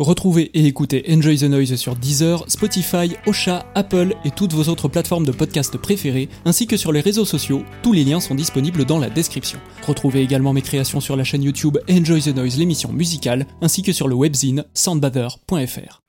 Retrouvez 0.00 0.50
et 0.54 0.64
écoutez 0.64 1.04
Enjoy 1.10 1.36
the 1.36 1.42
Noise 1.42 1.76
sur 1.76 1.94
Deezer, 1.94 2.42
Spotify, 2.48 3.16
Ocha, 3.26 3.66
Apple 3.74 4.14
et 4.24 4.30
toutes 4.30 4.54
vos 4.54 4.70
autres 4.70 4.88
plateformes 4.88 5.26
de 5.26 5.30
podcast 5.30 5.76
préférées, 5.76 6.30
ainsi 6.46 6.66
que 6.66 6.78
sur 6.78 6.90
les 6.90 7.02
réseaux 7.02 7.26
sociaux. 7.26 7.64
Tous 7.82 7.92
les 7.92 8.02
liens 8.02 8.18
sont 8.18 8.34
disponibles 8.34 8.86
dans 8.86 8.98
la 8.98 9.10
description. 9.10 9.58
Retrouvez 9.86 10.22
également 10.22 10.54
mes 10.54 10.62
créations 10.62 11.00
sur 11.00 11.16
la 11.16 11.24
chaîne 11.24 11.42
YouTube 11.42 11.76
Enjoy 11.90 12.22
the 12.22 12.34
Noise, 12.34 12.56
l'émission 12.56 12.90
musicale, 12.94 13.46
ainsi 13.60 13.82
que 13.82 13.92
sur 13.92 14.08
le 14.08 14.14
webzine 14.14 14.64
soundbather.fr. 14.72 16.00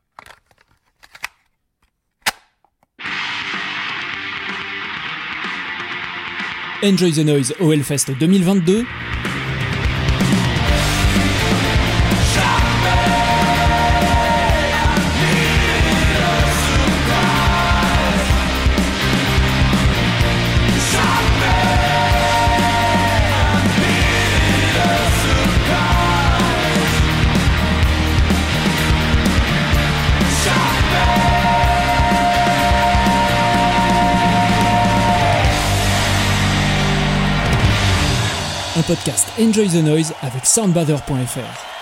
Enjoy 6.82 7.12
the 7.12 7.26
Noise 7.26 7.54
au 7.60 7.74
Hellfest 7.74 8.18
2022. 8.18 8.86
Podcast 38.92 39.30
Enjoy 39.40 39.70
the 39.70 39.82
Noise 39.82 40.14
avec 40.22 40.46
soundbather.fr. 40.46 41.81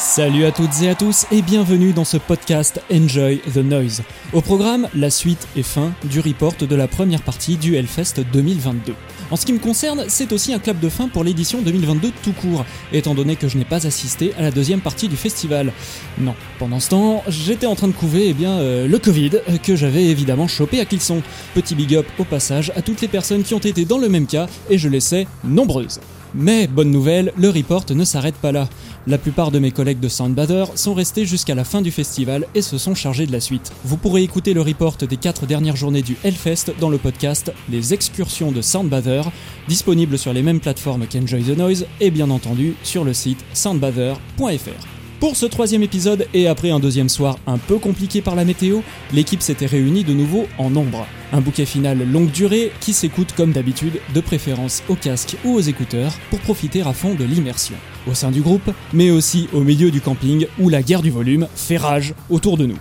Salut 0.00 0.46
à 0.46 0.50
toutes 0.50 0.80
et 0.80 0.88
à 0.88 0.94
tous 0.94 1.26
et 1.30 1.42
bienvenue 1.42 1.92
dans 1.92 2.06
ce 2.06 2.16
podcast 2.16 2.80
Enjoy 2.90 3.38
the 3.52 3.58
Noise. 3.58 4.02
Au 4.32 4.40
programme, 4.40 4.88
la 4.94 5.10
suite 5.10 5.46
et 5.56 5.62
fin 5.62 5.92
du 6.04 6.20
report 6.20 6.54
de 6.58 6.74
la 6.74 6.88
première 6.88 7.20
partie 7.20 7.58
du 7.58 7.76
Hellfest 7.76 8.14
2022. 8.32 8.94
En 9.30 9.36
ce 9.36 9.44
qui 9.44 9.52
me 9.52 9.58
concerne, 9.58 10.04
c'est 10.08 10.32
aussi 10.32 10.54
un 10.54 10.58
clap 10.58 10.80
de 10.80 10.88
fin 10.88 11.08
pour 11.08 11.22
l'édition 11.22 11.60
2022 11.60 12.12
tout 12.22 12.32
court, 12.32 12.64
étant 12.94 13.14
donné 13.14 13.36
que 13.36 13.46
je 13.46 13.58
n'ai 13.58 13.66
pas 13.66 13.86
assisté 13.86 14.32
à 14.38 14.42
la 14.42 14.50
deuxième 14.50 14.80
partie 14.80 15.06
du 15.06 15.16
festival. 15.16 15.70
Non, 16.18 16.34
pendant 16.58 16.80
ce 16.80 16.88
temps, 16.88 17.22
j'étais 17.28 17.66
en 17.66 17.74
train 17.74 17.88
de 17.88 17.92
couver 17.92 18.28
eh 18.30 18.32
bien, 18.32 18.52
euh, 18.52 18.88
le 18.88 18.98
Covid, 18.98 19.32
que 19.62 19.76
j'avais 19.76 20.06
évidemment 20.06 20.48
chopé 20.48 20.80
à 20.80 20.86
Clisson. 20.86 21.20
Petit 21.54 21.74
big 21.74 21.94
up 21.94 22.06
au 22.18 22.24
passage 22.24 22.72
à 22.74 22.80
toutes 22.80 23.02
les 23.02 23.08
personnes 23.08 23.42
qui 23.42 23.52
ont 23.52 23.58
été 23.58 23.84
dans 23.84 23.98
le 23.98 24.08
même 24.08 24.26
cas, 24.26 24.46
et 24.70 24.78
je 24.78 24.88
les 24.88 25.00
sais 25.00 25.26
nombreuses. 25.44 26.00
Mais 26.34 26.66
bonne 26.66 26.90
nouvelle, 26.90 27.32
le 27.36 27.50
report 27.50 27.84
ne 27.90 28.04
s'arrête 28.04 28.36
pas 28.36 28.52
là. 28.52 28.68
La 29.06 29.18
plupart 29.18 29.50
de 29.50 29.58
mes 29.58 29.70
collègues 29.70 30.00
de 30.00 30.08
Soundbather 30.08 30.66
sont 30.76 30.94
restés 30.94 31.24
jusqu'à 31.24 31.54
la 31.54 31.64
fin 31.64 31.82
du 31.82 31.90
festival 31.90 32.46
et 32.54 32.62
se 32.62 32.78
sont 32.78 32.94
chargés 32.94 33.26
de 33.26 33.32
la 33.32 33.40
suite. 33.40 33.72
Vous 33.84 33.96
pourrez 33.96 34.22
écouter 34.22 34.54
le 34.54 34.60
report 34.60 34.96
des 34.96 35.16
4 35.16 35.46
dernières 35.46 35.76
journées 35.76 36.02
du 36.02 36.16
Hellfest 36.22 36.72
dans 36.78 36.90
le 36.90 36.98
podcast 36.98 37.52
Les 37.68 37.94
excursions 37.94 38.52
de 38.52 38.60
Soundbather, 38.60 39.22
disponible 39.68 40.18
sur 40.18 40.32
les 40.32 40.42
mêmes 40.42 40.60
plateformes 40.60 41.06
qu'Enjoy 41.06 41.42
the 41.42 41.56
Noise 41.56 41.86
et 42.00 42.10
bien 42.10 42.30
entendu 42.30 42.74
sur 42.82 43.04
le 43.04 43.14
site 43.14 43.44
soundbather.fr. 43.54 44.99
Pour 45.20 45.36
ce 45.36 45.44
troisième 45.44 45.82
épisode 45.82 46.26
et 46.32 46.48
après 46.48 46.70
un 46.70 46.80
deuxième 46.80 47.10
soir 47.10 47.38
un 47.46 47.58
peu 47.58 47.78
compliqué 47.78 48.22
par 48.22 48.34
la 48.34 48.46
météo, 48.46 48.80
l'équipe 49.12 49.42
s'était 49.42 49.66
réunie 49.66 50.02
de 50.02 50.14
nouveau 50.14 50.46
en 50.56 50.70
nombre. 50.70 51.06
Un 51.30 51.42
bouquet 51.42 51.66
final 51.66 52.10
longue 52.10 52.30
durée 52.30 52.72
qui 52.80 52.94
s'écoute 52.94 53.34
comme 53.36 53.52
d'habitude, 53.52 54.00
de 54.14 54.20
préférence 54.22 54.82
au 54.88 54.94
casque 54.94 55.36
ou 55.44 55.50
aux 55.50 55.60
écouteurs, 55.60 56.14
pour 56.30 56.40
profiter 56.40 56.80
à 56.80 56.94
fond 56.94 57.14
de 57.14 57.24
l'immersion. 57.24 57.76
Au 58.06 58.14
sein 58.14 58.30
du 58.30 58.40
groupe, 58.40 58.70
mais 58.94 59.10
aussi 59.10 59.46
au 59.52 59.60
milieu 59.60 59.90
du 59.90 60.00
camping 60.00 60.46
où 60.58 60.70
la 60.70 60.82
guerre 60.82 61.02
du 61.02 61.10
volume 61.10 61.48
fait 61.54 61.76
rage 61.76 62.14
autour 62.30 62.56
de 62.56 62.64
nous. 62.64 62.78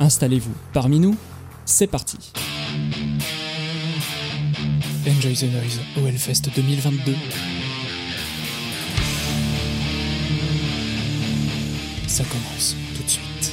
Installez-vous 0.00 0.54
parmi 0.72 1.00
nous, 1.00 1.16
c'est 1.66 1.86
parti. 1.86 2.32
Enjoy 5.06 5.34
the 5.34 5.52
Noise 5.52 5.80
au 6.02 6.06
Hellfest 6.08 6.48
2022. 6.56 7.12
Ça 12.14 12.22
commence 12.22 12.76
tout 12.96 13.02
de 13.02 13.10
suite. 13.10 13.52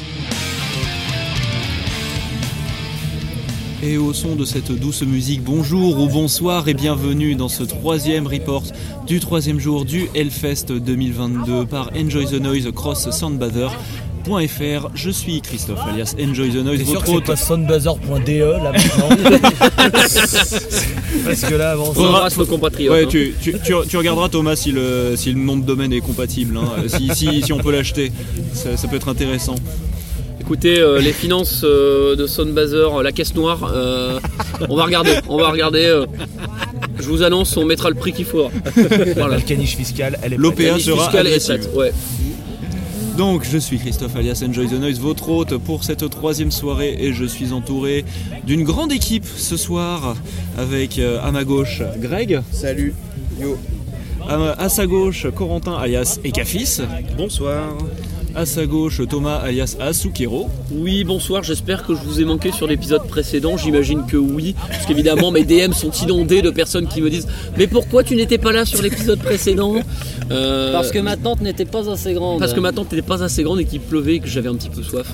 Et 3.82 3.98
au 3.98 4.14
son 4.14 4.36
de 4.36 4.46
cette 4.46 4.72
douce 4.72 5.02
musique, 5.02 5.42
bonjour 5.42 6.00
ou 6.00 6.08
bonsoir 6.08 6.68
et 6.68 6.76
bienvenue 6.76 7.34
dans 7.34 7.50
ce 7.50 7.64
troisième 7.64 8.28
report 8.28 8.62
du 9.08 9.20
troisième 9.20 9.60
jour 9.60 9.84
du 9.84 10.10
Hellfest 10.14 10.72
2022 10.74 11.66
par 11.66 11.90
Enjoy 11.98 12.28
the 12.28 12.34
Noise 12.34 12.70
Cross 12.72 13.10
Soundbather. 13.10 13.70
.fr, 14.26 14.88
je 14.96 15.10
suis 15.10 15.42
Christophe 15.42 15.80
alias 15.88 16.16
Enjoy 16.20 16.50
the 16.50 16.56
Noise. 16.64 16.80
C'est 16.80 16.86
sûr 16.92 17.02
votre 17.02 17.22
que 17.22 17.28
pas 17.28 17.36
soundbuzzer.de 17.36 18.42
là 18.44 18.72
maintenant. 18.72 19.10
Parce 21.26 21.42
que 21.42 21.56
là, 21.56 21.72
avant 21.72 21.94
On 21.96 22.06
embrasse 22.06 22.38
nos 22.38 22.46
compatriotes. 22.46 22.94
Ouais, 22.94 23.04
hein. 23.04 23.10
tu, 23.10 23.34
tu- 23.42 23.54
tu- 23.64 23.74
tu 23.88 23.98
regarderas 23.98 24.30
Thomas 24.30 24.56
si 24.56 24.72
le, 24.72 25.14
si 25.16 25.32
le 25.32 25.40
nom 25.40 25.58
de 25.58 25.64
domaine 25.66 25.94
est 25.94 26.02
compatible, 26.02 26.58
hein, 26.58 26.64
si, 26.88 27.10
si- 27.16 27.42
si 27.42 27.54
on 27.54 27.58
peut 27.60 27.72
l'acheter, 27.72 28.12
ça, 28.54 28.78
ça 28.78 28.88
peut 28.88 28.96
être 28.96 29.10
intéressant. 29.10 29.56
Écoutez, 30.40 30.80
euh, 30.80 31.00
les 31.00 31.14
finances 31.14 31.62
euh, 31.64 32.16
de 32.16 32.28
Soundbazer, 32.28 32.98
euh, 33.00 33.04
la 33.04 33.12
caisse 33.12 33.36
noire, 33.36 33.72
euh, 33.74 34.20
on 34.70 34.76
va 34.76 34.84
regarder. 34.86 35.16
On 35.30 35.38
va 35.38 35.50
regarder. 35.50 35.86
euh, 35.86 36.06
je 37.00 37.04
vous 37.08 37.24
annonce, 37.24 37.56
on 37.58 37.66
mettra 37.66 37.90
le 37.90 37.96
prix 37.96 38.12
qu'il 38.12 38.26
faudra. 38.26 38.50
Voilà. 39.16 39.36
la 39.38 39.42
caniche 39.42 39.76
fiscale, 39.78 40.20
elle 40.24 40.34
est 40.34 40.38
L'OPA 40.38 40.78
sera 40.80 41.04
fiscale 41.06 41.28
est 41.28 41.30
agressive. 41.32 41.60
prête, 41.60 41.70
ouais. 41.76 41.92
Donc 43.18 43.44
je 43.50 43.58
suis 43.58 43.78
Christophe 43.78 44.16
alias 44.16 44.44
Enjoy 44.48 44.68
the 44.68 44.74
Noise, 44.80 45.00
votre 45.00 45.30
hôte 45.30 45.58
pour 45.58 45.84
cette 45.84 46.10
troisième 46.10 46.52
soirée 46.52 46.96
et 47.00 47.14
je 47.14 47.26
suis 47.26 47.52
entouré 47.52 48.06
d'une 48.46 48.64
grande 48.64 48.92
équipe 48.92 49.26
ce 49.26 49.58
soir 49.58 50.16
avec 50.58 50.98
euh, 50.98 51.20
à 51.22 51.32
ma 51.32 51.44
gauche 51.44 51.82
Greg, 52.00 52.42
Salut, 52.52 52.94
yo, 53.40 53.58
à, 54.28 54.52
à 54.64 54.70
sa 54.70 54.88
gauche 54.88 55.28
Corentin 55.36 55.74
alias 55.76 56.20
Ekafis, 56.24 56.80
bonsoir. 57.18 57.78
à 58.34 58.46
sa 58.46 58.66
gauche 58.66 59.02
Thomas 59.10 59.38
alias 59.38 59.76
Asukero, 59.80 60.50
Oui, 60.72 61.04
bonsoir, 61.04 61.44
j'espère 61.44 61.86
que 61.86 61.94
je 61.94 62.02
vous 62.02 62.22
ai 62.22 62.26
manqué 62.26 62.52
sur 62.52 62.66
l'épisode 62.66 63.06
précédent, 63.08 63.58
j'imagine 63.58 64.06
que 64.08 64.18
oui, 64.18 64.56
parce 64.70 64.86
qu'évidemment 64.86 65.32
mes 65.32 65.44
DM 65.44 65.74
sont 65.74 65.92
inondés 65.92 66.42
de 66.42 66.50
personnes 66.50 66.88
qui 66.88 67.02
me 67.02 67.10
disent 67.10 67.28
Mais 67.58 67.68
pourquoi 67.68 68.04
tu 68.04 68.16
n'étais 68.16 68.38
pas 68.38 68.52
là 68.54 68.66
sur 68.66 68.82
l'épisode 68.82 69.20
précédent? 69.20 69.76
Euh, 70.32 70.72
Parce 70.72 70.92
que 70.92 71.00
ma 71.00 71.18
tante 71.18 71.42
n'était 71.42 71.66
pas 71.66 71.90
assez 71.92 72.14
grande. 72.14 72.40
Parce 72.40 72.54
que 72.54 72.60
ma 72.60 72.72
tante 72.72 72.92
n'était 72.92 73.06
pas 73.06 73.24
assez 73.24 73.44
grande 73.44 73.60
et 73.60 73.66
qu'il 73.66 73.82
pleuvait 73.82 74.16
et 74.16 74.20
que 74.20 74.28
j'avais 74.28 74.50
un 74.50 74.56
petit 74.56 74.70
peu 74.70 74.82
soif. 74.84 75.08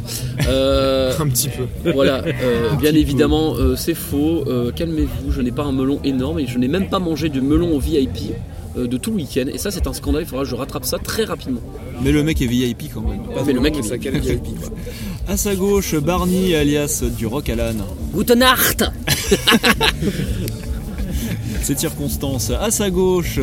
Euh, 0.48 1.12
Un 1.20 1.28
petit 1.30 1.50
peu. 1.50 1.92
Voilà, 1.92 2.24
euh, 2.26 2.70
bien 2.80 2.94
évidemment, 2.94 3.56
euh, 3.56 3.76
c'est 3.76 3.94
faux. 3.96 4.44
Euh, 4.48 4.72
Calmez-vous, 4.72 5.32
je 5.32 5.42
n'ai 5.42 5.52
pas 5.52 5.64
un 5.64 5.72
melon 5.72 6.00
énorme 6.04 6.40
et 6.40 6.48
je 6.48 6.58
n'ai 6.60 6.68
même 6.68 6.90
pas 6.90 7.00
mangé 7.00 7.30
de 7.30 7.42
melon 7.42 7.76
au 7.76 7.80
VIP 7.80 8.34
euh, 8.78 8.88
de 8.88 8.98
tout 8.98 9.12
le 9.12 9.18
week-end. 9.18 9.46
Et 9.52 9.58
ça, 9.58 9.72
c'est 9.72 9.88
un 9.88 9.94
scandale. 9.94 10.22
Il 10.24 10.28
faudra 10.28 10.44
que 10.44 10.50
je 10.50 10.56
rattrape 10.56 10.86
ça 10.86 10.98
très 11.00 11.24
rapidement. 11.24 11.62
mais 12.04 12.12
le 12.12 12.22
mec 12.24 12.42
est 12.42 12.48
VIP 12.48 12.92
quand 12.94 13.02
même. 13.02 13.22
Mais 13.46 13.54
le 13.54 13.60
mec 13.62 13.78
est 13.78 13.84
ça 13.84 13.96
VIP 13.98 14.60
quoi. 14.60 14.70
À 15.28 15.36
sa 15.38 15.56
gauche 15.56 15.96
Barney 15.96 16.56
alias 16.56 17.04
du 17.18 17.26
Rock 17.26 17.50
Alan, 17.50 17.74
Guten 18.14 18.40
Nacht 18.40 18.86
cette 21.68 21.80
circonstance. 21.80 22.52
À 22.52 22.72
sa 22.72 22.90
gauche 22.90 23.40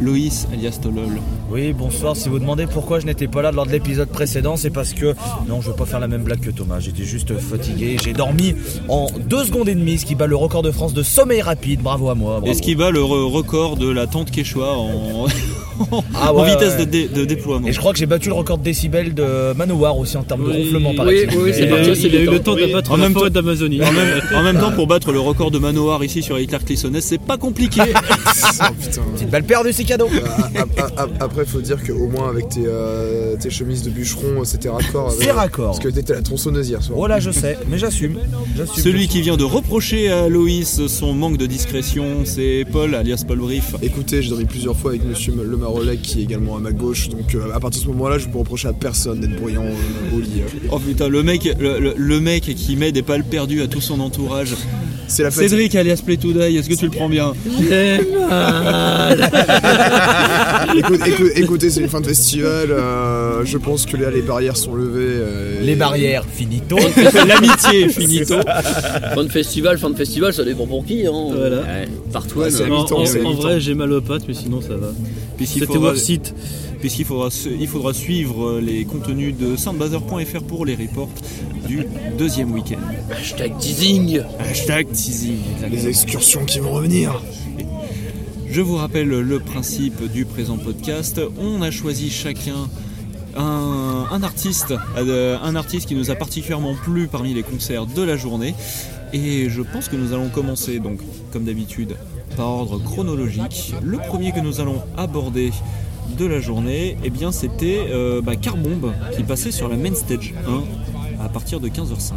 Loïs 0.00 0.46
alias 0.52 0.78
Tolol. 0.82 1.20
Oui, 1.50 1.72
bonsoir. 1.72 2.16
Si 2.16 2.28
vous 2.28 2.38
demandez 2.38 2.66
pourquoi 2.66 3.00
je 3.00 3.06
n'étais 3.06 3.28
pas 3.28 3.42
là 3.42 3.50
lors 3.52 3.66
de 3.66 3.72
l'épisode 3.72 4.08
précédent, 4.08 4.56
c'est 4.56 4.70
parce 4.70 4.92
que. 4.92 5.14
Non, 5.48 5.60
je 5.60 5.70
veux 5.70 5.76
pas 5.76 5.86
faire 5.86 6.00
la 6.00 6.08
même 6.08 6.22
blague 6.22 6.40
que 6.40 6.50
Thomas. 6.50 6.80
J'étais 6.80 7.04
juste 7.04 7.36
fatigué. 7.38 7.96
J'ai 8.02 8.12
dormi 8.12 8.54
en 8.88 9.06
2 9.28 9.44
secondes 9.44 9.68
et 9.68 9.74
demie, 9.74 9.98
ce 9.98 10.04
qui 10.06 10.14
bat 10.14 10.26
le 10.26 10.36
record 10.36 10.62
de 10.62 10.70
France 10.70 10.92
de 10.94 11.02
sommeil 11.02 11.40
rapide. 11.42 11.80
Bravo 11.80 12.10
à 12.10 12.14
moi. 12.14 12.32
bravo. 12.40 12.46
Et 12.46 12.54
ce 12.54 12.62
qui 12.62 12.74
bat 12.74 12.90
le 12.90 13.00
re- 13.00 13.30
record 13.30 13.76
de 13.76 13.88
la 13.88 14.06
tante 14.06 14.30
Quechua 14.30 14.76
en, 14.76 15.26
Ah 16.14 16.32
en 16.34 16.44
vitesse 16.44 16.74
ouais. 16.78 16.86
de, 16.86 16.90
dé- 16.90 17.08
de 17.08 17.24
déploiement. 17.24 17.66
Et 17.66 17.72
je 17.72 17.78
crois 17.78 17.92
que 17.92 17.98
j'ai 17.98 18.06
battu 18.06 18.28
le 18.28 18.34
record 18.34 18.58
de 18.58 18.64
décibels 18.64 19.14
de 19.14 19.52
Manowar 19.54 19.98
aussi 19.98 20.16
en 20.16 20.22
termes 20.22 20.44
de 20.46 20.52
ronflement 20.52 20.94
par 20.94 21.06
oui, 21.06 21.14
exemple. 21.18 21.44
oui, 21.44 21.52
c'est 21.54 21.66
parti, 21.66 21.96
c'est 21.96 22.08
il 22.08 22.16
a 22.16 22.20
eu 22.20 22.26
le 22.30 22.38
temps. 22.40 22.54
de 22.54 22.66
battre 22.72 22.92
En 22.92 22.96
la 22.96 23.04
même 23.04 23.12
forêt 23.14 23.30
d'Amazonie. 23.30 23.80
En 23.82 23.92
même, 23.92 24.20
en 24.34 24.42
même 24.42 24.58
temps, 24.58 24.72
pour 24.72 24.86
battre 24.86 25.12
le 25.12 25.20
record 25.20 25.50
de 25.50 25.58
Manoir 25.58 26.02
ici 26.04 26.22
sur 26.22 26.38
Hitler 26.38 26.58
Clissonès, 26.64 27.04
c'est 27.04 27.20
pas 27.20 27.36
compliqué. 27.38 27.80
Oh, 28.60 28.64
putain. 28.80 29.02
Petite 29.14 29.30
balle 29.30 29.44
perdue, 29.44 29.72
c'est 29.72 29.84
cadeau. 29.84 30.08
A- 30.96 31.06
Après, 31.20 31.44
faut 31.44 31.60
dire 31.60 31.82
qu'au 31.82 32.06
moins 32.08 32.28
avec 32.28 32.48
tes, 32.50 32.62
euh, 32.66 33.36
tes 33.36 33.50
chemises 33.50 33.82
de 33.82 33.90
bûcheron, 33.90 34.44
c'était 34.44 34.68
raccord. 34.68 35.08
avec- 35.08 35.22
C'est 35.22 35.30
raccord. 35.30 35.66
Parce 35.66 35.80
que 35.80 35.88
t'étais 35.88 36.12
la 36.14 36.22
tronçonneuse 36.22 36.68
hier 36.68 36.82
soir. 36.82 36.98
Oh 36.98 37.06
là, 37.06 37.18
je 37.20 37.30
sais, 37.30 37.56
mais 37.68 37.78
j'assume. 37.78 38.18
J'assume. 38.56 38.82
Celui 38.82 39.08
qui 39.08 39.20
vient 39.22 39.36
de 39.36 39.44
reprocher 39.44 40.10
à 40.10 40.28
Loïs 40.28 40.86
son 40.86 41.12
manque 41.14 41.38
de 41.38 41.46
discrétion, 41.46 42.04
c'est 42.24 42.64
Paul, 42.70 42.94
alias 42.94 43.24
Paul 43.26 43.38
Brief. 43.38 43.74
Écoutez, 43.82 44.22
j'ai 44.22 44.30
dormi 44.30 44.44
plusieurs 44.44 44.76
fois 44.76 44.90
avec 44.90 45.04
monsieur 45.04 45.32
Le 45.36 45.56
Marolec 45.62 46.02
qui 46.02 46.20
est 46.20 46.22
également 46.24 46.56
à 46.56 46.60
ma 46.60 46.72
gauche. 46.72 47.08
Donc 47.08 47.34
euh, 47.34 47.52
à 47.54 47.60
partir 47.60 47.80
de 47.80 47.86
ce 47.86 47.90
moment-là, 47.92 48.18
je 48.18 48.28
peux 48.28 48.38
reprocher 48.38 48.68
à 48.68 48.72
personne 48.72 49.20
d'être 49.20 49.36
bruyant 49.40 49.64
euh, 49.64 50.16
au 50.16 50.20
lit. 50.20 50.40
euh. 50.42 50.68
Oh 50.70 50.78
putain, 50.78 51.08
le 51.08 51.22
mec, 51.22 51.44
le, 51.58 51.78
le- 51.80 51.94
le 51.96 52.20
mec 52.20 52.42
qui 52.54 52.76
met 52.76 52.92
des 52.92 53.02
balles 53.02 53.24
perdues 53.24 53.62
à 53.62 53.66
tout 53.68 53.80
son 53.80 54.00
entourage. 54.00 54.54
C'est 55.12 55.22
la 55.24 55.30
fatigue. 55.30 55.50
Cédric 55.50 55.74
alias 55.74 56.00
Play 56.04 56.16
to 56.16 56.32
Die, 56.32 56.56
est-ce 56.56 56.68
que 56.70 56.74
tu 56.74 56.86
le 56.86 56.90
prends 56.90 57.08
bien 57.08 57.32
Écoute- 60.76 61.06
écoute- 61.06 61.32
écoutez, 61.36 61.70
c'est 61.70 61.80
une 61.80 61.88
fin 61.88 62.00
de 62.00 62.06
festival. 62.06 62.70
euh, 62.70 63.44
je 63.44 63.58
pense 63.58 63.84
que 63.84 63.96
là, 63.96 64.10
les 64.10 64.22
barrières 64.22 64.56
sont 64.56 64.74
levées. 64.74 65.00
euh, 65.04 65.60
Les 65.62 65.72
et- 65.72 65.76
barrières, 65.76 66.24
finito. 66.32 66.76
L'amitié, 67.26 67.88
finito. 67.90 68.36
Fin 69.14 69.24
de 69.24 69.28
festival, 69.30 69.76
fin 69.78 69.90
de 69.90 69.96
festival, 69.96 70.32
ça 70.32 70.44
dépend 70.44 70.66
pour 70.66 70.84
qui. 70.86 71.06
Hein. 71.06 71.12
Voilà. 71.34 71.56
Ouais, 71.58 71.88
Partout. 72.12 72.38
Ouais, 72.40 72.50
c'est 72.50 72.70
En, 72.70 72.84
en- 72.84 73.26
en 73.26 73.34
vrai, 73.34 73.60
j'ai 73.60 73.74
mal 73.74 73.92
aux 73.92 74.00
pattes, 74.00 74.22
mais 74.26 74.34
sinon 74.34 74.60
ça 74.62 74.76
va. 74.76 74.88
C'était 75.44 75.76
worth 75.76 76.08
it. 76.08 76.34
Puisqu'il 76.82 77.06
faudra, 77.06 77.30
se- 77.30 77.48
il 77.48 77.66
faudra 77.66 77.94
suivre 77.94 78.58
les 78.60 78.84
contenus 78.84 79.34
de 79.34 79.56
soundbazer.fr 79.56 80.42
pour 80.42 80.66
les 80.66 80.74
reports 80.74 81.08
du 81.66 81.86
deuxième 82.18 82.52
week-end. 82.52 82.80
Hashtag 83.10 83.56
teasing. 83.58 84.20
Hashtag 84.38 84.88
teasing. 84.92 85.38
Les 85.70 85.86
excursions 85.88 86.44
qui 86.44 86.58
vont 86.58 86.72
revenir. 86.72 87.22
Je 88.50 88.60
vous 88.60 88.76
rappelle 88.76 89.08
le 89.08 89.38
principe 89.40 90.12
du 90.12 90.26
présent 90.26 90.58
podcast. 90.58 91.18
On 91.40 91.62
a 91.62 91.70
choisi 91.70 92.10
chacun 92.10 92.68
un, 93.36 94.06
un 94.10 94.22
artiste, 94.22 94.74
euh, 94.98 95.38
un 95.42 95.56
artiste 95.56 95.86
qui 95.88 95.94
nous 95.94 96.10
a 96.10 96.14
particulièrement 96.16 96.74
plu 96.74 97.06
parmi 97.06 97.32
les 97.32 97.42
concerts 97.42 97.86
de 97.86 98.02
la 98.02 98.16
journée. 98.18 98.54
Et 99.14 99.48
je 99.48 99.62
pense 99.62 99.88
que 99.88 99.96
nous 99.96 100.12
allons 100.12 100.28
commencer, 100.28 100.80
donc, 100.80 100.98
comme 101.32 101.44
d'habitude, 101.44 101.96
par 102.36 102.48
ordre 102.48 102.78
chronologique. 102.82 103.72
Le 103.82 103.98
premier 103.98 104.32
que 104.32 104.40
nous 104.40 104.60
allons 104.60 104.82
aborder 104.98 105.50
de 106.16 106.26
la 106.26 106.40
journée, 106.40 106.96
eh 107.04 107.10
bien, 107.10 107.32
c'était 107.32 107.80
euh, 107.90 108.20
bah, 108.22 108.36
Carbombe 108.36 108.92
qui 109.16 109.22
passait 109.22 109.50
sur 109.50 109.68
la 109.68 109.76
main 109.76 109.94
stage 109.94 110.34
1 111.18 111.24
à 111.24 111.28
partir 111.28 111.60
de 111.60 111.68
15h05. 111.68 112.12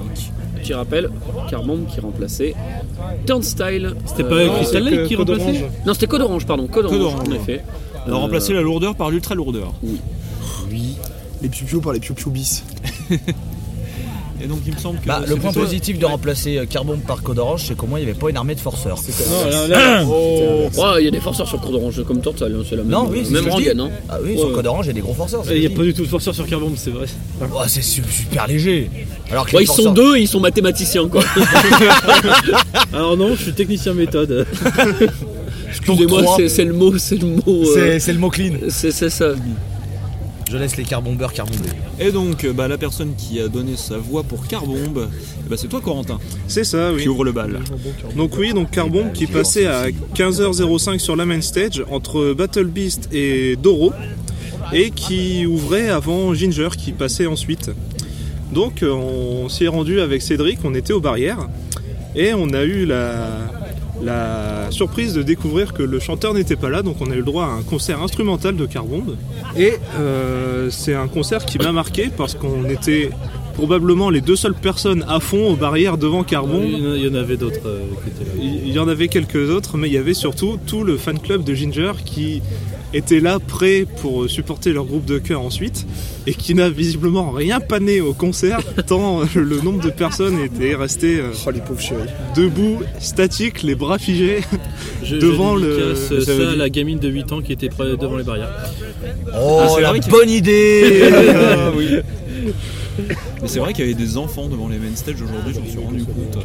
Petit 0.62 0.74
rappel, 0.74 1.10
Carbombe 1.50 1.86
qui 1.88 2.00
remplaçait 2.00 2.56
Turnstile. 3.26 3.94
C'était 4.06 4.24
Euh, 4.24 4.48
pas 4.50 4.56
Crystal 4.56 4.84
Lake 4.84 5.08
qui 5.08 5.16
remplaçait 5.16 5.66
Non, 5.86 5.94
c'était 5.94 6.08
Code 6.08 6.22
Orange, 6.22 6.46
pardon. 6.46 6.68
Code 6.68 6.86
Orange, 6.86 7.02
Orange. 7.04 7.28
en 7.30 7.32
effet. 7.34 7.62
On 8.08 8.12
a 8.12 8.14
Euh, 8.14 8.18
remplacé 8.18 8.54
la 8.54 8.62
lourdeur 8.62 8.96
par 8.96 9.10
l'ultra 9.12 9.36
lourdeur. 9.36 9.74
Les 11.42 11.50
piou 11.50 11.82
par 11.82 11.94
les 11.94 12.00
piou 12.00 12.16
bis. 12.32 12.64
Et 14.46 14.48
donc, 14.48 14.60
il 14.68 14.74
me 14.74 14.78
semble 14.80 15.00
que. 15.00 15.08
Bah, 15.08 15.22
le 15.28 15.36
point 15.38 15.52
positif 15.52 15.98
de 15.98 16.06
remplacer 16.06 16.58
euh, 16.60 16.66
Carbone 16.66 17.00
par 17.00 17.24
Code 17.24 17.40
Orange, 17.40 17.64
c'est 17.68 17.76
qu'au 17.76 17.88
moins 17.88 17.98
il 17.98 18.06
n'y 18.06 18.12
avait 18.12 18.20
pas 18.20 18.30
une 18.30 18.38
armée 18.38 18.54
de 18.54 18.60
forceurs. 18.60 18.98
Non, 18.98 19.50
là, 19.50 19.68
là, 19.68 20.04
Ouais, 20.06 21.02
il 21.02 21.06
y 21.06 21.08
a 21.08 21.12
des 21.12 21.20
forceurs 21.20 21.48
sur 21.48 21.60
Code 21.60 21.74
Orange 21.74 22.04
comme 22.06 22.22
Turnstile, 22.22 22.56
hein, 22.56 22.64
c'est 22.70 22.76
la 22.76 22.84
même, 22.84 22.92
Non, 22.92 23.08
oui, 23.10 23.22
c'est 23.26 23.32
même 23.34 23.46
ce 23.46 23.50
rengaine. 23.50 23.80
Hein. 23.80 23.90
Ah 24.08 24.20
oui, 24.24 24.38
sur. 24.38 24.54
Code 24.54 24.68
Orange, 24.68 24.86
il 24.86 24.90
y 24.90 24.92
a 24.92 24.94
des 24.94 25.02
gros 25.02 25.16
forceurs. 25.16 25.42
il 25.52 25.60
n'y 25.60 25.66
a 25.66 25.70
pas 25.72 25.82
du 25.82 25.94
tout 25.96 26.04
de 26.04 26.08
forceur 26.08 26.36
sur 26.36 26.46
Carbombe, 26.48 26.74
c'est 26.76 26.92
vrai. 26.92 27.08
Oh, 27.42 27.46
c'est 27.68 27.82
su- 27.82 28.04
super 28.08 28.46
léger. 28.48 28.90
Alors 29.32 29.48
que 29.48 29.54
Ouais, 29.56 29.62
les 29.62 29.64
ils 29.64 29.68
sont 29.68 29.74
forceurs- 29.76 29.94
deux, 29.94 30.18
ils 30.20 30.28
sont 30.28 30.40
mathématiciens 30.40 31.08
quoi. 31.08 31.24
Alors 32.94 33.18
non, 33.18 33.36
je 33.36 33.42
suis 33.42 33.54
technicien 33.54 33.94
méthode. 33.94 34.46
Excusez-moi, 35.70 36.24
c'est 36.38 36.50
c'est 36.50 36.66
le 36.66 36.74
mot, 36.74 36.98
c'est 36.98 37.18
le 37.20 37.28
mot. 37.28 37.42
euh, 37.48 37.66
C'est 37.74 38.00
c'est 38.00 38.14
le 38.14 38.20
mot 38.20 38.30
clean. 38.30 38.54
C'est 38.70 38.92
c'est 38.92 39.10
ça. 39.10 39.30
Je 40.50 40.58
laisse 40.58 40.78
les 40.78 40.84
carbombeurs 40.84 41.34
carbomber. 41.34 41.70
Et 42.00 42.12
donc, 42.12 42.46
bah, 42.48 42.68
la 42.68 42.78
personne 42.78 43.16
qui 43.18 43.40
a 43.40 43.48
donné 43.48 43.76
sa 43.76 43.98
voix 43.98 44.24
pour 44.24 44.46
Carbombe, 44.48 45.10
eh 45.46 45.50
bah, 45.50 45.56
c'est 45.58 45.68
toi, 45.68 45.82
Corentin, 45.82 46.20
C'est 46.48 46.64
ça, 46.64 46.94
oui. 46.94 47.02
qui 47.04 47.10
ouvre 47.10 47.24
le 47.24 47.32
bal. 47.32 47.60
Donc 48.16 48.38
oui, 48.38 48.54
donc 48.54 48.70
Carbombe 48.70 49.12
qui 49.12 49.26
passait 49.26 49.66
à 49.66 49.88
15h05 50.16 51.00
sur 51.00 51.16
la 51.16 51.26
main 51.26 51.42
stage 51.42 51.84
entre 51.90 52.34
Battle 52.34 52.66
Beast 52.66 53.10
et 53.12 53.56
Doro 53.56 53.92
et 54.74 54.92
qui 54.92 55.46
ouvrait 55.46 55.90
avant 55.90 56.34
Ginger 56.34 56.70
qui 56.78 56.92
passait 56.92 57.26
ensuite. 57.28 57.72
Donc 58.54 58.84
euh, 58.84 58.92
on 58.92 59.50
s'y 59.50 59.66
est 59.66 59.68
rendu 59.68 60.00
avec 60.00 60.22
Cédric, 60.22 60.60
on 60.64 60.74
était 60.76 60.94
aux 60.94 61.02
barrières 61.02 61.48
et 62.16 62.34
on 62.34 62.50
a 62.54 62.64
eu 62.64 62.86
la, 62.86 63.48
la 64.02 64.68
surprise 64.72 65.14
de 65.14 65.24
découvrir 65.24 65.74
que 65.74 65.84
le 65.84 66.00
chanteur 66.00 66.34
n'était 66.34 66.56
pas 66.56 66.70
là, 66.70 66.82
donc 66.82 66.98
on 67.00 67.10
a 67.12 67.14
eu 67.14 67.18
le 67.20 67.24
droit 67.24 67.46
à 67.46 67.50
un 67.50 67.62
concert 67.64 68.02
instrumental 68.02 68.56
de 68.56 68.66
Carbombe. 68.66 69.16
Et 69.58 69.74
euh, 70.00 70.70
c'est 70.70 70.94
un 70.94 71.08
concert 71.08 71.46
qui 71.46 71.58
m'a 71.58 71.72
marqué 71.72 72.10
parce 72.16 72.36
qu'on 72.36 72.66
était 72.66 73.10
probablement 73.54 74.10
les 74.10 74.20
deux 74.20 74.36
seules 74.36 74.54
personnes 74.54 75.06
à 75.08 75.20
fond 75.22 75.48
aux 75.52 75.56
barrières 75.56 75.98
devant 75.98 76.24
Carbombe. 76.24 76.66
Il 76.68 76.78
y 76.80 76.88
en 76.88 76.92
a- 76.92 76.96
il 76.98 77.06
y 77.06 77.10
en 77.10 77.16
avait 77.16 77.38
d'autres 77.38 77.66
euh, 77.66 77.80
qui 78.04 78.10
étaient 78.10 78.26
là. 78.30 78.44
Il 78.66 78.72
y 78.74 78.80
en 78.80 78.88
avait 78.90 79.08
quelques 79.08 79.50
autres, 79.50 79.78
mais 79.78 79.88
il 79.88 79.94
y 79.94 79.98
avait 79.98 80.14
surtout 80.14 80.58
tout 80.68 80.84
le 80.84 80.98
fan 80.98 81.18
club 81.18 81.44
de 81.46 81.54
Ginger 81.54 81.94
qui 82.04 82.42
était 82.96 83.20
là 83.20 83.40
prêt 83.40 83.86
pour 84.02 84.30
supporter 84.30 84.72
leur 84.74 84.86
groupe 84.86 85.06
de 85.06 85.18
cœur 85.20 85.42
ensuite 85.42 85.86
et 86.28 86.34
qui 86.34 86.56
n'a 86.56 86.70
visiblement 86.70 87.30
rien 87.32 87.60
pané 87.60 88.02
au 88.02 88.14
concert 88.14 88.60
tant 88.88 89.22
le 89.36 89.60
nombre 89.62 89.82
de 89.84 89.90
personnes 89.90 90.40
était 90.40 90.74
resté 90.76 91.20
euh, 91.20 91.32
Oh, 91.46 91.52
les 91.52 91.60
pauvres 91.60 91.82
chéris. 91.82 92.10
debout, 92.36 92.80
statiques, 93.00 93.62
les 93.64 93.76
bras 93.76 94.00
figés. 94.00 94.40
Je, 95.04 95.16
Devant 95.18 95.58
je 95.58 95.64
le- 95.66 95.96
euh, 96.12 96.22
ça 96.26 96.56
la 96.56 96.70
gamine 96.70 97.00
de 97.00 97.10
8 97.10 97.32
ans 97.34 97.42
qui 97.42 97.52
était 97.54 97.70
près 97.70 97.96
devant 97.98 98.18
les 98.18 98.24
barrières. 98.24 98.50
Oh, 99.38 99.60
Ah, 99.62 99.68
c'est 99.76 99.82
la 99.82 99.94
bonne 100.10 100.30
idée 100.30 101.04
Ah, 101.34 101.72
oui. 101.78 101.88
Mais 103.46 103.52
c'est 103.52 103.60
vrai 103.60 103.74
qu'il 103.74 103.86
y 103.88 103.94
avait 103.94 104.04
des 104.04 104.18
enfants 104.18 104.48
devant 104.48 104.68
les 104.70 104.80
main 104.80 104.96
stage 104.96 105.22
aujourd'hui, 105.22 105.54
je 105.54 105.60
me 105.60 105.68
suis 105.68 105.78
rendu 105.78 106.04
compte. 106.04 106.44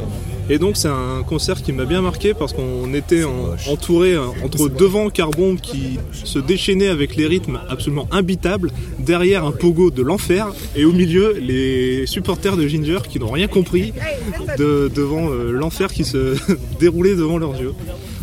Et 0.51 0.59
donc 0.59 0.77
c'est 0.77 0.87
un 0.87 1.23
concert 1.27 1.63
qui 1.63 1.71
m'a 1.71 1.85
bien 1.85 1.99
marqué 2.03 2.35
parce 2.35 2.53
qu'on 2.53 2.93
était 2.93 3.23
en- 3.23 3.55
entouré 3.67 4.13
euh, 4.13 4.27
entre 4.43 4.69
devant 4.69 5.09
Carbombe 5.09 5.59
qui 5.59 5.97
se 6.23 6.37
déchaînait 6.37 6.89
avec 6.89 7.15
les 7.15 7.25
rythmes 7.25 7.59
absolument 7.69 8.07
imbitables, 8.11 8.69
derrière 8.99 9.45
un 9.45 9.51
pogo 9.51 9.89
de 9.89 10.03
l'enfer 10.03 10.53
et 10.75 10.85
au 10.85 10.91
milieu 10.91 11.33
les 11.39 12.05
supporters 12.05 12.55
de 12.55 12.67
Ginger 12.67 12.99
qui 13.09 13.19
n'ont 13.19 13.31
rien 13.31 13.47
compris 13.47 13.93
de- 14.59 14.91
devant 14.93 15.31
euh, 15.31 15.51
l'enfer 15.51 15.91
qui 15.91 16.03
se 16.03 16.35
déroulait 16.79 17.15
devant 17.15 17.39
leurs 17.39 17.59
yeux. 17.59 17.73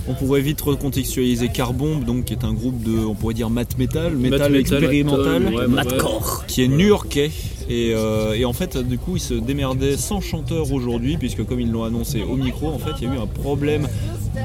On 0.09 0.15
pourrait 0.15 0.41
vite 0.41 0.61
recontextualiser 0.61 1.49
Carbombe, 1.49 2.05
donc, 2.05 2.25
qui 2.25 2.33
est 2.33 2.45
un 2.45 2.53
groupe 2.55 2.83
de, 2.83 2.99
on 2.99 3.15
pourrait 3.15 3.35
dire, 3.35 3.51
math 3.51 3.77
metal, 3.79 4.13
metal 4.15 4.53
metal, 4.53 4.57
expérimental, 4.57 5.45
ouais, 5.47 5.67
ouais, 5.67 5.83
qui 6.47 6.63
est 6.63 6.69
new-yorkais. 6.69 7.31
Et, 7.71 7.93
euh, 7.95 8.33
et 8.33 8.47
en 8.47 8.55
fait, 8.55 8.79
du 8.79 8.97
coup, 8.97 9.17
ils 9.17 9.21
se 9.21 9.35
démerdaient 9.35 9.99
sans 9.99 10.23
chanteur 10.23 10.73
aujourd'hui, 10.73 11.19
puisque 11.19 11.45
comme 11.45 11.61
ils 11.61 11.71
l'ont 11.71 11.85
annoncé 11.85 12.23
au 12.23 12.37
micro, 12.37 12.69
en 12.69 12.79
fait, 12.79 12.93
il 13.03 13.09
y 13.09 13.11
a 13.11 13.15
eu 13.15 13.19
un 13.19 13.27
problème 13.27 13.87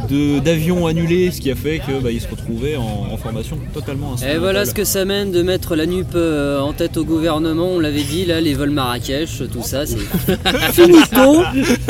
de- 0.10 0.39
d'avion 0.39 0.88
annulé, 0.88 1.31
ce 1.31 1.39
qui 1.39 1.50
a 1.50 1.56
fait 1.56 1.80
que 1.80 2.01
bah, 2.01 2.10
se 2.19 2.27
retrouvaient 2.27 2.75
en, 2.75 3.07
en 3.13 3.18
formation 3.18 3.57
totalement 3.74 4.15
Et 4.18 4.38
voilà 4.38 4.65
ce 4.65 4.74
que 4.74 4.83
ça 4.83 5.06
mène 5.06 5.31
de 5.31 5.42
mettre 5.42 5.75
la 5.77 5.86
NUP 5.86 6.07
euh, 6.15 6.60
en 6.60 6.74
tête 6.74 6.98
au 6.98 7.06
gouvernement. 7.06 7.68
On 7.68 7.80
l'avait 7.80 8.04
dit, 8.04 8.25
là, 8.25 8.42
les 8.42 8.54
vols 8.54 8.71
Marrakech, 8.71 9.42
tout 9.51 9.63
ça, 9.63 9.86
c'est 9.86 9.98
finito. 10.74 11.44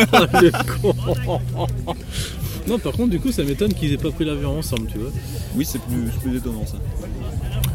Non, 2.67 2.79
par 2.79 2.93
contre, 2.93 3.09
du 3.09 3.19
coup, 3.19 3.31
ça 3.31 3.43
m'étonne 3.43 3.73
qu'ils 3.73 3.91
aient 3.93 3.97
pas 3.97 4.11
pris 4.11 4.25
l'avion 4.25 4.57
ensemble, 4.57 4.87
tu 4.91 4.97
vois. 4.97 5.09
Oui, 5.55 5.65
c'est 5.65 5.81
plus, 5.81 6.05
c'est 6.13 6.21
plus 6.29 6.37
étonnant 6.37 6.65
ça. 6.65 6.77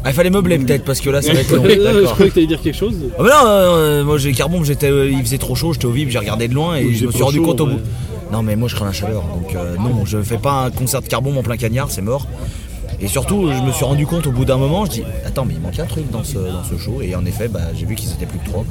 Ah, 0.03 0.09
Il 0.11 0.13
fallait 0.13 0.29
meubler 0.29 0.57
peut-être 0.59 0.85
parce 0.85 1.01
que 1.01 1.09
là 1.09 1.21
ça 1.21 1.33
va 1.33 1.41
être 1.41 1.53
long. 1.55 1.63
Euh, 1.69 2.05
je 2.05 2.11
croyais 2.11 2.29
que 2.29 2.35
t'allais 2.35 2.47
dire 2.47 2.61
quelque 2.61 2.75
chose. 2.77 2.95
Ah 3.17 3.21
mais 3.23 3.29
non, 3.29 3.35
euh, 3.45 4.03
moi 4.05 4.17
j'ai 4.17 4.31
Carbombe, 4.31 4.63
j'étais, 4.63 4.89
euh, 4.89 5.09
il 5.11 5.19
faisait 5.21 5.37
trop 5.37 5.55
chaud, 5.55 5.73
j'étais 5.73 5.85
au 5.85 5.91
vip, 5.91 6.09
j'ai 6.09 6.19
regardé 6.19 6.47
de 6.47 6.53
loin 6.53 6.77
et 6.77 6.85
Oui, 6.85 6.95
je 6.95 7.05
me 7.05 7.11
suis 7.11 7.19
pas 7.19 7.25
rendu 7.25 7.37
chaud, 7.39 7.45
compte 7.45 7.61
au 7.61 7.65
ouais. 7.67 7.73
bout. 7.73 7.81
Non 8.31 8.41
mais 8.41 8.55
moi 8.55 8.69
je 8.69 8.75
crains 8.75 8.85
la 8.85 8.93
chaleur, 8.93 9.23
donc 9.23 9.53
euh, 9.55 9.75
non, 9.77 10.05
je 10.05 10.21
fais 10.21 10.37
pas 10.37 10.65
un 10.65 10.71
concert 10.71 11.01
de 11.01 11.07
Carbombe 11.07 11.37
en 11.37 11.43
plein 11.43 11.57
cagnard, 11.57 11.89
c'est 11.91 12.01
mort. 12.01 12.27
Et 13.01 13.07
surtout, 13.07 13.49
je 13.51 13.61
me 13.61 13.71
suis 13.71 13.85
rendu 13.85 14.05
compte 14.05 14.27
au 14.27 14.31
bout 14.31 14.43
d'un 14.45 14.57
moment, 14.57 14.85
je 14.85 14.91
dis 14.91 15.03
attends 15.25 15.45
mais 15.45 15.53
il 15.53 15.61
manque 15.61 15.79
un 15.79 15.85
truc 15.85 16.09
dans 16.11 16.23
ce, 16.23 16.37
dans 16.37 16.63
ce 16.63 16.77
show 16.77 17.01
et 17.01 17.15
en 17.15 17.25
effet 17.25 17.47
bah, 17.47 17.61
j'ai 17.73 17.85
vu 17.85 17.95
qu'ils 17.95 18.11
étaient 18.11 18.25
plus 18.25 18.39
que 18.39 18.45
trois. 18.45 18.65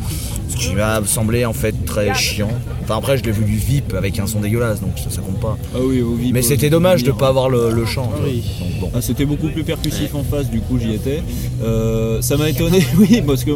Ce 0.48 0.56
qui 0.56 0.74
m'a 0.74 1.00
semblé 1.06 1.46
en 1.46 1.52
fait 1.54 1.74
très 1.86 2.14
chiant. 2.14 2.50
Enfin 2.82 2.98
après 2.98 3.16
je 3.16 3.24
l'ai 3.24 3.32
vu 3.32 3.44
du 3.44 3.56
VIP 3.56 3.94
avec 3.94 4.18
un 4.18 4.26
son 4.26 4.40
dégueulasse 4.40 4.80
donc 4.80 4.98
ça, 4.98 5.08
ça 5.10 5.22
compte 5.22 5.40
pas. 5.40 5.56
Ah 5.74 5.78
oui, 5.82 6.02
au 6.02 6.14
VIP, 6.14 6.34
Mais 6.34 6.40
euh, 6.40 6.42
c'était 6.42 6.68
dommage 6.70 7.04
de 7.04 7.12
pas 7.12 7.28
avoir 7.28 7.48
le, 7.48 7.70
le 7.72 7.86
chant. 7.86 8.10
vois. 8.14 8.26
Oui. 8.28 8.44
Bon. 8.80 8.90
Ah, 8.94 9.00
c'était 9.00 9.24
beaucoup 9.24 9.48
plus 9.48 9.64
percussif 9.64 10.14
en 10.14 10.22
face, 10.24 10.50
du 10.50 10.60
coup 10.60 10.78
j'y 10.78 10.92
étais. 10.92 11.22
Euh, 11.62 12.20
ça 12.20 12.36
m'a 12.36 12.50
étonné, 12.50 12.86
oui, 12.98 13.22
parce 13.26 13.44
que 13.44 13.52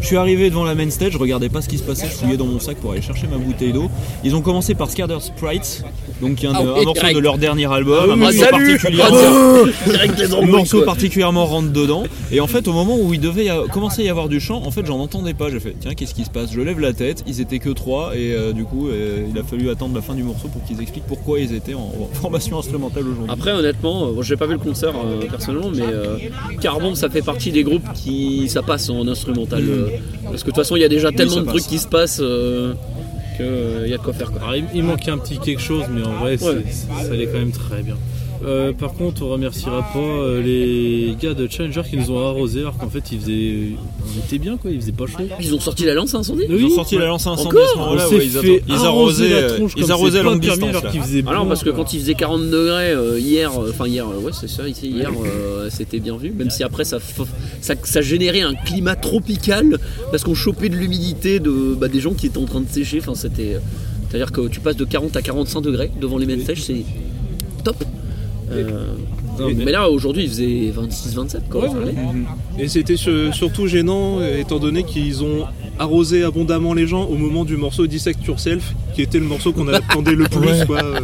je 0.00 0.06
suis 0.06 0.16
arrivé 0.16 0.50
devant 0.50 0.64
la 0.64 0.74
main 0.74 0.88
stage, 0.90 1.12
je 1.12 1.18
regardais 1.18 1.48
pas 1.48 1.62
ce 1.62 1.68
qui 1.68 1.78
se 1.78 1.82
passait, 1.82 2.06
je 2.06 2.12
fouillais 2.14 2.36
dans 2.36 2.46
mon 2.46 2.60
sac 2.60 2.76
pour 2.78 2.92
aller 2.92 3.02
chercher 3.02 3.26
ma 3.26 3.36
bouteille 3.38 3.72
d'eau. 3.72 3.90
Ils 4.24 4.34
ont 4.36 4.42
commencé 4.42 4.74
par 4.74 4.90
Scatter 4.90 5.18
Sprite, 5.20 5.82
donc 6.20 6.44
un, 6.44 6.52
Ah 6.54 6.62
oui, 6.62 6.80
un 6.80 6.84
morceau 6.84 7.12
de 7.14 7.18
leur 7.18 7.38
dernier 7.38 7.70
album, 7.72 7.98
Ah 8.00 8.12
un 8.12 8.14
oui, 8.14 8.18
morceau 8.20 8.46
particulièrement, 8.50 9.16
un 10.42 10.46
morceau 10.46 10.82
particulièrement 10.82 11.46
rentre 11.46 11.70
dedans. 11.72 12.04
Et 12.32 12.40
en 12.40 12.46
fait, 12.46 12.68
au 12.68 12.72
moment 12.72 12.96
où 13.00 13.12
il 13.14 13.20
devait 13.20 13.48
commencer 13.72 14.02
à 14.02 14.04
y 14.04 14.08
avoir 14.08 14.28
du 14.28 14.40
chant, 14.40 14.62
en 14.64 14.70
fait, 14.70 14.84
j'en 14.86 14.98
entendais 14.98 15.34
pas. 15.34 15.50
J'ai 15.50 15.60
fait, 15.60 15.74
tiens, 15.78 15.94
qu'est-ce 15.94 16.14
qui 16.14 16.24
se 16.24 16.30
passe? 16.30 16.52
Je 16.52 16.60
lève 16.60 16.80
la 16.80 16.92
tête, 16.92 17.24
ils 17.26 17.40
étaient 17.40 17.58
que 17.58 17.70
trois, 17.70 18.12
et 18.16 18.32
euh, 18.34 18.52
du 18.52 18.64
coup, 18.64 18.88
euh, 18.88 19.26
il 19.30 19.38
a 19.38 19.42
fallu 19.42 19.70
attendre 19.70 19.94
la 19.94 20.02
fin 20.02 20.14
du 20.14 20.22
morceau 20.22 20.48
pour 20.48 20.62
qu'ils 20.64 20.80
expliquent 20.80 21.06
pourquoi 21.06 21.38
ils 21.40 21.54
étaient 21.54 21.74
en, 21.74 21.80
en 21.80 22.08
formation 22.14 22.58
instrumentale 22.58 23.04
aujourd'hui. 23.04 23.30
Après, 23.32 23.52
honnêtement, 23.52 24.06
euh, 24.08 24.12
bon, 24.12 24.22
j'ai 24.22 24.36
pas 24.36 24.46
vu 24.46 24.52
le 24.54 24.58
concert 24.58 24.92
euh, 24.96 25.26
personnellement, 25.28 25.70
mais 25.74 25.82
euh, 25.82 26.16
Carbon, 26.60 26.94
ça 26.94 27.08
fait 27.08 27.22
partie 27.22 27.50
des 27.52 27.62
groupes 27.62 27.92
qui 27.94 28.48
ça 28.48 28.62
passe 28.62 28.88
en 28.90 29.06
instrumental. 29.06 29.62
euh, 29.68 29.88
parce 30.24 30.42
que 30.42 30.46
de 30.50 30.54
toute 30.54 30.56
façon, 30.56 30.76
il 30.76 30.80
y 30.82 30.84
a 30.84 30.88
déjà 30.88 31.12
tellement 31.12 31.40
de 31.40 31.46
trucs 31.46 31.64
qui 31.66 31.78
se 31.78 31.88
passent 31.88 32.20
euh, 32.22 32.74
qu'il 33.36 33.88
y 33.90 33.94
a 33.94 33.96
de 33.98 34.02
quoi 34.02 34.12
faire. 34.12 34.30
Quoi. 34.32 34.40
Alors, 34.42 34.56
il, 34.56 34.64
il 34.74 34.82
manquait 34.82 35.10
un 35.10 35.18
petit 35.18 35.38
quelque 35.38 35.60
chose, 35.62 35.84
mais 35.90 36.02
en 36.02 36.20
vrai, 36.20 36.42
Ouais. 36.42 36.64
ça 36.70 37.12
allait 37.12 37.26
quand 37.26 37.38
même 37.38 37.52
très 37.52 37.82
bien. 37.82 37.96
Euh, 38.44 38.72
par 38.72 38.92
contre, 38.92 39.22
on 39.22 39.30
remerciera 39.30 39.82
pas 39.92 39.98
euh, 39.98 40.42
les 40.42 41.16
gars 41.20 41.32
de 41.34 41.48
Challenger 41.50 41.82
qui 41.88 41.96
nous 41.96 42.10
ont 42.10 42.18
arrosé 42.26 42.60
alors 42.60 42.76
qu'en 42.76 42.90
fait 42.90 43.02
ils 43.10 43.18
faisaient. 43.20 43.54
On 44.14 44.18
était 44.26 44.38
bien 44.38 44.56
quoi, 44.56 44.70
il 44.70 44.80
faisait 44.80 44.92
pas 44.92 45.06
chaud. 45.06 45.18
Ils 45.40 45.54
ont 45.54 45.60
sorti 45.60 45.84
la 45.84 45.94
lance 45.94 46.14
incendie 46.14 46.42
Ils 46.48 46.64
ont 46.66 46.70
sorti 46.70 46.96
la 46.98 47.06
lance 47.06 47.26
incendie 47.26 47.56
à 47.58 47.66
ce 47.72 47.78
moment-là. 47.78 48.08
Ouais, 48.08 48.24
ils, 48.24 48.30
fait 48.30 48.62
ils 48.68 48.74
arrosaient, 48.74 49.28
la 49.30 49.36
euh, 49.36 49.56
tronche 49.56 49.72
ils 49.76 49.90
arrosaient 49.90 50.18
à 50.18 50.22
longue 50.22 50.40
distance. 50.40 50.68
alors 50.68 50.84
là. 50.84 50.90
qu'il 50.90 51.00
faisait 51.02 51.22
non, 51.22 51.42
bon, 51.42 51.46
parce 51.46 51.64
que 51.64 51.70
quand 51.70 51.92
il 51.94 52.00
faisait 52.00 52.14
40 52.14 52.42
degrés 52.50 52.90
euh, 52.92 53.18
hier, 53.18 53.50
euh, 53.58 53.70
enfin 53.70 53.86
hier, 53.88 54.06
ouais, 54.06 54.32
c'est 54.38 54.48
ça, 54.48 54.68
ici, 54.68 54.88
hier, 54.90 55.10
euh, 55.24 55.68
c'était 55.70 55.98
bien 55.98 56.16
vu. 56.16 56.30
Même 56.30 56.50
si 56.50 56.62
après, 56.62 56.84
ça, 56.84 56.98
f- 56.98 57.26
ça, 57.62 57.74
ça 57.84 58.00
générait 58.02 58.42
un 58.42 58.54
climat 58.54 58.96
tropical 58.96 59.78
parce 60.10 60.24
qu'on 60.24 60.34
chopait 60.34 60.68
de 60.68 60.76
l'humidité 60.76 61.40
de, 61.40 61.74
bah, 61.74 61.88
des 61.88 62.00
gens 62.00 62.12
qui 62.12 62.26
étaient 62.26 62.38
en 62.38 62.44
train 62.44 62.60
de 62.60 62.68
sécher. 62.70 62.98
Enfin, 63.00 63.14
c'était. 63.14 63.56
C'est-à-dire 64.08 64.30
que 64.30 64.46
tu 64.48 64.60
passes 64.60 64.76
de 64.76 64.84
40 64.84 65.16
à 65.16 65.22
45 65.22 65.62
degrés 65.62 65.90
devant 66.00 66.18
les 66.18 66.26
mains 66.26 66.38
sèches, 66.44 66.62
c'est 66.62 66.84
top. 67.64 67.82
Euh, 68.50 68.94
Non, 69.38 69.48
mais... 69.48 69.64
mais- 69.64 69.72
là, 69.72 69.90
aujourd'hui, 69.90 70.24
il 70.24 70.28
faisait 70.28 70.72
26-27, 70.72 71.48
quoi. 71.50 71.62
Ouais, 71.68 71.82
allait. 71.82 71.94
Et 72.58 72.68
c'était 72.68 72.96
sur- 72.96 73.34
surtout 73.34 73.66
gênant, 73.66 74.18
euh, 74.20 74.38
étant 74.40 74.58
donné 74.58 74.84
qu'ils 74.84 75.22
ont 75.24 75.44
arrosé 75.78 76.22
abondamment 76.24 76.72
les 76.72 76.86
gens 76.86 77.04
au 77.04 77.16
moment 77.16 77.44
du 77.44 77.56
morceau 77.56 77.86
Dissect 77.86 78.24
Yourself, 78.26 78.74
qui 78.94 79.02
était 79.02 79.18
le 79.18 79.26
morceau 79.26 79.52
qu'on 79.52 79.68
attendait 79.68 80.14
le 80.14 80.24
plus. 80.24 80.64
Quoi, 80.66 80.82
euh. 80.82 81.00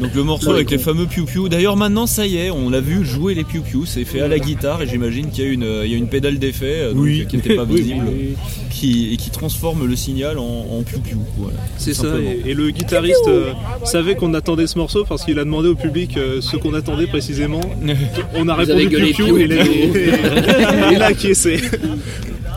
Donc 0.00 0.14
le 0.14 0.24
morceau 0.24 0.50
avec 0.50 0.70
les 0.70 0.78
fameux 0.78 1.06
piou 1.06 1.24
piou. 1.26 1.48
D'ailleurs 1.48 1.76
maintenant 1.76 2.06
ça 2.06 2.26
y 2.26 2.36
est, 2.36 2.50
on 2.50 2.68
l'a 2.70 2.80
vu 2.80 3.04
jouer 3.04 3.34
les 3.34 3.44
piou 3.44 3.62
piou. 3.62 3.84
C'est 3.86 4.04
fait 4.04 4.20
à 4.20 4.28
la 4.28 4.38
guitare 4.38 4.82
et 4.82 4.86
j'imagine 4.88 5.30
qu'il 5.30 5.44
y 5.44 5.46
a 5.46 5.50
une, 5.50 5.66
il 5.84 5.90
y 5.90 5.94
a 5.94 5.96
une 5.96 6.08
pédale 6.08 6.38
d'effet 6.38 6.92
euh, 6.92 7.24
qui 7.28 7.36
n'était 7.36 7.54
pas 7.54 7.64
visible, 7.66 8.06
oui. 8.08 8.34
qui 8.70 9.12
et 9.12 9.16
qui 9.16 9.30
transforme 9.30 9.86
le 9.86 9.94
signal 9.94 10.38
en, 10.38 10.42
en 10.78 10.82
piou 10.82 10.98
piou. 11.00 11.18
Voilà. 11.36 11.58
C'est 11.78 11.94
ça, 11.94 12.08
et, 12.20 12.50
et 12.50 12.54
le 12.54 12.70
guitariste 12.70 13.28
euh, 13.28 13.52
savait 13.84 14.16
qu'on 14.16 14.34
attendait 14.34 14.66
ce 14.66 14.76
morceau 14.78 15.04
parce 15.08 15.24
qu'il 15.24 15.38
a 15.38 15.44
demandé 15.44 15.68
au 15.68 15.74
public 15.76 16.16
euh, 16.16 16.40
ce 16.40 16.56
qu'on 16.56 16.74
attendait 16.74 17.06
précisément. 17.06 17.60
On 18.34 18.48
a 18.48 18.54
Vous 18.64 18.72
répondu 18.74 18.96
Piu 19.12 19.24
Piu 19.24 19.40
et 19.40 19.44
il 19.44 19.52
a- 19.52 19.64
et 19.66 20.92
il 20.94 21.02
a 21.02 21.06
acquiescé. 21.06 21.60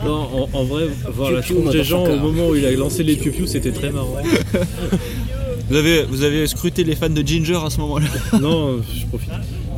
Non, 0.04 0.28
en, 0.52 0.58
en 0.58 0.64
vrai, 0.64 0.84
voir 1.12 1.30
la 1.32 1.42
tronche 1.42 1.70
des 1.72 1.84
gens 1.84 2.04
au 2.04 2.16
moment 2.16 2.48
où 2.48 2.54
il 2.56 2.64
a 2.64 2.70
lancé 2.72 3.02
les 3.02 3.16
piou 3.16 3.46
c'était 3.46 3.72
très 3.72 3.90
marrant. 3.90 4.16
Vous 5.68 5.76
avez, 5.76 6.04
vous 6.04 6.22
avez 6.22 6.46
scruté 6.46 6.84
les 6.84 6.94
fans 6.94 7.08
de 7.10 7.22
Ginger 7.26 7.58
à 7.64 7.70
ce 7.70 7.80
moment-là. 7.80 8.06
non, 8.40 8.78
je 8.94 9.06
profite. 9.06 9.30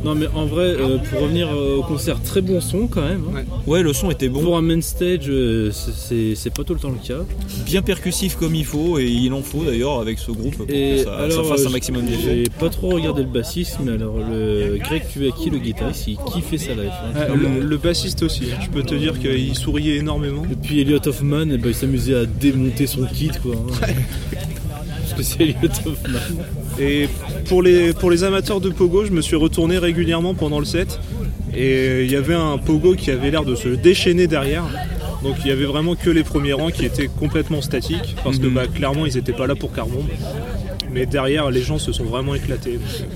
Non, 0.05 0.15
mais 0.15 0.27
en 0.33 0.45
vrai, 0.45 0.75
euh, 0.79 0.97
pour 0.97 1.19
revenir 1.23 1.49
euh, 1.49 1.77
au 1.77 1.83
concert, 1.83 2.21
très 2.23 2.39
bon 2.41 2.61
son 2.61 2.87
quand 2.87 3.01
même. 3.01 3.21
hein. 3.35 3.41
Ouais, 3.67 3.83
le 3.83 3.91
son 3.91 4.09
était 4.09 4.29
bon, 4.29 4.41
Pour 4.43 4.55
un 4.57 4.61
main 4.61 4.79
stage, 4.79 5.25
euh, 5.27 5.71
c'est- 5.73 5.91
c'est 5.93 6.35
c'est 6.35 6.53
pas 6.53 6.63
tout 6.63 6.73
le 6.73 6.79
temps 6.79 6.91
le 6.91 7.05
cas. 7.05 7.25
bien 7.65 7.81
percussif 7.81 8.35
comme 8.37 8.55
il 8.55 8.63
faut 8.63 8.97
et 8.97 9.07
il 9.07 9.33
en 9.33 9.41
faut 9.41 9.65
d'ailleurs 9.65 9.99
avec 9.99 10.17
ce 10.19 10.31
groupe 10.31 10.55
pour 10.55 10.65
Et 10.69 10.97
que 10.99 11.03
ça, 11.03 11.15
alors, 11.17 11.43
ça 11.43 11.49
fasse 11.55 11.65
un 11.65 11.69
euh, 11.69 11.73
maximum 11.73 12.05
d'effet. 12.05 12.43
J'ai 12.45 12.49
pas 12.59 12.69
trop 12.69 12.91
regardé 12.91 13.23
le 13.23 13.27
bassiste, 13.27 13.79
mais 13.83 13.91
alors 13.91 14.15
le 14.19 14.77
Greg 14.77 15.03
Tuaki, 15.11 15.49
le 15.49 15.57
guitariste, 15.57 16.07
il 16.07 16.17
kiffait 16.31 16.57
sa 16.59 16.75
life. 16.75 16.91
hein, 17.15 17.19
Ah, 17.19 17.35
le 17.35 17.77
bassiste 17.77 18.23
aussi, 18.23 18.43
hein. 18.53 18.59
je 18.63 18.69
peux 18.69 18.83
te 18.83 18.95
dire 18.95 19.19
qu'il 19.19 19.53
souriait 19.57 19.97
énormément. 19.97 20.43
Et 20.49 20.55
puis 20.55 20.79
Elliot 20.79 21.05
Hoffman, 21.05 21.41
eh 21.51 21.57
ben, 21.57 21.69
il 21.69 21.75
s'amusait 21.75 22.15
à 22.15 22.25
démonter 22.25 22.87
son 22.87 23.03
kit 23.05 23.31
quoi. 23.43 23.55
hein. 23.55 23.87
Et 26.79 27.07
pour 27.47 27.61
les, 27.61 27.93
pour 27.93 28.09
les 28.11 28.23
amateurs 28.23 28.61
de 28.61 28.69
pogo, 28.69 29.05
je 29.05 29.11
me 29.11 29.21
suis 29.21 29.35
retourné 29.35 29.77
régulièrement 29.77 30.33
pendant 30.33 30.59
le 30.59 30.65
set. 30.65 30.99
Et 31.55 32.03
il 32.05 32.11
y 32.11 32.15
avait 32.15 32.35
un 32.35 32.57
pogo 32.57 32.95
qui 32.95 33.11
avait 33.11 33.31
l'air 33.31 33.43
de 33.43 33.55
se 33.55 33.69
déchaîner 33.69 34.27
derrière. 34.27 34.63
Donc 35.23 35.35
il 35.43 35.49
y 35.49 35.51
avait 35.51 35.65
vraiment 35.65 35.95
que 35.95 36.09
les 36.09 36.23
premiers 36.23 36.53
rangs 36.53 36.69
qui 36.71 36.85
étaient 36.85 37.07
complètement 37.07 37.61
statiques. 37.61 38.15
Parce 38.23 38.37
que 38.39 38.45
Mhm. 38.47 38.53
bah, 38.53 38.67
clairement 38.67 39.05
ils 39.05 39.15
n'étaient 39.15 39.33
pas 39.33 39.47
là 39.47 39.55
pour 39.55 39.73
Carbombe. 39.73 40.07
Mais 40.93 41.05
derrière 41.05 41.51
les 41.51 41.61
gens 41.61 41.77
se 41.77 41.91
sont 41.91 42.05
vraiment 42.05 42.35
éclatés. 42.35 42.73
Donc, 42.73 43.07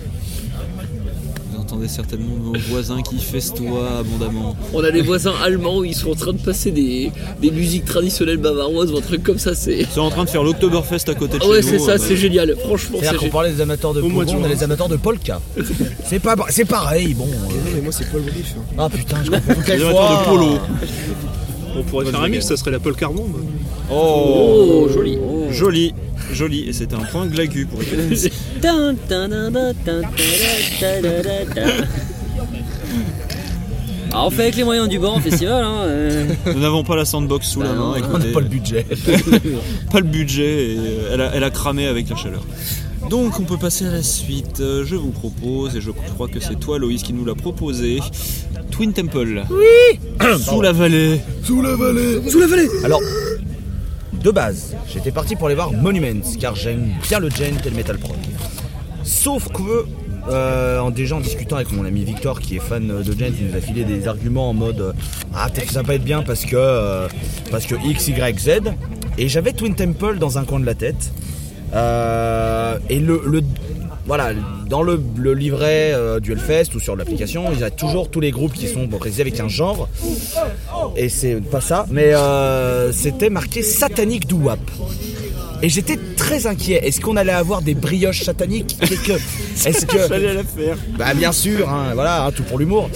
entendez 1.73 1.87
certainement 1.87 2.35
vos 2.39 2.53
voisins 2.69 3.01
qui 3.01 3.17
festoient 3.17 3.97
abondamment. 3.99 4.55
On 4.73 4.83
a 4.83 4.91
des 4.91 5.01
voisins 5.01 5.33
allemands 5.43 5.77
où 5.79 5.83
ils 5.83 5.95
sont 5.95 6.11
en 6.11 6.15
train 6.15 6.33
de 6.33 6.37
passer 6.37 6.71
des, 6.71 7.11
des 7.41 7.51
musiques 7.51 7.85
traditionnelles 7.85 8.37
bavaroises 8.37 8.91
ou 8.91 8.97
un 8.97 9.01
truc 9.01 9.23
comme 9.23 9.39
ça. 9.39 9.55
C'est. 9.55 9.85
C'est 9.89 9.99
en 9.99 10.09
train 10.09 10.25
de 10.25 10.29
faire 10.29 10.43
l'Oktoberfest 10.43 11.09
à 11.09 11.15
côté 11.15 11.37
de 11.39 11.43
Ah 11.43 11.49
ouais, 11.49 11.57
chez 11.61 11.69
c'est 11.69 11.77
nous. 11.77 11.85
ça, 11.85 11.91
euh, 11.93 11.97
c'est 11.99 12.15
génial. 12.15 12.55
Franchement, 12.63 12.99
c'est 13.01 13.11
génial. 13.11 13.29
parlait 13.31 13.51
des 13.51 13.61
amateurs 13.61 13.93
de 13.93 14.01
Au 14.01 14.09
mois 14.09 14.23
de 14.25 14.29
pogo, 14.31 14.41
on 14.41 14.45
a 14.45 14.47
juin. 14.49 14.55
les 14.57 14.63
amateurs 14.63 14.89
de 14.89 14.97
polka. 14.97 15.41
C'est 16.05 16.19
pas, 16.19 16.35
c'est 16.49 16.65
pareil, 16.65 17.13
bon. 17.15 17.25
euh. 17.25 17.29
Non, 17.29 17.71
mais 17.75 17.81
moi, 17.81 17.91
c'est 17.91 18.05
pas 18.11 18.17
le 18.17 18.23
brief. 18.23 18.55
hein. 18.57 18.73
Ah 18.77 18.89
putain, 18.89 19.17
je 19.23 19.31
comprends 19.31 19.53
toutes 19.55 19.67
les 19.67 19.77
Les 19.77 19.83
amateurs 19.83 20.09
de 20.19 20.23
fois. 20.23 20.33
polo. 20.33 20.47
on 21.75 21.83
pourrait 21.83 22.05
faire 22.05 22.21
un 22.21 22.29
mix, 22.29 22.45
ça 22.45 22.55
serait 22.57 22.71
la 22.71 22.79
Paul 22.79 22.95
Carbombe. 22.95 23.35
Oh, 23.91 24.87
joli. 24.93 25.17
Joli, 25.51 25.93
Joli, 26.31 26.67
et 26.67 26.73
c'était 26.73 26.95
un 26.95 27.03
point 27.03 27.25
glagu 27.27 27.65
pour 27.65 27.81
écouter. 27.81 28.31
Alors 34.11 34.27
on 34.27 34.29
fait 34.29 34.43
avec 34.43 34.55
les 34.55 34.63
moyens 34.63 34.87
du 34.87 34.99
bord 34.99 35.15
en 35.15 35.19
festival. 35.19 35.63
Hein. 35.63 35.87
Nous 36.45 36.59
n'avons 36.59 36.83
pas 36.83 36.95
la 36.95 37.03
sandbox 37.03 37.47
sous 37.47 37.61
la 37.61 37.73
main. 37.73 37.95
On 38.13 38.17
n'a 38.19 38.25
pas 38.25 38.41
le 38.41 38.47
budget. 38.47 38.85
pas 39.91 39.99
le 39.99 40.05
budget. 40.05 40.73
Et 40.73 40.77
elle, 41.11 41.21
a, 41.21 41.31
elle, 41.33 41.43
a, 41.43 41.49
cramé 41.49 41.87
avec 41.87 42.09
la 42.09 42.15
chaleur. 42.15 42.43
Donc 43.09 43.39
on 43.39 43.43
peut 43.43 43.57
passer 43.57 43.85
à 43.85 43.91
la 43.91 44.03
suite. 44.03 44.59
Je 44.59 44.95
vous 44.95 45.09
propose, 45.09 45.75
et 45.75 45.81
je 45.81 45.89
crois 45.89 46.27
que 46.27 46.39
c'est 46.39 46.59
toi 46.59 46.77
Loïs 46.77 47.01
qui 47.01 47.13
nous 47.13 47.25
l'a 47.25 47.35
proposé, 47.35 47.99
Twin 48.69 48.93
Temple. 48.93 49.43
Oui 49.49 49.99
Sous 50.39 50.61
la 50.61 50.71
vallée. 50.71 51.19
Sous 51.43 51.61
la 51.61 51.75
vallée. 51.75 52.21
Sous 52.29 52.39
la 52.39 52.47
vallée. 52.47 52.69
Alors 52.83 53.01
de 54.21 54.31
base, 54.31 54.75
j'étais 54.87 55.11
parti 55.11 55.35
pour 55.35 55.47
aller 55.47 55.55
voir 55.55 55.71
Monuments, 55.71 56.37
car 56.39 56.55
j'aime 56.55 56.89
bien 57.03 57.19
le 57.19 57.29
gent 57.29 57.59
et 57.65 57.69
le 57.69 57.75
metal 57.75 57.97
prog. 57.97 58.17
Sauf 59.03 59.49
que, 59.49 59.85
euh, 60.29 60.79
en, 60.79 60.91
déjà 60.91 61.15
en 61.15 61.19
discutant 61.19 61.57
avec 61.57 61.71
mon 61.71 61.85
ami 61.85 62.03
Victor, 62.03 62.39
qui 62.39 62.55
est 62.55 62.59
fan 62.59 62.87
de 62.87 63.11
gent, 63.11 63.33
il 63.39 63.47
nous 63.47 63.57
a 63.57 63.61
filé 63.61 63.83
des 63.83 64.07
arguments 64.07 64.49
en 64.49 64.53
mode 64.53 64.79
euh, 64.79 64.93
Ah, 65.35 65.49
peut-être 65.49 65.67
que 65.67 65.73
ça 65.73 65.81
va 65.81 65.87
pas 65.87 65.95
être 65.95 66.03
bien 66.03 66.23
parce 66.23 66.45
que, 66.45 66.55
euh, 66.55 67.07
parce 67.51 67.65
que 67.65 67.75
X, 67.85 68.07
Y, 68.07 68.39
Z. 68.39 68.49
Et 69.17 69.27
j'avais 69.27 69.51
Twin 69.51 69.75
Temple 69.75 70.17
dans 70.19 70.37
un 70.37 70.45
coin 70.45 70.59
de 70.59 70.65
la 70.65 70.75
tête. 70.75 71.11
Et 72.89 72.99
le, 72.99 73.41
voilà, 74.05 74.31
dans 74.67 74.83
le, 74.83 75.01
livret 75.33 75.93
du 76.21 76.31
Hellfest 76.31 76.75
ou 76.75 76.79
sur 76.79 76.95
l'application, 76.95 77.45
il 77.51 77.59
y 77.59 77.63
a 77.63 77.69
toujours 77.69 78.09
tous 78.09 78.19
les 78.19 78.31
groupes 78.31 78.53
qui 78.53 78.67
sont 78.67 78.87
précisés 78.87 79.21
avec 79.21 79.39
un 79.39 79.49
genre. 79.49 79.89
Et 80.95 81.09
c'est 81.09 81.35
pas 81.41 81.61
ça, 81.61 81.85
mais 81.89 82.13
euh, 82.13 82.91
c'était 82.91 83.29
marqué 83.29 83.61
satanique 83.63 84.27
doo 84.27 84.37
wop. 84.37 84.59
Et 85.61 85.69
j'étais 85.69 85.97
très 86.17 86.45
inquiet. 86.45 86.81
Est-ce 86.85 86.99
qu'on 86.99 87.15
allait 87.15 87.31
avoir 87.31 87.61
des 87.61 87.73
brioches 87.73 88.23
sataniques 88.23 88.75
Est-ce 88.81 89.85
que 89.85 89.97
J'allais 90.09 90.33
la 90.33 90.43
faire. 90.43 90.75
bah 90.97 91.13
bien 91.13 91.31
sûr, 91.31 91.69
hein, 91.69 91.91
voilà, 91.93 92.25
hein, 92.25 92.31
tout 92.31 92.43
pour 92.43 92.59
l'humour. 92.59 92.89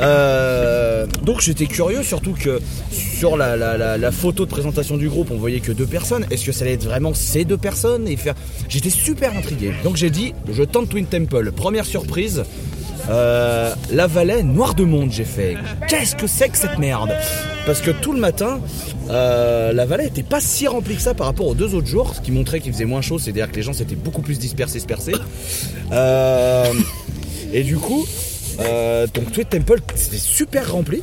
Euh, 0.00 1.06
donc 1.24 1.40
j'étais 1.40 1.66
curieux, 1.66 2.02
surtout 2.02 2.32
que 2.32 2.58
sur 2.90 3.36
la, 3.36 3.56
la- 3.56 3.76
la- 3.76 3.96
la 3.98 4.10
photo 4.12 4.44
de 4.44 4.50
présentation 4.50 4.96
du 4.96 5.08
groupe, 5.08 5.30
on 5.30 5.36
voyait 5.36 5.60
que 5.60 5.72
deux 5.72 5.86
personnes. 5.86 6.26
Est-ce 6.30 6.44
que 6.46 6.52
ça 6.52 6.64
allait 6.64 6.74
être 6.74 6.84
vraiment 6.84 7.14
ces 7.14 7.44
deux 7.44 7.58
personnes 7.58 8.08
et 8.08 8.16
faire 8.16 8.34
J'étais 8.68 8.90
super 8.90 9.36
intrigué. 9.36 9.72
Donc 9.84 9.96
j'ai 9.96 10.10
dit, 10.10 10.34
je 10.52 10.62
tente 10.64 10.88
Twin 10.88 11.06
Temple. 11.06 11.52
Première 11.52 11.84
surprise. 11.84 12.42
Euh, 13.10 13.74
la 13.90 14.06
Valais 14.06 14.42
Noir 14.42 14.74
de 14.74 14.84
Monde, 14.84 15.10
j'ai 15.10 15.24
fait. 15.24 15.56
Qu'est-ce 15.88 16.16
que 16.16 16.26
c'est 16.26 16.48
que 16.48 16.56
cette 16.56 16.78
merde? 16.78 17.10
Parce 17.66 17.80
que 17.80 17.90
tout 17.90 18.12
le 18.12 18.20
matin, 18.20 18.60
euh, 19.10 19.72
la 19.72 19.84
Valais 19.84 20.06
était 20.06 20.22
pas 20.22 20.40
si 20.40 20.66
remplie 20.68 20.96
que 20.96 21.02
ça 21.02 21.14
par 21.14 21.26
rapport 21.26 21.46
aux 21.46 21.54
deux 21.54 21.74
autres 21.74 21.86
jours, 21.86 22.14
ce 22.14 22.20
qui 22.20 22.32
montrait 22.32 22.60
qu'il 22.60 22.72
faisait 22.72 22.84
moins 22.84 23.02
chaud, 23.02 23.18
c'est-à-dire 23.18 23.50
que 23.50 23.56
les 23.56 23.62
gens 23.62 23.72
s'étaient 23.72 23.96
beaucoup 23.96 24.22
plus 24.22 24.38
dispersés, 24.38 24.78
dispersés. 24.78 25.14
Euh, 25.92 26.72
et 27.52 27.62
du 27.62 27.76
coup, 27.76 28.06
donc 29.14 29.32
Twin 29.32 29.46
Temple, 29.46 29.80
c'était 29.94 30.16
super 30.16 30.72
rempli. 30.72 31.02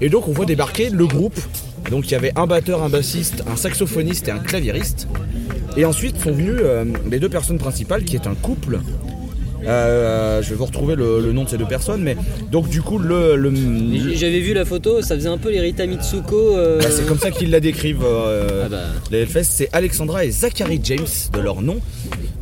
Et 0.00 0.08
donc 0.08 0.26
on 0.26 0.32
voit 0.32 0.46
débarquer 0.46 0.90
le 0.90 1.06
groupe. 1.06 1.38
Donc 1.90 2.08
il 2.08 2.12
y 2.12 2.14
avait 2.14 2.32
un 2.36 2.46
batteur, 2.46 2.82
un 2.82 2.88
bassiste, 2.88 3.44
un 3.50 3.56
saxophoniste 3.56 4.28
et 4.28 4.32
un 4.32 4.38
claviériste. 4.38 5.06
Et 5.76 5.84
ensuite 5.84 6.20
sont 6.20 6.32
venus 6.32 6.56
euh, 6.58 6.84
les 7.10 7.18
deux 7.18 7.28
personnes 7.28 7.58
principales 7.58 8.04
qui 8.04 8.16
est 8.16 8.26
un 8.26 8.34
couple. 8.34 8.80
Euh, 9.66 10.42
je 10.42 10.50
vais 10.50 10.54
vous 10.56 10.64
retrouver 10.66 10.94
le, 10.96 11.20
le 11.20 11.32
nom 11.32 11.44
de 11.44 11.48
ces 11.48 11.58
deux 11.58 11.66
personnes, 11.66 12.02
mais 12.02 12.16
donc 12.50 12.68
du 12.68 12.82
coup 12.82 12.98
le, 12.98 13.36
J'avais 14.14 14.40
vu 14.40 14.54
la 14.54 14.64
photo, 14.64 15.02
ça 15.02 15.14
faisait 15.14 15.28
un 15.28 15.38
peu 15.38 15.50
les 15.50 15.60
Rita 15.60 15.86
Mitsuko. 15.86 16.56
euh, 16.56 16.78
bah, 16.80 16.86
c'est 16.90 17.06
comme 17.06 17.18
ça 17.18 17.30
qu'ils 17.30 17.50
la 17.50 17.60
décrivent. 17.60 18.04
euh, 18.04 18.62
Ah 18.66 18.68
bah. 18.68 18.78
Les 19.10 19.18
Hellfest, 19.20 19.44
c'est 19.44 19.68
Alexandra 19.72 20.24
et 20.24 20.30
Zachary 20.30 20.80
James 20.82 21.06
de 21.32 21.40
leur 21.40 21.62
nom. 21.62 21.78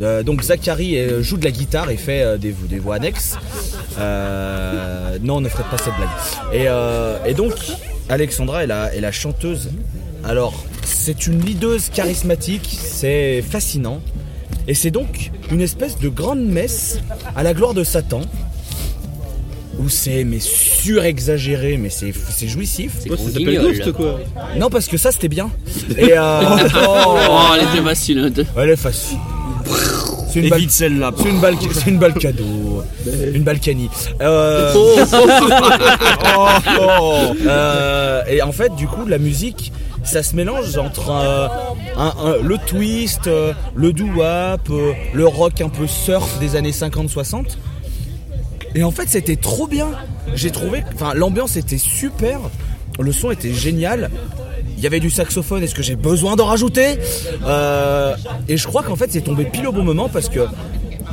Euh, 0.03 0.23
donc 0.23 0.43
Zachary 0.43 0.99
euh, 0.99 1.23
joue 1.23 1.37
de 1.37 1.45
la 1.45 1.51
guitare 1.51 1.91
et 1.91 1.97
fait 1.99 2.23
euh, 2.23 2.39
des, 2.39 2.55
des 2.69 2.79
voix 2.79 2.95
annexes. 2.97 3.37
Euh, 3.99 5.19
non, 5.23 5.41
ne 5.41 5.49
faites 5.49 5.67
pas 5.67 5.79
cette 5.79 5.95
blague. 5.97 6.09
Et, 6.53 6.69
euh, 6.69 7.19
et 7.27 7.35
donc 7.35 7.53
Alexandra 8.09 8.65
est 8.65 8.67
la, 8.67 8.95
est 8.95 9.01
la 9.01 9.13
chanteuse. 9.13 9.69
Alors 10.25 10.65
c'est 10.85 11.27
une 11.27 11.41
leaduse 11.45 11.89
charismatique, 11.91 12.79
c'est 12.81 13.43
fascinant. 13.43 14.01
Et 14.69 14.75
c'est 14.75 14.91
donc 14.91 15.31
une 15.51 15.61
espèce 15.61 15.99
de 15.99 16.09
grande 16.09 16.45
messe 16.45 16.99
à 17.37 17.43
la 17.43 17.55
gloire 17.55 17.75
de 17.75 17.85
Satan. 17.85 18.21
Où 19.79 19.89
c'est 19.89 20.25
mais 20.25 20.41
surexagéré, 20.41 21.79
mais 21.79 21.89
c'est 21.89 22.13
c'est 22.13 22.49
jouissif. 22.49 22.93
C'est 23.01 23.11
Ouais, 23.11 23.17
ça 23.17 23.31
s'appelle. 23.31 23.61
Ghost 23.63 23.93
quoi. 23.93 24.21
Non 24.59 24.69
parce 24.69 24.87
que 24.89 24.97
ça 24.99 25.11
c'était 25.11 25.29
bien. 25.29 25.51
Et 25.97 26.13
euh, 26.17 26.43
Oh, 26.87 27.17
elle 27.57 27.65
était 27.69 27.83
facile. 27.83 28.33
Elle 28.57 28.71
est 28.71 28.77
facile. 28.77 29.17
C'est 30.33 30.41
une 30.41 30.49
balle. 30.49 30.63
Celle-là. 30.69 31.13
C'est 31.17 31.29
une 31.29 31.41
balle, 31.41 31.57
c'est 31.73 31.91
une 31.91 31.99
balle 31.99 32.15
cadeau, 32.15 32.85
une 33.35 33.43
balkany. 33.43 33.89
Euh, 34.21 34.73
Oh, 36.39 37.35
euh, 37.47 38.23
et 38.29 38.41
en 38.43 38.53
fait, 38.53 38.75
du 38.77 38.87
coup, 38.87 39.07
la 39.07 39.19
musique, 39.19 39.73
ça 40.05 40.23
se 40.23 40.35
mélange 40.35 40.77
entre 40.79 41.11
euh, 41.11 42.43
le 42.43 42.59
twist, 42.59 43.27
euh, 43.27 43.53
le 43.75 43.93
doo-wop, 43.93 44.61
euh, 44.71 44.93
le 45.13 45.27
rock 45.27 45.61
un 45.61 45.69
peu 45.69 45.87
surf 45.87 46.39
des 46.39 46.57
années 46.57 46.73
50-60. 46.73 47.57
Et 48.75 48.85
en 48.85 48.91
fait, 48.91 49.09
c'était 49.09 49.37
trop 49.37 49.67
bien. 49.67 49.89
J'ai 50.35 50.51
trouvé, 50.51 50.85
enfin, 50.95 51.13
l'ambiance 51.15 51.57
était 51.57 51.79
super, 51.79 52.39
le 52.99 53.13
son 53.13 53.31
était 53.31 53.53
génial. 53.53 54.11
Il 54.77 54.83
y 54.83 54.87
avait 54.87 55.01
du 55.01 55.11
saxophone, 55.11 55.63
est-ce 55.63 55.75
que 55.75 55.83
j'ai 55.83 55.97
besoin 55.97 56.37
d'en 56.37 56.47
rajouter? 56.47 56.93
Et 58.49 58.57
je 58.57 58.67
crois 58.67 58.83
qu'en 58.83 58.97
fait, 58.97 59.11
c'est 59.11 59.21
tombé 59.21 59.45
pile 59.45 59.67
au 59.67 59.73
bon 59.73 59.83
moment 59.83 60.09
parce 60.09 60.29
que 60.29 60.47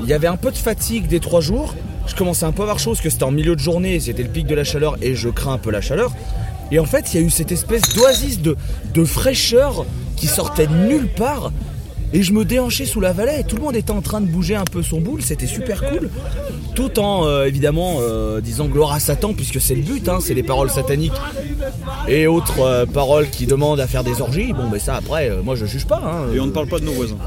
il 0.03 0.08
y 0.08 0.13
avait 0.13 0.27
un 0.27 0.38
peu 0.38 0.51
de 0.51 0.58
fatigue 0.58 1.08
des 1.08 1.20
trois 1.20 1.41
jours. 1.41 1.74
Je 2.06 2.15
commençais 2.15 2.46
un 2.46 2.51
peu 2.51 2.62
à 2.62 2.63
avoir 2.63 2.79
chaud 2.79 2.91
parce 2.91 3.01
que 3.01 3.10
c'était 3.10 3.24
en 3.24 3.32
milieu 3.32 3.56
de 3.56 3.60
journée, 3.60 4.00
c'était 4.00 4.24
le 4.24 4.29
pic 4.29 4.46
de 4.48 4.56
la 4.56 4.63
chaleur 4.63 4.96
et 5.01 5.15
je 5.15 5.27
crains 5.27 5.53
un 5.53 5.58
peu 5.58 5.72
la 5.72 5.82
chaleur. 5.82 6.13
Et 6.71 6.79
en 6.79 6.86
fait, 6.86 7.13
il 7.13 7.19
y 7.21 7.24
a 7.24 7.25
eu 7.25 7.29
cette 7.29 7.51
espèce 7.51 7.81
d'oasis 7.95 8.41
de, 8.41 8.55
de 8.93 9.05
fraîcheur 9.05 9.86
qui 10.15 10.27
sortait 10.27 10.67
de 10.67 10.74
nulle 10.75 11.07
part. 11.07 11.51
Et 12.13 12.24
je 12.24 12.31
me 12.31 12.45
déhanchais 12.45 12.86
sous 12.86 13.01
la 13.01 13.12
vallée 13.12 13.39
et 13.41 13.43
tout 13.43 13.57
le 13.57 13.62
monde 13.63 13.75
était 13.75 13.91
en 13.91 14.00
train 14.01 14.21
de 14.21 14.27
bouger 14.27 14.55
un 14.55 14.63
peu 14.63 14.81
son 14.81 15.01
boule, 15.01 15.21
c'était 15.21 15.45
super 15.45 15.83
cool. 15.89 16.09
Tout 16.74 17.00
en 17.00 17.25
euh, 17.25 17.43
évidemment 17.45 17.97
euh, 18.00 18.39
disant 18.39 18.67
gloire 18.67 18.93
à 18.93 19.01
Satan, 19.01 19.33
puisque 19.33 19.59
c'est 19.59 19.75
le 19.75 19.81
but, 19.81 20.07
hein, 20.07 20.19
c'est 20.21 20.33
les 20.33 20.43
paroles 20.43 20.69
sataniques 20.69 21.12
et 22.07 22.25
autres 22.25 22.62
euh, 22.62 22.86
paroles 22.86 23.29
qui 23.29 23.45
demandent 23.45 23.81
à 23.81 23.88
faire 23.88 24.05
des 24.05 24.21
orgies. 24.21 24.53
Bon, 24.53 24.69
mais 24.71 24.79
ça 24.79 24.95
après, 24.95 25.29
euh, 25.29 25.41
moi 25.43 25.55
je 25.55 25.65
juge 25.65 25.86
pas. 25.86 26.01
hein. 26.01 26.33
Et 26.33 26.39
on 26.39 26.45
ne 26.45 26.51
parle 26.51 26.67
pas 26.69 26.79
de 26.79 26.86
nos 26.86 26.93
voisins. 26.93 27.17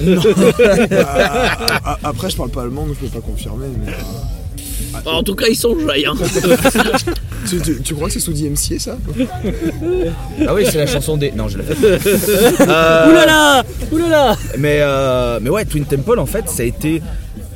Ah, 1.04 1.78
ah, 1.84 1.98
Après, 2.02 2.30
je 2.30 2.36
parle 2.36 2.50
pas 2.50 2.62
allemand, 2.62 2.86
donc 2.86 2.96
je 3.00 3.06
peux 3.06 3.20
pas 3.20 3.26
confirmer. 3.26 3.66
mais, 3.84 3.92
euh, 4.94 5.10
En 5.10 5.22
tout 5.22 5.34
cas, 5.34 5.46
ils 5.48 5.56
sont 5.56 5.78
joyeux. 5.78 6.08
Hein. 6.08 6.14
tu, 7.48 7.60
tu- 7.60 7.80
tu 7.82 7.94
crois 7.94 8.08
que 8.08 8.14
c'est 8.14 8.20
sous 8.20 8.32
DMCA 8.32 8.78
ça 8.78 8.96
Ah 10.46 10.54
oui, 10.54 10.64
c'est 10.70 10.78
la 10.78 10.86
chanson 10.86 11.16
des. 11.16 11.32
Non, 11.32 11.48
je 11.48 11.58
l'ai 11.58 11.64
fait. 11.64 11.76
Euh, 12.60 13.08
Oulala 13.10 13.64
Oulala 13.90 14.36
Mais, 14.58 14.78
euh, 14.80 15.38
mais 15.42 15.50
ouais, 15.50 15.64
Twin 15.64 15.84
Temple, 15.84 16.18
en 16.18 16.26
fait, 16.26 16.48
ça 16.48 16.62
a 16.62 16.66
été. 16.66 17.02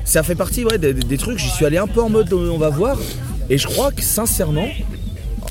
Ça 0.04 0.22
fait 0.22 0.34
partie 0.34 0.64
ouais, 0.64 0.78
des, 0.78 0.94
des 0.94 1.18
trucs. 1.18 1.38
J'y 1.38 1.48
suis 1.48 1.64
allé 1.64 1.78
un 1.78 1.86
peu 1.86 2.00
en 2.00 2.08
mode 2.08 2.32
euh, 2.32 2.50
on 2.52 2.58
va 2.58 2.70
voir. 2.70 2.96
Et 3.50 3.58
je 3.58 3.66
crois 3.66 3.90
que 3.92 4.02
sincèrement, 4.02 4.66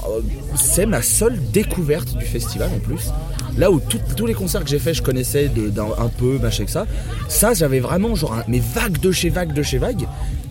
euh, 0.08 0.20
c'est 0.56 0.86
ma 0.86 1.02
seule 1.02 1.38
découverte 1.54 2.16
du 2.18 2.26
festival 2.26 2.70
en 2.76 2.80
plus. 2.80 3.10
Là 3.58 3.72
où 3.72 3.80
tout- 3.80 4.00
tous 4.18 4.26
les 4.26 4.34
concerts 4.34 4.64
que 4.64 4.70
j'ai 4.70 4.80
fait, 4.80 4.94
je 4.94 5.02
connaissais 5.02 5.48
de- 5.48 5.70
d'un- 5.70 5.88
un 5.98 6.10
peu, 6.10 6.38
machin 6.42 6.66
que 6.66 6.72
ça. 6.72 6.86
Ça, 7.30 7.54
j'avais 7.54 7.80
vraiment 7.80 8.16
genre 8.16 8.34
un- 8.34 8.44
mes 8.50 8.60
vagues 8.62 9.00
de 9.00 9.12
chez 9.12 9.30
vagues 9.30 9.54
de 9.54 9.64
chez 9.64 9.78
vagues. 9.78 10.06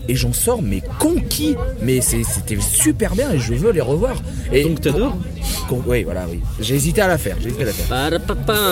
Et 0.07 0.15
j'en 0.15 0.33
sors 0.33 0.61
mais 0.61 0.81
conquis. 0.99 1.55
Mais 1.81 2.01
c'était 2.01 2.57
super 2.59 3.15
bien 3.15 3.31
et 3.31 3.39
je 3.39 3.53
veux 3.53 3.71
les 3.71 3.81
revoir. 3.81 4.15
Et 4.51 4.63
Donc 4.63 4.81
t'adores 4.81 5.17
Oui, 5.87 6.03
voilà, 6.03 6.25
oui. 6.29 6.39
J'ai 6.59 6.75
hésité 6.75 7.01
à 7.01 7.07
la 7.07 7.17
faire. 7.17 7.37
J'ai 7.41 7.47
hésité 7.47 7.63
à 7.63 7.65
la 7.67 7.73
faire. 7.73 7.85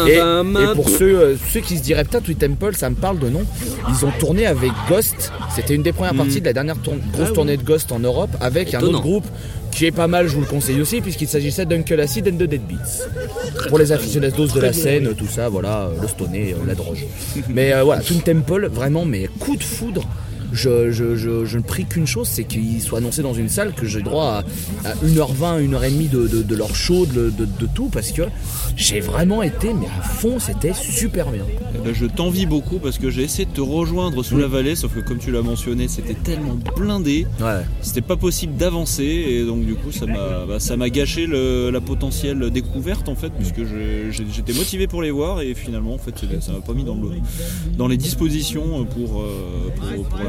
Et, 0.07 0.75
pour 0.75 0.89
ceux, 0.89 1.17
euh, 1.17 1.35
ceux 1.51 1.59
qui 1.61 1.77
se 1.77 1.83
diraient 1.83 2.03
putain 2.03 2.21
Tweet 2.21 2.39
Temple 2.39 2.75
ça 2.75 2.89
me 2.89 2.95
parle 2.95 3.19
de 3.19 3.29
nom 3.29 3.43
Ils 3.89 4.05
ont 4.05 4.11
tourné 4.19 4.45
avec 4.45 4.71
Ghost 4.89 5.31
C'était 5.55 5.75
une 5.75 5.83
des 5.83 5.93
premières 5.93 6.15
parties 6.15 6.41
de 6.41 6.45
la 6.45 6.53
dernière 6.53 6.75
grosse 6.77 7.33
tournée 7.33 7.57
de 7.57 7.63
Ghost 7.63 7.91
en 7.91 7.99
Europe 7.99 8.31
Avec 8.39 8.73
un 8.73 8.81
autre 8.81 9.01
groupe 9.01 9.25
qui 9.73 9.85
est 9.85 9.91
pas 9.91 10.07
mal 10.07 10.27
je 10.27 10.35
vous 10.35 10.41
le 10.41 10.47
conseille 10.47 10.79
aussi 10.81 11.01
Puisqu'il 11.01 11.27
s'agissait 11.27 11.65
d'Uncle 11.65 11.99
Acid 11.99 12.27
and 12.27 12.37
the 12.37 12.43
Dead 12.43 12.61
Beats 12.61 13.67
Pour 13.69 13.79
les 13.79 13.91
aficionados 13.91 14.47
de 14.47 14.59
la 14.59 14.73
scène 14.73 15.13
tout 15.15 15.27
ça 15.27 15.49
voilà 15.49 15.83
euh, 15.83 16.01
le 16.01 16.07
stoné 16.07 16.53
euh, 16.53 16.57
la 16.67 16.75
droge 16.75 17.05
Mais 17.49 17.73
euh, 17.73 17.83
voilà 17.83 18.01
Twin 18.01 18.21
Temple 18.21 18.67
vraiment 18.71 19.05
mais 19.05 19.27
coup 19.39 19.55
de 19.55 19.63
foudre 19.63 20.03
je, 20.53 20.91
je, 20.91 21.15
je, 21.15 21.45
je 21.45 21.57
ne 21.57 21.63
prie 21.63 21.85
qu'une 21.85 22.07
chose, 22.07 22.27
c'est 22.27 22.43
qu'il 22.45 22.81
soit 22.81 22.99
annoncé 22.99 23.21
dans 23.21 23.33
une 23.33 23.49
salle 23.49 23.73
que 23.73 23.85
j'ai 23.85 24.01
droit 24.01 24.43
à, 24.85 24.87
à 24.89 24.93
1h20, 25.05 25.67
1h30 25.69 26.09
de, 26.09 26.27
de, 26.27 26.43
de 26.43 26.55
leur 26.55 26.75
show, 26.75 27.05
de, 27.05 27.29
de- 27.29 27.47
tout, 27.73 27.89
parce 27.91 28.11
que 28.11 28.21
j'ai 28.75 28.99
vraiment 28.99 29.41
été, 29.41 29.73
mais 29.73 29.87
à 29.87 30.01
fond, 30.03 30.37
c'était 30.39 30.73
super 30.73 31.31
bien. 31.31 31.43
Eh 31.75 31.79
ben, 31.79 31.93
je 31.93 32.05
t'envie 32.05 32.45
beaucoup 32.45 32.77
parce 32.77 32.97
que 32.99 33.09
j'ai 33.09 33.23
essayé 33.23 33.45
de 33.45 33.51
te 33.51 33.61
rejoindre 33.61 34.21
sous 34.23 34.37
la 34.37 34.47
vallée, 34.47 34.75
sauf 34.75 34.93
que 34.93 34.99
comme 34.99 35.17
tu 35.17 35.31
l'as 35.31 35.41
mentionné, 35.41 35.87
c'était 35.87 36.13
tellement 36.13 36.55
blindé, 36.77 37.25
Ouais. 37.41 37.61
c'était 37.81 38.01
pas 38.01 38.17
possible 38.17 38.55
d'avancer 38.55 39.03
et 39.03 39.45
donc 39.45 39.65
du 39.65 39.75
coup 39.75 39.91
ça 39.91 40.05
m'a 40.05 40.45
bah, 40.77 40.89
gâché 40.89 41.25
le- 41.25 41.69
la 41.71 41.81
potentielle 41.81 42.49
découverte 42.51 43.09
en 43.09 43.15
fait 43.15 43.31
puisque 43.31 43.61
j'étais 44.11 44.53
motivé 44.53 44.87
pour 44.87 45.01
les 45.01 45.11
voir 45.11 45.41
et 45.41 45.53
finalement 45.55 45.93
en 45.93 45.97
fait 45.97 46.13
ça 46.41 46.51
m'a 46.51 46.59
pas 46.59 46.73
mis 46.73 46.83
dans 46.83 46.95
le 46.95 47.09
dans 47.77 47.87
les 47.87 47.97
dispositions 47.97 48.85
pour 48.85 49.21
euh, 49.21 49.69
pour, 49.95 50.05
pour 50.05 50.19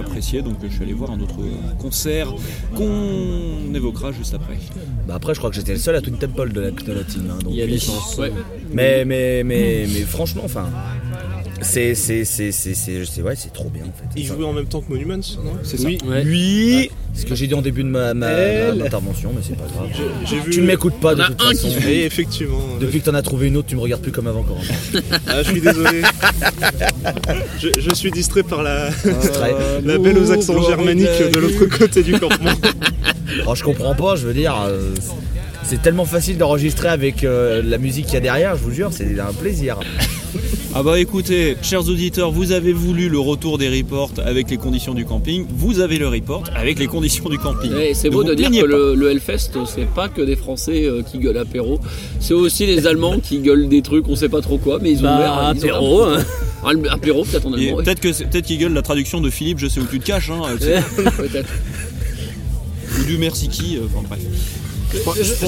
donc 0.42 0.56
je 0.62 0.68
suis 0.68 0.82
allé 0.82 0.92
voir 0.92 1.10
un 1.10 1.20
autre 1.20 1.36
concert 1.78 2.32
qu'on 2.76 3.74
évoquera 3.74 4.12
juste 4.12 4.34
après. 4.34 4.56
Bah 5.08 5.14
après, 5.16 5.34
je 5.34 5.38
crois 5.40 5.50
que 5.50 5.56
j'étais 5.56 5.72
le 5.72 5.78
seul 5.78 5.96
à 5.96 6.00
Twin 6.00 6.16
Temple 6.16 6.52
de 6.52 6.60
la, 6.60 6.70
de 6.70 6.92
la 6.92 7.02
team. 7.04 7.28
hein, 7.30 7.38
donc 7.42 7.52
Il 7.52 7.56
y 7.56 7.62
a 7.62 7.66
des 7.66 7.72
oui. 7.72 7.80
chances. 7.80 8.16
Ouais. 8.16 8.32
Mais, 8.72 9.04
mais, 9.04 9.42
mais, 9.44 9.86
mais 9.92 10.00
franchement, 10.02 10.42
enfin, 10.44 10.68
c'est, 11.62 11.94
c'est, 11.94 12.24
c'est, 12.24 12.52
c'est, 12.52 12.74
c'est, 12.74 13.04
c'est- 13.04 13.22
ouais, 13.22 13.34
c'est 13.36 13.52
trop 13.52 13.68
bien 13.70 13.82
en 13.82 13.86
fait. 13.86 14.04
Il 14.16 14.26
jouait 14.26 14.44
en 14.44 14.52
même 14.52 14.66
temps 14.66 14.80
que 14.80 14.90
Monuments, 14.92 15.16
non 15.44 15.52
C'est 15.62 15.76
ça 15.78 15.86
Oui, 15.86 15.98
Ouais. 16.06 16.22
oui. 16.26 16.90
C'est 17.14 17.22
ce 17.22 17.26
que 17.26 17.34
j'ai 17.36 17.46
dit 17.46 17.54
en 17.54 17.62
début 17.62 17.84
de 17.84 17.88
ma, 17.88 18.12
ma- 18.12 18.28
Elle. 18.30 18.74
ma- 18.78 18.84
intervention, 18.86 19.30
mais 19.34 19.40
c'est 19.46 19.56
pas 19.56 19.64
grave. 19.72 19.88
Tu 20.50 20.60
ne 20.60 20.66
m'écoutes 20.66 20.98
pas 21.00 21.14
de 21.14 21.22
toute 21.22 21.40
un 21.40 21.48
façon. 21.50 21.68
qui 21.68 21.88
Et 21.88 22.04
effectivement. 22.04 22.58
Depuis 22.80 23.00
que 23.00 23.04
t'en 23.06 23.14
as 23.14 23.22
trouvé 23.22 23.46
une 23.48 23.56
autre, 23.56 23.68
tu 23.68 23.76
me 23.76 23.80
regardes 23.80 24.02
plus 24.02 24.10
comme 24.12 24.26
avant, 24.26 24.42
Corentin. 24.42 24.74
Ah, 25.28 25.42
je 25.42 25.50
suis 25.52 25.60
désolé. 25.60 26.02
je, 27.60 27.68
je 27.78 27.94
suis 27.94 28.10
distrait 28.10 28.42
par 28.42 28.62
la, 28.62 28.90
Distrait. 28.90 29.54
la 29.84 29.98
belle 29.98 30.18
aux 30.18 30.30
accents 30.32 30.60
germaniques 30.62 31.06
de 31.32 31.38
l'autre 31.40 31.64
côté 31.78 32.02
du 32.02 32.18
campement. 32.18 32.50
Alors 33.40 33.54
je 33.56 33.62
comprends 33.64 33.94
pas, 33.94 34.16
je 34.16 34.26
veux 34.26 34.34
dire, 34.34 34.56
euh, 34.68 34.90
c'est 35.62 35.80
tellement 35.80 36.04
facile 36.04 36.36
d'enregistrer 36.36 36.88
avec 36.88 37.24
euh, 37.24 37.62
la 37.64 37.78
musique 37.78 38.06
qu'il 38.06 38.14
y 38.14 38.18
a 38.18 38.20
derrière, 38.20 38.56
je 38.56 38.62
vous 38.62 38.72
jure, 38.72 38.90
c'est 38.92 39.18
un 39.20 39.32
plaisir. 39.32 39.78
Ah 40.76 40.82
bah 40.82 40.98
écoutez, 40.98 41.56
chers 41.62 41.86
auditeurs, 41.88 42.32
vous 42.32 42.50
avez 42.50 42.72
voulu 42.72 43.08
le 43.08 43.18
retour 43.20 43.58
des 43.58 43.68
reports 43.68 44.10
avec 44.24 44.50
les 44.50 44.56
conditions 44.56 44.92
du 44.92 45.04
camping, 45.04 45.46
vous 45.48 45.78
avez 45.78 45.98
le 45.98 46.08
report 46.08 46.42
avec 46.56 46.80
les 46.80 46.88
conditions 46.88 47.28
du 47.28 47.38
camping. 47.38 47.70
C'est 47.94 48.10
beau 48.10 48.24
de 48.24 48.34
dire 48.34 48.50
que 48.50 48.64
le, 48.66 48.94
le 48.96 49.10
Hellfest, 49.10 49.50
c'est 49.66 49.86
pas 49.88 50.08
que 50.08 50.20
des 50.20 50.34
Français 50.34 50.84
euh, 50.84 51.02
qui 51.02 51.18
gueulent 51.18 51.38
apéro, 51.38 51.78
c'est 52.18 52.34
aussi 52.34 52.66
les 52.66 52.86
Allemands 52.88 53.20
qui 53.20 53.38
gueulent 53.38 53.68
des 53.68 53.82
trucs, 53.82 54.08
on 54.08 54.16
sait 54.16 54.28
pas 54.28 54.40
trop 54.40 54.58
quoi, 54.58 54.80
mais 54.82 54.90
ils 54.90 54.98
ont 54.98 55.02
Bah, 55.02 55.18
l'air. 55.20 55.52
ils 55.54 55.60
ont 55.60 55.66
l'air- 55.66 55.74
apéro. 55.76 56.04
Ah, 56.66 56.70
apéro, 56.90 57.24
peut-être 57.24 57.46
en 57.46 57.52
allemand. 57.52 57.76
Peut-être 57.76 58.00
que 58.00 58.12
c'est- 58.12 58.24
peut-être 58.24 58.46
qu'il 58.46 58.58
gueule 58.58 58.72
la 58.72 58.82
traduction 58.82 59.20
de 59.20 59.30
Philippe, 59.30 59.60
je 59.60 59.68
sais 59.68 59.78
où 59.80 59.86
tu 59.86 60.00
te 60.00 60.06
caches, 60.06 60.30
hein, 60.30 60.42
c'est- 60.58 60.82
Peut-être. 61.16 61.48
ou 63.00 63.04
du 63.04 63.16
merci 63.18 63.46
qui, 63.48 63.76
euh, 63.76 63.82
enfin 63.86 64.04
bref. 64.08 64.20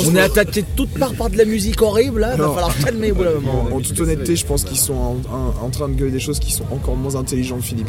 On 0.06 0.14
est 0.16 0.20
attaqué 0.20 0.62
de 0.62 0.66
toutes 0.76 0.90
parts 0.98 1.14
par 1.14 1.30
de 1.30 1.36
la 1.38 1.44
musique 1.44 1.80
horrible 1.82 2.20
là, 2.20 2.36
va 2.36 2.46
Non. 2.46 2.54
falloir 2.54 2.76
calmer 2.78 3.12
au 3.12 3.14
bout 3.14 3.24
d'un 3.24 3.34
moment. 3.34 3.68
En, 3.72 3.80
toute 3.80 3.98
honnêteté, 4.00 4.36
je 4.36 4.44
pense 4.46 4.64
qu'ils 4.64 4.76
sont 4.78 4.94
en, 4.94 5.16
en- 5.30 5.66
en 5.66 5.70
train 5.70 5.88
de 5.88 5.94
gueuler 5.94 6.10
des 6.12 6.20
choses 6.20 6.38
qui 6.38 6.52
sont 6.52 6.64
encore 6.72 6.96
moins 6.96 7.16
intelligentes, 7.16 7.62
Philippe. 7.62 7.88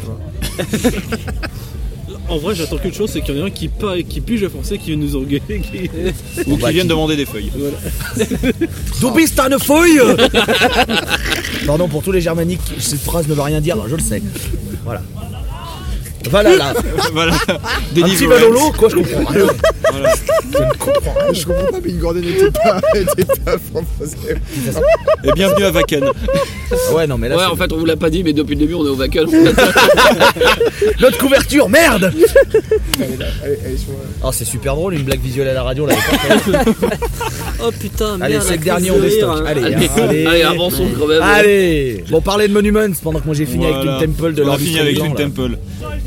En 2.30 2.36
vrai, 2.36 2.54
j'attends 2.54 2.76
qu'une 2.76 2.92
chose, 2.92 3.08
c'est 3.10 3.22
qu'il 3.22 3.36
y 3.36 3.40
en 3.40 3.44
a 3.44 3.46
un 3.46 3.50
qui, 3.50 3.68
pa- 3.68 4.02
qui 4.06 4.20
pige 4.20 4.42
le 4.42 4.50
français 4.50 4.76
qui 4.76 4.90
vient 4.90 4.96
nous 4.98 5.16
engueuler. 5.16 5.40
Qui... 5.48 5.90
Ou 6.46 6.56
bah, 6.58 6.68
qui 6.68 6.74
viennent 6.74 6.82
qui- 6.84 6.88
demander 6.88 7.16
des 7.16 7.24
feuilles. 7.24 7.50
Du 9.00 9.10
bist 9.16 9.38
eine 9.40 9.58
feuille 9.58 10.00
Pardon 11.66 11.88
pour 11.88 12.02
tous 12.02 12.12
les 12.12 12.20
germaniques, 12.20 12.60
cette 12.78 13.00
phrase 13.00 13.26
ne 13.28 13.34
veut 13.34 13.40
rien 13.42 13.60
dire, 13.62 13.76
je 13.88 13.96
le 13.96 14.02
sais. 14.02 14.22
Voilà. 14.84 15.02
Voilà 16.30 16.56
là, 16.56 16.74
voilà. 17.12 17.32
un 17.34 17.36
petit 17.36 17.94
Deliverance. 17.94 18.40
Manolo, 18.40 18.72
quoi 18.76 18.88
je 18.88 18.96
comprends 18.96 19.24
rien. 19.32 19.46
Voilà. 19.90 20.12
Je 20.52 20.58
ne 20.58 20.70
comprends 20.78 21.14
rien. 21.20 21.32
Je 21.32 21.46
comprends 21.46 21.66
pas, 21.72 21.78
mais 21.84 21.92
Gordon 21.92 22.20
n'était 22.20 22.50
pas, 22.50 22.80
était 22.94 23.24
pas 23.44 23.56
français. 23.58 24.36
Et 25.24 25.32
bienvenue 25.32 25.64
à 25.64 25.70
Wacken. 25.70 26.04
Ouais 26.94 27.06
non 27.06 27.16
mais 27.18 27.28
là 27.28 27.36
Ouais, 27.36 27.42
c'est 27.46 27.50
en 27.52 27.56
fait, 27.56 27.72
on 27.72 27.78
vous 27.78 27.86
l'a 27.86 27.96
pas 27.96 28.10
dit, 28.10 28.22
mais 28.22 28.32
depuis 28.32 28.54
le 28.54 28.60
début, 28.60 28.74
on 28.74 28.84
est 28.84 28.88
au 28.90 28.96
Wacken. 28.96 29.26
notre 31.00 31.18
couverture, 31.18 31.68
merde 31.68 32.12
Allez, 33.00 33.58
allez, 33.64 33.76
sur 33.76 33.88
Oh 34.22 34.30
c'est 34.32 34.44
super 34.44 34.74
drôle 34.74 34.94
une 34.94 35.02
blague 35.02 35.20
visuelle 35.20 35.48
à 35.48 35.54
la 35.54 35.62
radio 35.62 35.86
là. 35.86 35.94
Oh 37.60 37.70
putain, 37.72 38.18
merde. 38.18 38.22
Allez 38.22 38.38
c'est 38.40 38.52
le 38.56 38.58
dernier 38.58 38.88
de 38.90 38.94
on 38.94 39.00
déstocke. 39.00 39.30
hein. 39.40 39.44
Allez, 39.46 39.62
Allez, 39.64 39.88
allez, 39.96 40.26
allez, 40.26 40.42
avançons 40.42 40.86
quand 40.98 41.06
même. 41.08 41.20
Allez 41.22 42.04
Bon 42.08 42.20
parlez 42.20 42.46
de 42.46 42.52
Monuments 42.52 42.92
pendant 43.02 43.18
que 43.18 43.26
moi 43.26 43.34
j'ai 43.34 43.46
fini 43.46 43.64
Voilà. 43.66 43.80
avec 43.80 43.98
Twin 43.98 44.14
Temple 44.14 44.34
de 44.34 44.42
On 44.44 44.52
a 44.52 44.58
fini 44.58 44.78
avec 44.78 44.96
Twin 44.98 45.14
Temple. 45.14 45.58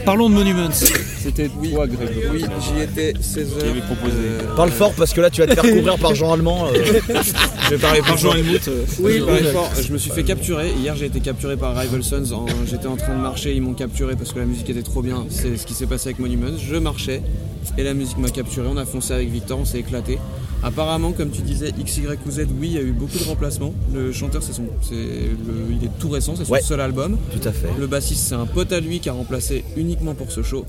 Parlons 0.06 0.30
de 0.30 0.36
Monuments. 0.36 0.72
C'était 0.72 1.48
toi, 1.50 1.86
Greg. 1.88 2.10
Oui, 2.32 2.44
j'y 2.62 2.82
étais 2.82 3.14
16 3.22 3.48
Qui 3.60 3.66
avait 3.66 3.80
heures. 3.80 3.86
proposé. 3.86 4.16
Euh, 4.18 4.56
Parle 4.56 4.72
fort 4.72 4.94
parce 4.98 5.14
que 5.14 5.22
là 5.22 5.30
tu 5.30 5.42
vas 5.42 5.48
te 5.48 5.54
faire 5.54 5.64
couvrir 5.64 5.98
par 5.98 6.16
Jean 6.16 6.34
Allemand. 6.34 6.68
euh. 6.68 6.74
Je 7.66 7.70
vais 7.70 7.78
parler 7.78 8.02
Par 8.02 8.18
Jean 8.18 8.34
Helmut. 8.34 8.68
euh, 8.68 8.84
Oui, 9.00 9.18
Helmut. 9.18 9.52
fort. 9.54 9.70
Je 9.82 9.92
me 9.94 9.98
suis 9.98 10.12
fait 10.12 10.24
capturer. 10.24 10.72
Hier, 10.82 10.96
j'ai 10.96 11.06
été 11.06 11.20
capturé 11.20 11.56
par 11.58 11.76
Rival 11.78 12.04
Sons. 12.04 12.32
En- 12.34 12.46
J'étais 12.70 12.88
en 12.88 12.96
train 12.96 13.16
de 13.16 13.22
marcher. 13.22 13.54
Ils 13.54 13.62
m'ont 13.62 13.74
capturé 13.74 14.16
parce 14.16 14.34
que 14.34 14.40
la 14.40 14.46
musique 14.46 14.70
était 14.70 14.82
trop 14.82 15.02
bien. 15.02 15.26
C'est 15.30 15.56
ce 15.58 15.66
qui 15.66 15.74
s'est 15.74 15.86
passé 15.86 16.10
avec 16.10 16.20
Monuments. 16.20 16.58
Je 16.58 16.76
marchais 16.78 17.22
et 17.78 17.84
la 17.84 17.94
musique 17.94 18.18
m'a 18.18 18.30
capturé. 18.30 18.68
On 18.72 18.78
a 18.78 18.86
foncé 18.86 19.14
avec 19.14 19.30
Victor. 19.30 19.60
On 19.60 19.66
s'est 19.66 19.80
éclaté. 19.80 20.18
Apparemment, 20.64 21.12
comme 21.12 21.32
tu 21.32 21.42
disais, 21.42 21.72
X, 21.80 21.98
Y 21.98 22.20
ou 22.26 22.32
Z, 22.32 22.40
oui, 22.60 22.68
il 22.68 22.72
y 22.74 22.78
a 22.78 22.82
eu 22.82 22.92
beaucoup 22.92 23.18
de 23.18 23.24
remplacements. 23.24 23.74
Le 23.94 24.12
chanteur, 24.12 24.44
c'est 24.44 24.54
son, 24.54 24.66
c'est 24.82 24.94
le, 24.96 25.72
il 25.72 25.84
est 25.84 25.92
tout 26.00 26.10
récent. 26.10 26.36
C'est 26.36 26.46
son 26.46 26.54
Ouais. 26.54 26.62
seul 26.62 26.80
album. 26.82 27.18
Tout 27.32 27.48
à 27.48 27.52
fait. 27.52 27.70
Le 27.80 27.88
bassiste, 27.88 28.28
c'est 28.28 28.36
un 28.36 28.46
pote 28.46 28.72
à 28.72 28.80
lui 28.80 29.00
qui 29.00 29.10
a 29.10 29.14
remplacé 29.14 29.64
uniquement 29.76 30.14
pour 30.14 30.32
ce 30.32 30.44
show. 30.44 30.66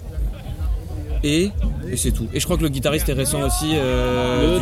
Et, 1.24 1.50
et 1.90 1.96
c'est 1.96 2.10
tout. 2.10 2.26
Et 2.34 2.40
je 2.40 2.44
crois 2.44 2.56
que 2.56 2.62
le 2.62 2.68
guitariste 2.68 3.08
est 3.08 3.12
récent 3.12 3.40
aussi. 3.46 3.72
Euh, 3.74 4.58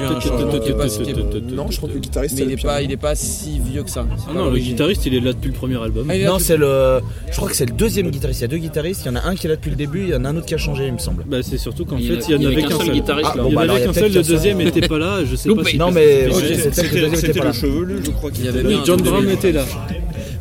Non, 1.55 1.71
je 1.71 1.77
crois 1.79 1.89
que 1.89 1.95
le 1.95 2.01
guitariste 2.01 2.37
mais 2.37 2.43
est 2.43 2.47
il 2.47 2.53
est, 2.53 2.63
pas, 2.63 2.83
il 2.83 2.93
est 2.93 2.97
pas 2.97 3.15
si 3.15 3.59
vieux 3.59 3.83
que 3.83 3.91
ça. 3.91 4.07
Ah 4.29 4.33
non, 4.35 4.51
le 4.51 4.59
guitariste 4.59 5.07
il 5.07 5.15
est 5.15 5.21
là 5.21 5.33
depuis 5.33 5.49
le 5.49 5.55
premier 5.55 5.81
album. 5.83 6.09
Ah, 6.11 6.19
Non, 6.19 6.39
c'est 6.39 6.57
le. 6.57 7.01
Je 7.31 7.37
crois 7.37 7.49
que 7.49 7.57
c'est 7.57 7.67
le 7.67 7.73
deuxième 7.75 8.11
guitariste. 8.11 8.41
Il 8.41 8.43
y 8.43 8.45
a 8.45 8.49
deux 8.49 8.59
guitaristes. 8.59 9.03
Il 9.05 9.09
y 9.09 9.11
en 9.11 9.17
a 9.17 9.23
un 9.27 9.35
qui 9.35 9.47
est 9.47 9.51
là 9.51 9.57
depuis 9.57 9.71
le 9.71 9.77
début. 9.77 10.03
Il 10.03 10.09
y 10.11 10.15
en 10.15 10.25
a 10.25 10.29
un 10.29 10.37
autre 10.37 10.47
qui 10.47 10.55
a 10.55 10.59
changé, 10.59 10.87
il 10.87 10.93
me 10.93 10.99
semble. 10.99 11.25
Bah, 11.27 11.39
c'est 11.43 11.59
surtout 11.59 11.85
qu'en 11.85 11.97
fait 11.99 12.03
il 12.29 12.31
y 12.31 12.37
en 12.37 12.51
avait 12.51 12.63
qu'un 12.63 12.79
seul 12.79 12.91
guitariste, 12.93 13.31
Ah, 13.33 13.37
Il 13.37 13.41
y 13.41 13.47
en 13.47 13.51
bah, 13.53 13.61
alors, 13.63 13.77
avait 13.77 13.85
qu'un 13.87 13.93
seul, 13.95 14.13
le 14.13 14.23
deuxième 14.23 14.59
n'était 14.59 14.87
pas 14.89 14.99
là, 14.99 15.25
je 15.25 15.37
sais 15.37 15.49
pas. 15.49 15.63
Non, 15.79 15.91
mais 15.91 16.29
c'était- 16.31 16.83
le 17.01 17.15
était 17.15 17.53
chevelu, 17.53 17.97
je 18.05 18.11
crois 18.11 18.31
qu'il 18.31 18.45
Il 18.45 18.47
y 18.47 18.49
avait 18.49 18.61
était 18.61 18.85
John 18.85 19.01
Brown 19.01 19.29
était 19.31 19.53
là. 19.53 19.65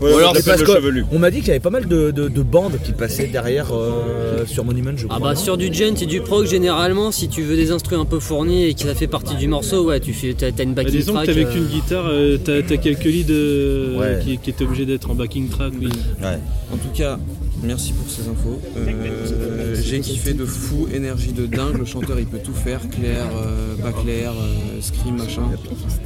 Ouais, 0.01 0.13
Ou 0.13 0.17
alors, 0.17 0.29
on 0.31 0.33
parce 0.33 1.19
m'a 1.19 1.29
dit 1.29 1.39
qu'il 1.39 1.47
y 1.47 1.51
avait 1.51 1.59
pas 1.59 1.69
mal 1.69 1.85
de, 1.85 2.11
de- 2.11 2.29
de 2.29 2.41
bandes 2.41 2.77
qui 2.85 2.93
passaient 2.93 3.27
derrière 3.27 3.67
euh, 3.73 4.45
sur 4.45 4.63
Monument, 4.63 4.91
je 4.95 5.05
crois. 5.07 5.17
Ah 5.19 5.23
bah 5.23 5.35
sur 5.35 5.57
du 5.57 5.73
gent 5.73 5.93
et 6.01 6.05
du 6.09 6.21
prog 6.21 6.45
généralement 6.45 7.11
si 7.11 7.29
tu 7.29 7.41
veux 7.43 7.55
des 7.55 7.71
instruments 7.71 8.01
un 8.01 8.05
peu 8.05 8.19
fournis 8.19 8.65
et 8.65 8.73
que 8.73 8.81
ça 8.81 8.95
fait 8.95 9.07
partie 9.07 9.35
du 9.35 9.47
morceau 9.47 9.85
ouais 9.85 9.99
tu 9.99 10.13
fais 10.13 10.33
t'as 10.33 10.51
t'as 10.51 10.63
une 10.63 10.73
Bah, 10.73 10.83
backing 10.83 10.99
disons 10.99 11.11
que 11.13 11.17
track 11.17 11.27
t'avais 11.27 11.45
euh, 11.45 11.53
qu'une 11.53 11.65
guitare, 11.67 12.05
euh, 12.07 12.37
t'as 12.43 12.61
t'as 12.63 12.77
quelques 12.77 13.03
leads 13.05 13.29
euh, 13.31 13.97
Ouais. 13.99 14.19
qui, 14.23 14.37
qui 14.37 14.49
étaient 14.49 14.63
obligés 14.65 14.85
d'être 14.85 15.09
en 15.09 15.15
backing 15.15 15.47
track. 15.49 15.73
Oui. 15.79 15.87
Ouais. 16.21 16.39
En 16.73 16.77
tout 16.77 16.89
cas, 16.93 17.17
merci 17.63 17.93
pour 17.93 18.09
ces 18.09 18.23
infos. 18.23 18.59
Euh, 18.77 19.75
J'ai 19.83 19.99
kiffé 19.99 20.33
de 20.33 20.45
fou, 20.45 20.87
énergie 20.93 21.31
de 21.33 21.45
dingue. 21.45 21.77
Le 21.77 21.85
chanteur 21.85 22.19
il 22.19 22.25
peut 22.25 22.39
tout 22.43 22.53
faire, 22.53 22.79
clair, 22.89 23.25
euh, 23.35 23.75
pas 23.81 23.91
clair, 23.91 24.31
euh, 24.31 24.81
scream, 24.81 25.17
machin. 25.17 25.43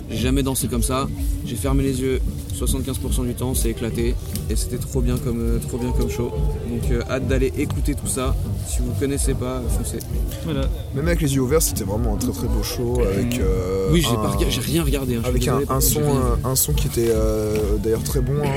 J'ai 0.10 0.18
jamais 0.18 0.44
dansé 0.44 0.68
comme 0.68 0.84
ça. 0.84 1.08
J'ai 1.46 1.56
fermé 1.56 1.84
les 1.84 2.00
yeux 2.02 2.20
75% 2.54 3.26
du 3.26 3.34
temps, 3.34 3.54
c'est 3.54 3.70
éclaté 3.70 4.16
et 4.50 4.56
c'était 4.56 4.78
trop 4.78 5.02
bien 5.02 5.18
comme 5.18 5.40
euh, 5.42 5.60
trop 5.60 5.78
bien 5.78 5.92
comme 5.92 6.10
show. 6.10 6.32
Donc 6.70 6.92
euh, 6.92 7.02
hâte 7.10 7.28
d'aller 7.28 7.52
écouter 7.58 7.96
tout 7.96 8.08
ça. 8.08 8.36
Si 8.68 8.80
vous 8.80 8.92
connaissez 9.00 9.34
pas, 9.34 9.62
foncez. 9.78 10.00
Voilà. 10.46 10.62
Même 10.96 11.08
avec 11.08 11.22
les 11.22 11.34
yeux 11.36 11.42
ouverts, 11.42 11.62
c'était 11.62 11.84
vraiment 11.84 12.14
un 12.14 12.18
très 12.18 12.32
très 12.32 12.48
beau 12.48 12.64
show 12.64 13.00
avec. 13.02 13.40
euh, 13.40 13.90
oui, 13.92 14.02
j'ai 14.02 14.08
un- 14.10 14.16
pas 14.16 14.30
regardé- 14.30 14.52
j'ai 14.52 14.62
rien 14.62 14.84
regardé. 14.84 15.16
hein, 15.16 15.22
Avec 15.26 15.48
un, 15.48 15.80
son, 15.82 16.02
un, 16.02 16.50
un 16.50 16.56
son 16.56 16.74
qui 16.74 16.88
était 16.88 17.10
euh, 17.10 17.78
d'ailleurs 17.84 18.04
très 18.04 18.22
bon. 18.22 18.34
hein, 18.44 18.50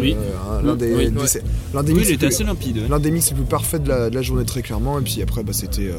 Oui. 0.00 0.16
euh, 0.18 0.62
L'un 0.62 0.76
des, 0.76 0.86
Oui, 0.94 1.06
ouais. 1.08 1.42
l'un 1.74 1.82
des 1.82 1.92
Oui, 1.92 1.98
mix 1.98 2.08
il 2.08 2.10
les 2.10 2.14
était 2.16 2.26
plus- 2.26 2.34
assez 2.34 2.44
limpide. 2.44 2.78
ouais. 2.78 2.88
l'un 2.88 3.00
des 3.00 3.10
mix 3.10 3.30
les 3.30 3.36
plus 3.36 3.44
parfaits 3.44 3.82
de 3.82 3.88
la, 3.88 4.10
de 4.10 4.14
la 4.14 4.22
journée 4.22 4.44
très 4.44 4.62
clairement. 4.62 4.98
Et 4.98 5.02
puis 5.02 5.20
après, 5.22 5.42
bah, 5.42 5.52
c'était 5.52 5.88
euh, 5.88 5.98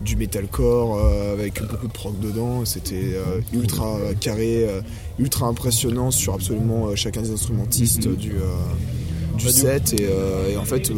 du 0.00 0.16
metalcore 0.16 0.96
euh, 0.98 1.32
avec 1.34 1.60
beaucoup 1.62 1.86
de 1.88 1.92
prog 1.92 2.18
dedans. 2.20 2.64
C'était 2.64 3.14
euh, 3.14 3.40
ultra 3.52 3.96
euh, 3.96 4.12
carré, 4.18 4.66
euh, 4.68 4.80
ultra 5.18 5.46
impressionnant 5.46 6.10
sur 6.10 6.34
absolument 6.34 6.86
euh, 6.88 6.94
chacun 6.96 7.22
des 7.22 7.30
instrumentistes 7.30 8.06
Mhm. 8.06 8.16
du, 8.16 8.30
euh, 8.32 9.36
du 9.36 9.48
set. 9.48 9.94
Et, 10.00 10.06
euh, 10.08 10.50
et 10.52 10.56
en 10.56 10.64
fait, 10.64 10.90
euh, 10.90 10.94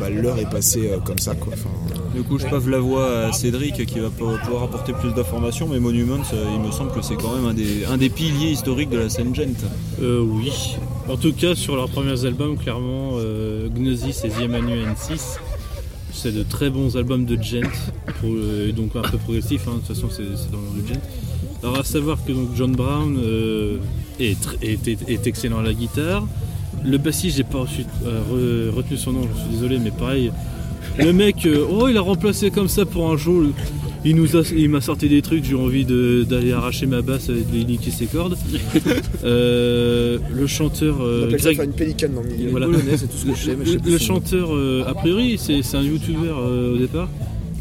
bah, 0.00 0.10
l'heure 0.10 0.38
est 0.38 0.48
passée 0.50 0.90
euh, 0.90 0.98
comme 0.98 1.18
ça. 1.18 1.34
Quoi. 1.34 1.52
Enfin, 1.54 1.68
Du 2.14 2.22
coup, 2.22 2.38
je 2.38 2.46
pave 2.46 2.68
la 2.68 2.78
voix 2.78 3.26
à 3.26 3.32
Cédric 3.32 3.86
qui 3.86 3.98
va 3.98 4.10
pou- 4.10 4.36
pouvoir 4.44 4.64
apporter 4.64 4.92
plus 4.92 5.12
d'informations, 5.14 5.66
mais 5.68 5.80
Monuments, 5.80 6.22
euh, 6.34 6.44
il 6.54 6.60
me 6.60 6.70
semble 6.70 6.90
que 6.92 7.00
c'est 7.00 7.14
quand 7.16 7.34
même 7.34 7.46
un 7.46 7.54
des, 7.54 7.86
un 7.86 7.96
des 7.96 8.10
piliers 8.10 8.50
historiques 8.50 8.90
de 8.90 8.98
la 8.98 9.08
scène 9.08 9.34
gent. 9.34 9.56
Euh, 10.02 10.20
oui. 10.20 10.76
En 11.08 11.16
tout 11.16 11.32
cas, 11.32 11.54
sur 11.54 11.74
leurs 11.74 11.88
premiers 11.88 12.24
albums, 12.26 12.56
clairement, 12.58 13.12
euh, 13.14 13.68
Gnosis 13.70 14.24
et 14.24 14.28
The 14.28 14.42
Emmanuel 14.42 14.80
N6, 14.88 15.38
c'est 16.12 16.32
de 16.34 16.42
très 16.42 16.68
bons 16.68 16.96
albums 16.98 17.24
de 17.24 17.42
gent, 17.42 17.62
pour, 18.20 18.28
euh, 18.30 18.70
donc 18.72 18.94
un 18.94 19.02
peu 19.02 19.16
progressif, 19.16 19.62
hein, 19.66 19.72
de 19.76 19.86
toute 19.86 19.96
façon 19.96 20.08
c'est 20.10 20.22
dans 20.52 20.58
le 20.76 20.86
gent. 20.86 21.00
Alors 21.62 21.78
à 21.78 21.84
savoir 21.84 22.18
que 22.24 22.32
donc 22.32 22.48
John 22.56 22.72
Brown 22.72 23.16
euh, 23.22 23.76
est, 24.18 24.36
est, 24.62 24.88
est- 24.88 25.08
est 25.08 25.26
excellent 25.26 25.58
à 25.60 25.62
la 25.62 25.72
guitare. 25.74 26.26
Le 26.84 26.98
bassiste, 26.98 27.36
j'ai 27.36 27.44
pas 27.44 27.58
reçu- 27.58 27.84
euh, 28.04 28.70
re- 28.70 28.74
retenu 28.74 28.96
son 28.96 29.12
nom, 29.12 29.28
je 29.32 29.40
suis 29.40 29.50
désolé, 29.52 29.78
mais 29.78 29.92
pareil. 29.92 30.32
Le 30.98 31.12
mec, 31.12 31.46
euh, 31.46 31.64
oh 31.70 31.86
il 31.88 31.96
a 31.96 32.00
remplacé 32.00 32.50
comme 32.50 32.66
ça 32.68 32.84
pour 32.84 33.10
un 33.12 33.16
jour. 33.16 33.44
Il 34.04 34.16
nous 34.16 34.36
a- 34.36 34.42
il 34.56 34.68
m'a 34.68 34.80
sorti 34.80 35.08
des 35.08 35.22
trucs, 35.22 35.44
j'ai 35.44 35.54
envie 35.54 35.84
d'aller 35.84 36.50
arracher 36.52 36.86
ma 36.86 37.02
basse 37.02 37.28
et 37.28 37.34
de 37.56 37.64
niquer 37.64 37.92
ses 37.92 38.06
cordes. 38.06 38.36
Euh, 39.24 40.18
le 40.34 40.46
chanteur 40.48 40.96
on 40.98 41.04
euh, 41.04 41.24
appelle 41.28 41.40
ça 41.40 41.54
Greg, 41.54 41.68
une 41.68 41.74
pélicane 41.74 42.14
dans 42.14 42.22
le 42.22 42.30
milieu. 42.30 42.50
voilà. 42.50 42.66
Polonais, 42.66 42.96
c'est 42.96 43.06
tout 43.06 43.16
ce 43.16 43.26
que 43.26 43.34
je 43.36 43.44
sais, 43.44 43.56
mais 43.56 43.64
je 43.64 43.70
sais 43.72 43.78
le, 43.90 43.98
chanteur, 43.98 44.48
euh, 44.52 44.82
a 44.86 44.94
priori, 44.94 45.38
c'est 45.38 45.76
un 45.76 45.82
youtubeur 45.82 46.38
euh, 46.40 46.74
au 46.74 46.78
départ, 46.78 47.08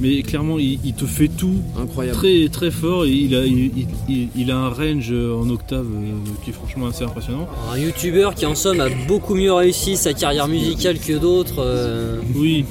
mais 0.02 0.22
clairement, 0.24 0.58
il, 0.60 0.80
il 0.84 0.94
te 0.94 1.06
fait 1.06 1.28
tout 1.30 1.56
Incroyable. 1.82 2.18
très 2.18 2.50
très 2.52 2.72
fort 2.72 3.06
et 3.06 3.10
il 3.12 3.36
a, 3.36 3.46
il, 3.46 3.72
il- 3.78 3.88
il- 4.10 4.28
il 4.36 4.52
a 4.52 4.58
un 4.58 4.70
range 4.70 5.12
en 5.14 5.50
octave 5.50 5.86
euh, 5.86 6.14
qui 6.44 6.50
est 6.50 6.54
franchement 6.54 6.88
assez 6.88 7.04
impressionnant. 7.04 7.48
un 7.74 7.78
youtubeur 7.78 8.34
qui 8.36 8.46
en 8.46 8.56
somme 8.56 8.80
a 8.82 8.90
beaucoup 9.08 9.36
mieux 9.36 9.54
réussi 9.54 9.96
sa 9.98 10.14
carrière 10.14 10.48
musicale 10.48 10.98
que 11.00 11.14
d'autres 11.14 11.60
euh, 11.60 12.18
Oui, 12.36 12.66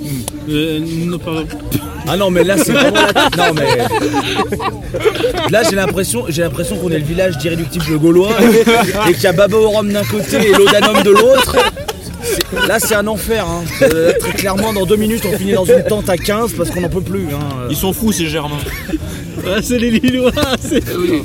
Euh, 0.49 0.81
non, 1.07 1.19
pardon. 1.19 1.47
Ah 2.09 2.17
non, 2.17 2.31
mais 2.31 2.43
là 2.45 2.57
c'est 2.59 2.73
vraiment. 2.73 2.97
la- 3.15 3.31
Non 3.49 3.55
mais. 3.55 3.77
Là 5.51 5.63
j'ai 5.69 5.77
l'impression, 5.77 6.25
j'ai 6.29 6.43
l'impression 6.43 6.77
qu'on 6.77 6.91
est 6.91 6.99
le 6.99 7.05
village 7.05 7.39
d'irréductible 7.39 7.99
gaulois 7.99 8.33
et 9.09 9.13
qu'il 9.15 9.23
y 9.23 9.27
a 9.27 9.33
Baba 9.33 9.57
rhum 9.57 9.93
d'un 9.93 10.05
côté 10.05 10.37
et 10.49 10.53
l'Odanum 10.53 11.03
de 11.03 11.11
l'autre. 11.11 11.57
Là 12.69 12.79
c'est 12.79 12.95
un 12.95 13.07
enfer. 13.07 13.47
Hein. 13.47 13.65
Euh, 13.83 14.13
très 14.19 14.33
clairement, 14.33 14.73
dans 14.73 14.87
deux 14.87 14.97
minutes 14.97 15.25
on 15.27 15.37
finit 15.37 15.53
dans 15.53 15.65
une 15.65 15.83
tente 15.85 16.09
à 16.09 16.17
15 16.17 16.53
parce 16.55 16.71
qu'on 16.71 16.81
n'en 16.81 16.89
peut 16.89 17.01
plus. 17.01 17.27
Hein. 17.33 17.67
Ils 17.71 17.77
sont 17.77 17.93
fous, 17.93 18.13
ces 18.13 18.27
Germains. 18.27 18.57
Ah, 19.47 19.61
c'est 19.63 19.79
les 19.79 19.91
Lillois 19.91 20.33
c'est- 20.61 20.83
oui, 20.95 21.23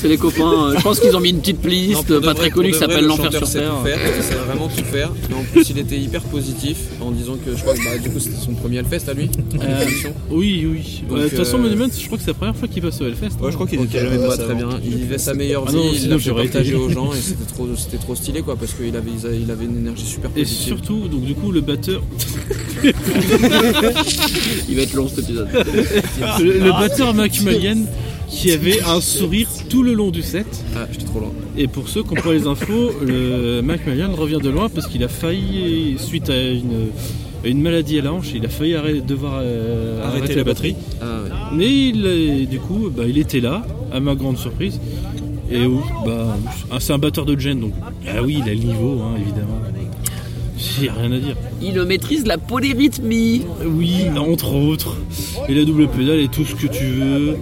c'est 0.00 0.08
les 0.08 0.16
copains. 0.16 0.70
euh, 0.70 0.74
Je 0.76 0.82
pense 0.82 1.00
qu'ils 1.00 1.14
ont 1.16 1.20
mis 1.20 1.30
une 1.30 1.40
petite 1.40 1.60
playlist 1.60 2.08
pas 2.08 2.18
vrai- 2.18 2.34
très 2.34 2.50
connue 2.50 2.72
qui 2.72 2.78
s'appelle 2.78 3.02
le 3.02 3.08
L'Enfer 3.08 3.32
sur 3.32 3.50
Terre. 3.50 3.70
tout 3.80 3.86
faire, 3.86 3.98
il 4.16 4.22
sait 4.22 4.34
vraiment 4.34 4.68
tout 4.68 4.84
faire. 4.84 5.10
Et 5.30 5.34
en 5.34 5.42
plus, 5.44 5.68
il 5.70 5.78
était 5.78 5.98
hyper 5.98 6.22
positif 6.22 6.76
en 7.00 7.10
disant 7.10 7.36
que 7.44 7.54
je 7.54 7.60
crois 7.60 7.74
que 7.74 7.84
bah, 7.84 7.98
du 8.02 8.08
coup 8.10 8.18
c'était 8.20 8.36
son 8.42 8.54
premier 8.54 8.78
Hellfest 8.78 9.08
à 9.10 9.14
lui. 9.14 9.28
Euh. 9.60 9.84
Oui, 10.30 10.66
oui. 10.70 11.02
Euh, 11.12 11.24
De 11.24 11.28
toute 11.28 11.38
façon, 11.38 11.58
Monument, 11.58 11.86
je 11.96 12.06
crois 12.06 12.16
que 12.18 12.24
c'est 12.24 12.30
la 12.30 12.34
première 12.34 12.56
fois 12.56 12.68
qu'il 12.68 12.82
passe 12.82 13.00
au 13.00 13.06
Hellfest. 13.06 13.30
Ouais, 13.40 13.50
je 13.50 13.54
crois 13.54 13.66
qu'il 13.66 13.80
était 13.80 14.00
jamais 14.00 14.18
passé 14.18 14.42
très 14.44 14.54
bien. 14.54 14.68
Il 14.84 14.94
vivait 14.96 15.18
sa 15.18 15.34
meilleure 15.34 15.64
Ah 15.66 15.70
vie, 15.70 15.76
non, 15.76 15.84
il 15.92 15.98
sinon 15.98 16.16
l'a 16.16 16.22
fait 16.22 16.32
partager 16.32 16.74
aux 16.74 16.88
gens 16.88 17.12
et 17.12 17.20
c'était 17.20 17.44
trop, 17.52 17.68
c'était 17.76 17.98
trop 17.98 18.14
stylé 18.14 18.42
quoi 18.42 18.56
parce 18.56 18.72
qu'il 18.74 18.94
avait, 18.96 19.10
il 19.42 19.50
avait 19.50 19.64
une 19.66 19.78
énergie 19.78 20.06
super 20.06 20.30
Et 20.36 20.42
positive. 20.42 20.66
surtout, 20.66 21.08
donc 21.08 21.24
du 21.24 21.34
coup, 21.34 21.50
le 21.52 21.60
batteur, 21.60 22.02
Il 24.68 24.76
va 24.76 24.82
être 24.82 24.94
long 24.94 25.08
cet 25.08 25.20
épisode. 25.20 25.48
le, 26.40 26.58
le 26.58 26.70
batteur 26.70 27.14
Mac 27.14 27.40
Mulligan, 27.40 27.82
qui 28.30 28.52
avait 28.52 28.80
un 28.82 29.00
sourire 29.00 29.48
tout 29.68 29.82
le 29.82 29.92
long 29.92 30.10
du 30.10 30.22
set. 30.22 30.46
Ah, 30.76 30.86
j'étais 30.90 31.04
trop 31.04 31.20
loin. 31.20 31.32
Et 31.56 31.66
pour 31.66 31.88
ceux 31.88 32.02
qui 32.02 32.12
ont 32.12 32.22
pas 32.22 32.32
les 32.32 32.46
infos, 32.46 32.90
le 33.04 33.60
Mac 33.60 33.80
revient 33.86 34.38
de 34.42 34.48
loin 34.48 34.68
parce 34.68 34.86
qu'il 34.86 35.02
a 35.04 35.08
failli, 35.08 35.96
suite 35.98 36.30
à 36.30 36.40
une, 36.40 36.88
à 37.44 37.48
une 37.48 37.60
maladie 37.60 37.98
à 37.98 38.02
la 38.02 38.12
hanche, 38.12 38.30
il 38.34 38.44
a 38.46 38.48
failli 38.48 38.74
arrêter, 38.76 39.00
devoir 39.00 39.40
euh, 39.42 40.06
Arrêter 40.06 40.34
la 40.36 40.44
batterie. 40.44 40.76
Ah 41.02 41.22
ouais. 41.22 41.30
Mais 41.56 41.88
il, 41.88 42.06
est- 42.06 42.46
du 42.46 42.60
coup, 42.60 42.88
bah, 42.94 43.02
il 43.08 43.18
était 43.18 43.40
là, 43.40 43.66
à 43.92 44.00
ma 44.00 44.14
grande 44.14 44.38
surprise. 44.38 44.80
Et 45.50 45.66
oh, 45.66 45.80
bah, 46.06 46.36
ah, 46.70 46.76
c'est 46.78 46.92
un 46.92 46.98
batteur 46.98 47.26
de 47.26 47.38
gen, 47.38 47.58
donc 47.58 47.72
ah 48.06 48.22
oui, 48.22 48.36
il 48.44 48.48
a 48.48 48.54
le 48.54 48.60
niveau, 48.60 49.00
hein, 49.02 49.16
évidemment. 49.20 49.60
Il 50.82 50.88
a 50.88 50.92
rien 50.92 51.12
à 51.12 51.18
dire. 51.18 51.36
Il 51.62 51.82
maîtrise 51.84 52.26
la 52.26 52.36
polyrythmie. 52.38 53.42
Oui, 53.66 53.94
entre 54.16 54.54
autres. 54.54 54.96
Et 55.48 55.54
la 55.54 55.64
double 55.64 55.88
pédale 55.88 56.20
et 56.20 56.28
tout 56.28 56.44
ce 56.44 56.54
que 56.54 56.66
tu 56.66 56.84
veux. 56.84 57.36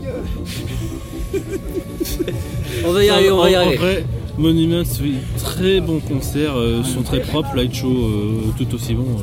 on 2.86 2.92
va 2.92 3.04
y 3.04 3.08
arriver 3.08 3.30
on 3.30 3.38
va 3.38 3.50
y 3.50 3.54
arriver 3.54 3.76
vrai, 3.76 4.04
Monuments, 4.38 4.84
oui, 5.02 5.14
très 5.38 5.80
bon 5.80 5.98
concert, 5.98 6.54
euh, 6.56 6.84
sont 6.84 7.02
très 7.02 7.20
propres, 7.20 7.56
light 7.56 7.74
show 7.74 7.88
euh, 7.90 8.40
tout 8.56 8.72
aussi 8.74 8.94
bon. 8.94 9.02
euh. 9.02 9.22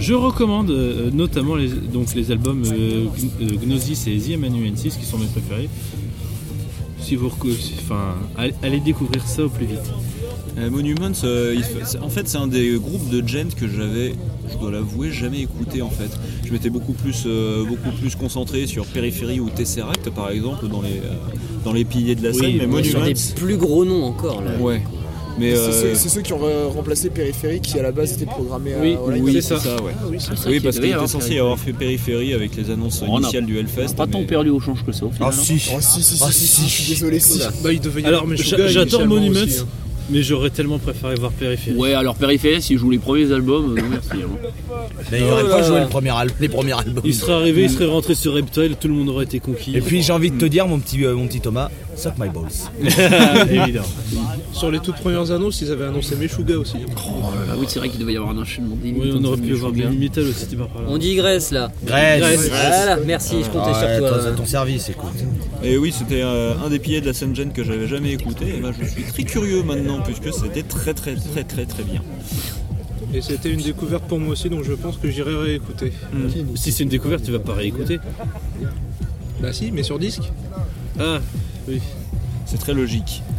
Je 0.00 0.14
recommande 0.14 0.70
euh, 0.70 1.10
notamment 1.12 1.54
les, 1.54 1.68
donc 1.68 2.12
les 2.16 2.32
albums 2.32 2.62
Gn- 2.64 3.64
Gnosis 3.64 4.08
et 4.08 4.16
The 4.16 4.76
6 4.76 4.96
qui 4.96 5.04
sont 5.06 5.18
mes 5.18 5.26
préférés. 5.26 5.68
Si 7.00 7.14
vous 7.14 7.28
reco- 7.28 7.56
enfin, 7.84 8.14
allez, 8.36 8.54
allez 8.64 8.80
découvrir 8.80 9.22
ça 9.26 9.44
au 9.44 9.48
plus 9.48 9.66
vite. 9.66 9.78
Euh, 10.58 10.68
Monuments, 10.70 11.12
euh, 11.24 11.54
il 11.56 11.98
en 12.02 12.08
fait, 12.10 12.28
c'est 12.28 12.36
un 12.36 12.46
des 12.46 12.72
groupes 12.78 13.08
de 13.08 13.26
gent 13.26 13.54
que 13.58 13.66
j'avais, 13.66 14.14
je 14.52 14.58
dois 14.58 14.70
l'avouer, 14.70 15.10
jamais 15.10 15.40
écouté 15.40 15.80
en 15.80 15.88
fait. 15.88 16.10
Je 16.46 16.52
m'étais 16.52 16.68
beaucoup 16.68 16.92
plus, 16.92 17.22
euh, 17.26 17.64
beaucoup 17.64 17.90
plus 17.98 18.14
concentré 18.16 18.66
sur 18.66 18.84
Périphérie 18.84 19.40
ou 19.40 19.48
Tesseract 19.48 20.10
par 20.10 20.28
exemple 20.30 20.68
dans 20.68 20.82
les, 20.82 20.90
euh, 20.98 21.14
dans 21.64 21.72
les 21.72 21.86
piliers 21.86 22.16
de 22.16 22.22
la 22.22 22.30
Oui, 22.30 22.36
scène, 22.38 22.52
mais 22.58 22.66
oui, 22.66 22.84
sur 22.84 22.98
Monuments. 23.00 23.14
des 23.18 23.34
plus 23.34 23.56
gros 23.56 23.84
noms 23.86 24.04
encore 24.04 24.42
là 24.42 24.50
Ouais. 24.60 24.82
Mais 25.38 25.52
C'est 25.52 25.58
euh, 25.62 25.72
ceux, 25.72 25.94
c'est 25.94 26.08
ceux 26.10 26.20
qui 26.20 26.34
ont 26.34 26.38
re- 26.40 26.66
remplacé 26.66 27.08
Périphérie 27.08 27.60
qui 27.62 27.78
à 27.78 27.82
la 27.82 27.90
base 27.90 28.12
était 28.12 28.26
programmé 28.26 28.72
Oui, 28.78 28.92
à 28.92 28.98
All 29.14 29.22
oui, 29.22 29.32
c'est 29.40 29.56
ça, 29.56 29.82
ouais. 29.82 29.92
C'est 30.18 30.36
ça 30.36 30.50
Oui, 30.50 30.60
parce 30.60 30.76
qu'il 30.76 30.84
était 30.84 30.92
avoir 30.92 31.08
censé 31.08 31.34
y 31.36 31.38
avoir 31.38 31.58
fait 31.58 31.72
périphérie 31.72 32.34
avec 32.34 32.54
les 32.54 32.68
annonces 32.68 33.02
On 33.08 33.16
a- 33.16 33.20
initiales 33.20 33.46
du 33.46 33.56
Hellfest. 33.58 33.94
Pas 33.96 34.06
tant 34.06 34.18
mais- 34.20 34.26
perdu 34.26 34.50
au 34.50 34.60
change 34.60 34.84
que 34.84 34.92
ça 34.92 35.06
au 35.06 35.10
final. 35.10 35.30
Ah 35.32 35.34
hein. 35.34 35.42
si 35.42 35.54
Oh, 35.74 35.78
si, 35.80 36.02
si, 36.02 36.16
si, 36.18 36.22
Ah, 36.22 36.30
si, 36.30 36.46
si. 36.46 36.46
si, 36.46 36.68
je 36.68 36.82
suis 36.82 36.92
désolé, 36.92 37.18
si. 37.18 37.38
Bah, 37.64 37.72
il 37.72 37.80
devait 37.80 38.02
y 38.02 38.04
Alors, 38.04 38.24
avoir 38.24 38.36
j'a- 38.36 38.42
Meshuggah 38.44 38.68
j'adore 38.68 39.06
Monuments, 39.06 39.38
hein. 39.40 39.64
Mais 40.12 40.22
j'aurais 40.22 40.50
tellement 40.50 40.78
préféré 40.78 41.14
voir 41.16 41.32
Périphérie. 41.32 41.76
Ouais, 41.76 41.94
alors 41.94 42.14
Périphérie, 42.14 42.62
s'ils 42.62 42.78
jouent 42.78 42.90
les 42.90 42.98
premiers 42.98 43.32
albums, 43.32 43.76
euh, 43.76 43.80
non 43.80 43.88
merci. 43.90 44.10
hein. 44.22 44.48
Mais 45.10 45.18
il 45.20 45.24
aurait 45.24 45.48
pas 45.48 45.62
joué 45.62 45.80
le 45.80 45.86
premier 45.88 46.10
al- 46.10 46.30
les 46.40 46.48
premiers 46.48 46.78
albums. 46.78 47.02
Il 47.04 47.14
serait 47.14 47.32
arrivé, 47.32 47.62
il 47.64 47.70
serait 47.70 47.86
rentré 47.86 48.14
sur 48.14 48.34
Reptile, 48.34 48.76
tout 48.80 48.88
le 48.88 48.94
monde 48.94 49.08
aurait 49.08 49.24
été 49.24 49.40
conquis. 49.40 49.76
Et 49.76 49.80
puis 49.80 50.02
j'ai 50.02 50.12
envie 50.12 50.30
de 50.30 50.38
te 50.38 50.44
dire, 50.44 50.66
mon 50.68 50.78
petit, 50.78 51.04
euh, 51.04 51.14
mon 51.14 51.26
petit 51.26 51.40
Thomas, 51.40 51.70
suck 51.96 52.14
my 52.18 52.28
balls. 52.28 52.46
évidemment. 53.50 53.86
Sur 54.52 54.70
les 54.70 54.80
toutes 54.80 54.96
premières 54.96 55.30
annonces, 55.30 55.60
ils 55.60 55.70
avaient 55.70 55.84
annoncé 55.86 56.16
Meshuggah 56.16 56.58
aussi. 56.58 56.76
Ah 56.96 57.54
oui, 57.58 57.66
c'est 57.68 57.78
vrai 57.78 57.88
qu'il 57.88 58.00
devait 58.00 58.12
y 58.14 58.16
avoir 58.16 58.32
un 58.32 58.38
enchaînement 58.38 58.76
Oui, 58.82 59.12
on 59.14 59.24
aurait 59.24 59.36
pu 59.40 59.52
avoir 59.54 59.72
bien. 59.72 59.90
du 59.90 59.98
Metal 59.98 60.24
aussi, 60.24 60.46
tu 60.46 60.56
par 60.56 60.66
là. 60.66 60.88
On 60.88 60.98
digresse 60.98 61.50
là. 61.50 61.70
Grèce. 61.84 62.48
Voilà, 62.48 62.98
merci, 63.06 63.36
je 63.42 63.48
comptais 63.50 63.70
Ouais, 63.70 63.74
sur 63.98 63.98
toi. 63.98 64.08
toi, 64.10 64.18
c'est 64.24 64.36
ton 64.36 64.46
service, 64.46 64.88
écoute. 64.88 65.10
Et 65.62 65.76
oui, 65.78 65.92
c'était 65.96 66.22
euh, 66.22 66.54
un 66.64 66.68
des 66.70 66.78
piliers 66.78 67.00
de 67.00 67.06
la 67.06 67.12
scène 67.14 67.34
gen 67.34 67.52
que 67.52 67.64
j'avais 67.64 67.86
jamais 67.88 68.12
écouté. 68.12 68.56
Et 68.56 68.60
ben, 68.60 68.72
je 68.78 68.86
suis 68.86 69.02
très 69.04 69.24
curieux 69.24 69.62
maintenant, 69.62 70.00
puisque 70.00 70.32
c'était 70.32 70.62
très 70.62 70.94
très 70.94 71.14
très 71.14 71.44
très 71.44 71.64
très 71.66 71.82
bien. 71.82 72.02
Et 73.14 73.20
c'était 73.20 73.50
une 73.50 73.60
découverte 73.60 74.04
pour 74.04 74.18
moi 74.18 74.32
aussi, 74.32 74.48
donc 74.48 74.64
je 74.64 74.72
pense 74.72 74.96
que 74.96 75.10
j'irai 75.10 75.34
réécouter. 75.34 75.92
Si 76.54 76.72
c'est 76.72 76.82
une 76.84 76.88
découverte, 76.88 77.22
tu 77.24 77.30
vas 77.32 77.38
pas 77.38 77.54
réécouter. 77.54 78.00
Bah 79.40 79.52
si, 79.52 79.70
mais 79.72 79.82
sur 79.82 79.98
disque. 79.98 80.22
Ah, 80.98 81.18
oui. 81.68 81.80
C'est 82.46 82.58
très 82.58 82.74
logique. 82.74 83.22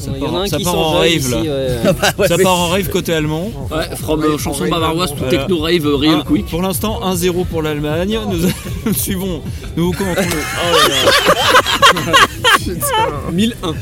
Ça 0.00 0.10
en 0.10 0.14
part, 0.32 0.48
ça 0.48 0.70
en 0.70 0.90
rave 0.92 1.08
ici. 1.08 1.30
là. 1.30 1.38
ouais. 1.40 2.28
ça 2.28 2.38
part 2.38 2.58
en 2.58 2.68
rave 2.68 2.88
côté 2.88 3.12
allemand. 3.12 3.50
Ouais, 3.70 3.96
from 3.96 4.22
euh, 4.24 4.38
chanson 4.38 4.68
bavaroise, 4.68 5.10
tout 5.10 5.16
voilà. 5.18 5.38
techno 5.38 5.58
rave, 5.58 5.86
euh, 5.86 5.96
real 5.96 6.16
Ah, 6.20 6.24
quick. 6.26 6.46
Pour 6.46 6.62
l'instant, 6.62 7.00
1-0 7.04 7.44
pour 7.46 7.62
l'Allemagne. 7.62 8.18
Nous, 8.30 8.38
nous 8.86 8.94
suivons, 8.94 9.40
nous 9.76 9.92
commentons 9.92 10.22
le. 10.22 10.28
Oh 11.92 11.96
là 11.96 12.12
là. 12.12 13.32
1001. 13.32 13.74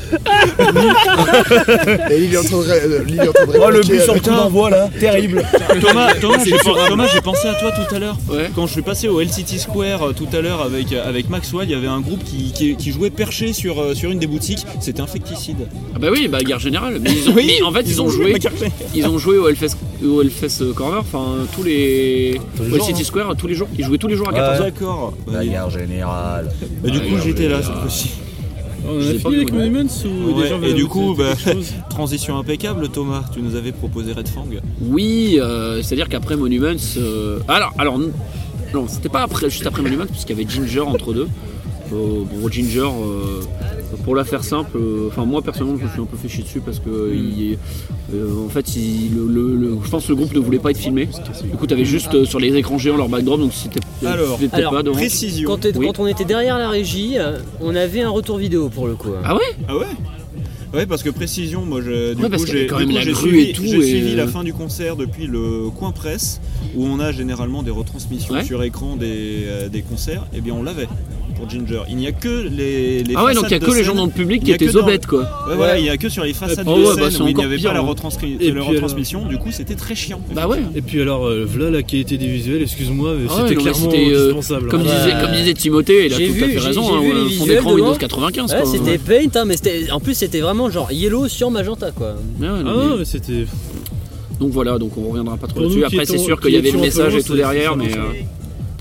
Et 2.11 2.25
il 2.25 2.35
est 2.35 2.39
en 2.39 2.43
train 2.43 2.57
de, 2.59 2.63
ré- 2.65 3.05
Lily 3.05 3.19
est 3.19 3.29
en 3.29 3.33
train 3.33 3.47
de 3.47 3.59
Oh 3.63 3.71
le 3.71 3.81
but 3.81 4.01
sur 4.01 4.07
le 4.07 4.11
avec- 4.13 4.23
coup 4.23 4.31
d'envoi 4.31 4.71
là, 4.71 4.89
terrible. 4.99 5.45
Thomas, 5.81 6.15
Thomas, 6.15 6.45
j'ai 6.45 6.57
Thomas, 6.89 7.07
j'ai 7.13 7.21
pensé 7.21 7.49
à 7.49 7.55
toi 7.55 7.71
tout 7.73 7.95
à 7.95 7.99
l'heure. 7.99 8.17
Ouais. 8.31 8.51
Quand 8.55 8.67
je 8.67 8.73
suis 8.73 8.83
passé 8.83 9.09
au 9.09 9.21
LCT 9.21 9.59
Square 9.59 10.09
euh, 10.09 10.13
tout 10.13 10.29
à 10.33 10.41
l'heure 10.41 10.63
avec, 10.63 10.93
avec 10.93 11.29
Maxwell, 11.29 11.69
il 11.69 11.73
y 11.73 11.75
avait 11.75 11.87
un 11.87 12.01
groupe 12.01 12.23
qui, 12.25 12.53
qui, 12.53 12.77
qui 12.77 12.93
jouait 12.93 13.11
perché 13.11 13.53
sur, 13.53 13.95
sur 13.95 14.11
une 14.11 14.19
des 14.19 14.27
boutiques. 14.27 14.65
C'était 14.81 15.01
Infecticide. 15.03 15.69
Ah 15.95 15.99
bah 15.99 16.08
oui, 16.13 16.29
bah 16.29 16.39
guerre 16.41 16.59
générale. 16.59 16.99
Mais, 17.01 17.11
ils 17.13 17.29
ont, 17.29 17.35
mais 17.35 17.63
en 17.63 17.73
fait, 17.73 17.83
ils, 17.87 18.01
ont 18.03 18.09
joué. 18.09 18.35
Ils 18.95 19.07
ont 19.07 19.19
joué 19.19 19.39
au 19.39 19.49
Hellfest, 19.49 19.77
au 20.05 20.23
Hellfest 20.23 20.63
euh, 20.63 20.73
Corner, 20.73 20.99
enfin 21.01 21.37
tous 21.55 21.63
les. 21.63 22.41
Tous 22.57 22.63
les 22.65 22.69
au 22.73 22.77
jours, 22.77 22.87
City 22.87 23.01
hein. 23.03 23.05
Square, 23.05 23.37
tous 23.37 23.47
les 23.47 23.55
jours. 23.55 23.69
Ils 23.79 23.85
jouaient 23.85 23.99
tous 23.99 24.09
les 24.09 24.17
jours 24.17 24.29
à 24.29 24.33
Ouais. 24.33 24.39
14h. 24.41 24.59
D'accord. 24.61 25.15
Bah, 25.27 25.33
La 25.35 25.47
guerre 25.47 25.71
générale. 25.71 26.49
bah, 26.83 26.91
du 26.91 26.99
Ouais, 26.99 27.07
coup, 27.09 27.15
ouais, 27.17 27.21
j'étais 27.25 27.49
là 27.49 27.57
ouais. 27.57 27.63
cette 27.63 27.75
fois-ci. 27.75 28.11
On 28.91 29.01
Je 29.01 29.11
a 29.11 29.19
fini 29.19 29.35
avec 29.37 29.53
Monuments 29.53 29.81
ou 30.05 30.33
Ouais, 30.37 30.43
des 30.45 30.49
gens 30.49 30.63
et 30.63 30.73
du 30.73 30.87
coup, 30.87 31.15
bah, 31.19 31.35
transition 31.91 32.39
impeccable, 32.39 32.89
Thomas. 32.89 33.25
Tu 33.35 33.43
nous 33.43 33.55
avais 33.57 33.73
proposé 33.73 34.13
Red 34.13 34.29
Fang. 34.29 34.47
Oui, 34.81 35.39
euh, 35.41 35.83
c'est-à-dire 35.83 36.09
qu'après 36.09 36.37
Monuments. 36.37 36.77
euh, 36.97 37.39
Alors, 37.49 37.73
alors, 37.77 37.99
non, 37.99 38.11
non, 38.73 38.87
c'était 38.89 39.09
pas 39.09 39.23
après, 39.23 39.51
juste 39.51 39.67
après 39.67 39.83
Monuments, 39.83 40.07
puisqu'il 40.07 40.39
y 40.39 40.41
avait 40.41 40.49
Ginger 40.49 40.81
entre 40.81 41.13
deux. 41.13 41.29
Euh, 41.93 42.23
bon, 42.33 42.49
Ginger, 42.51 42.81
euh, 42.81 43.41
pour 44.09 44.17
la 44.17 44.25
faire 44.25 44.43
simple, 44.43 44.71
euh, 44.79 45.09
enfin 45.09 45.27
moi 45.27 45.43
personnellement 45.43 45.77
je 45.79 45.85
me 45.85 45.91
suis 45.91 46.01
un 46.01 46.07
peu 46.07 46.17
fait 46.17 46.31
chier 46.31 46.43
dessus 46.43 46.61
parce 46.61 46.79
que 46.79 47.13
il- 47.15 47.59
euh, 48.15 48.47
en 48.47 48.49
fait 48.49 48.75
il- 48.75 49.15
le, 49.15 49.27
le- 49.27 49.55
le- 49.55 49.77
je 49.85 49.91
pense 49.91 50.05
que 50.05 50.09
le 50.09 50.17
groupe 50.17 50.33
ne 50.33 50.39
voulait 50.41 50.59
pas 50.59 50.71
être 50.71 50.79
filmé. 50.79 51.11
Du 51.45 51.51
coup 51.59 51.67
t'avais 51.67 51.85
juste 51.85 52.15
euh, 52.15 52.25
sur 52.25 52.41
les 52.41 52.57
écrans 52.57 52.79
géants 52.79 52.97
leur 52.97 53.11
backdrop 53.11 53.39
donc 53.39 53.53
c'était 53.53 53.81
Alors, 54.07 54.39
alors, 54.55 54.73
pas 54.73 54.83
devant. 54.83 54.97
Précision. 54.97 55.47
Quand, 55.51 55.59
t'es- 55.61 55.77
Oui. 55.77 55.85
quand 55.89 55.99
on 55.99 56.07
était 56.07 56.25
derrière 56.25 56.57
la 56.57 56.71
régie, 56.71 57.17
on 57.61 57.77
avait 57.77 58.01
un 58.01 58.09
retour 58.09 58.39
vidéo 58.39 58.71
pour 58.71 58.87
le 58.87 58.95
coup. 58.95 59.09
hein. 59.11 59.21
Ah 59.27 59.35
ouais? 59.35 59.43
Ah 59.69 59.77
ouais? 59.77 59.85
Ouais, 60.73 60.87
parce 60.87 61.03
que 61.03 61.11
précision, 61.11 61.67
moi, 61.67 61.81
je, 61.83 62.15
du 62.15 62.23
Ouais, 62.23 62.31
parce 62.31 62.45
coup, 62.47 62.51
j'ai 62.51 62.67
quand 62.67 62.77
du 62.79 62.85
même 62.87 62.91
coup, 62.93 62.95
la 62.97 63.01
j'ai 63.03 63.13
grue 63.13 63.29
suivi, 63.31 63.51
et 63.51 63.53
tout, 63.53 63.63
j'ai 63.65 63.77
et- 63.79 63.83
suivi 63.83 64.15
la 64.15 64.27
fin 64.27 64.43
du 64.43 64.55
concert 64.55 64.97
depuis 64.97 65.27
le 65.27 65.69
coin 65.71 65.93
presse, 65.93 66.41
où 66.75 66.85
on 66.87 66.99
a 67.01 67.11
généralement 67.13 67.63
des 67.63 67.71
retransmissions 67.71 68.35
Ouais. 68.35 68.45
sur 68.45 68.63
écran 68.63 68.97
des, 68.97 69.45
euh, 69.47 69.69
des 69.69 69.83
concerts. 69.83 70.27
Et 70.35 70.41
bien, 70.43 70.55
on 70.55 70.63
l'avait 70.63 70.89
pour 71.39 71.49
Ginger. 71.49 71.83
Il 71.89 71.97
n'y 71.97 72.07
a 72.07 72.13
que 72.13 72.49
les, 72.49 73.03
les 73.05 73.15
Ah 73.17 73.25
ouais 73.25 73.35
donc 73.35 73.45
il 73.47 73.53
y 73.53 73.55
a 73.55 73.59
que 73.61 73.71
les 73.71 73.85
gens 73.85 73.95
dans 73.95 74.07
le 74.07 74.11
public 74.13 74.43
qui 74.45 74.53
étaient 74.53 74.69
zobettes 74.69 75.07
quoi. 75.07 75.21
Ouais, 75.49 75.57
voilà, 75.57 75.79
il 75.79 75.83
n'y 75.85 75.89
a 75.91 75.97
que 75.97 76.09
sur 76.09 76.25
les 76.25 76.33
façades 76.35 76.67
Ah 76.67 76.71
de 76.77 76.83
ouais, 76.85 76.97
bah, 76.97 77.11
scène 77.11 77.23
où 77.23 77.29
il 77.29 77.37
n'y 77.37 77.45
avait 77.45 77.57
pire, 77.57 77.71
pas 77.71 77.75
la, 77.75 77.81
hein. 77.83 77.87
retranscri- 77.89 78.37
Et 78.41 78.51
la 78.51 78.61
puis, 78.61 78.71
retransmission. 78.75 79.25
Du 79.27 79.39
coup, 79.39 79.51
c'était 79.53 79.75
très 79.77 79.95
chiant. 79.95 80.21
Bah 80.35 80.47
ouais. 80.49 80.59
Et 80.75 80.83
puis 80.83 81.01
alors, 81.01 81.27
euh, 81.27 81.47
voilà 81.49 81.71
la 81.71 81.83
qualité 81.83 82.19
des 82.19 82.27
visuels, 82.27 82.63
excuse-moi, 82.63 83.15
mais 83.19 83.27
Ah 83.29 83.35
ouais, 83.37 83.43
c'était 83.43 83.55
mais 83.57 83.63
clairement 83.63 83.91
c'était, 83.91 84.11
euh, 84.13 84.21
indispensable. 84.33 84.69
Comme, 84.69 84.81
hein. 84.81 84.85
Bah, 84.87 85.05
disait, 85.07 85.21
comme 85.21 85.33
disait 85.33 85.55
Timothée, 85.55 86.07
il 86.07 86.13
a 86.13 86.17
j'ai 86.19 86.27
tout 86.29 86.33
vu- 86.35 86.43
à 86.45 86.47
fait 86.49 86.59
j'ai- 86.59 86.67
raison. 86.67 86.95
hein, 86.95 87.01
vu 87.01 87.07
les 87.07 87.13
fond 87.15 87.27
visuels 87.29 87.49
d'écran 87.57 87.71
Windows 87.73 87.87
loin. 87.91 87.97
95 87.97 88.53
Ouais, 88.53 88.61
quoi. 88.63 88.71
c'était 88.73 88.99
Paint, 88.99 89.41
hein, 89.41 89.45
mais 89.47 89.57
c'était, 89.57 89.91
en 89.93 90.01
plus 90.01 90.15
c'était 90.15 90.41
vraiment 90.41 90.71
genre 90.71 90.91
yellow 90.93 91.29
sur 91.29 91.51
magenta 91.51 91.91
quoi. 91.93 92.15
Ouais, 92.41 92.47
ouais, 92.49 92.55
Ah 92.67 92.73
mais- 92.91 92.97
mais 92.99 93.05
c'était. 93.05 93.47
Donc 94.41 94.51
voilà, 94.53 94.79
donc 94.79 94.93
on 94.97 95.09
reviendra 95.09 95.37
pas 95.37 95.47
trop 95.49 95.61
là-dessus. 95.61 95.79
nous 95.79 95.85
Après, 95.85 96.05
c'est 96.07 96.19
sûr 96.19 96.37
qui 96.41 96.47
qu'il 96.47 96.55
y 96.55 96.59
avait 96.59 96.71
le 96.71 96.79
message 96.79 97.15
et 97.17 97.23
tout 97.23 97.35
derrière, 97.35 97.77
mais. 97.77 97.91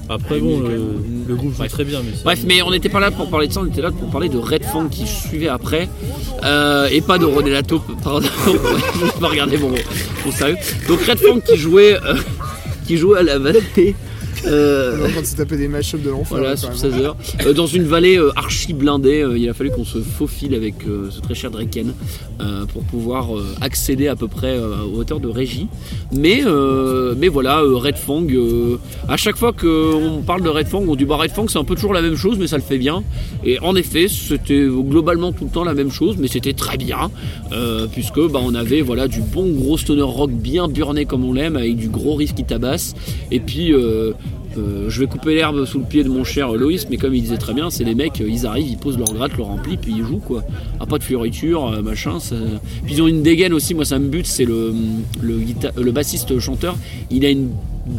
Après, 0.10 0.40
bon, 0.40 0.62
quand 0.62 0.68
le, 0.70 0.82
le 1.28 1.36
groupe 1.36 1.54
joue 1.56 1.68
très 1.68 1.84
bien, 1.84 2.00
mais 2.04 2.12
ça- 2.16 2.22
Bref, 2.24 2.40
mais 2.46 2.62
on 2.62 2.72
n'était 2.72 2.88
pas 2.90 3.00
là 3.02 3.12
pour 3.12 3.30
parler 3.30 3.48
de 3.48 3.54
ça, 3.54 3.60
on 3.62 3.66
était 3.66 3.82
là 3.82 3.92
pour 3.92 4.10
parler 4.10 4.30
de 4.30 4.38
Red 4.38 4.64
Fang 4.64 4.88
qui 4.88 5.06
suivait 5.06 5.50
après, 5.50 5.90
euh, 6.44 6.88
et 6.92 7.02
pas 7.02 7.18
de 7.18 7.26
René 7.26 7.52
pardon, 8.04 8.26
je 8.46 8.52
vais 9.06 9.12
pas 9.20 9.28
regarder 9.28 9.58
mon, 9.58 9.70
mon 10.26 10.32
sérieux. 10.32 10.56
Donc 10.88 11.02
Red 11.02 11.20
Fang 11.20 11.40
qui 11.42 11.58
jouait, 11.58 11.96
euh, 12.06 12.16
qui 12.88 12.98
jouait 12.98 13.20
à 13.20 13.24
la 13.24 13.38
On 13.40 13.56
euh, 14.46 14.98
est 14.98 15.08
en 15.08 15.12
train 15.12 15.22
de 15.22 15.26
se 15.26 15.36
taper 15.36 15.58
des 15.58 15.68
mashups 15.68 16.04
de 16.04 16.10
l'enfer. 16.10 16.38
voilà, 16.38 16.50
là, 16.52 16.58
sur 16.58 16.70
quand 16.70 16.76
16 16.76 16.92
même. 16.94 17.02
heures, 17.02 17.18
euh, 17.46 17.54
dans 17.54 17.68
une 17.68 17.84
vallée 17.84 18.18
euh, 18.18 18.32
archi 18.36 18.74
blindée, 18.74 19.22
euh, 19.22 19.38
il 19.38 19.48
a 19.50 19.54
fallu 19.54 19.72
qu'on 19.72 19.86
se 19.86 20.00
faufile 20.00 20.54
avec 20.56 20.76
ce 20.84 21.20
très 21.22 21.34
cher 21.34 21.52
Draken 21.52 21.94
pour 22.72 22.84
pouvoir 22.84 23.30
accéder 23.62 24.08
à 24.08 24.16
peu 24.16 24.28
près 24.28 24.58
aux 24.60 25.00
hauteurs 25.00 25.20
de 25.20 25.28
Régie. 25.28 25.68
Mais, 26.12 26.44
mais 27.18 27.28
voilà, 27.28 27.62
Red 27.62 27.98
Fang, 27.98 28.26
à 29.08 29.18
chaque 29.18 29.38
fois 29.38 29.54
qu'on 29.54 30.22
parle 30.26 30.44
de 30.44 30.50
Red 30.50 30.68
Fang, 30.68 30.84
on 30.88 30.96
dit 30.96 31.06
bah 31.06 31.18
Red 31.18 31.32
Fang 31.32 31.48
c'est 31.48 31.58
un 31.58 31.64
peu 31.64 31.76
toujours 31.76 31.94
la 31.94 32.02
même 32.02 32.16
chose, 32.16 32.38
mais 32.38 32.48
ça 32.48 32.58
le 32.58 32.64
fait 32.64 32.78
bien. 32.78 33.04
Et 33.44 33.60
en 33.60 33.76
effet, 33.76 34.08
c'était 34.08 34.66
globalement 34.68 35.32
tout 35.32 35.46
le 35.46 35.50
temps 35.50 35.64
la 35.64 35.74
même 35.74 35.92
chose, 35.92 36.16
mais 36.20 36.28
c'était 36.28 36.54
très 36.54 36.78
bien, 36.78 37.12
puisque 37.92 38.20
bah, 38.28 38.40
on 38.44 38.54
avait 38.56 38.82
voilà, 38.82 39.08
du 39.08 39.22
bon 39.22 39.52
gros 39.52 39.78
stoner 39.78 40.02
rock 40.04 40.32
bien 40.32 40.68
burné 40.68 41.06
comme 41.06 41.24
on 41.24 41.34
l'aime, 41.34 41.56
avec 41.56 41.76
du 41.76 41.90
gros 41.90 42.16
riff 42.16 42.34
qui 42.36 42.44
tabasse. 42.44 42.94
Et 43.32 43.40
puis, 43.40 43.74
euh, 44.58 44.90
je 44.90 45.00
vais 45.00 45.08
couper 45.08 45.36
l'herbe 45.36 45.66
sous 45.66 45.80
le 45.80 45.86
pied 45.86 46.04
de 46.04 46.10
mon 46.10 46.24
cher 46.24 46.52
Loïs, 46.54 46.88
mais 46.90 46.98
comme 46.98 47.14
il 47.16 47.22
disait 47.22 47.38
très 47.38 47.54
bien, 47.54 47.70
c'est 47.70 47.84
les 47.84 47.96
mecs, 47.96 48.20
euh, 48.22 48.30
ils 48.30 48.46
arrivent, 48.46 48.68
ils 48.70 48.78
posent 48.78 48.98
leur 48.98 49.14
gratte, 49.14 49.38
leur 49.38 49.50
ampli, 49.50 49.78
puis 49.78 49.94
ils 49.98 50.04
jouent 50.06 50.20
quoi. 50.26 50.44
Ah, 50.80 50.86
pas 50.86 50.98
de 50.98 51.04
fioriture, 51.04 51.68
euh, 51.68 51.82
machin. 51.82 52.20
ça- 52.20 52.36
Puis 52.86 52.96
ils 52.96 53.02
ont 53.02 53.08
une 53.08 53.24
dégaine 53.24 53.54
aussi, 53.54 53.74
moi 53.74 53.86
ça 53.86 54.00
me 54.00 54.08
bute, 54.08 54.26
c'est 54.28 54.46
le, 54.46 54.74
le, 55.22 55.38
guita- 55.38 55.72
le 55.80 55.92
bassiste 55.92 56.38
chanteur, 56.40 56.76
il 57.12 57.26
a 57.26 57.30
une 57.30 57.50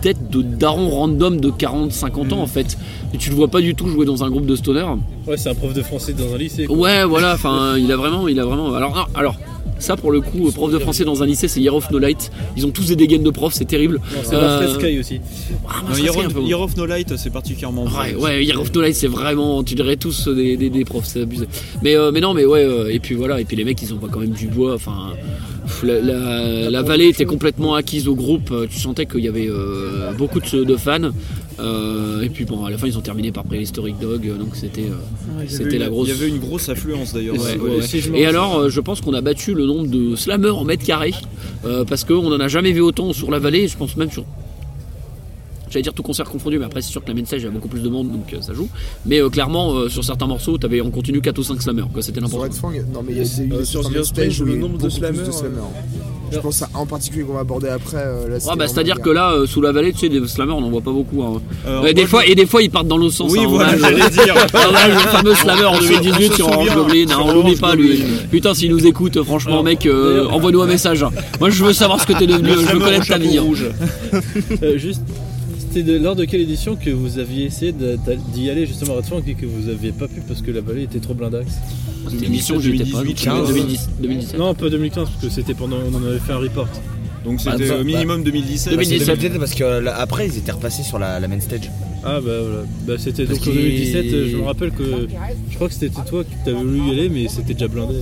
tête 0.02 0.30
de 0.30 0.42
daron 0.42 0.88
random 0.90 1.40
de 1.40 1.50
40-50 1.50 2.32
ans 2.34 2.40
en 2.40 2.46
fait. 2.46 2.76
Et 3.14 3.16
tu 3.18 3.30
le 3.30 3.36
vois 3.36 3.48
pas 3.48 3.60
du 3.62 3.74
tout 3.74 3.88
jouer 3.88 4.04
dans 4.04 4.22
un 4.22 4.28
groupe 4.30 4.44
de 4.44 4.54
stoner. 4.54 4.84
Ouais, 5.26 5.36
c'est 5.38 5.48
un 5.48 5.54
prof 5.54 5.72
de 5.72 5.82
français 5.82 6.12
dans 6.12 6.34
un 6.34 6.38
lycée. 6.38 6.66
quoi. 6.66 6.76
Ouais, 6.76 7.04
voilà, 7.04 7.32
enfin, 7.34 7.76
il 7.78 7.90
a 7.90 7.96
vraiment, 7.96 8.28
il 8.28 8.38
a 8.38 8.44
vraiment. 8.44 8.74
Alors, 8.74 9.08
alors. 9.14 9.36
Ça 9.78 9.96
pour 9.96 10.10
le 10.10 10.20
coup, 10.20 10.50
prof 10.52 10.72
de 10.72 10.78
français 10.78 11.04
dans 11.04 11.22
un 11.22 11.26
lycée, 11.26 11.48
c'est 11.48 11.60
Year 11.60 11.74
of 11.74 11.90
No 11.90 11.98
Light. 11.98 12.30
Ils 12.56 12.66
ont 12.66 12.70
tous 12.70 12.86
des 12.88 12.96
dégaines 12.96 13.22
de 13.22 13.30
profs, 13.30 13.54
c'est 13.54 13.64
terrible. 13.64 14.00
C'est 14.24 14.34
Euh, 14.34 14.74
Sky 14.74 14.98
aussi. 14.98 15.20
Ah, 15.68 15.82
Non, 15.88 15.96
Year 15.96 16.16
of-. 16.16 16.46
Year 16.46 16.60
of 16.60 16.76
No 16.76 16.86
Light, 16.86 17.16
c'est 17.16 17.30
particulièrement 17.32 17.84
Ouais, 17.84 18.14
ouais, 18.14 18.44
Year 18.44 18.60
of 18.60 18.72
No 18.74 18.80
Light, 18.80 18.94
c'est 18.94 19.06
vraiment, 19.06 19.62
tu 19.62 19.74
dirais 19.74 19.96
tous 19.96 20.28
des, 20.28 20.56
des, 20.56 20.70
des 20.70 20.84
profs, 20.84 21.06
c'est 21.06 21.22
abusé. 21.22 21.46
Mais, 21.82 21.94
euh, 21.96 22.10
mais 22.12 22.20
non, 22.20 22.34
mais 22.34 22.44
ouais, 22.44 22.64
euh, 22.64 22.92
et 22.92 22.98
puis 22.98 23.14
voilà, 23.14 23.40
et 23.40 23.44
puis 23.44 23.56
les 23.56 23.64
mecs, 23.64 23.80
ils 23.82 23.92
ont 23.94 23.98
pas 23.98 24.08
quand 24.10 24.20
même 24.20 24.30
du 24.30 24.48
bois, 24.48 24.74
enfin, 24.74 25.10
la, 25.82 26.00
la, 26.00 26.70
la 26.70 26.82
vallée 26.82 27.08
était 27.08 27.24
complètement 27.24 27.74
acquise 27.74 28.08
au 28.08 28.14
groupe, 28.14 28.50
euh, 28.50 28.66
tu 28.68 28.78
sentais 28.78 29.06
qu'il 29.06 29.20
y 29.24 29.28
avait 29.28 29.48
euh, 29.48 30.12
beaucoup 30.12 30.40
de, 30.40 30.64
de 30.64 30.76
fans, 30.76 31.10
euh, 31.60 32.22
et 32.22 32.28
puis 32.28 32.44
bon, 32.44 32.64
à 32.64 32.70
la 32.70 32.78
fin, 32.78 32.86
ils 32.86 32.96
ont 32.96 33.02
terminé 33.02 33.32
par 33.32 33.44
Prehistoric 33.44 33.98
Dog, 33.98 34.30
donc 34.38 34.54
c'était, 34.54 34.82
euh, 34.82 35.44
c'était 35.48 35.78
la 35.78 35.88
grosse. 35.88 36.08
Il 36.08 36.14
y 36.14 36.16
avait 36.18 36.28
une 36.28 36.38
grosse 36.38 36.68
affluence 36.68 37.14
d'ailleurs. 37.14 37.34
Ouais, 37.34 37.56
Ouais, 37.58 37.82
si 37.82 38.02
Et 38.14 38.26
alors, 38.26 38.58
euh, 38.58 38.68
je 38.70 38.80
pense 38.80 39.00
qu'on 39.00 39.14
a 39.14 39.20
battu 39.20 39.54
le 39.54 39.66
nombre 39.66 39.88
de 39.88 40.14
slammers 40.16 40.56
en 40.56 40.64
mètre 40.64 40.84
carré, 40.84 41.12
euh, 41.64 41.84
parce 41.84 42.04
qu'on 42.04 42.32
en 42.32 42.40
a 42.40 42.48
jamais 42.48 42.72
vu 42.72 42.80
autant 42.80 43.12
sur 43.12 43.30
la 43.30 43.38
vallée, 43.38 43.60
et 43.60 43.68
je 43.68 43.76
pense 43.76 43.96
même 43.96 44.10
sur. 44.10 44.24
J'allais 45.70 45.82
dire 45.82 45.92
tout 45.92 46.02
concert 46.02 46.28
confondu, 46.28 46.58
mais 46.58 46.64
après 46.64 46.80
c'est 46.82 46.90
sûr 46.90 47.02
que 47.02 47.08
la 47.08 47.14
main 47.14 47.24
stage 47.24 47.42
il 47.42 47.44
y 47.44 47.48
a 47.48 47.50
beaucoup 47.50 47.68
plus 47.68 47.82
de 47.82 47.88
monde 47.88 48.10
donc 48.10 48.32
euh, 48.32 48.38
ça 48.40 48.54
joue. 48.54 48.68
Mais 49.06 49.20
euh, 49.20 49.28
clairement, 49.28 49.72
euh, 49.74 49.88
sur 49.88 50.02
certains 50.04 50.26
morceaux, 50.26 50.56
t'avais 50.58 50.80
en 50.80 50.90
continu 50.90 51.20
4 51.20 51.38
ou 51.38 51.42
5 51.42 51.60
slammers, 51.62 51.84
quoi, 51.92 52.02
c'était 52.02 52.20
Sur 52.20 52.28
n'importe 52.28 52.42
Red 52.52 52.60
quoi. 52.60 52.70
Fang, 52.72 52.76
non 52.94 53.02
mais 53.06 53.12
il 53.12 53.18
y 53.18 53.20
a 53.20 53.22
Euh, 53.22 53.64
sur 53.64 53.82
il 53.82 53.92
y 53.92 54.44
le 54.44 54.56
nombre 54.56 54.78
de 54.78 54.88
slammers. 54.88 55.20
Je 56.30 56.38
pense 56.40 56.60
à 56.62 56.68
un 56.74 56.78
en 56.80 56.86
particulier 56.86 57.24
qu'on 57.24 57.32
va 57.32 57.40
aborder 57.40 57.68
après. 57.68 57.96
euh, 57.96 58.28
Ouais, 58.28 58.56
bah, 58.56 58.66
c'est-à-dire 58.68 59.00
que 59.00 59.08
là, 59.08 59.32
euh, 59.32 59.46
sous 59.46 59.62
la 59.62 59.72
vallée, 59.72 59.92
tu 59.94 60.00
sais, 60.00 60.08
des 60.10 60.26
slammers, 60.28 60.52
on 60.52 60.62
en 60.62 60.68
voit 60.68 60.82
pas 60.82 60.90
beaucoup. 60.92 61.22
hein. 61.22 61.40
Alors, 61.66 61.82
Ouais, 61.84 61.94
des 61.94 62.04
fois, 62.06 62.26
et 62.26 62.34
des 62.34 62.44
fois, 62.44 62.60
ils 62.62 62.70
partent 62.70 62.86
dans 62.86 62.98
l'autre 62.98 63.14
sens. 63.14 63.32
Oui, 63.32 63.40
hein, 63.42 63.46
voilà, 63.48 63.78
j'allais 63.78 64.10
dire. 64.10 64.34
au 64.54 65.08
fameux 65.08 65.34
slammer 65.34 65.64
en 65.64 65.72
On 65.72 65.80
se- 65.80 65.88
2018 65.88 66.26
on 66.26 66.30
se 66.30 66.34
sur 66.36 66.48
Orange 66.48 66.74
Goblin. 66.74 67.06
hein, 67.10 67.18
on 67.24 67.32
l'oublie 67.32 67.56
pas, 67.56 67.74
lui. 67.74 68.02
Putain, 68.30 68.52
s'il 68.52 68.70
nous 68.72 68.86
écoute, 68.86 69.22
franchement, 69.22 69.62
mec, 69.62 69.88
envoie-nous 70.30 70.60
un 70.60 70.66
message. 70.66 71.02
Moi, 71.40 71.48
je 71.48 71.64
veux 71.64 71.72
savoir 71.72 71.98
ce 71.98 72.06
que 72.06 72.12
t'es 72.12 72.26
devenu. 72.26 72.48
Le 72.50 72.60
Je 72.60 72.72
veux 72.74 72.78
connaître 72.78 73.06
ta 73.06 73.16
vie. 73.18 73.38
hein. 73.38 73.42
rouge. 73.42 73.64
Juste, 74.76 75.00
c'était 75.68 75.82
de- 75.82 75.98
lors 75.98 76.16
de 76.16 76.24
quelle 76.24 76.40
édition 76.40 76.76
que 76.76 76.90
vous 76.90 77.18
aviez 77.18 77.44
essayé 77.46 77.72
d'y 78.34 78.50
aller 78.50 78.66
justement 78.66 78.94
à 78.94 78.96
Red 78.96 79.04
Fang 79.06 79.22
et 79.26 79.34
que 79.34 79.46
vous 79.46 79.68
aviez 79.68 79.92
pas 79.92 80.08
pu 80.08 80.20
parce 80.26 80.42
que 80.42 80.50
la 80.50 80.60
vallée 80.60 80.82
était 80.84 80.98
trop 81.00 81.14
blindax 81.14 81.46
C'était 82.10 82.26
une 82.26 82.32
émission 82.32 82.56
où 82.56 82.60
j'étais 82.60 82.84
pas. 82.90 83.02
2018, 83.02 83.28
2010 83.52 83.88
2017. 84.00 84.38
Non, 84.38 84.54
pas 84.54 84.68
2015 84.70 85.08
parce 85.10 85.22
que 85.24 85.28
c'était 85.30 85.54
pendant. 85.54 85.76
On 85.90 85.94
en 85.94 86.04
avait 86.04 86.18
fait 86.18 86.32
un 86.32 86.38
report. 86.38 86.68
Donc 87.24 87.42
Bah, 87.44 87.52
c'était 87.56 87.68
bah, 87.70 87.84
minimum 87.84 88.22
2017. 88.22 88.72
2017. 88.72 89.06
2017 89.08 89.38
parce 89.38 89.54
que 89.54 89.64
euh, 89.64 89.80
là, 89.80 89.96
après 90.00 90.26
ils 90.28 90.38
étaient 90.38 90.52
repassés 90.52 90.82
sur 90.82 90.98
la, 90.98 91.20
la 91.20 91.28
main 91.28 91.40
stage. 91.40 91.70
Ah 92.04 92.20
bah 92.20 92.30
voilà. 92.40 92.64
Bah, 92.86 92.94
c'était 92.98 93.24
Parce 93.26 93.38
donc 93.40 93.48
en 93.48 93.50
qu'il- 93.52 93.60
2017. 93.62 94.06
euh, 94.12 94.28
Je 94.30 94.36
me 94.36 94.42
rappelle 94.44 94.70
que. 94.70 94.84
Je 95.50 95.54
crois 95.56 95.68
que 95.68 95.74
c'était 95.74 95.90
toi 96.08 96.24
qui 96.24 96.30
t'avais 96.44 96.56
voulu 96.56 96.78
y 96.88 96.90
aller, 96.92 97.08
mais 97.08 97.26
c'était 97.28 97.54
déjà 97.54 97.68
blindé. 97.68 97.96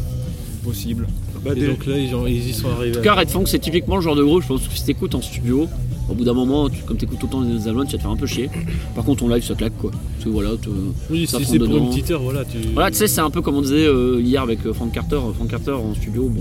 possible. 0.65 1.07
Bah, 1.45 1.53
Et 1.57 1.65
donc 1.67 1.87
là, 1.87 1.97
ils, 1.97 2.13
ont- 2.15 2.27
ils 2.27 2.49
y 2.49 2.53
sont 2.53 2.69
arrivés. 2.71 2.97
En 2.97 2.99
tout 2.99 3.05
cas, 3.05 3.15
Red 3.15 3.29
Fang, 3.31 3.47
c'est 3.47 3.59
typiquement 3.61 3.97
le 3.97 4.03
genre 4.03 4.17
de 4.17 4.25
groupe, 4.25 4.43
je 4.43 4.49
pense 4.49 4.67
que 4.67 4.75
si 4.75 4.85
t'écoutes 4.85 5.15
en 5.15 5.23
studio, 5.23 5.69
au 6.09 6.15
bout 6.15 6.25
d'un 6.25 6.35
moment, 6.35 6.69
tu- 6.69 6.83
comme 6.83 6.97
t'écoutes 6.97 7.19
tout 7.19 7.27
le 7.27 7.33
temps 7.33 7.41
les 7.41 7.69
albums, 7.69 7.87
tu 7.87 7.93
vas 7.93 7.99
te 7.99 8.03
faire 8.03 8.11
un 8.11 8.17
peu 8.17 8.27
chier. 8.27 8.49
Par 8.95 9.05
contre, 9.05 9.21
ton 9.21 9.29
live, 9.29 9.43
ça 9.45 9.55
claque 9.55 9.77
quoi. 9.79 9.91
Que 10.23 10.29
voilà, 10.29 10.51
tu- 10.61 10.69
Oui, 11.11 11.27
ça 11.27 11.39
si 11.39 11.45
c'est 11.45 11.59
pour 11.59 11.77
une 11.77 11.89
petite 11.91 12.11
heure, 12.11 12.23
voilà. 12.23 12.45
Tu... 12.45 12.59
Voilà, 12.75 12.91
tu 12.91 12.97
sais, 12.97 13.07
c'est 13.09 13.21
un 13.21 13.31
peu 13.31 13.43
comme 13.43 13.57
on 13.57 13.63
disait 13.63 13.87
euh, 13.87 14.21
hier 14.21 14.43
avec 14.43 14.65
euh, 14.67 14.73
Frank 14.73 14.93
Carter. 14.93 15.19
Frank 15.35 15.49
Carter 15.49 15.73
en 15.73 15.95
studio, 15.95 16.29
bon, 16.29 16.41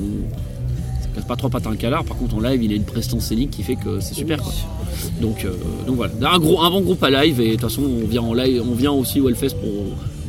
ça 1.02 1.08
casse 1.16 1.26
pas 1.26 1.36
trop 1.36 1.50
patin 1.50 1.72
un 1.72 1.76
canard. 1.76 2.04
Par 2.04 2.18
contre, 2.18 2.36
en 2.36 2.40
live, 2.42 2.64
il 2.64 2.72
a 2.72 2.76
une 2.76 2.84
prestance 2.84 3.26
scénique 3.26 3.52
qui 3.52 3.64
fait 3.64 3.76
que 3.76 4.00
c'est 4.00 4.14
super. 4.16 4.42
Quoi. 4.42 4.54
Donc, 5.22 5.46
euh, 5.46 5.52
donc 5.88 5.96
voilà, 5.98 6.14
un, 6.32 6.40
gros, 6.40 6.62
un 6.62 6.70
bon 6.70 6.82
groupe 6.82 7.04
à 7.04 7.10
live. 7.10 7.40
Et 7.42 7.48
de 7.48 7.52
toute 7.54 7.62
façon, 7.62 7.84
on 7.84 8.06
vient 8.08 8.22
en 8.22 8.34
live, 8.34 8.62
on 8.70 8.76
vient 8.76 8.92
aussi 8.92 9.20
au 9.20 9.30
Hellfest 9.30 9.56
pour 9.62 9.70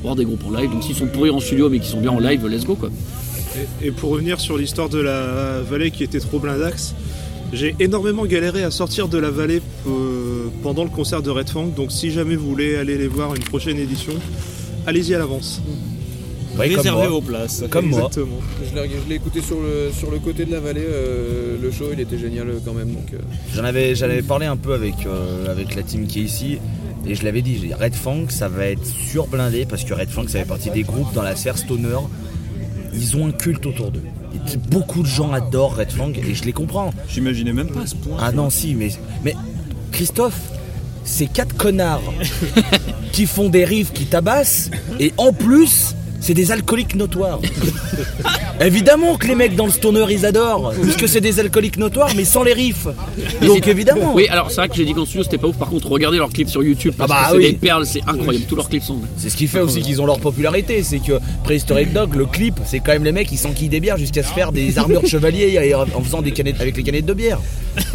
voir 0.02 0.16
des 0.16 0.24
groupes 0.24 0.44
en 0.46 0.50
live. 0.58 0.70
Donc, 0.70 0.82
s'ils 0.82 0.94
sont 0.94 1.06
pourris 1.06 1.30
en 1.30 1.40
studio 1.40 1.68
mais 1.68 1.78
qui 1.80 1.88
sont 1.88 2.00
bien 2.00 2.10
en 2.12 2.18
live, 2.20 2.46
let's 2.46 2.64
go 2.64 2.74
quoi. 2.74 2.90
Et, 3.82 3.86
et 3.88 3.90
pour 3.90 4.10
revenir 4.10 4.38
sur 4.38 4.58
l'histoire 4.58 4.88
de 4.88 4.98
la 4.98 5.60
vallée 5.62 5.90
qui 5.90 6.04
était 6.04 6.20
trop 6.20 6.38
blindax, 6.38 6.94
j'ai 7.52 7.74
énormément 7.80 8.24
galéré 8.26 8.62
à 8.62 8.70
sortir 8.70 9.08
de 9.08 9.18
la 9.18 9.30
vallée 9.30 9.62
euh, 9.86 10.46
pendant 10.62 10.84
le 10.84 10.90
concert 10.90 11.22
de 11.22 11.30
Red 11.30 11.48
Fang. 11.48 11.66
Donc 11.66 11.92
si 11.92 12.10
jamais 12.10 12.36
vous 12.36 12.48
voulez 12.48 12.76
aller 12.76 12.98
les 12.98 13.08
voir 13.08 13.34
une 13.34 13.42
prochaine 13.44 13.78
édition, 13.78 14.12
allez-y 14.86 15.14
à 15.14 15.18
l'avance. 15.18 15.60
Ouais, 16.58 16.68
Réservez 16.68 16.90
moi. 17.02 17.08
vos 17.08 17.20
places. 17.20 17.64
Comme 17.68 17.86
moi. 17.88 17.98
Exactement. 18.06 18.38
Je 18.60 18.74
l'ai 18.80 18.88
je 18.88 19.08
l'ai 19.10 19.14
écouté 19.16 19.42
sur 19.42 19.60
le, 19.60 19.90
sur 19.92 20.10
le 20.10 20.18
côté 20.18 20.46
de 20.46 20.52
la 20.52 20.60
vallée, 20.60 20.86
euh, 20.88 21.56
le 21.60 21.70
show 21.70 21.84
il 21.92 22.00
était 22.00 22.16
génial 22.16 22.48
euh, 22.48 22.58
quand 22.64 22.72
même. 22.72 22.88
Donc, 22.92 23.12
euh, 23.12 23.18
J'en 23.54 23.62
avais, 23.64 23.94
j'en 23.94 24.06
avais 24.06 24.22
parlé 24.22 24.46
un 24.46 24.56
peu 24.56 24.72
avec, 24.72 24.94
euh, 25.06 25.50
avec 25.50 25.74
la 25.74 25.82
team 25.82 26.06
qui 26.06 26.20
est 26.20 26.24
ici. 26.24 26.58
Et 27.06 27.14
je 27.14 27.24
l'avais 27.24 27.42
dit, 27.42 27.72
Red 27.78 27.94
Fang, 27.94 28.24
ça 28.30 28.48
va 28.48 28.66
être 28.66 28.84
surblindé 28.86 29.66
parce 29.66 29.84
que 29.84 29.92
Red 29.94 30.08
Fang, 30.08 30.26
ça 30.28 30.38
fait 30.40 30.44
partie 30.46 30.70
des 30.70 30.82
groupes 30.82 31.12
dans 31.14 31.22
la 31.22 31.36
sphère 31.36 31.58
stoner. 31.58 31.98
Ils 32.94 33.16
ont 33.18 33.26
un 33.26 33.32
culte 33.32 33.66
autour 33.66 33.90
d'eux. 33.90 34.02
Beaucoup 34.70 35.02
de 35.02 35.06
gens 35.06 35.32
adorent 35.32 35.76
Red 35.76 35.90
Fang 35.90 36.12
et 36.14 36.34
je 36.34 36.44
les 36.44 36.52
comprends. 36.52 36.92
J'imaginais 37.08 37.52
même 37.52 37.68
pas 37.68 37.82
à 37.82 37.86
ce 37.86 37.94
point. 37.94 38.16
Ah 38.20 38.32
non, 38.32 38.50
si, 38.50 38.74
mais, 38.74 38.90
mais 39.24 39.34
Christophe, 39.92 40.38
c'est 41.04 41.26
quatre 41.26 41.56
connards 41.56 42.12
qui 43.12 43.26
font 43.26 43.48
des 43.48 43.64
riffs 43.64 43.92
qui 43.92 44.06
tabassent 44.06 44.70
et 45.00 45.12
en 45.16 45.32
plus, 45.32 45.94
c'est 46.20 46.34
des 46.34 46.52
alcooliques 46.52 46.94
notoires. 46.94 47.40
évidemment 48.60 49.16
que 49.16 49.26
les 49.26 49.34
mecs 49.34 49.54
dans 49.54 49.66
le 49.66 49.72
stoner 49.72 50.06
ils 50.10 50.24
adorent, 50.26 50.72
puisque 50.82 51.08
c'est 51.08 51.20
des 51.20 51.40
alcooliques 51.40 51.76
notoires, 51.78 52.10
mais 52.16 52.24
sans 52.24 52.42
les 52.42 52.52
riffs. 52.52 52.86
Donc 53.42 53.66
évidemment. 53.68 54.12
Oui, 54.14 54.26
alors 54.28 54.50
c'est 54.50 54.56
vrai 54.56 54.68
que 54.68 54.74
j'ai 54.74 54.84
dit 54.84 54.94
qu'en 54.94 55.04
studio 55.04 55.22
c'était 55.24 55.38
pas 55.38 55.48
ouf. 55.48 55.56
Par 55.56 55.68
contre, 55.68 55.88
regardez 55.90 56.18
leurs 56.18 56.30
clips 56.30 56.48
sur 56.48 56.62
YouTube. 56.62 56.94
Parce 56.96 57.10
Ah 57.12 57.14
bah 57.14 57.26
que 57.28 57.32
c'est 57.40 57.46
oui. 57.46 57.52
des 57.52 57.58
perles, 57.58 57.86
c'est 57.86 58.02
incroyable. 58.06 58.46
Tous 58.48 58.56
leurs 58.56 58.68
clips 58.68 58.82
sont. 58.82 58.98
C'est 59.16 59.30
ce 59.30 59.36
qui 59.36 59.46
fait 59.46 59.60
aussi 59.60 59.80
qu'ils 59.82 60.00
ont 60.00 60.06
leur 60.06 60.20
popularité, 60.20 60.82
c'est 60.82 60.98
que 60.98 61.18
Prehistoric 61.44 61.92
Dog, 61.92 62.14
le 62.14 62.26
clip, 62.26 62.54
c'est 62.64 62.80
quand 62.80 62.92
même 62.92 63.04
les 63.04 63.12
mecs 63.12 63.28
qui 63.28 63.36
s'enquillent 63.36 63.68
des 63.68 63.80
bières 63.80 63.96
jusqu'à 63.98 64.22
se 64.22 64.32
faire 64.32 64.52
des 64.52 64.78
armures 64.78 65.02
de 65.02 65.06
chevalier 65.06 65.58
et 65.62 65.74
en 65.74 65.86
faisant 66.02 66.22
des 66.22 66.32
canettes 66.32 66.60
avec 66.60 66.76
les 66.76 66.82
canettes 66.82 67.06
de 67.06 67.14
bière. 67.14 67.38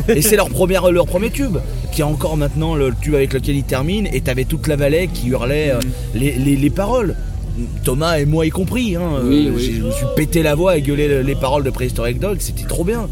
Et 0.07 0.21
c'est 0.21 0.35
leur, 0.35 0.49
première, 0.49 0.91
leur 0.91 1.05
premier 1.07 1.31
tube, 1.31 1.57
qui 1.91 2.01
est 2.01 2.05
encore 2.05 2.37
maintenant 2.37 2.75
le 2.75 2.93
tube 3.01 3.15
avec 3.15 3.33
lequel 3.33 3.55
ils 3.55 3.63
terminent, 3.63 4.09
et 4.13 4.21
t'avais 4.21 4.45
toute 4.45 4.67
la 4.67 4.75
vallée 4.75 5.09
qui 5.11 5.29
hurlait 5.29 5.71
euh, 5.71 5.79
les, 6.13 6.33
les- 6.33 6.55
les 6.55 6.69
paroles. 6.69 7.15
Thomas 7.83 8.17
et 8.19 8.25
moi 8.25 8.45
y 8.45 8.49
compris, 8.49 8.95
hein, 8.95 9.19
Oui, 9.23 9.47
euh, 9.47 9.51
oui. 9.55 9.73
je 9.79 9.83
me 9.83 9.91
suis 9.91 10.05
pété 10.15 10.41
la 10.43 10.55
voix 10.55 10.77
et 10.77 10.81
gueulé 10.81 11.07
le- 11.07 11.21
les 11.21 11.35
paroles 11.35 11.63
de 11.63 11.69
Prehistoric 11.69 12.19
Dog, 12.19 12.37
c'était 12.39 12.63
trop 12.67 12.83
bien. 12.83 13.07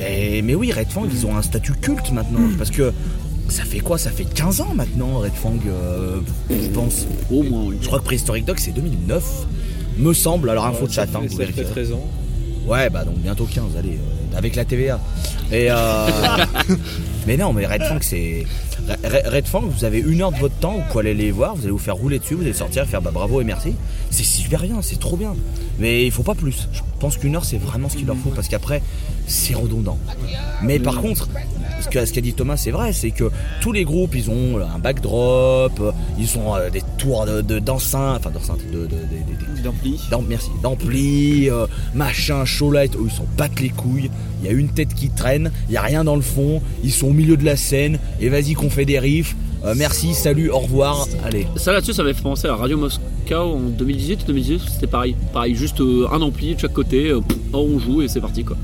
Et- 0.00 0.42
mais 0.42 0.54
oui, 0.54 0.72
Red 0.72 0.88
Fang, 0.90 1.04
ils 1.10 1.26
ont 1.26 1.36
un 1.36 1.42
statut 1.42 1.72
culte 1.72 2.12
maintenant, 2.12 2.40
parce 2.56 2.70
que 2.70 2.92
ça 3.48 3.64
fait 3.64 3.80
quoi 3.80 3.96
Ça 3.98 4.10
fait 4.10 4.24
15 4.24 4.60
ans 4.60 4.74
maintenant, 4.74 5.18
Red 5.20 5.32
Fang, 5.34 5.54
euh, 5.66 6.18
je 6.50 6.68
pense. 6.68 7.06
Au 7.30 7.42
moins. 7.42 7.72
Je 7.80 7.86
crois 7.86 7.98
que 7.98 8.04
Prehistoric 8.04 8.44
Dog 8.44 8.56
c'est 8.58 8.72
2009, 8.72 9.24
me 9.98 10.12
semble. 10.12 10.50
Alors 10.50 10.66
info 10.66 10.86
de 10.86 10.92
chat, 10.92 11.02
hein, 11.14 11.20
vous 11.22 11.28
fait 11.28 11.44
vérifierez. 11.44 11.70
13 11.70 11.92
ans. 11.92 12.04
Ouais, 12.66 12.90
bah 12.90 13.04
donc 13.04 13.16
bientôt 13.18 13.46
15, 13.50 13.76
allez, 13.78 13.92
euh, 14.34 14.36
avec 14.38 14.54
la 14.54 14.64
TVA. 14.64 15.00
Et 15.50 15.68
euh, 15.70 15.74
mais 17.26 17.36
non, 17.36 17.52
mais 17.52 17.66
Red 17.66 17.82
Fang 17.84 17.98
c'est 18.02 18.44
Red 19.04 19.46
Fang, 19.46 19.60
vous 19.60 19.84
avez 19.84 19.98
une 19.98 20.22
heure 20.22 20.32
de 20.32 20.38
votre 20.38 20.54
temps, 20.56 20.74
vous 20.74 20.82
pouvez 20.90 21.10
aller 21.10 21.14
les 21.14 21.30
voir, 21.30 21.54
vous 21.54 21.62
allez 21.62 21.70
vous 21.72 21.78
faire 21.78 21.96
rouler 21.96 22.18
dessus, 22.18 22.34
vous 22.34 22.42
allez 22.42 22.52
sortir, 22.52 22.86
faire 22.86 23.02
bah 23.02 23.10
bravo 23.12 23.40
et 23.40 23.44
merci. 23.44 23.74
C'est 24.10 24.24
super 24.24 24.62
bien, 24.62 24.80
c'est 24.82 24.98
trop 24.98 25.16
bien. 25.16 25.34
Mais 25.78 26.04
il 26.06 26.10
faut 26.10 26.22
pas 26.22 26.34
plus. 26.34 26.68
Je 26.72 26.80
pense 26.98 27.16
qu'une 27.16 27.36
heure 27.36 27.44
c'est 27.44 27.58
vraiment 27.58 27.88
ce 27.88 27.96
qu'il 27.96 28.06
leur 28.06 28.16
faut 28.16 28.30
parce 28.30 28.48
qu'après 28.48 28.82
c'est 29.26 29.54
redondant. 29.54 29.98
Mais 30.62 30.78
par 30.78 31.00
contre, 31.02 31.28
ce 31.80 31.88
qu'a 31.88 32.20
dit 32.20 32.32
Thomas, 32.32 32.56
c'est 32.56 32.70
vrai, 32.70 32.92
c'est 32.92 33.10
que 33.10 33.30
tous 33.60 33.72
les 33.72 33.84
groupes, 33.84 34.14
ils 34.14 34.30
ont 34.30 34.58
un 34.58 34.78
backdrop, 34.78 35.78
euh, 35.80 35.92
ils 36.18 36.38
ont 36.38 36.54
euh, 36.56 36.70
des 36.70 36.82
tours 36.96 37.26
de 37.26 37.42
de- 37.42 37.58
d'enceinte, 37.58 38.20
enfin 38.20 38.30
d'enceinte, 38.30 38.60
de, 38.72 38.80
de- 38.80 38.86
de- 38.86 38.86
de- 38.86 39.62
D'ampli. 39.62 40.00
d'am- 40.10 40.24
merci, 40.28 40.50
d'ampli, 40.62 41.50
euh, 41.50 41.66
machin, 41.94 42.44
show 42.44 42.70
light, 42.70 42.94
eux 42.94 43.02
ils 43.06 43.10
s'en 43.10 43.26
battent 43.36 43.60
les 43.60 43.70
couilles, 43.70 44.08
il 44.40 44.46
y 44.46 44.48
a 44.48 44.52
une 44.52 44.68
tête 44.68 44.94
qui 44.94 45.10
traîne, 45.10 45.50
il 45.68 45.74
y 45.74 45.76
a 45.76 45.82
rien 45.82 46.04
dans 46.04 46.14
le 46.16 46.22
fond, 46.22 46.62
ils 46.84 46.92
sont 46.92 47.08
au 47.08 47.12
milieu 47.12 47.36
de 47.36 47.44
la 47.44 47.56
scène, 47.56 47.98
et 48.20 48.28
vas-y 48.28 48.54
qu'on 48.54 48.67
fait 48.70 48.84
des 48.84 48.98
riffs, 48.98 49.36
euh, 49.64 49.74
merci, 49.76 50.14
salut, 50.14 50.50
au 50.50 50.58
revoir, 50.60 51.06
allez. 51.24 51.46
Ça 51.56 51.72
là-dessus, 51.72 51.92
ça 51.92 52.02
m'avait 52.02 52.14
fait 52.14 52.22
penser 52.22 52.46
à 52.46 52.54
Radio 52.56 52.76
Moscow 52.78 53.02
en 53.34 53.60
2018 53.60 54.26
2018, 54.26 54.62
c'était 54.74 54.86
pareil. 54.86 55.16
Pareil, 55.32 55.54
juste 55.54 55.80
euh, 55.80 56.06
un 56.12 56.22
ampli 56.22 56.54
de 56.54 56.60
chaque 56.60 56.72
côté, 56.72 57.08
euh, 57.10 57.20
pff, 57.20 57.36
oh, 57.52 57.68
on 57.74 57.78
joue 57.78 58.02
et 58.02 58.08
c'est 58.08 58.20
parti 58.20 58.44
quoi. 58.44 58.56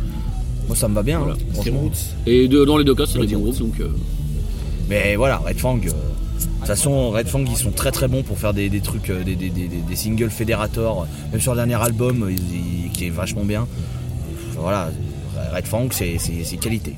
Moi 0.68 0.76
ça 0.76 0.88
me 0.88 0.94
va 0.94 1.02
bien, 1.02 1.18
Voilà. 1.18 1.34
hein. 1.34 1.90
Et 2.26 2.48
de- 2.48 2.64
dans 2.64 2.76
les 2.78 2.84
deux 2.84 2.94
cas, 2.94 3.04
c'est 3.06 3.18
des 3.18 3.26
bons 3.34 3.40
groupes 3.42 3.58
donc. 3.58 3.74
Mais 4.88 5.16
voilà, 5.16 5.38
Red 5.38 5.58
Fang, 5.58 5.76
de 5.76 5.88
toute 5.88 5.94
façon, 6.66 7.10
Red 7.10 7.26
Fang 7.26 7.44
ils 7.46 7.56
sont 7.56 7.70
très 7.70 7.90
très 7.90 8.08
bons 8.08 8.22
pour 8.22 8.38
faire 8.38 8.54
des, 8.54 8.68
des 8.68 8.80
trucs, 8.80 9.10
des, 9.10 9.96
singles 9.96 10.30
fédérateurs, 10.30 11.06
même 11.32 11.40
sur 11.40 11.52
le 11.52 11.58
dernier 11.58 11.82
album, 11.82 12.30
qui 12.92 13.06
est 13.06 13.10
vachement 13.10 13.44
bien. 13.44 13.66
Voilà, 14.56 14.90
Red 15.54 15.66
Fang 15.66 15.88
c'est 15.90 16.56
qualité. 16.60 16.94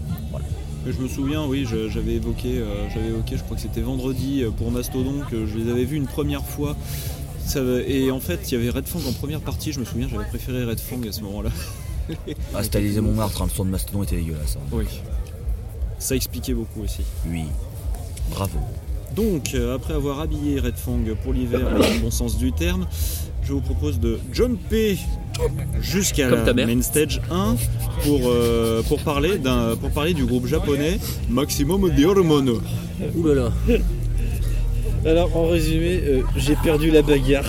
Je 0.87 1.03
me 1.03 1.09
souviens, 1.09 1.45
oui, 1.47 1.67
j'avais 1.67 2.15
évoqué, 2.15 2.59
euh, 2.59 2.89
j'avais 2.95 3.09
évoqué, 3.09 3.37
je 3.37 3.43
crois 3.43 3.57
que 3.57 3.63
c'était 3.63 3.81
vendredi 3.81 4.43
euh, 4.43 4.51
pour 4.51 4.71
Mastodon 4.71 5.23
que 5.31 5.47
je 5.47 5.57
les 5.59 5.71
avais 5.71 5.85
vus 5.85 5.97
une 5.97 6.07
première 6.07 6.45
fois. 6.45 6.77
Ça- 7.45 7.61
et 7.87 8.11
en 8.11 8.21
fait, 8.21 8.51
il 8.51 8.55
y 8.55 8.57
avait 8.61 8.71
Red 8.71 8.87
Fang 8.87 9.01
en 9.09 9.13
première 9.13 9.41
partie. 9.41 9.73
Je 9.73 9.81
me 9.81 9.85
souviens, 9.85 10.09
j'avais 10.11 10.25
préféré 10.27 10.65
Red 10.65 10.79
Fang 10.81 11.01
à 11.09 11.13
ce 11.13 11.21
moment-là. 11.23 11.51
Ah, 12.55 12.63
c'était 12.63 12.79
Alizé 12.79 13.01
Montmartre, 13.01 13.43
hein, 13.43 13.47
le 13.51 13.51
son 13.57 13.65
de 13.65 13.71
Mastodon 13.71 14.05
était 14.05 14.15
dégueulasse. 14.17 14.57
hein. 14.57 14.65
Oui. 14.71 14.85
Ça 15.99 16.15
expliquait 16.15 16.55
beaucoup 16.55 16.83
aussi. 16.83 17.03
Oui, 17.29 17.43
bravo. 18.31 18.59
Donc, 19.17 19.55
euh, 19.55 19.75
après 19.75 19.95
avoir 19.95 20.21
habillé 20.21 20.61
Red 20.61 20.77
Fang 20.77 21.01
pour 21.25 21.33
l'hiver, 21.33 21.69
dans 21.69 21.79
le 21.79 22.01
bon 22.01 22.13
sens 22.13 22.39
du 22.39 22.53
terme, 22.53 22.87
je 23.47 23.53
vous 23.53 23.61
propose 23.61 24.01
de 24.01 24.19
jumper 24.33 24.99
jusqu'à 25.81 26.29
la 26.29 26.53
main 26.53 26.83
stage 26.83 27.21
1 27.31 27.57
pour, 28.03 28.21
euh, 28.27 28.83
pour, 28.83 28.99
parler 29.01 29.39
d'un, 29.39 29.77
pour 29.77 29.91
parler 29.91 30.15
du 30.15 30.25
groupe 30.25 30.47
japonais 30.47 30.99
Maximum 31.29 31.91
de 31.91 32.05
Hormono. 32.05 32.61
Ouh 33.15 33.27
là 33.29 33.35
là. 33.35 33.53
Alors 35.05 35.37
en 35.37 35.47
résumé, 35.47 36.01
euh, 36.05 36.23
j'ai 36.37 36.57
perdu 36.57 36.91
la 36.91 37.03
bagarre. 37.03 37.45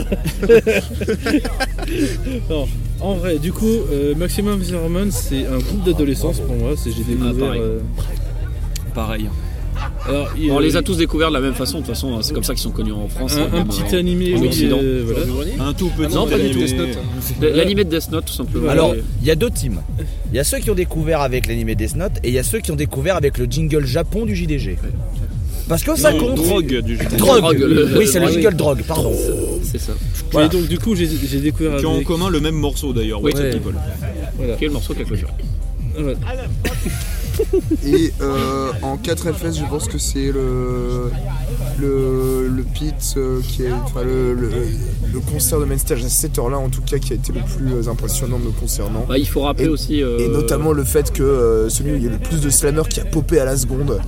non, 2.49 2.67
en 2.99 3.15
vrai, 3.15 3.39
du 3.39 3.51
coup, 3.51 3.65
euh, 3.65 4.13
Maximum 4.15 4.61
Hormones, 4.73 5.11
c'est 5.11 5.45
un 5.47 5.57
groupe 5.57 5.83
d'adolescence 5.83 6.39
pour 6.39 6.55
moi. 6.55 6.73
C'est 6.75 6.91
j'ai 6.91 7.03
découvert. 7.03 7.47
pareil. 7.47 7.61
euh, 7.61 7.79
Pareil. 8.93 9.29
Alors, 10.07 10.29
il- 10.39 10.51
On 10.51 10.59
les 10.59 10.75
a 10.77 10.81
tous 10.81 10.97
découverts 10.97 11.29
de 11.29 11.33
la 11.33 11.41
même 11.41 11.53
façon, 11.53 11.79
de 11.79 11.83
toute 11.85 11.93
façon, 11.93 12.13
hein, 12.15 12.19
c'est 12.21 12.33
comme 12.33 12.43
ça 12.43 12.53
qu'ils 12.53 12.63
sont 12.63 12.71
connus 12.71 12.91
en 12.93 13.07
France. 13.07 13.35
un, 13.35 13.41
hein, 13.41 13.61
un 13.61 13.65
petit 13.65 13.83
euh, 13.95 13.99
animé 13.99 14.35
en 14.35 14.39
oui, 14.39 14.47
Occident. 14.47 14.77
euh, 14.81 15.03
voilà. 15.05 15.63
Un 15.69 15.73
tout 15.73 15.89
petit 15.97 16.13
non, 16.15 16.27
pas 16.27 16.37
du 16.37 16.51
tout. 16.51 16.59
animé. 16.59 16.91
L'animé 17.55 17.83
de 17.83 17.89
Death 17.89 18.11
Note, 18.11 18.25
tout 18.25 18.33
simplement. 18.33 18.69
Alors, 18.69 18.95
il 19.21 19.27
y 19.27 19.31
a 19.31 19.35
deux 19.35 19.49
teams. 19.49 19.81
Il 20.31 20.35
y 20.35 20.39
a 20.39 20.43
ceux 20.43 20.59
qui 20.59 20.69
ont 20.71 20.75
découvert 20.75 21.21
avec 21.21 21.47
l'animé 21.47 21.75
Death 21.75 21.95
Note 21.95 22.13
et 22.23 22.29
il 22.29 22.33
y 22.33 22.39
a 22.39 22.43
ceux 22.43 22.59
qui 22.59 22.71
ont 22.71 22.75
découvert 22.75 23.15
avec 23.15 23.37
le 23.37 23.45
jingle 23.45 23.85
Japon 23.85 24.25
du 24.25 24.35
JDG. 24.35 24.77
Parce 25.67 25.83
que 25.83 25.97
ça 25.97 26.13
Non, 26.13 26.19
compte. 26.19 26.35
drogue 26.35 26.79
du 26.81 26.95
jeu. 26.95 27.03
Drogue. 27.17 27.39
Drogue, 27.41 27.57
le- 27.59 27.97
oui, 27.97 28.07
c'est 28.07 28.21
le 28.21 28.27
oui. 28.27 28.33
jingle 28.33 28.55
drogue, 28.55 28.83
pardon. 28.87 29.11
c'est 29.63 29.79
ça. 29.79 29.91
Voilà. 30.31 30.47
Et 30.47 30.49
donc 30.49 30.67
du 30.69 30.79
coup, 30.79 30.95
j'ai 30.95 31.07
découvert 31.41 31.77
Qui 31.77 31.85
ont 31.85 31.97
en 31.97 32.03
commun 32.03 32.29
le 32.29 32.39
même 32.39 32.55
morceau 32.55 32.93
d'ailleurs, 32.93 33.21
Oui. 33.21 33.33
People. 33.33 33.73
Voilà. 34.37 34.55
Quel 34.57 34.71
morceau, 34.71 34.93
quel 34.95 35.05
clôture 35.05 35.27
Ouais. 35.99 36.13
Et 37.85 38.11
euh, 38.21 38.71
en 38.81 38.97
4 38.97 39.31
FS, 39.33 39.57
je 39.59 39.65
pense 39.65 39.87
que 39.87 39.97
c'est 39.97 40.31
le, 40.31 41.09
le, 41.79 42.47
le 42.47 42.63
pit 42.63 42.93
euh, 43.17 43.39
qui 43.41 43.63
est. 43.63 43.71
Enfin, 43.71 44.03
le, 44.03 44.33
le, 44.33 44.49
le 45.13 45.19
concert 45.19 45.59
de 45.59 45.65
main 45.65 45.77
stage 45.77 46.03
à 46.03 46.09
cette 46.09 46.37
heure-là, 46.39 46.57
en 46.57 46.69
tout 46.69 46.81
cas, 46.81 46.97
qui 46.97 47.13
a 47.13 47.15
été 47.15 47.31
le 47.33 47.41
plus 47.41 47.73
euh, 47.73 47.89
impressionnant 47.91 48.39
me 48.39 48.51
concernant. 48.51 49.05
Bah, 49.07 49.17
il 49.17 49.27
faut 49.27 49.41
rappeler 49.41 49.65
Et- 49.65 49.69
aussi. 49.69 50.03
euh, 50.03 50.19
Et 50.19 50.27
notamment 50.29 50.71
le 50.73 50.83
fait 50.83 51.11
que 51.11 51.23
euh, 51.23 51.69
celui 51.69 51.93
où 51.93 51.95
il 51.95 52.03
y 52.03 52.07
a 52.07 52.11
le 52.11 52.19
plus 52.19 52.41
de 52.41 52.49
slammers 52.49 52.87
qui 52.89 52.99
a 52.99 53.05
popé 53.05 53.39
à 53.39 53.45
la 53.45 53.57
seconde. 53.57 53.99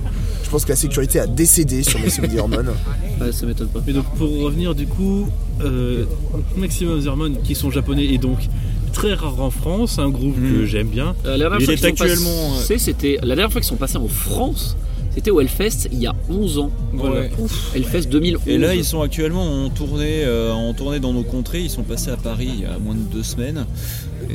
Je 0.44 0.50
pense 0.50 0.64
que 0.64 0.70
la 0.70 0.76
sécurité 0.76 1.20
a 1.20 1.26
décédé 1.28 1.82
sur 1.84 2.00
Maximum 2.00 2.30
The 2.30 2.38
Hormone. 2.40 2.70
ouais, 3.20 3.32
ça 3.32 3.46
m'étonne 3.46 3.68
pas. 3.68 3.80
Mais 3.86 3.92
donc 3.92 4.06
pour 4.16 4.28
revenir 4.40 4.74
du 4.74 4.86
coup, 4.86 5.28
euh, 5.60 6.04
Maximum 6.56 7.00
Zermon 7.00 7.32
qui 7.44 7.54
sont 7.54 7.70
japonais 7.70 8.06
et 8.06 8.18
donc 8.18 8.38
très 8.90 9.14
rares 9.14 9.40
en 9.40 9.50
France, 9.50 9.98
un 9.98 10.10
groupe 10.10 10.36
que 10.36 10.66
j'aime 10.66 10.88
bien. 10.88 11.14
Euh, 11.24 11.36
la 11.36 11.48
dernière 11.48 11.60
Il 11.60 11.64
fois 11.64 11.74
est 11.74 11.76
qu'ils 11.76 11.96
sont 11.96 12.04
actuellement, 12.04 12.56
passés, 12.56 12.78
c'était 12.78 13.18
la 13.22 13.34
dernière 13.34 13.52
fois 13.52 13.60
qu'ils 13.60 13.68
sont 13.68 13.76
passés 13.76 13.96
en 13.98 14.08
France, 14.08 14.76
c'était 15.14 15.30
au 15.30 15.40
Hellfest 15.40 15.88
il 15.92 15.98
y 15.98 16.06
a 16.06 16.14
11 16.28 16.58
ans. 16.58 16.70
Voilà. 16.92 17.26
Ouf, 17.38 17.74
Hellfest 17.74 18.08
2011. 18.10 18.42
Et 18.46 18.58
là, 18.58 18.74
ils 18.74 18.84
sont 18.84 19.00
actuellement 19.02 19.64
en 19.64 19.68
tournée, 19.70 20.24
euh, 20.24 20.52
en 20.52 20.72
tournée 20.74 21.00
dans 21.00 21.12
nos 21.12 21.24
contrées. 21.24 21.62
Ils 21.62 21.70
sont 21.70 21.82
passés 21.82 22.10
à 22.10 22.16
Paris 22.16 22.50
il 22.52 22.60
y 22.60 22.64
a 22.64 22.78
moins 22.78 22.94
de 22.94 23.00
deux 23.00 23.22
semaines. 23.24 23.66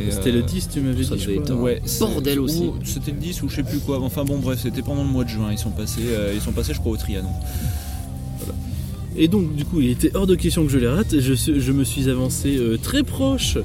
C'était 0.09 0.29
euh, 0.29 0.33
le 0.33 0.41
10, 0.43 0.69
tu 0.73 0.81
m'avais 0.81 1.03
dit. 1.03 1.51
un 1.51 1.55
Ouais, 1.55 1.81
bordel 1.99 2.39
aussi. 2.39 2.71
C'était 2.83 3.11
le 3.11 3.17
10 3.17 3.43
ou 3.43 3.49
je 3.49 3.55
sais 3.55 3.63
plus 3.63 3.79
quoi. 3.79 4.01
Enfin 4.01 4.23
bon, 4.23 4.39
bref, 4.39 4.59
c'était 4.61 4.81
pendant 4.81 5.03
le 5.03 5.09
mois 5.09 5.23
de 5.23 5.29
juin. 5.29 5.49
Ils 5.51 5.57
sont 5.57 5.69
passés, 5.69 6.01
euh, 6.09 6.33
ils 6.33 6.41
sont 6.41 6.51
passés, 6.51 6.73
je 6.73 6.79
crois, 6.79 6.93
au 6.93 6.97
Trianon. 6.97 7.29
Et 9.17 9.27
donc, 9.27 9.55
du 9.55 9.63
coup, 9.63 9.79
il 9.79 9.91
était 9.91 10.11
hors 10.13 10.27
de 10.27 10.35
question 10.35 10.65
que 10.65 10.71
je 10.71 10.77
les 10.77 10.87
rate. 10.87 11.19
Je, 11.19 11.71
me 11.71 11.83
suis 11.83 12.09
avancé 12.09 12.57
euh, 12.57 12.77
très 12.77 13.03
proche 13.03 13.57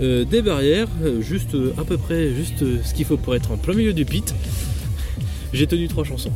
euh, 0.00 0.24
des 0.24 0.42
barrières, 0.42 0.88
euh, 1.02 1.20
juste 1.20 1.54
euh, 1.54 1.74
à 1.78 1.84
peu 1.84 1.98
près 1.98 2.32
juste 2.32 2.60
ce 2.82 2.94
qu'il 2.94 3.04
faut 3.04 3.16
pour 3.16 3.34
être 3.34 3.50
en 3.50 3.56
plein 3.56 3.74
milieu 3.74 3.92
du 3.92 4.04
pit. 4.04 4.34
J'ai 5.52 5.66
tenu 5.66 5.88
trois 5.88 6.04
chansons. 6.04 6.32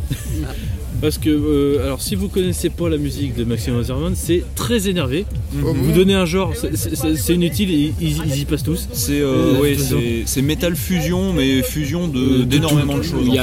Parce 1.03 1.19
que, 1.19 1.29
euh, 1.31 1.85
alors, 1.85 2.01
si 2.01 2.15
vous 2.15 2.29
connaissez 2.29 2.71
pas 2.71 2.89
la 2.89 2.97
musique 2.97 3.35
de 3.35 3.43
Maximum 3.43 3.83
Zerman, 3.83 4.13
c'est 4.15 4.45
très 4.55 4.89
énervé. 4.89 5.27
Vous 5.53 5.91
donnez 5.93 6.15
un 6.15 6.25
genre, 6.27 6.53
c'est- 6.55 7.35
inutile, 7.35 7.71
et 7.73 7.93
ils, 8.01 8.19
ils 8.25 8.39
y 8.43 8.45
passent 8.45 8.63
tous. 8.63 8.87
C'est 8.93 9.21
euh, 9.21 9.57
Euh, 9.57 9.61
ouais, 9.61 9.77
c'est- 10.25 10.43
Metal 10.43 10.77
Fusion, 10.77 11.33
mais 11.33 11.63
fusion 11.65 12.07
de- 12.07 12.19
Euh, 12.21 12.39
de 12.39 12.43
d'énormément 12.45 12.97
de, 12.99 13.03
choses. 13.03 13.27
Y 13.27 13.37
a- 13.39 13.43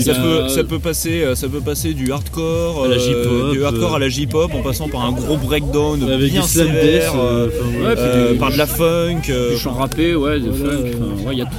ça, 0.00 0.10
a- 0.10 0.14
peut, 0.22 0.48
ça 0.48 0.64
peut 0.64 0.80
passer, 0.80 1.22
euh, 1.22 1.34
ça 1.36 1.48
peut 1.48 1.60
passer 1.60 1.94
du 1.94 2.10
hardcore, 2.10 2.84
À 2.84 2.88
la 2.88 2.96
euh, 2.96 2.98
J-pop, 2.98 3.52
du 3.52 3.64
hardcore 3.64 3.94
à 3.94 3.98
la 4.00 4.08
J-pop, 4.08 4.50
en 4.52 4.62
passant 4.62 4.88
par 4.88 5.04
un 5.04 5.12
gros 5.12 5.36
breakdown 5.36 6.02
Avec 6.02 6.32
bien 6.32 6.42
sévère, 6.42 6.72
death, 6.82 7.12
euh, 7.14 7.46
euh, 7.46 7.48
enfin, 7.48 7.78
Ouais, 7.88 7.94
puis 7.94 8.04
euh, 8.04 8.32
du- 8.32 8.38
par 8.38 8.50
de 8.52 8.58
la 8.58 8.66
funk. 8.66 9.20
euh, 9.30 9.52
du 9.54 9.58
chant 9.60 9.72
rappé, 9.74 10.16
ouais, 10.16 10.40
de 10.40 10.50
Voilà, 10.50 10.72
funk. 10.78 10.84
il 11.32 11.38
y 11.38 11.42
a 11.42 11.44
tout. 11.44 11.50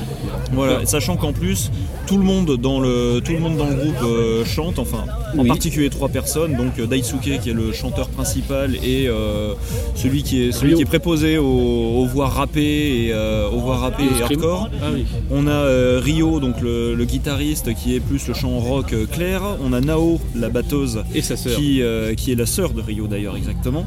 Voilà, 0.54 0.86
sachant 0.86 1.16
qu'en 1.16 1.32
plus 1.34 1.72
tout 2.08 2.18
le 2.18 2.24
monde 2.24 2.58
dans 2.58 2.80
le 2.80 3.22
tout 3.24 3.34
le 3.34 3.40
monde 3.40 3.58
dans 3.58 3.68
le 3.70 3.76
groupe 3.76 4.04
euh, 4.04 4.44
chante, 4.46 4.80
enfin 4.80 5.06
en 5.38 5.46
particulier 5.46 5.90
trois 5.90 6.10
personnes, 6.10 6.56
donc 6.56 6.80
euh, 6.80 6.88
Daisuke 6.88 7.40
qui 7.42 7.50
est 7.52 7.54
le 7.54 7.72
chanteur 7.72 8.10
principal 8.10 8.76
et 8.76 9.08
euh, 9.08 9.54
celui 9.96 10.24
qui 10.24 10.42
est 10.44 10.52
celui 10.52 10.74
qui 10.74 10.82
est 10.82 10.86
préposé 10.86 11.38
aux, 11.38 11.46
aux 11.46 12.06
voix 12.06 12.28
rappées 12.30 13.06
et 13.06 13.14
euh, 13.14 13.48
aux 13.50 13.60
voix 13.60 13.78
rappées 13.78 14.04
Et 14.20 14.24
hardcore. 14.24 14.70
Ah 14.82 14.88
oui. 14.94 15.06
On 15.30 15.46
a 15.48 16.00
Rio, 16.00 16.40
donc 16.40 16.62
le, 16.62 16.96
le 16.96 17.06
guitariste 17.06 17.74
qui 17.76 17.96
est 17.96 18.00
plus 18.00 18.28
le 18.28 18.34
chant 18.34 18.58
rock 18.60 18.96
clair. 19.12 19.42
On 19.64 19.72
a 19.74 19.82
Nao, 19.82 20.20
la 20.36 20.50
batteuse, 20.50 21.04
Et 21.14 21.22
sa 21.22 21.38
sœur. 21.38 21.56
qui, 21.58 21.82
qui 22.18 22.32
est 22.32 22.36
la 22.36 22.46
sœur 22.46 22.72
de 22.74 22.82
Rio 22.82 23.08
d'ailleurs 23.08 23.38
exactement, 23.38 23.86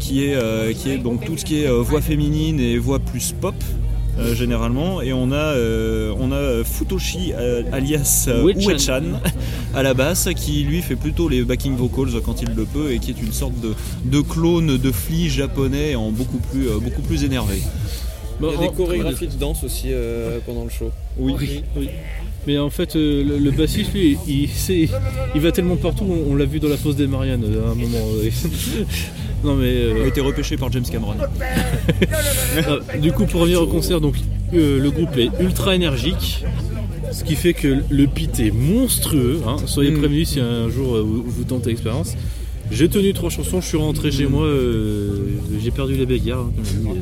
qui, 0.00 0.24
est, 0.24 0.74
qui 0.74 0.90
est 0.90 0.98
donc 0.98 1.24
tout 1.24 1.36
ce 1.36 1.44
qui 1.44 1.62
est 1.62 1.68
voix 1.68 2.00
féminine 2.00 2.58
et 2.58 2.76
voix 2.78 2.98
plus 2.98 3.32
pop. 3.40 3.54
Euh, 4.18 4.34
généralement 4.34 5.00
et 5.02 5.12
on 5.12 5.32
a 5.32 5.36
euh, 5.36 6.14
on 6.18 6.32
a 6.32 6.36
euh, 6.36 6.64
Futoshi 6.64 7.32
euh, 7.34 7.62
alias 7.72 8.26
euh, 8.28 8.52
Uechan. 8.54 9.02
À 9.74 9.82
la 9.82 9.94
basse 9.94 10.28
qui 10.36 10.64
lui 10.64 10.82
fait 10.82 10.96
plutôt 10.96 11.28
les 11.30 11.42
backing 11.44 11.74
vocals 11.76 12.20
quand 12.24 12.42
il 12.42 12.50
le 12.54 12.64
peut 12.64 12.92
et 12.92 12.98
qui 12.98 13.10
est 13.10 13.20
une 13.22 13.32
sorte 13.32 13.58
de, 13.60 13.72
de 14.04 14.20
clone 14.20 14.76
de 14.76 14.92
Flea 14.92 15.28
japonais 15.30 15.94
en 15.94 16.10
beaucoup 16.10 16.38
plus 16.50 16.68
euh, 16.68 16.78
beaucoup 16.78 17.00
plus 17.02 17.24
énervé. 17.24 17.62
Bon, 18.38 18.50
Il 18.54 18.60
y 18.60 18.64
a 18.64 18.68
des 18.68 18.74
chorégraphies 18.76 19.28
de 19.28 19.36
danse 19.38 19.64
aussi 19.64 19.86
euh, 19.92 20.38
pendant 20.44 20.64
le 20.64 20.70
show. 20.70 20.90
Oui. 21.18 21.62
Oui. 21.76 21.88
Mais 22.46 22.58
en 22.58 22.70
fait, 22.70 22.96
euh, 22.96 23.22
le, 23.22 23.38
le 23.38 23.50
bassiste, 23.52 23.92
lui, 23.94 24.18
il, 24.26 24.48
sait- 24.48 24.88
il 25.34 25.40
va 25.40 25.52
tellement 25.52 25.76
partout, 25.76 26.04
on, 26.08 26.32
on 26.32 26.34
l'a 26.34 26.44
vu 26.44 26.58
dans 26.58 26.68
la 26.68 26.76
fosse 26.76 26.96
des 26.96 27.06
Mariannes 27.06 27.44
euh, 27.46 27.68
à 27.68 27.70
un 27.70 27.74
moment. 27.76 27.98
euh. 28.16 28.30
non 29.44 29.54
mais... 29.54 29.66
euh, 29.68 29.94
Il 29.98 30.02
a 30.02 30.06
été 30.08 30.20
repêché 30.20 30.56
par 30.56 30.72
James 30.72 30.82
Cameron. 30.90 31.14
ah, 32.66 32.96
du 32.98 33.12
coup, 33.12 33.26
pour 33.26 33.42
revenir 33.42 33.62
au 33.62 33.66
concert, 33.68 34.00
donc 34.00 34.16
euh, 34.54 34.80
le 34.80 34.90
groupe 34.90 35.16
est 35.16 35.30
ultra 35.40 35.74
énergique. 35.74 36.44
Ce 37.12 37.24
qui 37.24 37.34
fait 37.36 37.52
que 37.52 37.82
le 37.90 38.06
pit 38.06 38.40
est 38.40 38.50
monstrueux. 38.50 39.40
hein. 39.46 39.56
Soyez 39.66 39.90
Mm. 39.90 39.98
prévenus 39.98 40.28
si 40.30 40.40
un 40.40 40.68
jour 40.70 40.96
euh, 40.96 41.02
vous, 41.02 41.22
vous 41.24 41.44
tentez 41.44 41.70
l'expérience. 41.70 42.14
J'ai 42.70 42.88
tenu 42.88 43.12
trois 43.12 43.28
chansons, 43.30 43.60
je 43.60 43.66
suis 43.68 43.76
rentré 43.76 44.10
chez 44.10 44.26
moi, 44.26 44.46
euh, 44.46 45.26
j'ai 45.62 45.70
perdu 45.70 45.94
les 45.94 46.06
bagarres. 46.06 46.46
hein. 46.46 46.94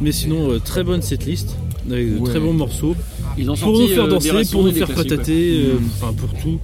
Mais 0.00 0.12
sinon, 0.12 0.50
euh, 0.50 0.58
très 0.58 0.82
bonne 0.82 1.02
setlist, 1.02 1.56
avec 1.90 2.14
de 2.14 2.18
Ouais. 2.20 2.30
très 2.30 2.40
bons 2.40 2.54
morceaux. 2.54 2.96
Ils 3.38 3.50
ont 3.50 3.54
pour 3.54 3.58
sorti, 3.76 3.82
nous 3.82 3.88
faire 3.88 4.04
euh, 4.04 4.08
danser, 4.08 4.30
pour 4.52 4.64
nous 4.64 4.72
faire 4.72 4.88
patater, 4.92 5.32
ouais. 5.32 5.66
euh, 5.74 5.78
enfin 6.02 6.12
pour 6.12 6.28
tout. 6.40 6.58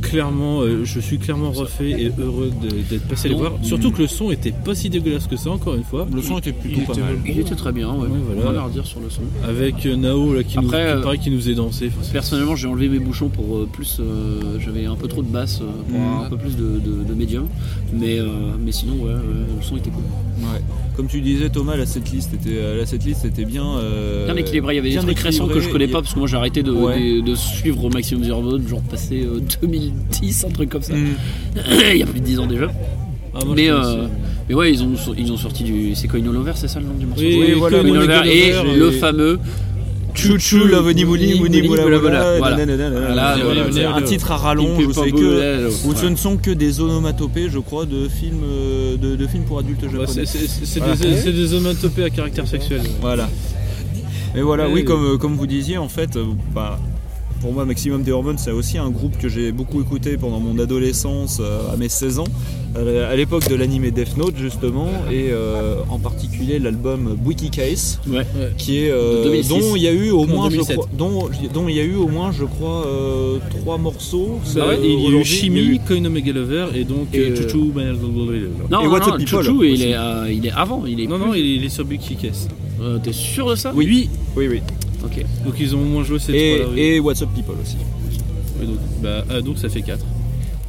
Clairement, 0.00 0.62
euh, 0.62 0.84
je 0.84 0.98
suis 0.98 1.16
clairement 1.18 1.52
refait 1.52 1.90
et 1.92 2.12
heureux 2.18 2.50
d'être 2.90 3.06
passé 3.06 3.28
les 3.28 3.34
Non. 3.34 3.40
voir. 3.40 3.52
Surtout 3.62 3.92
que 3.92 4.02
le 4.02 4.08
son 4.08 4.32
était 4.32 4.50
pas 4.50 4.74
si 4.74 4.90
dégueulasse 4.90 5.28
que 5.28 5.36
ça, 5.36 5.50
encore 5.50 5.76
une 5.76 5.84
fois. 5.84 6.08
Le 6.12 6.20
son 6.20 6.38
était 6.38 6.52
plutôt 6.52 6.80
Il 6.80 6.84
pas 6.86 6.92
était 6.94 7.02
mal. 7.02 7.16
Il 7.24 7.38
était 7.38 7.54
très 7.54 7.70
bien, 7.72 7.88
ouais. 7.92 8.08
Ouais, 8.08 8.18
voilà. 8.26 8.40
On 8.42 8.46
va 8.46 8.52
leur 8.52 8.68
dire 8.70 8.84
sur 8.84 8.98
le 9.00 9.08
son. 9.08 9.22
Avec 9.48 9.86
euh, 9.86 9.94
Nao 9.94 10.34
là, 10.34 10.42
qui, 10.42 10.56
nous, 10.58 10.64
qui 10.64 10.70
paraît 10.70 11.18
qui 11.18 11.30
nous 11.30 11.48
est 11.48 11.54
dansé. 11.54 11.90
Personnellement, 12.12 12.56
j'ai 12.56 12.66
enlevé 12.66 12.88
mes 12.88 12.98
bouchons 12.98 13.28
pour 13.28 13.56
euh, 13.58 13.68
plus. 13.72 13.98
euh, 14.00 14.58
J'avais 14.58 14.86
un 14.86 14.96
peu 14.96 15.06
trop 15.06 15.22
de 15.22 15.28
basse 15.28 15.62
pour 15.88 16.00
avoir 16.00 16.24
un 16.24 16.28
peu 16.28 16.36
plus 16.36 16.56
de, 16.56 16.80
de, 16.80 17.04
de 17.08 17.14
médium. 17.14 17.46
Mais, 17.94 18.18
euh, 18.18 18.26
mais 18.62 18.72
sinon, 18.72 18.94
ouais, 19.04 19.12
ouais, 19.12 19.20
le 19.56 19.62
son 19.62 19.76
était 19.76 19.90
cool. 19.90 20.02
Ouais. 20.42 20.60
Comme 20.96 21.06
tu 21.06 21.20
disais 21.22 21.48
Thomas, 21.48 21.76
la 21.76 21.86
setlist 21.86 22.34
était, 22.34 22.50
euh, 22.58 22.76
la 22.78 22.84
setlist 22.86 23.24
était 23.24 23.46
bien. 23.46 23.64
euh, 23.78 24.26
Bien 24.26 24.44
il 24.44 24.74
y 24.74 24.78
avait 24.78 24.90
des 24.90 24.96
trucs 24.98 25.18
récents 25.20 25.46
que 25.48 25.60
je 25.60 25.68
connais 25.70 25.88
pas 25.88 26.02
parce 26.02 26.12
que 26.12 26.18
moi 26.18 26.28
j'ai 26.28 26.36
arrêté 26.36 26.62
de, 26.62 26.70
Ouais. 26.70 27.00
de, 27.00 27.20
de 27.22 27.34
suivre 27.34 27.84
au 27.84 27.88
maximum 27.88 28.24
Zero 28.24 28.58
genre 28.68 28.82
passé 28.82 29.22
euh, 29.24 29.40
2010, 29.62 30.44
un 30.44 30.50
truc 30.50 30.68
comme 30.68 30.82
ça. 30.82 30.94
Mm. 30.94 31.06
il 31.92 31.96
y 31.98 32.02
a 32.02 32.06
plus 32.06 32.20
de 32.20 32.24
10 32.26 32.38
ans 32.40 32.46
déjà. 32.46 32.70
Ah, 33.34 33.38
moi, 33.46 33.54
mais, 33.56 33.70
euh, 33.70 34.06
mais 34.48 34.54
ouais, 34.54 34.70
ils 34.70 34.82
ont, 34.82 34.92
ils 35.16 35.32
ont 35.32 35.38
sorti 35.38 35.64
du. 35.64 35.94
C'est 35.94 36.06
Coin 36.08 36.20
All 36.20 36.36
Over, 36.36 36.52
c'est 36.54 36.68
ça 36.68 36.80
le 36.80 36.84
nom 36.86 36.92
du 36.94 37.06
morceau? 37.06 37.22
Oui, 37.22 37.38
oui, 37.46 37.52
voilà, 37.56 37.80
Coin 37.80 37.88
Over 37.96 38.20
et 38.26 38.52
le 38.52 38.88
et- 38.92 38.98
fameux. 40.14 40.38
Chouchou, 40.38 40.66
la 40.66 40.80
veni 40.80 41.04
mouli, 41.04 41.38
moula, 41.38 41.86
Voilà. 42.38 43.96
un 43.96 44.02
titre 44.02 44.30
à 44.32 44.36
rallonge, 44.36 44.84
où 44.86 44.92
que, 44.92 45.86
où 45.88 45.94
ce 45.94 46.06
ne 46.06 46.16
sont 46.16 46.36
que 46.36 46.50
des 46.50 46.80
onomatopées, 46.80 47.48
je 47.50 47.58
crois, 47.58 47.86
de 47.86 48.08
films, 48.08 48.42
euh, 48.44 48.96
de, 48.96 49.16
de 49.16 49.26
films 49.26 49.44
pour 49.44 49.58
adultes 49.58 49.82
Bah, 49.84 50.06
japonais. 50.06 50.26
c'est- 50.26 51.30
des, 51.32 51.54
onomatopées 51.54 52.04
à 52.04 52.10
caractère 52.10 52.46
sexuel. 52.46 52.82
Voilà. 53.00 53.28
Mais 54.34 54.40
voilà, 54.42 54.68
oui, 54.68 54.84
comme, 54.84 55.04
euh, 55.04 55.16
comme 55.18 55.36
vous 55.36 55.46
disiez, 55.46 55.76
en 55.78 55.88
fait, 55.88 56.16
euh, 56.16 56.24
bah, 56.54 56.78
pour 57.42 57.52
moi, 57.52 57.64
Maximum 57.66 58.02
des 58.04 58.12
Hormones, 58.12 58.38
c'est 58.38 58.52
aussi 58.52 58.78
un 58.78 58.88
groupe 58.88 59.18
que 59.18 59.28
j'ai 59.28 59.50
beaucoup 59.52 59.80
écouté 59.80 60.16
pendant 60.16 60.38
mon 60.40 60.58
adolescence, 60.58 61.38
euh, 61.40 61.72
à 61.72 61.76
mes 61.76 61.88
16 61.88 62.20
ans, 62.20 62.24
à 62.76 62.78
à 63.10 63.16
l'époque 63.16 63.48
de 63.50 63.54
l'anime 63.56 63.90
Death 63.90 64.16
Note, 64.16 64.36
justement, 64.38 64.88
et 65.10 65.28
euh, 65.32 65.74
en 65.90 65.98
particulier 65.98 66.58
l'album 66.58 67.18
Wiki 67.26 67.50
Case, 67.50 68.00
Ouais. 68.08 68.24
qui 68.56 68.78
est 68.78 68.90
euh, 68.90 69.18
De 69.24 69.24
2006. 69.30 69.48
dont 69.48 69.76
il 69.76 69.82
y 69.82 69.88
a 69.88 69.92
eu 69.92 70.10
au 70.10 70.24
moins, 70.24 70.46
je 70.48 70.52
2007. 70.56 70.76
crois, 70.76 70.88
dont, 70.96 71.28
dont 71.52 71.68
il 71.68 71.74
y 71.76 71.80
a 71.80 71.84
eu 71.84 71.96
au 71.96 72.06
moins, 72.08 72.30
je 72.32 72.44
crois, 72.44 72.86
euh, 72.86 73.38
trois 73.50 73.76
morceaux. 73.76 74.38
Bah 74.54 74.68
ouais, 74.68 74.74
Euh, 74.76 74.78
il 74.84 74.90
y 74.90 74.92
a 74.92 74.94
eu 74.94 74.96
aujourd'hui, 74.98 75.10
il 75.10 75.18
y 75.18 75.20
a 75.20 75.24
Shimi, 75.24 75.60
eu- 75.60 75.80
Coin 75.86 76.04
Omega 76.04 76.32
Lover 76.32 76.66
et 76.74 76.84
donc 76.84 77.08
Et, 77.12 77.18
euh, 77.18 77.30
euh, 77.30 77.36
Chouchou. 77.42 77.72
Banana- 77.74 77.92
Non, 78.00 78.80
Et 78.80 78.84
non, 78.86 78.90
non, 79.18 79.26
Chouchou, 79.26 79.64
il 79.64 79.82
est, 79.82 79.94
euh, 79.96 80.32
il 80.32 80.46
est 80.46 80.52
avant. 80.52 80.84
Il 80.86 81.00
est 81.00 81.06
Non, 81.06 81.16
plus- 81.18 81.26
non, 81.26 81.34
il 81.34 81.44
est, 81.44 81.54
il 81.56 81.64
est 81.64 81.68
sur 81.68 81.84
Big 81.84 82.00
Kick-Ass. 82.00 82.48
Euh, 82.82 82.98
T'es 82.98 83.12
sûr 83.12 83.48
de 83.50 83.54
ça 83.54 83.72
Oui, 83.74 84.08
oui, 84.36 84.48
oui. 84.48 84.60
Ok. 85.04 85.24
Donc 85.44 85.54
ils 85.60 85.74
ont 85.74 85.80
au 85.80 85.84
moins 85.84 86.04
joué 86.04 86.18
ces 86.18 86.32
Et, 86.32 86.54
trois-là. 86.58 86.72
oui. 86.74 86.80
et 86.80 87.00
What's 87.00 87.22
Up 87.22 87.28
People 87.34 87.54
aussi. 87.62 87.76
Et 88.62 88.66
donc, 88.66 88.76
bah, 89.02 89.24
ah, 89.30 89.40
donc 89.40 89.58
ça 89.58 89.68
fait 89.68 89.82
4. 89.82 90.04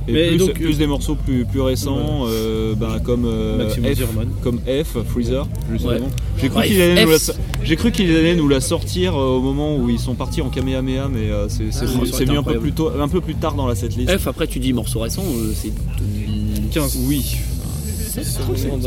Et 0.05 0.11
Mais 0.11 0.28
plus, 0.30 0.38
donc, 0.38 0.53
plus 0.53 0.78
des 0.78 0.86
morceaux 0.88 1.16
plus, 1.16 1.45
plus 1.45 1.61
récents, 1.61 2.26
euh, 2.28 2.76
ben, 2.76 2.99
comme, 2.99 3.24
euh, 3.26 3.57
Maximum 3.57 3.93
F, 3.95 4.41
comme 4.41 4.59
F, 4.59 4.97
Freezer, 5.07 5.47
justement. 5.72 5.91
Ouais. 5.91 5.99
J'ai 6.41 6.49
cru 6.49 6.59
Ouais, 6.59 6.68
qu'il 6.68 6.82
allait, 6.82 7.05
nous 7.05 7.11
la 7.11 7.18
F. 7.20 7.22
so- 7.22 7.34
j'ai 7.64 7.76
cru 7.78 7.91
qu'il 7.93 8.14
allait 8.14 8.36
nous 8.36 8.49
la 8.49 8.59
sortir 8.59 9.16
euh, 9.16 9.38
au 9.38 9.39
moment 9.41 9.78
où 9.78 9.89
ils 9.89 9.99
sont 9.99 10.14
partis 10.16 10.41
en 10.41 10.49
Kamehameha, 10.49 11.07
mais 11.07 11.30
euh, 11.30 11.47
c'est 11.47 11.72
c'est- 11.72 11.86
Ah, 11.86 11.88
ça 11.88 11.95
aurait 11.97 12.05
c'est 12.07 12.16
été 12.16 12.26
venu 12.26 12.32
un 12.32 12.43
peu, 12.43 12.49
incroyable. 12.49 12.61
plus 12.64 12.72
tôt, 12.74 12.91
un 12.99 13.07
peu 13.07 13.22
plus 13.22 13.36
tard 13.36 13.53
dans 13.55 13.66
la 13.66 13.76
setlist. 13.76 14.11
F, 14.18 14.28
après 14.28 14.47
tu 14.47 14.59
dis 14.59 14.74
morceau 14.74 14.99
récent, 14.99 15.24
euh, 15.24 15.53
c'est 15.55 15.72
15. 16.74 16.97
Oui. 17.07 17.38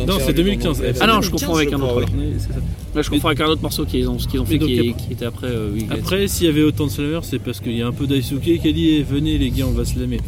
Non, 0.06 0.18
c'est 0.24 0.32
2015. 0.34 0.82
Ah 1.00 1.06
non, 1.06 1.22
je 1.22 1.30
confonds 1.30 1.54
avec 1.56 1.72
un 1.72 1.80
autre. 1.80 2.06
C'est 2.38 2.52
ça. 2.52 2.58
Là, 2.96 3.02
je 3.02 3.10
confonds 3.10 3.28
avec 3.28 3.40
un 3.40 3.46
autre 3.46 3.62
morceau 3.62 3.84
qu'ils 3.84 4.08
ont, 4.08 4.16
qu'ils 4.16 4.40
ont 4.40 4.44
fait 4.46 4.58
donc, 4.58 4.68
qui, 4.68 4.74
est- 4.76 4.90
après- 4.90 5.04
qui 5.06 5.12
était 5.12 5.24
après. 5.26 5.46
euh, 5.48 5.68
oui, 5.74 5.86
Après, 5.90 6.26
s'il 6.28 6.46
y 6.46 6.48
avait 6.50 6.62
autant 6.62 6.86
de 6.86 6.90
slammers, 6.90 7.20
c'est 7.24 7.38
parce 7.38 7.60
qu'il 7.60 7.76
y 7.76 7.82
a 7.82 7.86
un 7.86 7.92
peu 7.92 8.06
Daisuke 8.06 8.40
qui 8.40 8.68
a 8.68 8.72
dit 8.72 8.96
eh, 8.98 9.02
Venez 9.02 9.36
les 9.38 9.50
gars, 9.50 9.66
on 9.68 9.72
va 9.72 9.84
slammer. 9.84 10.18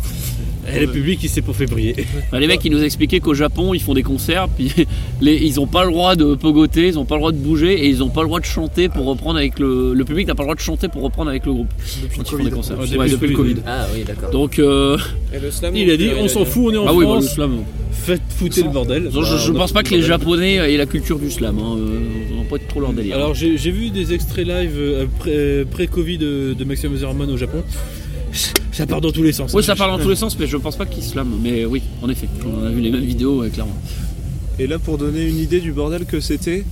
Et 0.70 0.80
le 0.80 0.86
public, 0.88 1.18
il 1.22 1.30
s'est 1.30 1.40
pour 1.40 1.56
février. 1.56 1.94
Bah, 2.30 2.38
les 2.38 2.46
mecs 2.46 2.62
ils 2.62 2.70
nous 2.70 2.82
expliquaient 2.82 3.20
qu'au 3.20 3.32
Japon 3.32 3.72
ils 3.72 3.80
font 3.80 3.94
des 3.94 4.02
concerts 4.02 4.48
puis 4.54 4.70
les, 5.22 5.36
ils 5.36 5.58
ont 5.60 5.66
pas 5.66 5.86
le 5.86 5.90
droit 5.92 6.14
de 6.14 6.34
pogoter, 6.34 6.88
ils 6.88 6.98
ont 6.98 7.06
pas 7.06 7.14
le 7.14 7.20
droit 7.20 7.32
de 7.32 7.38
bouger 7.38 7.72
et 7.72 7.88
ils 7.88 8.02
ont 8.02 8.10
pas 8.10 8.20
le 8.20 8.26
droit 8.26 8.38
de 8.38 8.44
chanter 8.44 8.90
pour 8.90 9.06
reprendre 9.06 9.38
avec 9.38 9.58
le 9.58 9.94
le 9.94 10.04
public 10.04 10.26
n'a 10.26 10.34
pas 10.34 10.42
le 10.42 10.48
droit 10.48 10.54
de 10.56 10.60
chanter 10.60 10.88
pour 10.88 11.00
reprendre 11.02 11.30
avec 11.30 11.46
le 11.46 11.52
groupe 11.54 11.68
Depuis 12.02 12.18
le 12.18 12.22
quand 12.22 12.22
ils 12.22 12.30
font 12.30 12.36
des 12.36 12.42
Covid. 12.44 12.50
concerts. 12.54 12.78
Ouais, 12.80 12.96
Ouais, 12.98 13.08
depuis 13.08 13.28
le 13.28 13.34
Covid. 13.36 13.54
Ah 13.66 13.86
oui, 13.94 14.04
d'accord. 14.06 14.28
Donc 14.30 14.58
euh, 14.58 14.98
Et 15.32 15.38
le 15.40 15.50
slam, 15.50 15.74
Il 15.74 15.90
a 15.90 15.96
dit 15.96 16.10
on 16.20 16.28
s'en 16.28 16.44
fout, 16.44 16.64
on 16.66 16.74
est 16.74 16.76
en 16.76 16.86
ah 16.86 16.92
oui 16.92 17.06
bah, 17.06 17.14
le 17.14 17.20
France, 17.22 17.32
slam. 17.34 17.52
faites 17.90 18.20
fouter 18.36 18.62
le 18.62 18.68
bordel. 18.68 19.04
Non, 19.10 19.22
je, 19.22 19.36
je 19.38 19.52
Bah, 19.52 19.60
pense 19.60 19.72
pas 19.72 19.82
que 19.82 19.94
les 19.94 20.02
Japonais 20.02 20.56
aient 20.56 20.76
la 20.76 20.84
culture 20.86 21.18
du 21.18 21.30
slam. 21.30 21.58
Hein. 21.58 21.76
euh, 21.78 22.00
pas 22.58 22.68
trop 22.68 22.80
leur 22.80 22.92
délire. 22.92 23.14
Alors 23.16 23.34
j'ai 23.34 23.56
j'ai 23.56 23.70
vu 23.70 23.90
des 23.90 24.12
extraits 24.12 24.46
live 24.46 24.74
euh, 24.76 25.06
pré- 25.18 25.64
pré-Covid 25.70 26.18
de, 26.18 26.54
de 26.58 26.64
Maximum 26.64 26.96
Zerman 26.96 27.30
au 27.30 27.36
Japon. 27.36 27.62
Ça 28.72 28.86
part 28.86 29.00
dans 29.00 29.10
tous 29.10 29.22
les 29.22 29.32
sens. 29.32 29.52
oui, 29.54 29.62
ça 29.64 29.74
parle 29.74 29.96
dans 29.96 30.02
tous 30.02 30.10
les 30.10 30.16
sens, 30.16 30.38
mais 30.38 30.46
je 30.46 30.56
pense 30.56 30.76
pas 30.76 30.86
qu'ils 30.86 31.02
slam. 31.02 31.28
Mais 31.42 31.64
oui, 31.64 31.82
en 32.02 32.08
effet, 32.08 32.28
on 32.46 32.64
a 32.64 32.70
vu 32.70 32.80
les 32.80 32.90
mêmes 32.90 33.04
vidéos, 33.04 33.42
clairement. 33.52 33.76
Et 34.58 34.66
là, 34.66 34.78
pour 34.78 34.98
donner 34.98 35.26
une 35.26 35.38
idée 35.38 35.60
du 35.60 35.72
bordel 35.72 36.04
que 36.04 36.20
c'était, 36.20 36.64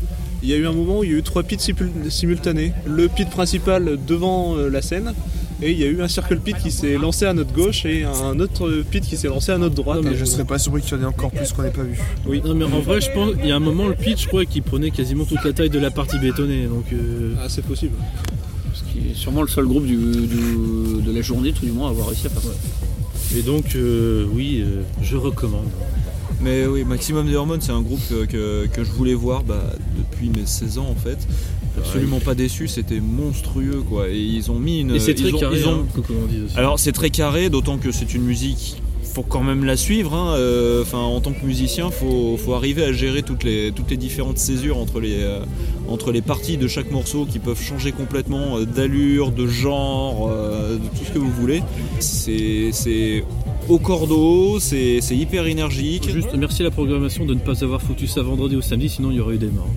il 0.42 0.48
y 0.48 0.52
a 0.52 0.56
eu 0.56 0.66
un 0.66 0.72
moment 0.72 0.98
où 0.98 1.04
il 1.04 1.10
y 1.10 1.14
a 1.14 1.18
eu 1.18 1.22
trois 1.22 1.42
pits 1.42 1.56
simul- 1.58 1.90
simultanés. 2.10 2.72
Le 2.86 3.08
pit 3.08 3.28
principal 3.28 3.98
devant 4.06 4.56
euh, 4.56 4.68
la 4.68 4.82
scène, 4.82 5.14
et 5.62 5.72
il 5.72 5.78
y 5.78 5.84
a 5.84 5.86
eu 5.86 6.02
un 6.02 6.08
circle 6.08 6.38
pit 6.38 6.56
qui 6.58 6.70
s'est 6.70 6.98
lancé 6.98 7.24
à 7.24 7.32
notre 7.32 7.52
gauche 7.52 7.84
et 7.86 8.04
un 8.04 8.38
autre 8.40 8.70
pit 8.90 9.02
qui 9.04 9.16
s'est 9.16 9.28
lancé 9.28 9.52
à 9.52 9.58
notre 9.58 9.74
droite. 9.74 10.04
Et 10.10 10.16
je 10.16 10.24
serais 10.24 10.44
pas 10.44 10.58
surpris 10.58 10.82
qu'il 10.82 10.92
y 10.96 11.00
en 11.00 11.02
ait 11.02 11.06
encore 11.06 11.30
plus 11.30 11.52
qu'on 11.52 11.62
n'ait 11.62 11.70
pas 11.70 11.82
vu. 11.82 11.98
Non 12.44 12.54
mais 12.54 12.64
en 12.64 12.80
vrai 12.80 13.00
je 13.00 13.10
pense 13.10 13.32
il 13.42 13.48
y 13.48 13.52
a 13.52 13.56
un 13.56 13.60
moment 13.60 13.86
le 13.88 13.94
pitch 13.94 14.22
je 14.24 14.28
crois 14.28 14.44
qu'il 14.44 14.62
prenait 14.62 14.90
quasiment 14.90 15.24
toute 15.24 15.42
la 15.44 15.52
taille 15.52 15.70
de 15.70 15.78
la 15.78 15.90
partie 15.90 16.18
bétonnée 16.18 16.66
donc 16.66 16.84
euh, 16.92 17.34
Ah, 17.42 17.46
c'est 17.48 17.64
possible. 17.64 17.94
Ce 18.74 18.82
qui 18.92 19.08
est 19.10 19.14
sûrement 19.14 19.42
le 19.42 19.48
seul 19.48 19.64
groupe 19.66 19.86
du, 19.86 19.96
du- 19.96 21.02
de 21.02 21.12
la 21.14 21.22
journée, 21.22 21.52
tout 21.52 21.64
du 21.64 21.72
moins, 21.72 21.88
à 21.88 21.90
avoir 21.90 22.08
réussi 22.08 22.26
à 22.26 22.30
faire 22.30 22.42
ça. 22.42 23.36
et 23.38 23.42
donc 23.42 23.74
euh, 23.76 24.26
oui 24.34 24.62
euh, 24.64 24.82
je 25.02 25.16
recommande. 25.16 25.64
Mais 26.42 26.66
oui, 26.66 26.84
Maximum 26.84 27.26
des 27.26 27.34
Hormones, 27.34 27.60
c'est 27.62 27.72
un 27.72 27.80
groupe 27.80 28.00
que, 28.08 28.24
que- 28.26 28.66
que 28.66 28.84
je 28.84 28.90
voulais 28.92 29.14
voir 29.14 29.42
bah, 29.42 29.62
depuis 29.96 30.28
mes 30.30 30.44
16 30.46 30.78
ans 30.78 30.88
en 30.90 30.94
fait. 30.94 31.18
Absolument 31.78 32.20
pas 32.20 32.34
déçu, 32.34 32.68
c'était 32.68 33.00
monstrueux 33.00 33.82
quoi. 33.88 34.08
Et 34.08 34.18
ils 34.18 34.50
ont 34.50 34.58
mis 34.58 34.80
une. 34.80 34.94
Et 34.94 35.00
c'est 35.00 35.14
très 35.14 35.28
ils 35.28 35.34
ont- 35.34 35.38
carré 35.40 35.58
ils 35.60 35.68
ont- 35.68 35.80
hein, 35.80 35.86
comme 35.94 36.16
on 36.22 36.26
dit 36.26 36.40
aussi. 36.44 36.56
Alors 36.56 36.78
c'est 36.78 36.92
très 36.92 37.10
carré, 37.10 37.50
d'autant 37.50 37.76
que 37.78 37.90
c'est 37.92 38.14
une 38.14 38.22
musique. 38.22 38.80
Faut 39.16 39.22
quand 39.22 39.42
même 39.42 39.64
la 39.64 39.78
suivre. 39.78 40.12
hein, 40.12 40.34
euh, 40.36 40.82
Enfin, 40.82 40.98
en 40.98 41.22
tant 41.22 41.32
que 41.32 41.42
musicien, 41.42 41.90
faut, 41.90 42.36
faut 42.36 42.52
arriver 42.52 42.84
à 42.84 42.92
gérer 42.92 43.22
toutes 43.22 43.44
les, 43.44 43.72
différentes 43.96 44.36
césures 44.36 44.76
entre 44.76 45.00
les, 45.00 45.22
euh, 45.22 45.40
entre 45.88 46.12
les 46.12 46.20
parties 46.20 46.58
de 46.58 46.68
chaque 46.68 46.90
morceau 46.90 47.24
qui 47.24 47.38
peuvent 47.38 47.58
changer 47.58 47.92
complètement 47.92 48.58
euh, 48.58 48.66
d'allure, 48.66 49.32
de 49.32 49.46
genre, 49.46 50.28
de 50.28 50.76
tout 50.76 51.06
ce 51.06 51.12
que 51.12 51.18
vous 51.18 51.30
voulez. 51.30 51.62
C'est 51.98 53.24
au 53.70 53.78
cordeau, 53.78 54.60
c'est 54.60 55.00
hyper 55.12 55.46
énergique. 55.46 56.10
Juste 56.10 56.34
merci 56.36 56.60
à 56.60 56.64
la 56.64 56.70
programmation 56.70 57.24
de 57.24 57.32
ne 57.32 57.40
pas 57.40 57.64
avoir 57.64 57.80
foutu 57.80 58.06
ça 58.06 58.20
vendredi 58.20 58.54
ou 58.54 58.60
samedi 58.60 58.90
sinon 58.90 59.12
il 59.12 59.16
y 59.16 59.20
aurait 59.20 59.36
eu 59.36 59.38
des 59.38 59.48
morts. 59.48 59.72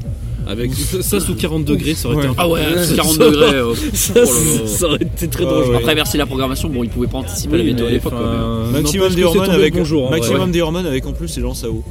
Avec 0.50 0.72
ça 0.74 1.20
sous 1.20 1.36
40 1.36 1.64
degrés 1.64 1.94
ça 1.94 2.08
aurait 2.10 2.18
été 2.18 2.28
un 2.28 2.34
Ah 2.38 2.48
ouais, 2.50 2.62
Ça- 2.84 2.96
40 2.96 3.14
ça- 3.18 3.24
degrés. 3.24 3.54
euh, 3.54 3.74
Ça, 3.94 4.14
oh 4.16 4.20
là 4.20 4.24
là. 4.26 4.68
ça 4.68 4.86
aurait 4.88 4.96
été 4.98 5.28
très 5.28 5.44
Ah 5.46 5.50
dangereux. 5.50 5.70
ouais. 5.72 5.78
Après, 5.78 5.94
merci 5.96 6.18
la 6.18 6.26
programmation. 6.26 6.70
Bon, 6.70 6.84
ils 6.84 6.90
pouvaient 6.90 7.08
pas 7.08 7.20
anticiper 7.20 7.58
la 7.58 7.64
Oui, 7.64 7.70
météo 7.72 7.86
à 7.86 7.90
mais, 7.90 7.94
l'époque. 7.96 8.14
enfin, 8.16 8.72
Maximum 8.72 9.04
n'empêche 9.04 9.16
des 9.16 9.24
Hormones 9.24 9.50
avec, 9.52 9.74
bonjour. 9.76 10.10
Maximum 10.10 10.52
des 10.52 10.62
Hormones 10.62 10.86
avec 10.88 11.06
en 11.06 11.14
plus 11.14 11.28
c'est 11.28 11.42
lance 11.42 11.64
à 11.64 11.70
eau. 11.70 11.84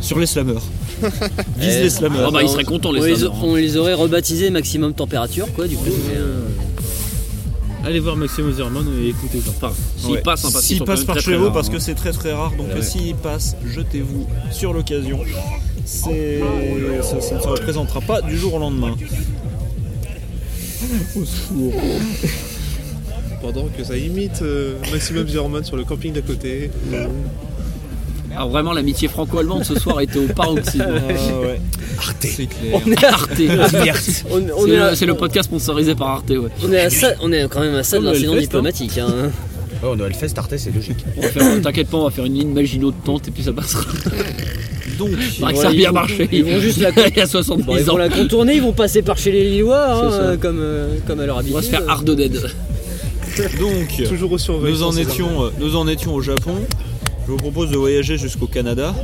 Sur 0.00 0.18
les 0.18 0.26
slammers. 0.26 0.54
Vise 1.58 1.76
Eh, 1.78 1.82
les 1.82 1.90
slammers. 1.90 2.18
Ah 2.26 2.30
bah, 2.30 2.42
ils 2.42 2.48
seraient 2.48 2.64
contents, 2.64 2.92
les 2.92 3.00
on, 3.00 3.04
les, 3.04 3.16
slammers, 3.16 3.34
hein. 3.34 3.40
on 3.42 3.54
les 3.56 3.76
aurait 3.76 3.94
rebaptisés 3.94 4.50
maximum 4.50 4.92
température, 4.94 5.46
quoi, 5.54 5.66
du 5.66 5.76
coup. 5.76 5.84
mais, 5.86 6.16
euh, 6.18 6.40
Allez 7.82 7.98
voir 8.00 8.14
Maximum 8.14 8.52
Zerman 8.52 8.84
et 9.02 9.08
écoutez 9.08 9.40
ça. 9.40 9.50
Enfin, 9.56 9.72
s'ils 9.96 10.10
Ouais. 10.12 10.20
passent, 10.20 10.44
hein, 10.44 10.50
parce 10.52 10.70
même 10.70 10.80
par 10.84 10.96
très, 10.96 11.14
chez 11.24 11.30
très 11.30 11.36
vous, 11.38 11.50
parce 11.50 11.68
hein. 11.68 11.72
que 11.72 11.78
c'est 11.78 11.94
très 11.94 12.12
très 12.12 12.32
rare, 12.34 12.52
donc 12.58 12.66
Ouais. 12.74 12.82
s'ils 12.82 13.14
passent, 13.14 13.56
jetez-vous 13.74 14.26
sur 14.50 14.74
l'occasion. 14.74 15.18
C'est... 15.84 16.40
Ça, 17.02 17.20
ça 17.20 17.34
ne 17.36 17.40
se 17.40 17.48
représentera 17.48 18.00
pas 18.00 18.20
du 18.22 18.36
jour 18.36 18.54
au 18.54 18.58
lendemain. 18.58 18.96
Pendant 23.42 23.66
que 23.76 23.84
ça 23.84 23.96
imite 23.96 24.42
euh, 24.42 24.74
Maximum 24.92 25.26
Hormones 25.36 25.64
sur 25.64 25.76
le 25.76 25.84
camping 25.84 26.12
d'à 26.12 26.20
côté. 26.20 26.70
Alors 28.34 28.50
vraiment, 28.50 28.72
l'amitié 28.72 29.08
franco-allemande 29.08 29.64
ce 29.64 29.78
soir 29.78 30.00
était 30.00 30.18
au 30.18 30.26
paroxysme. 30.28 30.84
Ah 30.86 31.40
ouais. 31.40 31.60
C'est 32.20 32.46
clair. 32.46 32.80
on 32.86 32.90
est 32.92 33.04
à- 33.04 33.08
Arte. 33.14 33.30
on, 34.30 34.36
on 34.56 34.64
C'est 34.66 34.70
est 34.72 34.78
à- 34.78 34.90
le, 34.90 34.96
c'est 34.96 35.06
le 35.06 35.14
podcast 35.14 35.48
sponsorisé 35.48 35.94
par 35.94 36.08
Arte, 36.08 36.30
ouais. 36.30 36.48
on 36.64 36.72
est 36.72 36.80
à 36.80 36.90
ça, 36.90 37.12
on 37.22 37.32
est 37.32 37.48
quand 37.48 37.60
même 37.60 37.74
à 37.74 37.82
ça 37.82 37.98
de 37.98 38.04
l'incident 38.04 38.36
diplomatique. 38.36 38.98
Hein. 38.98 39.30
Ouais, 39.82 39.88
on 39.88 39.92
a 39.94 39.96
le 39.96 40.06
Hellfest, 40.06 40.34
Arte, 40.36 40.56
c'est 40.58 40.74
logique. 40.74 41.04
Faire- 41.20 41.60
T'inquiète 41.62 41.88
pas, 41.88 41.96
on 41.98 42.04
va 42.04 42.10
faire 42.10 42.24
une 42.26 42.34
ligne 42.34 42.52
Maginot 42.52 42.90
de 42.90 42.96
tente 43.04 43.26
et 43.28 43.30
puis 43.30 43.42
ça 43.42 43.52
passera. 43.52 43.84
Donc, 45.00 45.52
que 45.52 45.58
ça 45.58 45.68
a 45.68 45.70
ils 45.72 45.76
bien 45.78 45.88
vont- 45.88 45.94
marché. 45.94 46.28
ils 46.32 46.44
vont 46.44 46.60
juste 46.60 46.78
la- 46.80 46.90
Il 47.08 47.16
y 47.16 47.20
a 47.20 47.26
70 47.26 47.62
Bon, 47.64 47.76
ils 47.76 47.88
ans. 47.88 47.92
vont 47.92 47.98
la 47.98 48.08
contourner, 48.08 48.54
ils 48.56 48.62
vont 48.62 48.72
passer 48.72 49.02
par 49.02 49.18
chez 49.18 49.32
les 49.32 49.44
Lillois, 49.50 49.86
hein, 49.92 50.10
euh, 50.12 50.36
comme, 50.36 50.58
euh, 50.60 50.94
comme 51.06 51.20
à 51.20 51.26
leur 51.26 51.36
On 51.36 51.38
habitude. 51.40 51.56
va 51.56 51.62
se 51.62 51.68
faire 51.70 51.82
Hard 51.88 52.10
Dead. 52.10 52.32
donc 53.60 54.08
Toujours 54.08 54.32
au 54.32 54.60
nous, 54.60 54.82
en 54.82 54.96
étions, 54.96 55.44
euh, 55.44 55.50
nous 55.60 55.76
en 55.76 55.86
étions 55.88 56.14
au 56.14 56.20
Japon. 56.20 56.54
Je 57.26 57.32
vous 57.32 57.36
propose 57.38 57.70
de 57.70 57.76
voyager 57.76 58.18
jusqu'au 58.18 58.46
Canada 58.46 58.94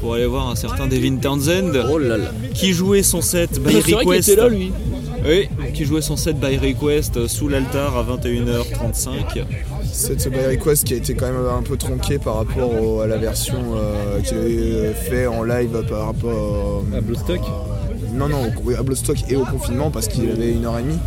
pour 0.00 0.14
aller 0.14 0.26
voir 0.26 0.48
un 0.50 0.54
certain 0.56 0.86
Devin 0.86 1.16
Townsend 1.16 1.72
Oh 1.90 1.98
là 1.98 2.16
là. 2.18 2.24
qui 2.54 2.72
jouait 2.72 3.02
son 3.02 3.22
set 3.22 3.52
by 3.62 3.72
vrai 3.72 3.82
qu'il 3.82 3.94
request. 3.94 4.28
était 4.28 4.40
là, 4.40 4.48
lui. 4.48 4.70
Oui, 5.26 5.48
qui 5.74 5.84
jouait 5.84 6.02
son 6.02 6.16
set 6.16 6.38
by 6.38 6.56
request 6.58 7.16
euh, 7.16 7.28
sous 7.28 7.48
l'altar 7.48 7.96
à 7.96 8.02
21h35. 8.02 9.44
C'est 9.92 10.20
ce 10.20 10.28
by 10.28 10.38
request 10.46 10.84
qui 10.84 10.94
a 10.94 10.96
été 10.96 11.14
quand 11.14 11.26
même 11.26 11.36
un 11.46 11.62
peu 11.62 11.76
tronqué 11.76 12.18
par 12.18 12.36
rapport 12.36 12.70
au- 12.82 13.00
à 13.00 13.06
la 13.06 13.16
version 13.18 13.56
euh, 13.76 14.20
qu'il 14.20 14.36
avait 14.38 14.94
fait 14.94 15.26
en 15.26 15.42
live 15.42 15.84
par 15.88 16.06
rapport 16.06 16.84
À 16.96 17.00
Bloodstock 17.00 17.40
Non, 18.14 18.28
non, 18.28 18.44
au- 18.44 18.62
oui, 18.64 18.74
à 18.76 18.82
Bloodstock 18.82 19.18
et 19.28 19.36
au 19.36 19.44
confinement 19.44 19.90
parce 19.90 20.08
qu'il 20.08 20.30
avait 20.30 20.52
une 20.52 20.64
heure 20.64 20.78
et 20.78 20.82
demie. 20.82 20.98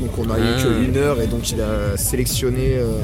Donc 0.00 0.10
on 0.18 0.24
n'a 0.26 0.38
eu 0.38 0.42
Ah. 0.58 0.62
que 0.62 0.84
une 0.88 0.96
heure 0.96 1.20
et 1.20 1.26
donc 1.26 1.50
il 1.50 1.60
a 1.60 1.96
sélectionné 1.96 2.74
euh, 2.76 2.98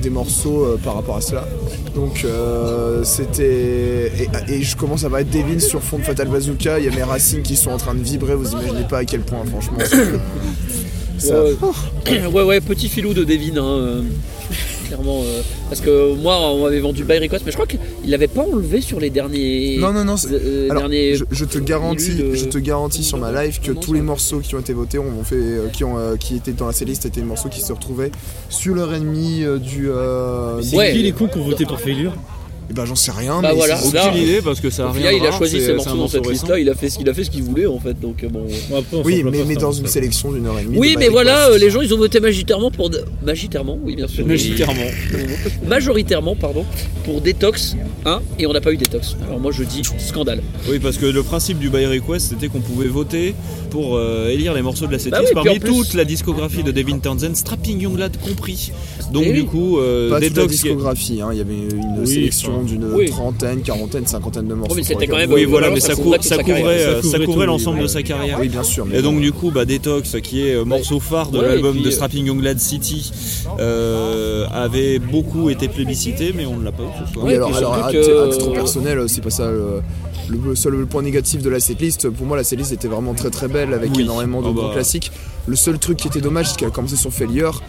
des 0.00 0.10
morceaux 0.10 0.64
euh, 0.64 0.80
par 0.82 0.94
rapport 0.94 1.16
à 1.16 1.20
cela. 1.20 1.46
Donc 1.94 2.22
euh, 2.24 3.04
c'était. 3.04 4.10
Et, 4.48 4.52
et 4.54 4.62
je 4.62 4.76
commence 4.76 5.04
à 5.04 5.08
voir 5.08 5.22
Devin 5.24 5.58
sur 5.60 5.82
fond 5.82 5.98
de 5.98 6.02
Fatal 6.02 6.28
Bazooka. 6.28 6.78
Il 6.78 6.86
y 6.86 6.88
a 6.88 6.94
mes 6.94 7.02
racines 7.02 7.42
qui 7.42 7.56
sont 7.56 7.70
en 7.70 7.76
train 7.76 7.94
de 7.94 8.02
vibrer. 8.02 8.34
Vous 8.34 8.52
imaginez 8.52 8.84
pas 8.88 8.98
à 8.98 9.04
quel 9.04 9.20
point, 9.20 9.44
franchement. 9.44 9.78
Ça- 11.22 11.42
Ouais, 11.44 12.26
ouais, 12.32 12.42
ouais, 12.42 12.60
petit 12.60 12.88
filou 12.88 13.14
de 13.14 13.24
Devin, 13.24 13.56
hein, 13.56 13.64
euh, 13.64 14.02
clairement. 14.86 15.22
euh, 15.24 15.40
parce 15.68 15.80
que 15.80 16.14
moi, 16.16 16.38
on 16.52 16.64
m'avait 16.64 16.80
vendu 16.80 17.04
By 17.04 17.18
Request, 17.18 17.42
mais 17.46 17.52
je 17.52 17.56
crois 17.56 17.66
qu'il 17.66 17.78
l'avait 18.06 18.28
pas 18.28 18.42
enlevé 18.42 18.80
sur 18.80 19.00
les 19.00 19.10
derniers. 19.10 19.78
Non, 19.80 19.92
non, 19.92 20.04
non. 20.04 20.16
euh, 20.30 20.68
Alors, 20.70 20.82
derniers 20.82 21.16
je, 21.16 21.24
je 21.30 21.44
te 21.44 21.58
garantis, 21.58 22.14
de- 22.14 22.34
je 22.34 22.44
te 22.46 22.58
garantis 22.58 23.02
sur 23.04 23.18
ma 23.18 23.32
live 23.44 23.60
que 23.60 23.72
tous 23.72 23.92
les 23.92 24.02
morceaux 24.02 24.40
qui 24.40 24.54
ont 24.54 24.60
été 24.60 24.72
votés, 24.72 24.98
ont 24.98 25.24
fait, 25.24 25.36
euh, 25.36 25.68
qui, 25.72 25.84
ont, 25.84 25.98
euh, 25.98 26.16
qui 26.16 26.36
étaient 26.36 26.52
dans 26.52 26.66
la 26.66 26.72
liste 26.84 27.06
étaient 27.06 27.20
des 27.20 27.26
morceaux 27.26 27.48
qui 27.48 27.60
se 27.60 27.72
retrouvaient 27.72 28.12
sur 28.50 28.74
leur 28.74 28.92
ennemi 28.92 29.42
euh, 29.44 29.58
du. 29.58 29.90
Euh, 29.90 30.60
C'est 30.62 30.76
Ouais. 30.76 30.92
qui 30.92 31.02
les 31.02 31.12
cons 31.12 31.28
qui 31.28 31.38
ont 31.38 31.44
voté 31.44 31.64
pour 31.64 31.80
Failure? 31.80 32.12
Eh 32.70 32.74
ben 32.74 32.84
j'en 32.86 32.94
sais 32.94 33.10
rien. 33.10 33.42
Bah 33.42 33.48
mais 33.50 33.56
voilà. 33.56 33.76
c'est- 33.76 33.88
Aucune 33.88 33.98
Là, 34.12 34.16
idée 34.16 34.40
parce 34.42 34.60
que 34.60 34.70
ça 34.70 34.84
a 34.84 34.88
Au 34.88 34.92
rien 34.92 35.08
final, 35.10 35.14
de 35.14 35.18
il 35.18 35.26
a 35.26 35.32
choisi 35.36 35.60
ses 35.60 35.74
morceaux 35.74 35.96
dans 35.96 36.08
cette 36.08 36.26
liste-là, 36.26 36.58
il 36.58 36.70
a 36.70 36.74
fait 36.74 36.88
ce 36.88 36.98
qu'il 36.98 37.08
a 37.08 37.14
fait 37.14 37.24
ce 37.24 37.30
qu'il 37.30 37.42
voulait 37.42 37.66
en 37.66 37.78
fait, 37.78 37.98
donc 38.00 38.22
euh, 38.24 38.28
bon. 38.28 38.46
Après, 38.76 39.02
Oui, 39.04 39.22
mais, 39.24 39.54
dans 39.56 39.72
ça. 39.72 39.80
une 39.80 39.86
sélection 39.88 40.32
d'une 40.32 40.46
heure 40.46 40.58
et 40.58 40.62
demie. 40.64 40.78
Oui, 40.78 40.94
de 40.94 40.98
mais 41.00 41.08
voilà, 41.08 41.48
euh, 41.50 41.58
les 41.58 41.70
gens 41.70 41.80
ils 41.82 41.92
ont 41.92 41.98
voté 41.98 42.20
magitairement 42.20 42.70
pour. 42.70 42.88
de- 42.88 43.04
Magitairement, 43.22 43.78
oui, 43.82 43.96
bien 43.96 44.08
sûr. 44.08 44.26
Magitairement. 44.26 44.80
Majoritairement, 45.68 46.36
pardon, 46.36 46.64
pour 47.04 47.20
Detox 47.20 47.76
1 48.04 48.20
et 48.38 48.46
on 48.46 48.52
n'a 48.52 48.60
pas 48.60 48.72
eu 48.72 48.76
Detox. 48.76 49.16
Alors 49.26 49.38
moi 49.40 49.52
je 49.52 49.64
dis 49.64 49.82
scandale. 49.98 50.42
Oui, 50.68 50.78
parce 50.78 50.96
que 50.98 51.06
le 51.06 51.22
principe 51.22 51.58
du 51.58 51.68
By 51.70 51.86
Request, 51.86 52.28
c'était 52.30 52.48
qu'on 52.48 52.60
pouvait 52.60 52.88
voter 52.88 53.34
pour 53.70 53.96
euh, 53.96 54.28
élire 54.28 54.54
les 54.54 54.62
morceaux 54.62 54.86
de 54.86 54.92
la 54.92 54.98
setlist 54.98 55.12
Bah 55.34 55.40
oui, 55.44 55.50
puis 55.50 55.60
parmi 55.60 55.78
toute 55.84 55.94
la 55.94 56.04
discographie 56.04 56.62
de 56.62 56.70
Devin 56.72 56.98
Townsend, 56.98 57.34
Strapping 57.34 57.80
Young 57.80 57.98
Lad 57.98 58.16
compris. 58.18 58.72
Donc 59.10 59.24
Eh 59.26 59.32
du 59.32 59.40
oui. 59.40 59.46
coup, 59.46 59.78
euh, 59.78 60.10
Pas 60.10 60.16
toute 60.20 60.22
la 60.24 60.28
Detox. 60.30 60.46
qui- 60.46 60.62
discographie, 60.62 61.20
hein. 61.20 61.28
il 61.32 61.38
y 61.38 61.40
avait 61.40 61.54
une 61.54 61.98
Oui, 62.00 62.06
sélection 62.06 62.56
enfin, 62.56 62.64
d'une 62.64 62.84
oui. 62.94 63.06
trentaine, 63.10 63.62
quarantaine, 63.62 64.06
cinquantaine 64.06 64.46
de 64.46 64.54
morceaux. 64.54 64.74
mais 64.74 64.82
sur 64.82 64.88
c'était 64.98 65.06
quand 65.06 65.16
lesquels- 65.16 65.28
même- 65.30 65.36
Oui, 65.36 65.44
Euh, 65.44 65.48
voilà, 65.48 65.70
mais 65.70 65.80
ça 65.80 65.88
ça, 65.88 65.94
couvrait 65.96 66.18
ça 66.22 66.36
euh, 66.36 67.46
l'ensemble 67.46 67.78
oui. 67.78 67.82
de 67.82 67.88
sa 67.88 68.02
carrière. 68.02 68.38
Oui, 68.40 68.48
bien 68.48 68.62
sûr. 68.62 68.86
mais 68.86 68.98
Et 68.98 69.02
donc 69.02 69.20
du 69.20 69.32
coup, 69.32 69.50
bah, 69.50 69.64
Detox, 69.64 70.16
qui 70.22 70.46
est 70.46 70.54
euh, 70.54 70.64
morceau 70.64 71.00
phare 71.00 71.30
de 71.30 71.38
Ouais, 71.38 71.46
l'album 71.48 71.80
de 71.80 71.90
Strapping 71.90 72.26
Young 72.26 72.42
Lad 72.42 72.58
City, 72.60 73.10
euh, 73.58 74.46
avait 74.52 74.98
beaucoup 74.98 75.50
été 75.50 75.68
plébiscité, 75.68 76.32
mais 76.36 76.46
on 76.46 76.56
ne 76.56 76.64
l'a 76.64 76.72
pas 76.72 76.82
eu 76.82 77.06
ce 77.06 77.12
soir. 77.12 77.26
Oui, 77.26 77.34
alors, 77.34 77.56
alors, 77.56 77.74
à, 77.74 77.92
que- 77.92 78.28
à 78.28 78.28
titre 78.32 78.52
personnel, 78.52 79.02
c'est 79.08 79.22
pas 79.22 79.30
ça. 79.30 79.50
le- 79.50 79.82
le 80.30 80.54
seul 80.54 80.86
point 80.86 81.02
négatif 81.02 81.42
de 81.42 81.50
la 81.50 81.58
setlist, 81.60 82.08
pour 82.08 82.26
moi 82.26 82.36
la 82.36 82.44
setlist 82.44 82.72
était 82.72 82.88
vraiment 82.88 83.12
très 83.12 83.28
très 83.28 83.48
belle 83.48 83.74
avec 83.74 83.90
Oui. 83.94 84.02
énormément 84.02 84.40
de 84.40 84.48
Ah 84.50 84.52
bah. 84.54 84.70
classiques. 84.72 85.10
Le 85.46 85.56
seul 85.56 85.78
truc 85.78 85.98
qui 85.98 86.06
était 86.08 86.20
dommage, 86.20 86.50
c'est 86.50 86.56
qu'elle 86.58 86.68
a 86.68 86.70
commencé 86.70 86.96
sur 86.96 87.12
Failure. 87.12 87.60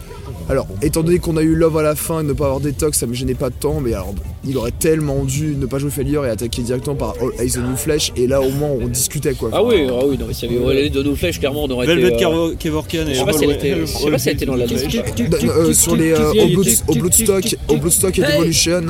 Alors, 0.48 0.66
étant 0.82 1.02
donné 1.02 1.18
qu'on 1.18 1.36
a 1.36 1.42
eu 1.42 1.54
Love 1.54 1.78
à 1.78 1.82
la 1.82 1.94
fin 1.94 2.20
et 2.20 2.22
ne 2.22 2.32
pas 2.32 2.44
avoir 2.46 2.60
Detox, 2.60 2.98
ça 2.98 3.06
me 3.06 3.14
gênait 3.14 3.34
pas 3.34 3.50
tant, 3.50 3.80
mais 3.80 3.94
alors, 3.94 4.14
il 4.46 4.56
aurait 4.58 4.72
tellement 4.72 5.24
dû 5.24 5.56
ne 5.58 5.66
pas 5.66 5.78
jouer 5.78 5.90
Failure 5.90 6.26
et 6.26 6.30
attaquer 6.30 6.62
directement 6.62 6.96
par 6.96 7.14
All 7.20 7.30
Eyes 7.44 7.52
on 7.58 7.70
New 7.70 7.76
Flesh, 7.76 8.12
et 8.16 8.26
là 8.26 8.40
au 8.42 8.50
moins 8.50 8.68
on 8.68 8.86
discutait 8.88 9.32
quoi. 9.34 9.50
Ah 9.52 9.62
oui, 9.62 9.86
ah 9.88 10.04
oui, 10.06 10.18
non, 10.18 10.26
mais 10.28 10.34
s'il 10.34 10.52
y 10.52 10.56
avait 10.56 10.64
Wallet 10.64 10.90
de 10.90 11.02
nos 11.02 11.14
flèches, 11.16 11.38
clairement, 11.40 11.64
on 11.64 11.70
aurait 11.70 11.86
Velvet 11.86 12.08
été. 12.14 12.24
euh, 12.24 12.28
Kevo- 12.52 12.56
Kevorkian 12.56 13.06
et 13.06 13.14
Je 13.14 13.18
sais 13.20 13.24
pas 13.24 13.32
si 13.32 13.44
elle 13.44 13.50
était, 13.52 13.74
je 13.80 13.86
sais 13.86 14.10
pas 14.10 14.18
si 14.18 14.28
elle 14.28 14.34
était 14.36 14.46
dans 14.46 14.56
la 14.56 14.66
liste. 14.66 14.86
Da- 15.30 15.38
euh, 15.44 15.72
sur 15.72 15.96
les 15.96 16.12
euh, 16.12 16.30
au, 16.30 16.46
Blood, 16.48 16.68
au 16.88 16.94
Bloodstock, 16.94 17.56
au 17.68 17.76
Bloodstock 17.76 18.18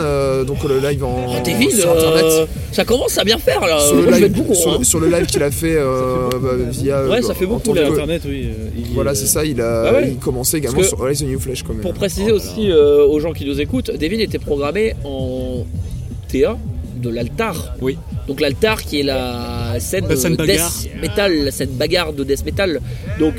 euh, 0.01 0.45
donc 0.45 0.59
le 0.65 0.79
live 0.81 1.05
en 1.05 1.27
Oh, 1.29 1.43
David, 1.45 1.71
sur 1.73 1.91
internet. 1.91 2.25
euh, 2.25 2.47
ça 2.73 2.85
commence 2.85 3.17
à 3.19 3.25
bien 3.25 3.39
faire 3.39 3.61
là. 3.61 3.79
sur, 3.81 3.97
le 3.97 4.11
live, 4.11 4.35
hein. 4.35 5.19
live 5.19 5.27
qu'il 5.27 5.43
a 5.43 5.51
fait 5.51 5.77
euh, 5.77 6.29
bah, 6.43 6.51
via 6.71 7.05
Ouais, 7.07 7.23
ça 7.23 7.31
euh, 7.31 7.35
fait 7.35 7.47
beaucoup, 7.47 7.75
là. 7.75 7.87
Internet, 7.89 8.23
oui. 8.27 8.47
euh, 8.49 8.69
Voilà, 8.95 9.13
est- 9.13 9.15
c'est 9.15 9.27
ça. 9.27 9.45
Il 9.45 9.61
a, 9.61 9.85
Ah 9.89 10.01
commençait 10.21 10.59
également 10.59 10.83
sur 10.83 11.03
All 11.05 11.13
Eyes 11.13 11.24
on 11.25 11.29
New 11.29 11.41
Flesh 11.41 11.63
quand 11.63 11.73
même. 11.73 11.83
Pour 11.83 11.95
préciser 11.95 12.31
aussi 12.33 12.71
euh, 12.71 13.05
aux 13.07 13.21
gens 13.21 13.33
qui 13.33 13.45
nous 13.45 13.61
écoutent, 13.61 13.91
Devin 13.91 14.19
était 14.19 14.39
programmé 14.39 14.95
en 15.05 15.65
TA 16.29 16.57
de 16.97 17.11
l'altar. 17.11 17.75
Oui. 17.81 17.99
Donc 18.29 18.41
l'altar 18.41 18.83
qui 18.83 19.01
est 19.01 19.03
la 19.03 19.79
scène, 19.81 20.07
La 20.09 20.17
scène 20.17 20.33
de 20.33 20.37
bagarre. 20.37 20.71
death 20.71 21.03
metal, 21.03 21.45
la 21.45 21.51
scène 21.51 21.71
bagarre 21.71 22.13
de 22.13 22.25
death 22.25 22.45
metal. 22.45 22.81
Donc 23.19 23.35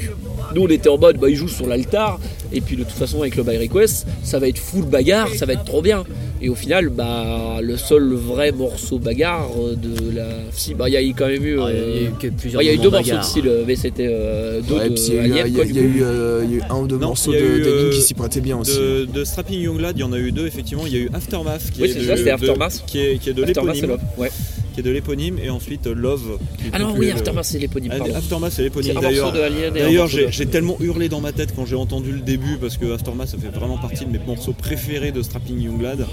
nous 0.53 0.63
on 0.63 0.67
était 0.67 0.89
en 0.89 0.97
mode 0.97 1.17
bah 1.17 1.27
il 1.29 1.35
joue 1.35 1.47
sur 1.47 1.65
l'altar 1.67 2.19
et 2.53 2.61
puis 2.61 2.75
de 2.75 2.83
toute 2.83 2.93
façon 2.93 3.21
avec 3.21 3.35
le 3.35 3.43
by 3.43 3.57
request 3.57 4.05
ça 4.23 4.37
va 4.37 4.47
être 4.47 4.59
full 4.59 4.85
bagarre, 4.85 5.29
ça 5.35 5.45
va 5.45 5.53
être 5.53 5.65
trop 5.65 5.81
bien. 5.81 6.03
Et 6.45 6.49
au 6.49 6.53
final 6.53 6.89
bah 6.89 7.57
le 7.59 7.75
seul 7.75 8.13
vrai 8.13 8.51
morceau 8.51 8.99
bagarre 8.99 9.49
euh, 9.57 9.75
de 9.75 10.15
la 10.15 10.27
si 10.51 10.75
bah 10.75 10.87
il 10.87 10.91
y 10.93 10.97
a 10.97 11.01
eu 11.01 11.11
quand 11.17 11.25
même 11.25 11.43
eu 11.43 11.57
Ah, 11.59 11.69
il 11.71 11.75
y 11.75 11.79
a 11.79 11.81
euh, 11.81 12.01
eu 12.07 12.11
que 12.21 12.27
plusieurs 12.27 12.59
ouais, 12.59 12.65
il 12.65 12.67
y 12.67 12.71
a 12.71 12.73
eu 12.75 12.77
deux 12.77 12.91
morceaux 12.91 13.17
de 13.17 13.21
style 13.23 13.51
mais 13.65 13.75
c'était 13.75 14.07
euh, 14.07 14.61
deux 14.61 14.75
Ouais, 14.75 14.89
de 14.89 14.95
il 14.95 15.13
y 15.15 15.17
a 15.17 15.47
eu, 15.47 15.49
y 15.49 15.61
a- 15.61 15.65
y 15.65 16.03
a 16.03 16.05
euh, 16.05 16.45
y 16.47 16.59
un 16.71 16.75
ou 16.75 16.85
deux 16.85 16.97
Non, 16.99 17.07
morceaux 17.07 17.31
de 17.31 17.37
euh, 17.39 17.89
qui 17.91 17.99
s'y 18.01 18.13
prêtaient 18.13 18.41
bien 18.41 18.57
aussi. 18.59 18.77
De, 18.77 19.05
de 19.11 19.23
Strapping 19.23 19.59
Young 19.59 19.79
Lad, 19.81 19.97
il 19.97 20.01
y 20.01 20.03
en 20.03 20.13
a 20.13 20.19
eu 20.19 20.31
deux 20.31 20.45
effectivement. 20.45 20.85
Il 20.85 20.93
y 20.93 20.97
a 20.97 20.99
eu 20.99 21.09
Aftermath 21.15 21.71
qui 21.71 21.81
Oui, 21.81 21.89
est 21.89 21.93
c'est 21.93 21.99
de, 22.01 22.05
ça, 22.05 22.15
c'était 22.17 22.29
de- 22.29 22.35
Aftermath. 22.35 22.83
qui 22.85 22.99
est, 22.99 23.17
qui 23.17 23.29
est 23.31 23.33
de 23.33 23.43
Aftermath, 23.43 23.75
c'est 23.75 23.81
l'éponyme, 23.81 24.01
Love. 24.15 24.19
Ouais. 24.21 24.29
Qui 24.75 24.81
est 24.81 24.83
de 24.83 24.91
l'éponyme 24.91 25.39
et 25.41 25.49
ensuite 25.49 25.87
euh, 25.87 25.95
Love. 25.95 26.37
Ah 26.73 26.79
non 26.79 26.93
oui 26.97 27.09
Aftermath 27.09 27.45
c'est 27.45 27.57
l'éponyme 27.59 27.91
Ah, 27.95 27.97
pardon. 27.97 28.13
Aftermath 28.15 28.51
c'est 28.51 28.55
C'est 28.57 28.63
l'éponyme 28.63 28.99
d'ailleurs. 29.01 29.31
D'ailleurs, 29.73 30.07
j'ai 30.07 30.45
tellement 30.45 30.75
hurlé 30.81 31.09
dans 31.09 31.21
ma 31.21 31.31
tête 31.31 31.53
quand 31.55 31.65
j'ai 31.65 31.75
entendu 31.77 32.11
le 32.11 32.19
début 32.19 32.57
parce 32.59 32.77
que 32.77 32.93
Aftermath 32.93 33.29
ça 33.29 33.37
fait 33.37 33.47
vraiment 33.57 33.77
partie 33.77 34.05
de 34.05 34.11
mes 34.11 34.19
morceaux 34.19 34.53
préférés 34.53 35.11
de 35.11 35.21
Strapping 35.21 35.59
Young 35.61 35.81
Lad. 35.81 36.05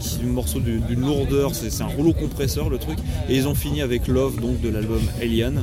Qui 0.00 0.20
est 0.20 0.24
un 0.24 0.32
morceau 0.32 0.60
du- 0.60 0.78
d'une 0.80 1.00
lourdeur, 1.00 1.54
c'est 1.54 1.70
c'est 1.70 1.82
un 1.82 1.86
rouleau 1.86 2.12
compresseur 2.12 2.70
le 2.70 2.78
truc. 2.78 2.98
Et 3.28 3.34
ils 3.36 3.48
ont 3.48 3.54
fini 3.54 3.82
avec 3.82 4.06
Love 4.06 4.40
donc 4.40 4.60
de 4.60 4.68
l'album 4.68 5.00
Alien. 5.20 5.62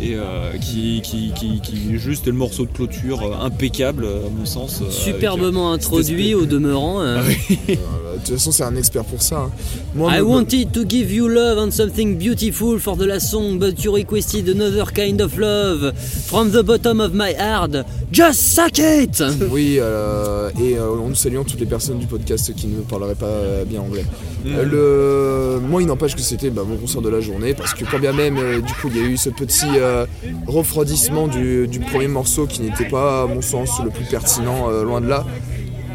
Et 0.00 0.14
euh, 0.14 0.52
qui, 0.60 1.00
qui, 1.02 1.32
qui, 1.38 1.60
qui 1.60 1.96
juste 1.98 2.26
est 2.26 2.30
le 2.30 2.36
morceau 2.36 2.64
de 2.66 2.70
clôture 2.72 3.22
euh, 3.22 3.44
impeccable 3.46 4.06
à 4.06 4.28
mon 4.36 4.44
sens. 4.46 4.80
euh, 4.82 4.90
Superbement 4.90 5.70
avec, 5.70 5.84
introduit 5.84 6.34
au 6.34 6.44
demeurant. 6.44 7.02
De 8.22 8.26
toute 8.28 8.36
façon, 8.36 8.52
c'est 8.52 8.62
un 8.62 8.76
expert 8.76 9.04
pour 9.04 9.20
ça. 9.20 9.36
hein. 9.38 9.50
Moi, 9.94 10.10
I 10.14 10.20
me- 10.20 10.22
wanted 10.22 10.72
to 10.72 10.82
give 10.88 11.12
you 11.12 11.26
love 11.28 11.58
and 11.58 11.70
something 11.72 12.16
beautiful 12.16 12.78
for 12.78 12.96
the 12.96 13.02
last 13.02 13.28
song, 13.30 13.58
but 13.58 13.82
you 13.82 13.92
requested 13.94 14.48
another 14.48 14.84
kind 14.92 15.20
of 15.20 15.36
love 15.38 15.92
from 16.26 16.50
the 16.52 16.62
bottom 16.62 17.00
of 17.00 17.12
my 17.14 17.34
heart. 17.36 17.76
Just 18.12 18.54
suck 18.54 18.78
it! 18.78 19.22
Oui, 19.50 19.76
euh, 19.80 20.50
et 20.60 20.78
euh, 20.78 20.94
nous 21.08 21.14
saluons 21.14 21.42
toutes 21.44 21.60
les 21.60 21.66
personnes 21.66 21.98
du 21.98 22.06
podcast 22.06 22.54
qui 22.54 22.68
ne 22.68 22.80
parleraient 22.82 23.14
pas 23.16 23.26
euh, 23.26 23.64
bien 23.64 23.80
anglais. 23.80 24.04
Euh, 24.46 25.58
le... 25.60 25.60
Moi, 25.66 25.82
il 25.82 25.88
n'empêche 25.88 26.14
que 26.14 26.20
c'était 26.22 26.50
bah, 26.50 26.62
mon 26.66 26.76
concert 26.76 27.02
de 27.02 27.08
la 27.08 27.20
journée 27.20 27.54
parce 27.54 27.74
que 27.74 27.84
quand 27.84 27.98
bien 27.98 28.12
même, 28.12 28.38
euh, 28.38 28.60
du 28.60 28.72
coup, 28.74 28.88
il 28.94 28.96
y 28.96 29.00
a 29.00 29.04
eu 29.08 29.16
ce 29.16 29.30
petit 29.30 29.66
euh, 29.76 30.06
refroidissement 30.46 31.26
du, 31.28 31.66
du 31.68 31.80
premier 31.80 32.08
morceau 32.08 32.46
qui 32.46 32.62
n'était 32.62 32.88
pas, 32.88 33.22
à 33.22 33.26
mon 33.26 33.42
sens, 33.42 33.70
le 33.84 33.90
plus 33.90 34.04
pertinent, 34.04 34.70
euh, 34.70 34.84
loin 34.84 35.00
de 35.00 35.08
là. 35.08 35.26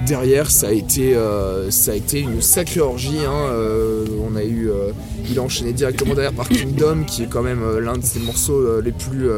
Derrière, 0.05 0.49
ça 0.49 0.67
a 0.67 0.71
été, 0.71 1.15
euh, 1.15 1.69
ça 1.71 1.91
a 1.91 1.95
été 1.95 2.19
une 2.21 2.41
sacrée 2.41 2.79
orgie. 2.79 3.19
hein, 3.25 3.49
euh, 3.49 4.05
on 4.23 4.35
a 4.35 4.43
eu, 4.43 4.69
euh, 4.69 4.91
il 5.29 5.37
a 5.39 5.41
enchaîné 5.41 5.73
directement 5.73 6.13
derrière 6.13 6.33
par 6.33 6.47
Kingdom, 6.47 7.03
qui 7.05 7.23
est 7.23 7.27
quand 7.27 7.43
même 7.43 7.77
l'un 7.79 7.97
de 7.97 8.03
ses 8.03 8.19
morceaux 8.19 8.79
les 8.81 8.91
plus, 8.91 9.29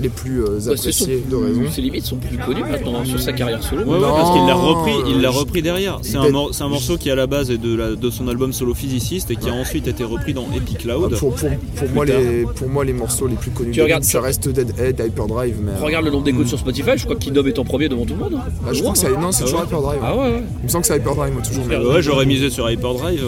les 0.00 0.08
plus 0.08 0.42
euh, 0.42 0.58
Bah, 0.64 0.72
appréciés 0.72 1.22
de 1.28 1.36
raison. 1.36 1.62
Ses 1.70 1.80
limites 1.82 2.04
sont 2.06 2.16
plus 2.16 2.36
connues 2.38 2.62
maintenant 2.68 3.04
sur 3.04 3.20
sa 3.20 3.32
carrière 3.32 3.62
solo. 3.62 3.82
Ouais, 3.84 4.00
parce 4.00 4.30
qu'il 4.32 4.46
l'a 4.46 4.54
repris, 4.54 4.92
il 5.08 5.20
l'a 5.20 5.28
euh, 5.28 5.32
repris 5.32 5.62
derrière. 5.62 5.98
C'est 6.02 6.16
un, 6.16 6.28
mor- 6.30 6.50
c'est 6.52 6.62
un 6.64 6.68
morceau 6.68 6.96
qui 6.96 7.10
à 7.10 7.14
la 7.14 7.26
base 7.26 7.50
est 7.50 7.58
de, 7.58 7.74
la- 7.74 7.94
de 7.94 8.10
son 8.10 8.28
album 8.28 8.52
solo 8.52 8.74
physiciste 8.74 9.30
et 9.30 9.36
qui 9.36 9.48
a 9.48 9.52
ensuite 9.52 9.86
été 9.88 10.04
repris 10.04 10.34
dans 10.34 10.46
Epic 10.54 10.78
Cloud. 10.78 11.16
Pour, 11.18 11.34
pour, 11.34 11.48
pour, 11.76 11.88
moi, 11.94 12.06
tard. 12.06 12.16
les, 12.18 12.44
pour 12.44 12.68
moi, 12.68 12.84
les 12.84 12.92
morceaux 12.92 13.26
les 13.26 13.36
plus 13.36 13.50
connus, 13.50 13.70
Tu 13.72 13.78
de 13.78 13.84
regardes 13.84 14.04
ça. 14.04 14.12
ça 14.12 14.20
reste 14.20 14.48
Deadhead, 14.48 15.00
Hyperdrive. 15.06 15.56
Mais, 15.62 15.72
euh, 15.72 15.84
Regarde 15.84 16.04
le 16.04 16.10
nombre 16.10 16.24
d'écoutes 16.24 16.48
sur 16.48 16.58
Spotify, 16.58 16.90
je 16.96 17.04
crois 17.04 17.16
que 17.16 17.20
Kingdom 17.24 17.44
est 17.46 17.58
en 17.58 17.64
premier 17.64 17.88
devant 17.88 18.04
tout 18.06 18.14
le 18.14 18.20
monde. 18.20 18.34
hein. 18.36 18.50
ah, 18.66 18.72
je 18.72 18.80
crois 18.80 18.92
que 18.92 18.98
c'est, 18.98 19.10
non, 19.16 19.32
c'est 19.32 19.42
Ah 19.42 19.46
toujours 19.46 19.60
ouais 19.60 19.66
Hyperdrive. 19.66 20.00
Ah 20.02 20.16
ouais, 20.16 20.22
ouais. 20.22 20.42
Il 20.60 20.64
me 20.64 20.68
semble 20.68 20.82
que 20.82 20.88
c'est 20.88 20.96
Hyperdrive, 20.96 21.32
moi, 21.32 21.42
toujours. 21.42 21.64
Mais, 21.68 21.76
Ouais, 21.76 22.02
j'aurais 22.02 22.26
misé 22.26 22.50
sur 22.50 22.70
Hyperdrive. 22.70 23.22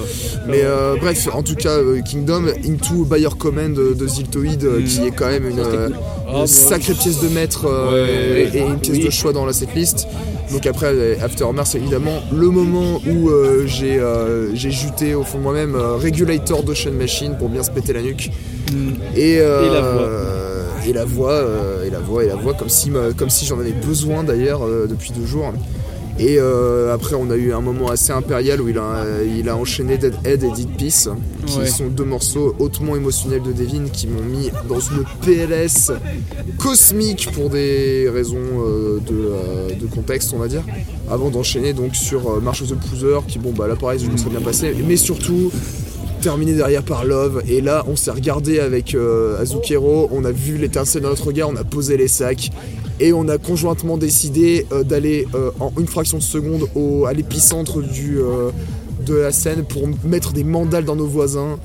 mais, 0.47 0.61
euh, 0.63 0.97
bref, 1.01 1.29
en 1.33 1.43
tout 1.43 1.55
cas, 1.55 1.71
euh, 1.79 2.01
Kingdom, 2.03 2.45
Into 2.67 3.05
Buyer 3.05 3.29
Command 3.39 3.73
de, 3.75 4.07
Ziltoid, 4.07 4.65
euh, 4.65 4.81
Mm. 4.81 4.85
qui 4.85 5.01
est 5.07 5.11
quand 5.11 5.27
même 5.29 5.49
une, 5.49 5.59
euh, 5.59 5.89
Ah, 6.29 6.41
une 6.41 6.47
sacrée 6.69 6.95
pièce 6.95 7.21
de 7.21 7.29
maître 7.29 7.67
euh, 7.67 7.93
Ouais. 8.45 8.51
et, 8.55 8.59
et 8.59 8.61
une 8.61 8.79
pièce 8.79 8.97
Oui. 8.99 9.05
de 9.05 9.11
choix 9.11 9.33
dans 9.33 9.45
la 9.47 9.53
setlist. 9.53 10.07
Donc 10.53 10.67
après, 10.67 11.21
Aftermath, 11.21 11.67
c'est 11.69 11.79
évidemment 11.79 12.23
le 12.33 12.49
moment 12.51 13.01
où 13.09 13.29
euh, 13.31 13.65
j'ai, 13.67 13.99
euh, 13.99 14.55
j'ai 14.55 14.71
juté 14.71 15.15
au 15.15 15.23
fond 15.23 15.39
de 15.39 15.43
moi-même 15.45 15.75
euh, 15.77 15.95
Regulator 15.97 16.63
d'Ocean 16.65 16.93
Machine 16.93 17.37
pour 17.39 17.49
bien 17.49 17.63
se 17.63 17.71
péter 17.71 17.93
la 17.93 18.03
nuque. 18.03 18.31
Et, 19.17 19.39
euh, 19.41 19.67
Et 19.67 19.73
la 19.73 19.81
voix. 19.83 20.09
et 20.87 20.93
la 20.93 21.05
voix, 21.05 21.45
et 21.87 21.91
la 21.91 21.99
voix, 21.99 22.25
et 22.25 22.29
la 22.29 22.35
voix, 22.37 22.55
comme 22.55 22.69
si, 22.69 22.91
comme 23.17 23.31
si 23.31 23.45
j'en 23.47 23.59
avais 23.61 23.73
besoin 23.73 24.25
d'ailleurs 24.25 24.61
depuis 24.89 25.13
deux 25.13 25.27
jours. 25.27 25.53
Et 26.19 26.37
euh, 26.39 26.93
après, 26.93 27.15
on 27.15 27.31
a 27.31 27.37
eu 27.37 27.53
un 27.53 27.61
moment 27.61 27.89
assez 27.89 28.13
impérial 28.13 28.61
où 28.61 28.69
il 28.69 28.77
a, 28.79 29.05
il 29.25 29.49
a 29.49 29.57
enchaîné 29.57 29.97
Deadhead 29.97 30.43
et 30.45 30.49
Dead 30.55 30.69
Peace, 30.77 31.09
qui 31.47 31.59
Ouais. 31.61 31.67
sont 31.67 31.87
deux 31.89 32.05
morceaux 32.05 32.55
hautement 32.59 32.95
émotionnels 32.97 33.43
de 33.43 33.53
Devin 33.53 33.85
qui 33.93 34.07
m'ont 34.07 34.23
mis 34.23 34.51
dans 34.69 34.81
une 34.81 35.05
PLS 35.25 35.91
cosmique 36.59 37.31
pour 37.33 37.49
des 37.51 38.09
raisons 38.13 38.37
euh, 38.39 38.99
de, 39.01 39.15
euh, 39.15 39.69
de 39.81 39.87
contexte, 39.87 40.33
on 40.35 40.39
va 40.39 40.49
dire. 40.49 40.63
Avant 41.11 41.31
d'enchaîner 41.31 41.73
donc 41.73 41.97
sur 41.97 42.41
March 42.41 42.63
of 42.63 42.69
the 42.69 42.75
Pooser, 42.75 43.21
qui 43.27 43.39
bon 43.39 43.53
bah 43.53 43.67
là 43.67 43.77
pareil, 43.77 43.99
je 44.05 44.11
me 44.11 44.17
serais 44.17 44.31
bien 44.31 44.41
passé, 44.41 44.75
mais 44.87 44.97
surtout 44.97 45.51
terminé 46.21 46.53
derrière 46.53 46.83
par 46.83 47.07
Love 47.07 47.43
et 47.49 47.63
là 47.63 47.83
on 47.89 47.97
s'est 47.97 48.11
regardé 48.11 48.61
avec 48.61 48.95
euh, 48.95 49.41
Azukero, 49.41 50.09
on 50.13 50.25
a 50.27 50.31
vu 50.31 50.59
l'étincelle 50.59 51.01
dans 51.03 51.09
notre 51.09 51.27
regard, 51.27 51.49
on 51.49 51.57
a 51.57 51.65
posé 51.65 51.97
les 51.97 52.09
sacs 52.09 52.51
et 53.01 53.13
on 53.13 53.27
a 53.29 53.39
conjointement 53.39 53.97
décidé 53.97 54.67
euh, 54.73 54.85
d'aller 54.85 55.27
euh, 55.35 55.51
en 55.59 55.73
une 55.79 55.89
fraction 55.89 56.19
de 56.19 56.23
seconde 56.23 56.69
à 57.07 57.13
l'épicentre 57.13 57.81
euh, 57.81 58.51
de 59.05 59.15
la 59.15 59.33
scène 59.33 59.65
pour 59.65 59.89
mettre 60.05 60.33
des 60.33 60.45
mandales 60.45 60.85
dans 60.85 60.97
nos 60.97 61.07
voisins 61.07 61.59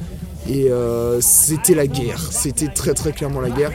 et 0.49 0.69
c'était 1.21 1.73
la 1.73 1.87
guerre, 1.87 2.21
c'était 2.31 2.67
très 2.67 2.93
très 2.93 3.11
clairement 3.11 3.41
la 3.41 3.49
guerre. 3.49 3.71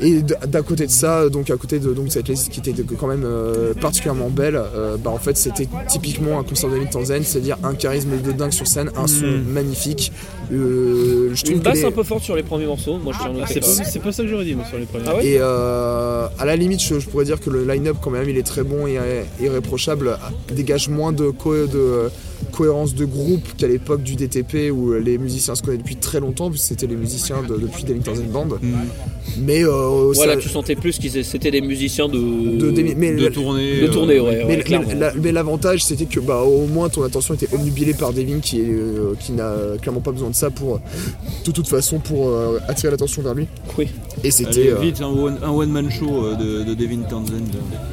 Et 0.00 0.20
d'à 0.22 0.60
côté 0.62 0.84
de 0.86 0.90
ça, 0.90 1.28
donc 1.30 1.48
à 1.48 1.56
côté 1.56 1.78
de 1.78 1.92
donc, 1.94 2.12
cette 2.12 2.28
liste 2.28 2.50
qui 2.50 2.60
était 2.60 2.72
de- 2.72 2.82
quand 2.82 3.06
même 3.06 3.24
euh, 3.24 3.72
particulièrement 3.74 4.28
belle, 4.28 4.56
euh, 4.56 4.96
bah, 5.02 5.10
en 5.10 5.16
fait 5.18 5.36
c'était 5.38 5.66
typiquement 5.88 6.38
un 6.38 6.42
concert 6.42 6.68
de 6.68 6.76
Tanzanie, 6.90 7.24
c'est-à-dire 7.24 7.56
un 7.64 7.74
charisme 7.74 8.10
de 8.22 8.32
dingue 8.32 8.52
sur 8.52 8.66
scène, 8.66 8.90
un 8.96 9.06
son 9.06 9.24
Mm. 9.26 9.44
magnifique. 9.52 10.12
Euh, 10.52 11.30
je 11.34 11.50
Une 11.50 11.60
basse 11.60 11.76
les- 11.78 11.84
un 11.86 11.90
peu 11.92 12.02
forte 12.02 12.22
sur 12.22 12.36
les 12.36 12.42
premiers 12.42 12.66
morceaux, 12.66 12.98
moi 12.98 13.12
je 13.14 13.18
tiens 13.20 13.30
à 13.30 13.32
noter 13.32 13.54
C'est 13.54 13.60
pas, 13.60 13.66
ça. 13.66 13.84
c'est 13.84 13.98
pas 14.02 14.12
ça 14.12 14.22
que 14.22 14.28
j'aurais 14.28 14.44
dit 14.44 14.54
moi 14.54 14.64
sur 14.66 14.78
les 14.78 14.84
premiers. 14.86 15.04
Ah 15.08 15.16
ouais 15.16 15.26
Et 15.26 15.36
euh, 15.40 16.26
à 16.38 16.44
la 16.44 16.56
limite, 16.56 16.80
je, 16.82 16.98
je 17.00 17.08
pourrais 17.08 17.24
dire 17.24 17.40
que 17.40 17.50
le 17.50 17.64
line-up, 17.64 17.96
quand 18.02 18.10
même, 18.10 18.28
il 18.28 18.36
est 18.36 18.42
très 18.46 18.62
bon 18.62 18.86
et 18.86 18.98
euh, 18.98 19.22
irréprochable. 19.40 20.18
Dégage 20.54 20.88
moins 20.88 21.12
de, 21.12 21.30
co- 21.30 21.54
de 21.66 21.70
euh, 21.78 22.08
cohérence 22.56 22.94
de 22.94 23.04
groupe 23.04 23.42
qu'à 23.56 23.68
l'époque 23.68 24.02
du 24.02 24.16
DTP 24.16 24.70
où 24.72 24.92
les 24.94 25.18
musiciens 25.18 25.54
se 25.54 25.62
connaissent 25.62 25.80
depuis 25.82 25.96
très 25.96 26.20
longtemps, 26.20 26.48
puisque 26.50 26.66
c'était 26.68 26.86
les 26.86 26.96
musiciens 26.96 27.42
de- 27.42 27.56
depuis 27.56 27.84
Devin 27.84 28.00
Townsend 28.00 28.28
Band. 28.32 28.48
Mais 29.38 29.64
euh, 29.64 30.12
ça- 30.14 30.24
Voilà, 30.24 30.36
tu 30.36 30.48
sentais 30.48 30.74
plus 30.76 30.98
qu'ils 30.98 31.24
c'était 31.24 31.50
des 31.50 31.60
musiciens 31.60 32.08
de. 32.08 32.16
de, 32.16 32.94
mais 32.96 33.12
De 33.12 33.24
la- 33.24 33.30
tournée. 33.30 33.80
de 33.80 33.86
euh, 33.86 33.92
tournée, 33.92 34.20
ouais. 34.20 34.44
mais, 34.46 34.56
ouais, 34.56 34.84
mais 34.88 34.94
la- 34.94 35.12
mais 35.14 35.32
l'avantage 35.32 35.84
c'était 35.84 36.06
que 36.06 36.20
bah, 36.20 36.42
au 36.42 36.66
moins 36.66 36.88
ton 36.88 37.02
attention 37.02 37.34
était 37.34 37.48
omnubilée 37.54 37.92
par 37.94 38.12
Devin 38.12 38.38
qui, 38.40 38.60
est, 38.60 38.64
euh, 38.70 39.14
qui 39.20 39.32
n'a 39.32 39.52
clairement 39.82 40.00
pas 40.00 40.12
besoin 40.12 40.30
de 40.30 40.34
ça 40.34 40.50
pour 40.50 40.80
de 41.44 41.50
toute 41.52 41.68
façon 41.68 41.98
pour 41.98 42.28
euh, 42.28 42.58
attirer 42.68 42.90
l'attention 42.90 43.20
vers 43.22 43.34
lui. 43.34 43.46
Oui. 43.76 43.88
Et 44.24 44.30
c'était 44.30 44.70
euh, 44.70 44.76
vite 44.80 45.00
un 45.02 45.08
one, 45.08 45.38
un 45.42 45.50
one 45.50 45.70
man 45.70 45.90
show 45.90 46.24
euh, 46.24 46.34
de, 46.36 46.64
de 46.64 46.74
Devin 46.74 47.02
Townsend. 47.08 47.32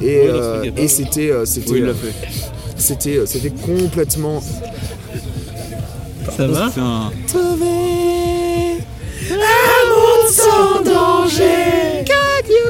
et, 0.00 0.04
Ouais, 0.04 0.26
euh, 0.30 0.62
et 0.76 0.88
c'était 0.88 1.30
euh, 1.30 1.44
c'était 1.44 1.70
Oui, 1.72 1.78
il 1.78 1.84
euh, 1.84 1.86
l'a 1.88 1.94
fait. 1.94 2.14
C'était 2.76 3.16
euh, 3.18 3.26
c'était 3.26 3.50
complètement 3.50 4.42
Ça 6.36 6.46
va 6.46 6.70
un- 6.78 7.10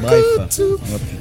Bref. 0.02 0.24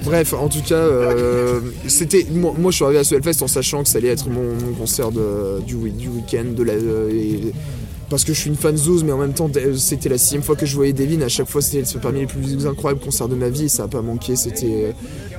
Bref, 0.04 0.34
en 0.34 0.50
tout 0.50 0.62
cas, 0.62 0.76
euh, 0.76 1.60
c'était 1.88 2.26
moi, 2.32 2.54
moi, 2.58 2.72
je 2.72 2.76
suis 2.76 2.86
arrivé 2.86 3.00
à 3.00 3.04
ce 3.04 3.16
Hellfest 3.16 3.42
en 3.42 3.48
sachant 3.48 3.84
que 3.84 3.90
ça 3.90 3.98
allait 4.00 4.10
être 4.10 4.28
mon, 4.30 4.42
mon 4.44 4.74
concert 4.78 5.12
de- 5.12 5.62
du, 5.66 5.76
week- 5.76 5.98
du 5.98 6.10
week-end, 6.10 6.46
de 6.56 6.64
la, 6.64 6.74
euh, 6.74 7.10
et 7.10 7.54
parce 8.14 8.26
que 8.26 8.34
je 8.34 8.40
suis 8.42 8.50
une 8.52 8.56
fan 8.56 8.78
Zouz, 8.78 9.04
mais 9.04 9.12
en 9.12 9.18
même 9.18 9.34
temps, 9.34 9.50
d- 9.50 9.74
c'était 9.76 10.08
la 10.08 10.20
sixième 10.20 10.44
fois 10.44 10.56
que 10.56 10.68
je 10.68 10.76
voyais 10.76 10.94
Devin. 10.94 11.20
À 11.22 11.30
chaque 11.30 11.50
fois, 11.50 11.64
c'était 11.64 11.84
parmi 12.00 12.20
les 12.20 12.28
plus 12.28 12.68
incroyables 12.68 13.00
concerts 13.02 13.28
de 13.28 13.34
ma 13.34 13.50
vie. 13.50 13.70
Ça 13.70 13.86
a 13.86 13.88
pas 13.88 14.04
manqué. 14.04 14.36
C'était 14.36 14.86
euh, 14.90 14.92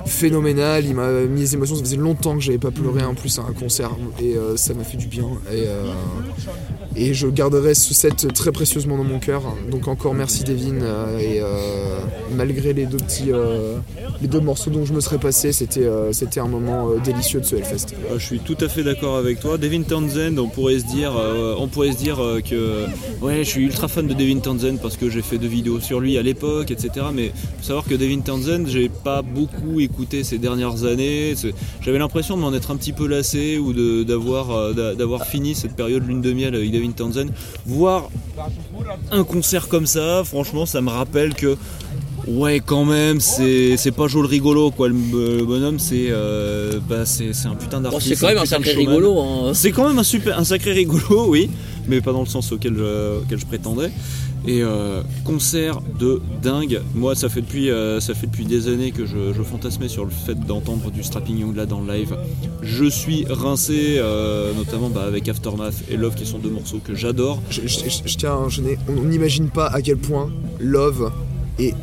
phénoménal. 0.06 0.84
Il 0.84 0.94
m'a 0.96 1.08
mis 1.22 1.42
les 1.42 1.54
émotions. 1.54 1.76
Ça 1.76 1.82
faisait 1.82 1.96
longtemps 1.96 2.34
que 2.34 2.40
j'avais 2.42 2.58
pas 2.58 2.72
pleuré 2.72 3.04
en 3.04 3.14
plus 3.14 3.38
à 3.38 3.42
un 3.42 3.52
concert. 3.52 3.92
Et 4.20 4.36
euh, 4.36 4.56
ça 4.56 4.74
m'a 4.74 4.82
fait 4.82 4.96
du 4.96 5.06
bien. 5.06 5.24
Euh, 5.52 5.92
et 6.96 7.14
je 7.14 7.26
garderai 7.26 7.74
ce 7.74 7.92
set 7.94 8.32
très 8.34 8.52
précieusement 8.52 8.96
dans 8.96 9.04
mon 9.04 9.18
cœur. 9.18 9.42
Donc 9.70 9.88
encore 9.88 10.14
merci 10.14 10.44
Devin. 10.44 10.80
euh, 10.82 11.18
et 11.18 11.40
euh, 11.40 11.98
malgré 12.36 12.72
les 12.72 12.86
deux 12.86 12.96
petits, 12.98 13.32
euh, 13.32 13.76
les 14.22 14.28
deux 14.28 14.40
morceaux 14.40 14.70
dont 14.70 14.84
je 14.84 14.92
me 14.92 15.00
serais 15.00 15.18
passé, 15.18 15.52
c'était 15.52 15.88
c'était 16.12 16.40
un 16.40 16.48
moment 16.48 16.90
délicieux 17.04 17.40
de 17.40 17.44
ce 17.46 17.56
Hellfest. 17.56 17.94
Je 18.16 18.24
suis 18.24 18.38
tout 18.40 18.56
à 18.60 18.68
fait 18.68 18.82
d'accord 18.82 19.16
avec 19.16 19.40
toi. 19.40 19.58
Devin 19.58 19.82
Townsend, 19.82 20.38
on 20.38 20.48
pourrait 20.48 20.78
se 20.78 20.86
dire, 20.86 21.12
on 21.58 21.68
pourrait 21.68 21.92
se 21.92 21.98
dire 21.98 22.16
que 22.48 22.84
ouais, 23.22 23.38
je 23.44 23.48
suis 23.50 23.62
ultra 23.64 23.88
fan 23.88 24.06
de 24.06 24.14
Devin 24.14 24.38
Townsend 24.38 24.76
parce 24.80 24.96
que 24.96 25.10
j'ai 25.10 25.22
fait 25.22 25.38
deux 25.38 25.48
vidéos 25.48 25.80
sur 25.80 26.00
lui 26.00 26.16
à 26.18 26.22
l'époque, 26.22 26.70
etc. 26.70 27.06
Mais 27.14 27.28
faut 27.58 27.64
savoir 27.64 27.84
que 27.84 27.94
Devin 27.94 28.20
Townsend, 28.20 28.66
j'ai 28.66 28.88
pas 28.88 29.22
beaucoup 29.22 29.80
écouté 29.80 30.24
ces 30.24 30.38
dernières 30.38 30.84
années. 30.84 31.34
J'avais 31.80 31.98
l'impression 31.98 32.36
de 32.36 32.40
m'en 32.42 32.52
être 32.54 32.70
un 32.70 32.76
petit 32.76 32.92
peu 32.92 33.06
lassé 33.06 33.58
ou 33.58 33.72
d'avoir 34.04 34.72
d'a- 34.74 34.94
d'avoir 34.94 35.26
fini 35.26 35.54
cette 35.54 35.74
période 35.74 36.06
lune 36.06 36.20
de 36.22 36.32
miel 36.32 36.54
avec 36.54 36.70
Devin 36.70 36.83
Townsend. 36.92 37.28
Voir 37.66 38.10
un 39.10 39.24
concert 39.24 39.68
comme 39.68 39.86
ça, 39.86 40.22
franchement, 40.24 40.66
ça 40.66 40.80
me 40.80 40.90
rappelle 40.90 41.34
que 41.34 41.56
Ouais, 42.26 42.62
quand 42.64 42.86
même, 42.86 43.20
c'est 43.20 43.76
pas 43.94 44.06
Joel 44.08 44.24
rigolo 44.26 44.70
quoi. 44.70 44.88
Le, 44.88 44.94
le 45.38 45.44
bonhomme, 45.44 45.78
c'est 45.78 46.06
euh, 46.08 46.80
bah, 46.88 47.04
c'est 47.04 47.32
un 47.44 47.54
putain 47.54 47.82
Bon, 47.82 47.90
d'artiste. 47.90 48.14
c'est 48.14 48.20
quand 48.20 48.28
même 48.28 48.38
un 48.38 48.46
sacré 48.46 48.72
rigolo. 48.72 49.20
hein. 49.20 49.50
C'est 49.52 49.72
quand 49.72 49.86
même 49.88 49.98
un 49.98 50.02
super, 50.02 50.38
un 50.38 50.44
sacré 50.44 50.72
rigolo, 50.72 51.26
oui, 51.28 51.50
mais 51.86 52.00
pas 52.00 52.12
dans 52.12 52.20
le 52.20 52.26
sens 52.26 52.50
auquel 52.52 52.74
je, 52.78 53.18
auquel 53.20 53.38
je 53.38 53.44
prétendais. 53.44 53.90
Et 54.46 54.62
euh, 54.62 55.02
concert 55.24 55.80
de 55.98 56.20
dingue. 56.42 56.80
Moi, 56.94 57.14
ça 57.14 57.28
fait 57.28 57.40
depuis, 57.40 57.70
euh, 57.70 57.98
ça 58.00 58.14
fait 58.14 58.26
depuis 58.26 58.44
des 58.44 58.68
années 58.68 58.90
que 58.90 59.06
je, 59.06 59.32
fantasmais 59.42 59.88
sur 59.88 60.04
le 60.04 60.10
fait 60.10 60.34
d'entendre 60.34 60.90
du 60.90 61.02
Strapping 61.02 61.38
Young 61.38 61.56
là 61.56 61.64
dans 61.66 61.80
le 61.80 61.92
live. 61.92 62.16
Je 62.62 62.84
suis 62.84 63.24
rincé, 63.28 63.96
euh, 63.98 64.52
notamment 64.54 64.90
bah, 64.90 65.04
avec 65.04 65.28
Aftermath 65.28 65.74
et 65.90 65.96
Love, 65.96 66.14
qui 66.14 66.26
sont 66.26 66.38
deux 66.38 66.50
morceaux 66.50 66.80
que 66.82 66.94
j'adore. 66.94 67.40
Je, 67.50 67.62
je- 67.66 68.16
tiens 68.16 68.38
on 68.88 69.02
n'imagine 69.04 69.48
pas 69.48 69.66
à 69.66 69.80
quel 69.82 69.96
point 69.96 70.30
Love 70.60 71.10
est 71.58 71.74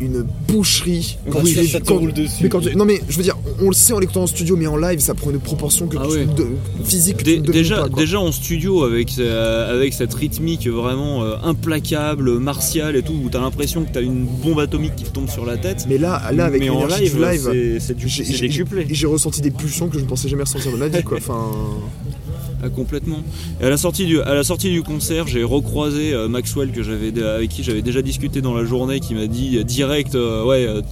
une 0.00 0.26
boucherie 0.48 1.18
quand 1.30 1.40
Oui, 1.42 1.54
tu 1.54 1.66
ça, 1.68 1.78
roule 1.94 2.12
dessus. 2.12 2.42
mais 2.42 2.48
quand 2.48 2.60
tu- 2.60 2.74
non 2.76 2.84
mais 2.84 3.00
je 3.08 3.16
veux 3.16 3.22
dire, 3.22 3.36
on, 3.60 3.66
on 3.66 3.68
le 3.68 3.74
sait 3.74 3.92
en 3.92 3.98
l'écoutant 3.98 4.22
en 4.22 4.26
studio, 4.26 4.56
mais 4.56 4.66
en 4.66 4.76
live, 4.76 4.98
ça 5.00 5.14
prend 5.14 5.30
une 5.30 5.38
proportion 5.40 5.86
que 5.86 5.96
Ah 5.98 6.04
tu 6.08 6.16
ouais. 6.18 6.26
de, 6.26 6.46
physique 6.84 7.18
que 7.18 7.24
Dé- 7.24 7.42
tu 7.42 7.50
déjà, 7.50 7.82
pas, 7.82 7.88
déjà 7.88 8.20
en 8.20 8.32
studio 8.32 8.84
avec, 8.84 9.18
euh, 9.18 9.74
avec 9.74 9.92
cette 9.94 10.12
rythmique 10.14 10.66
vraiment 10.68 11.22
euh, 11.24 11.36
implacable, 11.42 12.38
martiale 12.38 12.96
et 12.96 13.02
tout, 13.02 13.14
où 13.24 13.28
t'as 13.30 13.40
l'impression 13.40 13.84
que 13.84 13.92
t'as 13.92 14.02
une 14.02 14.24
bombe 14.26 14.60
atomique 14.60 14.96
qui 14.96 15.04
te 15.04 15.10
tombe 15.10 15.28
sur 15.28 15.46
la 15.46 15.56
tête. 15.56 15.86
Mais 15.88 15.98
là, 15.98 16.22
là 16.32 16.44
avec 16.46 16.60
Mais 16.60 16.68
en 16.68 16.86
du 16.86 16.92
live, 16.92 17.78
c'est- 17.80 17.94
du- 17.94 18.08
j'ai 18.08 19.06
ressenti 19.06 19.40
des 19.40 19.50
pulsions 19.50 19.88
que 19.88 19.98
je 19.98 20.02
ne 20.04 20.08
pensais 20.08 20.28
jamais 20.28 20.42
ressentir 20.42 20.72
de 20.72 20.76
ma 20.76 20.88
vie, 20.88 21.02
quoi. 21.02 21.18
Enfin, 21.26 21.50
Ah, 22.66 22.70
complètement. 22.74 23.18
Et 23.60 23.64
à 23.64 23.70
la 23.70 23.76
sortie 23.76 24.06
du, 24.06 24.20
à 24.20 24.34
la 24.34 24.42
sortie 24.44 24.70
du 24.70 24.82
concert, 24.82 25.26
j'ai 25.26 25.44
recroisé 25.44 26.12
euh, 26.12 26.28
Maxwell 26.28 26.70
que 26.72 26.82
j'avais 26.82 27.12
dé- 27.12 27.22
avec 27.22 27.50
qui 27.50 27.62
j'avais 27.62 27.82
déjà 27.82 28.02
discuté 28.02 28.40
dans 28.40 28.54
la 28.54 28.64
journée, 28.64 29.00
qui 29.00 29.14
m'a 29.14 29.26
dit 29.26 29.58
euh, 29.58 29.62
direct, 29.64 30.14
euh, 30.14 30.44
ouais, 30.44 30.66
euh, 30.66 30.82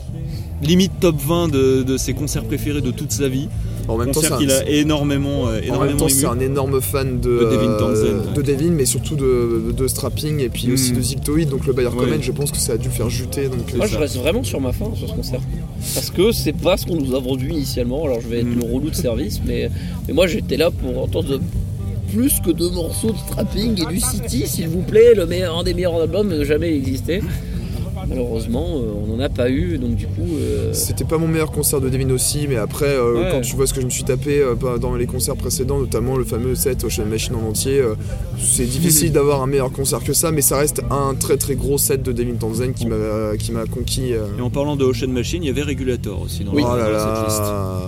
limite 0.62 0.92
top 1.00 1.16
20 1.18 1.48
de, 1.48 1.82
de 1.82 1.96
ses 1.96 2.14
concerts 2.14 2.44
préférés 2.44 2.80
de 2.80 2.90
toute 2.90 3.12
sa 3.12 3.28
vie. 3.28 3.48
en 3.88 3.98
même 3.98 4.12
temps, 4.12 4.20
concert 4.20 4.38
qu'il 4.38 4.50
un- 4.50 4.58
a 4.60 4.64
énormément, 4.68 5.46
euh, 5.46 5.48
En 5.48 5.52
même 5.52 5.64
énormément 5.64 6.08
c'est 6.08 6.24
un 6.26 6.40
énorme 6.40 6.80
fan 6.80 7.20
de, 7.20 7.28
De 7.28 7.44
Devin 7.44 7.76
Townsend, 7.78 8.04
euh, 8.04 8.20
ouais. 8.28 8.32
de 8.36 8.42
Devin, 8.42 8.70
mais 8.70 8.86
surtout 8.86 9.16
de, 9.16 9.72
de 9.76 9.86
Strapping 9.88 10.40
et 10.40 10.48
puis 10.48 10.72
aussi 10.72 10.92
Mm. 10.92 10.96
de 10.96 11.00
Zictoid, 11.02 11.44
donc 11.50 11.66
le 11.66 11.72
Bayer 11.74 11.88
Ouais. 11.88 11.94
Comment, 11.98 12.22
je 12.22 12.32
pense 12.32 12.50
que 12.50 12.56
ça 12.58 12.74
a 12.74 12.76
dû 12.78 12.88
le 12.88 12.94
faire 12.94 13.10
juter. 13.10 13.48
Donc, 13.48 13.72
euh, 13.74 13.76
Moi, 13.76 13.86
je 13.86 13.98
reste 13.98 14.16
vraiment 14.16 14.42
sur 14.42 14.60
ma 14.60 14.72
fin 14.72 14.86
sur 14.94 15.08
ce 15.08 15.12
concert. 15.14 15.40
Parce 15.94 16.10
que 16.10 16.32
c'est 16.32 16.52
pas 16.52 16.76
ce 16.76 16.86
qu'on 16.86 16.96
nous 16.96 17.14
a 17.14 17.20
vendu 17.20 17.50
initialement. 17.50 18.04
Alors, 18.04 18.20
je 18.20 18.28
vais 18.28 18.40
être 18.40 18.46
Mm. 18.46 18.58
le 18.60 18.64
relou 18.74 18.90
de 18.90 18.94
service, 18.94 19.40
mais, 19.44 19.70
mais 20.06 20.14
moi, 20.14 20.26
j'étais 20.26 20.56
là 20.56 20.70
pour 20.70 21.02
entendre 21.02 21.40
plus 22.12 22.40
que 22.40 22.50
deux 22.50 22.70
morceaux 22.70 23.10
de 23.12 23.16
strapping 23.18 23.82
et 23.82 23.92
du 23.92 24.00
City, 24.00 24.44
s'il 24.46 24.68
vous 24.68 24.82
plaît, 24.82 25.14
le 25.14 25.26
meilleur, 25.26 25.58
un 25.58 25.62
des 25.64 25.74
meilleurs 25.74 26.00
albums 26.00 26.42
jamais 26.44 26.74
existé. 26.74 27.20
Malheureusement, 28.08 28.66
euh, 28.76 28.92
on 29.02 29.06
n'en 29.16 29.20
a 29.20 29.28
pas 29.28 29.50
eu, 29.50 29.78
donc 29.78 29.94
du 29.96 30.06
coup. 30.06 30.26
euh, 30.38 30.72
C'était 30.72 31.04
pas 31.04 31.18
mon 31.18 31.28
meilleur 31.28 31.50
concert 31.52 31.80
de 31.80 31.88
Devin 31.88 32.10
aussi, 32.10 32.46
mais 32.48 32.56
après, 32.56 32.86
euh, 32.86 33.14
Ouais. 33.14 33.28
quand 33.30 33.40
tu 33.40 33.56
vois 33.56 33.66
ce 33.66 33.74
que 33.74 33.80
je 33.80 33.86
me 33.86 33.90
suis 33.90 34.04
tapé 34.04 34.40
euh, 34.40 34.54
dans 34.78 34.94
les 34.94 35.06
concerts 35.06 35.36
précédents, 35.36 35.78
notamment 35.78 36.16
le 36.16 36.24
fameux 36.24 36.54
set 36.54 36.84
Ocean 36.84 37.06
Machine 37.06 37.34
en 37.36 37.48
entier, 37.48 37.78
euh, 37.80 37.94
c'est 38.38 38.66
difficile 38.66 39.12
d'avoir 39.12 39.42
un 39.42 39.46
meilleur 39.46 39.70
concert 39.72 40.02
que 40.02 40.12
ça, 40.12 40.30
mais 40.32 40.42
ça 40.42 40.56
reste 40.58 40.82
un 40.90 41.14
très 41.14 41.36
très 41.36 41.54
gros 41.54 41.78
set 41.78 42.02
de 42.02 42.12
Devin 42.12 42.34
Townsend 42.34 42.72
qui 42.74 42.86
m'a 42.86 43.36
qui 43.38 43.52
m'a 43.52 43.64
conquis. 43.66 44.12
euh. 44.12 44.26
Et 44.38 44.40
en 44.42 44.50
parlant 44.50 44.76
de 44.76 44.84
Ocean 44.84 45.08
Machine, 45.08 45.42
il 45.42 45.46
y 45.46 45.50
avait 45.50 45.62
Regulator 45.62 46.20
aussi 46.22 46.44
dans, 46.44 46.52
oh 46.52 46.58
la- 46.58 46.90
là 46.90 46.92
dans 46.92 47.14
cette 47.16 47.24
liste. 47.28 47.40
là, 47.40 47.84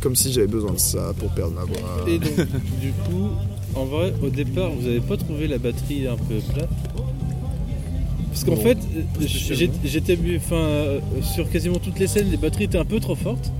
comme 0.00 0.16
si 0.16 0.32
j'avais 0.32 0.46
besoin 0.46 0.72
de 0.72 0.78
ça 0.78 1.12
pour 1.18 1.30
perdre 1.30 1.54
ma 1.54 1.64
voix. 1.64 2.08
Et 2.08 2.18
donc, 2.18 2.34
du 2.80 2.90
coup, 3.04 3.28
en 3.74 3.84
vrai, 3.84 4.12
au 4.22 4.28
départ, 4.28 4.70
vous 4.70 4.86
avez 4.88 5.00
pas 5.00 5.16
trouvé 5.16 5.46
la 5.46 5.58
batterie 5.58 6.06
un 6.08 6.16
peu 6.16 6.36
plate 6.54 6.68
Parce 8.40 8.58
qu'en 8.58 8.62
Bon, 8.62 8.68
fait, 8.68 8.78
euh, 8.96 9.26
j'étais 9.84 10.18
enfin, 10.36 10.56
euh, 10.56 11.00
sur 11.20 11.50
quasiment 11.50 11.76
toutes 11.76 11.98
les 11.98 12.06
scènes, 12.06 12.30
les 12.30 12.38
batteries 12.38 12.64
étaient 12.64 12.78
un 12.78 12.86
peu 12.86 12.98
trop 12.98 13.14
fortes. 13.14 13.52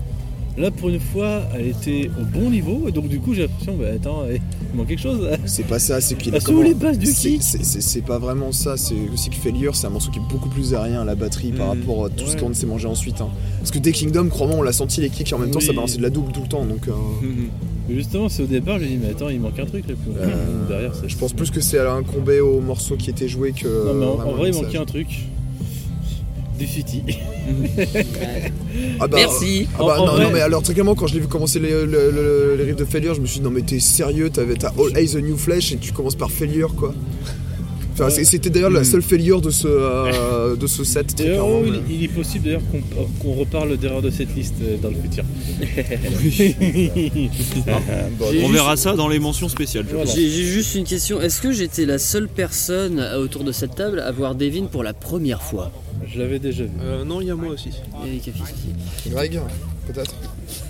Là, 0.57 0.69
pour 0.69 0.89
une 0.89 0.99
fois, 0.99 1.41
elle 1.55 1.67
était 1.67 2.09
au 2.19 2.25
bon 2.25 2.49
niveau, 2.49 2.85
et 2.87 2.91
donc 2.91 3.07
du 3.07 3.19
coup, 3.19 3.33
j'ai 3.33 3.43
l'impression, 3.43 3.73
bah 3.79 3.85
attends, 3.95 4.23
il 4.73 4.77
manque 4.77 4.87
quelque 4.87 5.01
chose. 5.01 5.27
C'est 5.45 5.65
pas 5.65 5.79
ça, 5.79 6.01
c'est 6.01 6.15
qu'il 6.15 6.39
sous 6.41 6.61
les 6.61 6.73
bases 6.73 6.99
du 6.99 7.05
c'est- 7.07 8.01
pas 8.05 8.19
vraiment 8.19 8.51
ça, 8.51 8.75
c'est 8.77 8.95
aussi 9.13 9.29
que 9.29 9.35
Failure, 9.35 9.75
c'est 9.75 9.87
un 9.87 9.91
morceau 9.91 10.11
qui 10.11 10.19
est 10.19 10.27
beaucoup 10.29 10.49
plus 10.49 10.73
aérien, 10.73 11.05
la 11.05 11.15
batterie, 11.15 11.51
par 11.51 11.73
Mhm. 11.73 11.79
rapport 11.81 12.05
à 12.05 12.09
tout 12.09 12.25
ce 12.27 12.35
qu'on 12.35 12.53
s'est 12.53 12.65
mangé 12.65 12.87
ensuite. 12.87 13.21
hein. 13.21 13.29
Parce 13.59 13.71
que 13.71 13.79
dès 13.79 13.91
Kingdom, 13.91 14.27
crois-moi, 14.27 14.57
on 14.57 14.61
l'a 14.61 14.73
senti 14.73 14.99
les 15.01 15.09
kicks 15.09 15.31
et 15.31 15.35
en 15.35 15.39
même 15.39 15.51
temps 15.51 15.59
ça 15.61 15.71
balançait 15.73 15.97
de 15.97 16.01
la 16.03 16.09
double 16.09 16.31
tout 16.33 16.41
le 16.41 16.47
temps. 16.47 16.65
Donc 16.65 16.87
euh, 16.87 16.91
Justement, 17.89 18.29
c'est 18.29 18.43
au 18.43 18.47
départ, 18.47 18.79
j'ai 18.79 18.87
dit, 18.87 18.97
mais 19.01 19.09
attends, 19.09 19.29
il 19.29 19.39
manque 19.39 19.59
un 19.59 19.65
truc 19.65 19.85
là. 19.87 19.95
Euh, 20.17 20.67
derrière, 20.67 20.95
ça. 20.95 21.01
je 21.07 21.15
pense 21.17 21.33
plus 21.33 21.49
que 21.51 21.59
c'est 21.61 21.79
incombé 21.79 22.39
au 22.39 22.61
morceau 22.61 22.95
qui 22.95 23.09
était 23.09 23.27
joué 23.27 23.51
que. 23.51 23.67
Non, 23.67 23.93
mais 23.95 24.05
en, 24.05 24.29
en 24.29 24.31
vrai, 24.33 24.49
il 24.49 24.55
manquait 24.55 24.77
un 24.77 24.85
truc. 24.85 25.07
Du 26.61 26.67
City. 26.67 27.01
Ah 28.99 29.07
bah, 29.07 29.17
Merci. 29.17 29.67
Ah 29.75 29.79
bah 29.79 29.95
En- 29.99 30.03
en 30.03 30.05
non, 30.05 30.11
vrai- 30.13 30.23
non, 30.25 30.29
mais 30.31 30.41
alors 30.41 30.61
très 30.61 30.73
clairement 30.73 30.93
quand 30.95 31.07
je 31.07 31.15
l'ai 31.15 31.19
vu 31.19 31.27
commencer 31.27 31.59
les, 31.59 31.71
le- 31.71 31.85
le- 31.85 32.55
les 32.57 32.63
riffs 32.65 32.75
de 32.75 32.85
Failure 32.85 33.15
je 33.15 33.21
me 33.21 33.25
suis 33.25 33.39
dit 33.39 33.43
non 33.43 33.49
mais 33.51 33.61
t'es 33.61 33.79
sérieux 33.79 34.29
t'avais 34.29 34.53
ta 34.55 34.69
All 34.77 34.95
Eyes 34.97 35.13
the 35.13 35.15
New 35.23 35.37
Flesh 35.37 35.71
et 35.73 35.77
tu 35.77 35.91
commences 35.91 36.15
par 36.15 36.29
Failure 36.31 36.75
quoi 36.75 36.93
Enfin, 37.93 38.09
c'était 38.09 38.49
d'ailleurs 38.49 38.69
la 38.69 38.79
Mm. 38.81 38.85
seule 38.85 39.01
failure 39.01 39.41
de 39.41 39.49
ce, 39.51 39.67
euh, 39.67 40.55
de 40.63 40.65
ce 40.65 40.83
set 40.85 41.13
très 41.15 41.37
oh, 41.37 41.61
il, 41.65 41.81
il 41.97 42.03
est 42.05 42.07
possible 42.07 42.45
d'ailleurs 42.45 42.61
qu'on 43.19 43.33
reparle 43.33 43.75
d'erreur 43.77 44.01
de 44.01 44.09
cette 44.09 44.33
liste 44.35 44.55
euh, 44.63 44.77
dans 44.81 44.89
le 44.89 44.95
futur. 44.95 45.23
Bon, 48.17 48.25
J'ai 48.31 48.39
On 48.39 48.41
juste- 48.47 48.51
verra 48.53 48.77
ça 48.77 48.93
dans 48.93 49.07
les 49.09 49.19
mentions 49.19 49.49
spéciales. 49.49 49.85
Voilà. 49.91 50.09
j'ai 50.09 50.29
juste 50.29 50.75
une 50.75 50.85
question. 50.85 51.21
Est-ce 51.21 51.41
que 51.41 51.51
j'étais 51.51 51.85
la 51.85 51.99
seule 51.99 52.27
personne 52.29 52.99
euh, 52.99 53.17
autour 53.21 53.43
de 53.43 53.51
cette 53.51 53.75
table 53.75 53.99
à 53.99 54.11
voir 54.11 54.35
Devin 54.35 54.65
pour 54.65 54.83
la 54.83 54.93
première 54.93 55.41
fois? 55.41 55.71
Je 56.07 56.19
l'avais 56.19 56.39
déjà 56.39 56.63
vu. 56.63 56.71
Euh, 56.81 57.03
non, 57.05 57.21
il 57.21 57.27
y 57.27 57.31
a 57.31 57.35
moi 57.35 57.53
aussi. 57.53 57.69
Et. 58.05 59.09
Greg 59.09 59.39
peut-être 59.87 60.13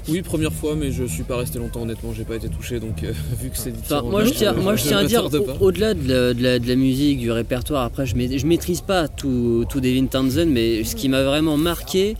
Oui, 0.07 0.21
première 0.21 0.53
fois, 0.53 0.75
mais 0.75 0.91
je 0.91 1.03
suis 1.03 1.23
pas 1.23 1.38
resté 1.38 1.59
longtemps, 1.59 1.82
honnêtement, 1.82 2.13
j'ai 2.13 2.23
pas 2.23 2.36
été 2.36 2.47
touché, 2.49 2.79
donc 2.79 3.03
euh, 3.03 3.11
vu 3.41 3.49
que 3.49 3.57
c'est 3.57 3.73
Enfin, 3.82 4.01
moi, 4.03 4.23
je 4.23 4.32
tiens, 4.32 4.53
moi, 4.53 4.75
je 4.75 4.84
tiens 4.84 4.99
à 4.99 5.03
dire, 5.03 5.27
au-delà 5.59 5.93
de, 5.93 6.07
la- 6.07 6.34
de 6.34 6.41
la, 6.43 6.59
de 6.59 6.67
la 6.67 6.75
musique, 6.75 7.19
du 7.19 7.32
répertoire, 7.32 7.84
après, 7.84 8.05
je, 8.05 8.15
ma- 8.15 8.38
je 8.38 8.45
maîtrise 8.45 8.82
pas 8.82 9.07
tout, 9.07 9.65
tout 9.69 9.79
Devin 9.82 10.05
Townsend, 10.05 10.47
mais 10.47 10.84
ce 10.84 10.95
qui 10.95 11.09
m'a 11.09 11.23
vraiment 11.23 11.57
marqué, 11.57 12.15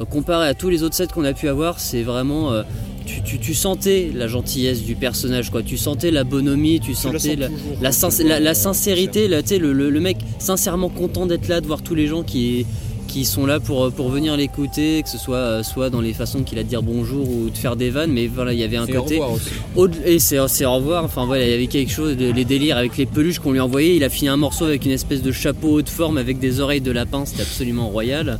euh, 0.00 0.04
comparé 0.04 0.48
à 0.48 0.54
tous 0.54 0.70
les 0.70 0.82
autres 0.82 0.94
sets 0.94 1.08
qu'on 1.08 1.24
a 1.24 1.32
pu 1.32 1.48
avoir, 1.48 1.78
c'est 1.80 2.02
vraiment. 2.02 2.52
euh, 2.52 2.62
tu, 3.06 3.22
tu- 3.22 3.38
tu 3.38 3.54
sentais 3.54 4.10
la 4.14 4.26
gentillesse 4.28 4.82
du 4.82 4.94
personnage, 4.94 5.50
quoi. 5.50 5.62
Tu 5.62 5.76
sentais 5.76 6.10
la 6.10 6.24
bonhomie, 6.24 6.80
tu 6.80 6.90
la 6.92 6.96
sentais 6.96 7.18
sens 7.18 7.36
la, 7.38 7.46
toujours, 7.48 7.60
la, 7.80 7.88
hein, 7.90 8.28
la- 8.28 8.40
la 8.40 8.54
sincérité, 8.54 9.28
là, 9.28 9.42
tu 9.42 9.48
sais, 9.48 9.58
le, 9.58 9.72
le- 9.72 9.90
le 9.90 10.00
mec 10.00 10.16
sincèrement 10.38 10.88
content 10.88 11.26
d'être 11.26 11.48
là, 11.48 11.60
de 11.60 11.66
voir 11.66 11.82
tous 11.82 11.94
les 11.94 12.06
gens 12.06 12.22
qui, 12.22 12.66
qui 13.08 13.24
sont 13.24 13.44
là 13.44 13.58
pour, 13.58 13.90
pour 13.90 14.08
venir 14.08 14.36
l'écouter, 14.36 15.02
que 15.02 15.08
ce 15.08 15.18
soit, 15.18 15.36
euh, 15.36 15.62
soit 15.64 15.90
dans 15.90 16.00
les 16.00 16.12
façons 16.12 16.44
qu'il 16.44 16.58
a 16.60 16.62
de 16.62 16.68
dire 16.68 16.80
bonjour 16.82 17.28
ou 17.28 17.50
de 17.50 17.56
faire 17.56 17.74
des 17.74 17.90
vannes, 17.90 18.12
mais 18.12 18.28
voilà, 18.28 18.52
il 18.52 18.60
y 18.60 18.62
avait 18.62 18.76
un 18.76 18.86
Et 18.86 18.96
au 18.96 19.02
côté. 19.02 19.14
revoir 19.16 19.32
aussi. 19.32 19.50
Au- 19.74 19.88
et 20.06 20.20
c'est 20.20 20.36
c'est 20.46 20.64
au 20.64 20.74
revoir, 20.76 21.02
enfin 21.04 21.26
voilà, 21.26 21.44
il 21.44 21.50
y 21.50 21.54
avait 21.54 21.66
quelque 21.66 21.90
chose, 21.90 22.16
de- 22.16 22.30
les 22.30 22.44
délires 22.44 22.76
avec 22.76 22.96
les 22.96 23.06
peluches 23.06 23.40
qu'on 23.40 23.50
lui 23.50 23.58
envoyait. 23.60 23.96
Il 23.96 24.04
a 24.04 24.08
fini 24.10 24.28
un 24.28 24.36
morceau 24.36 24.64
avec 24.64 24.84
une 24.84 24.92
espèce 24.92 25.22
de 25.22 25.32
chapeau 25.32 25.70
haute 25.72 25.88
forme 25.88 26.18
avec 26.18 26.38
des 26.38 26.60
oreilles 26.60 26.80
de 26.80 26.92
lapin, 26.92 27.24
c'était 27.26 27.42
absolument 27.42 27.88
royal. 27.88 28.38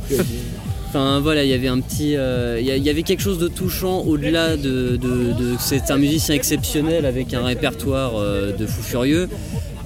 Enfin 0.93 1.21
voilà, 1.21 1.45
il 1.45 1.49
y 1.49 1.53
avait 1.53 1.69
un 1.69 1.79
petit. 1.79 2.17
euh, 2.17 2.57
il 2.59 2.65
y 2.83 2.89
avait 2.89 3.03
quelque 3.03 3.21
chose 3.21 3.39
de 3.39 3.47
touchant 3.47 4.01
au-delà 4.01 4.57
de. 4.57 4.97
de- 4.97 5.31
de- 5.31 5.55
c'est 5.57 5.89
un 5.89 5.97
musicien 5.97 6.35
exceptionnel 6.35 7.05
avec 7.05 7.33
un 7.33 7.43
répertoire 7.45 8.17
euh, 8.17 8.51
de 8.51 8.65
fou 8.65 8.83
furieux. 8.83 9.29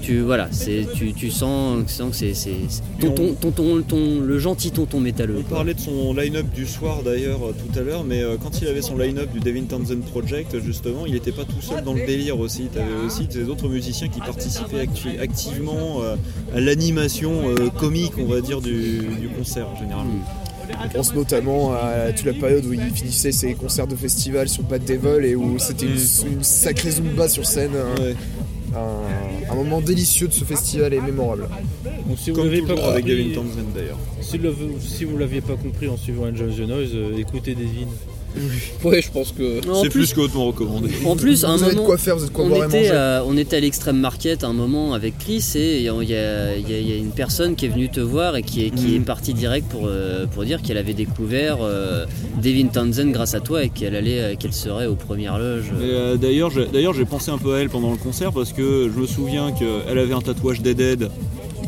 tu 0.01 0.21
voilà, 0.21 0.47
c'est 0.51 0.85
tu, 0.95 1.13
tu 1.13 1.29
sens, 1.29 1.83
tu 1.87 1.93
sens 1.93 2.09
que 2.09 2.15
c'est 2.15 2.33
c'est- 2.33 2.51
c'est- 2.69 2.81
tonton, 2.99 3.35
tonton, 3.39 3.83
ton- 3.87 4.19
le 4.19 4.39
gentil 4.39 4.71
tonton 4.71 4.99
métalleux. 4.99 5.37
On 5.39 5.43
quoi. 5.43 5.57
parlait 5.57 5.75
de 5.75 5.79
son 5.79 6.11
line-up 6.15 6.47
du 6.55 6.65
soir 6.65 7.01
d'ailleurs 7.05 7.43
euh, 7.43 7.53
tout 7.53 7.79
à 7.79 7.83
l'heure, 7.83 8.03
mais 8.03 8.23
euh, 8.23 8.37
quand 8.41 8.59
il 8.61 8.67
avait 8.67 8.81
son 8.81 8.97
line-up 8.97 9.31
du 9.31 9.39
Devin 9.39 9.65
Townsend 9.65 10.01
Project, 10.11 10.59
justement, 10.59 11.05
il 11.05 11.13
n'était 11.13 11.31
pas 11.31 11.43
tout 11.45 11.61
seul 11.61 11.83
dans 11.83 11.93
le 11.93 12.03
délire 12.07 12.39
aussi. 12.39 12.63
Tu 12.73 12.79
avais 12.79 13.05
aussi 13.05 13.27
des 13.27 13.47
autres 13.47 13.67
musiciens 13.69 14.07
qui 14.07 14.19
participaient 14.21 14.87
activement 15.21 16.01
à 16.55 16.59
l'animation 16.59 17.53
comique, 17.79 18.13
on 18.19 18.25
va 18.25 18.41
dire, 18.41 18.59
du, 18.59 19.01
du 19.21 19.27
concert 19.37 19.67
généralement. 19.79 20.23
On 20.85 20.89
pense 20.89 21.13
notamment 21.13 21.73
à 21.73 22.11
toute 22.15 22.25
la 22.25 22.33
période 22.33 22.65
où 22.65 22.73
il 22.73 22.81
finissait 22.91 23.31
ses 23.31 23.53
concerts 23.53 23.87
de 23.87 23.95
festival 23.95 24.47
sur 24.49 24.63
Bad 24.63 24.83
Devil 24.85 25.25
et 25.25 25.35
où 25.35 25.57
c'était 25.59 25.85
une, 25.85 26.31
une 26.31 26.43
sacrée 26.43 26.91
zumba 26.91 27.27
sur 27.27 27.45
scène. 27.45 27.71
Un, 27.75 28.01
Ouais. 28.01 28.15
un- 28.75 29.51
un 29.51 29.55
moment 29.55 29.79
délicieux 29.79 30.27
de 30.27 30.33
ce 30.33 30.43
festival 30.43 30.93
et 30.93 30.99
mémorable. 30.99 31.47
Si 32.17 32.31
vous 32.31 32.35
Comme 32.35 32.49
pas 32.75 32.91
avec 32.91 33.05
Devin 33.05 33.33
Townsend 33.33 33.67
d'ailleurs. 33.73 33.97
si, 34.21 34.37
le- 34.37 34.53
si 34.81 35.05
vous 35.05 35.17
l'aviez 35.17 35.39
pas 35.41 35.55
compris 35.55 35.87
en 35.87 35.95
suivant 35.95 36.23
Enjoy 36.27 36.53
the 36.53 36.67
Noise, 36.67 36.89
euh, 36.93 37.17
écoutez 37.17 37.55
Devin. 37.55 37.87
Ouais, 38.83 39.01
je 39.01 39.11
pense 39.11 39.31
que. 39.31 39.61
C'est 39.81 39.89
plus, 39.89 40.07
plus 40.07 40.13
que 40.13 40.19
hautement 40.21 40.45
recommandé. 40.45 40.89
en 41.05 41.15
plus, 41.17 41.43
à 41.43 41.49
un 41.49 41.57
Vous 41.57 41.63
avez 41.63 41.71
de 41.71 41.75
moment, 41.77 41.87
quoi 41.87 41.97
faire, 41.97 42.15
vous 42.15 42.23
avez 42.23 42.31
de 42.31 42.35
quoi 42.35 42.45
on 42.45 42.49
boire 42.49 42.65
était, 42.65 42.89
à, 42.89 43.23
on 43.25 43.37
était 43.37 43.57
à 43.57 43.59
l'extrême 43.59 43.99
market 43.99 44.43
à 44.43 44.47
un 44.47 44.53
moment 44.53 44.93
avec 44.93 45.17
Chris 45.17 45.43
et 45.55 45.77
il 45.77 45.83
y 45.83 46.15
a, 46.15 46.55
y 46.57 46.63
y 46.63 46.97
une 46.97 47.11
personne 47.11 47.55
qui 47.55 47.65
est 47.65 47.69
venue 47.69 47.89
te 47.89 47.99
voir 47.99 48.35
et 48.35 48.43
qui 48.43 48.65
est, 48.65 48.69
qui 48.69 48.95
est 48.95 48.99
partie 48.99 49.33
direct 49.33 49.67
pour, 49.69 49.83
euh, 49.85 50.25
pour 50.27 50.43
dire 50.43 50.61
qu'elle 50.61 50.77
avait 50.77 50.93
découvert 50.93 51.57
euh, 51.61 52.05
Devin 52.41 52.67
Townsend 52.67 53.11
grâce 53.11 53.33
à 53.35 53.39
toi 53.39 53.63
et 53.63 53.69
qu'elle 53.69 53.95
allait, 53.95 54.19
euh, 54.19 54.35
qu'elle 54.35 54.53
serait 54.53 54.87
aux 54.87 54.95
premières 54.95 55.37
loges. 55.37 55.71
Mais, 55.77 55.85
euh, 55.89 56.17
D'ailleurs, 56.17 56.49
j'ai 56.49 56.65
d'ailleurs, 56.65 56.93
j'ai 56.93 57.05
pensé 57.05 57.31
un 57.31 57.37
peu 57.37 57.53
à 57.55 57.59
elle 57.59 57.69
pendant 57.69 57.91
le 57.91 57.97
concert 57.97 58.31
parce 58.31 58.53
que 58.53 58.89
je 58.93 58.99
me 58.99 59.05
souviens 59.05 59.51
qu'elle 59.51 59.97
avait 59.97 60.13
un 60.13 60.21
tatouage 60.21 60.61
des 60.61 60.73
Dead. 60.73 61.09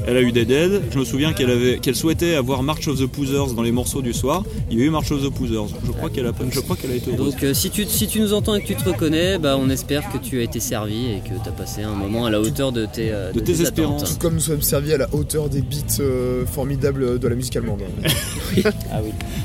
Elle 0.09 0.15
a 0.17 0.21
eu 0.21 0.31
des 0.31 0.45
Dead. 0.45 0.81
Je 0.91 0.99
me 0.99 1.03
souviens 1.03 1.33
qu'elle 1.33 1.51
avait, 1.51 1.79
qu'elle 1.79 1.95
souhaitait 1.95 2.35
avoir 2.35 2.63
March 2.63 2.87
of 2.87 2.97
the 2.99 3.05
Poozers 3.07 3.47
dans 3.53 3.61
les 3.61 3.73
morceaux 3.73 4.01
du 4.01 4.13
soir. 4.13 4.43
Il 4.71 4.79
y 4.79 4.81
a 4.81 4.85
eu 4.85 4.89
March 4.89 5.11
of 5.11 5.21
the 5.21 5.29
Poozers. 5.29 5.67
Je 5.85 5.91
crois 5.91 6.09
qu'elle 6.09 6.25
a, 6.27 6.31
je 6.49 6.59
crois 6.61 6.77
qu'elle 6.77 6.91
a 6.91 6.95
été 6.95 7.11
heureuse. 7.11 7.33
Donc 7.33 7.43
euh, 7.43 7.53
si, 7.53 7.69
tu, 7.69 7.83
si 7.85 8.07
tu 8.07 8.21
nous 8.21 8.33
entends 8.33 8.55
et 8.55 8.61
que 8.61 8.67
tu 8.67 8.75
te 8.75 8.87
reconnais, 8.87 9.37
bah, 9.37 9.57
on 9.59 9.69
espère 9.69 10.09
que 10.11 10.17
tu 10.17 10.39
as 10.39 10.43
été 10.43 10.59
servi 10.61 11.07
et 11.11 11.19
que 11.19 11.33
tu 11.43 11.49
as 11.49 11.51
passé 11.51 11.81
un 11.83 11.93
moment 11.93 12.25
à 12.25 12.29
la 12.31 12.39
hauteur 12.39 12.71
de 12.71 12.85
tes, 12.85 13.11
euh, 13.11 13.33
De 13.33 13.41
tes 13.41 13.51
attentes. 13.53 13.61
espérances. 13.67 14.03
Tout 14.13 14.19
comme 14.19 14.35
nous 14.35 14.39
sommes 14.39 14.61
servis 14.61 14.93
à 14.93 14.97
la 14.97 15.13
hauteur 15.13 15.49
des 15.49 15.61
beats 15.61 15.99
euh, 15.99 16.45
formidables 16.45 17.19
de 17.19 17.27
la 17.27 17.35
musique 17.35 17.55
allemande. 17.57 17.81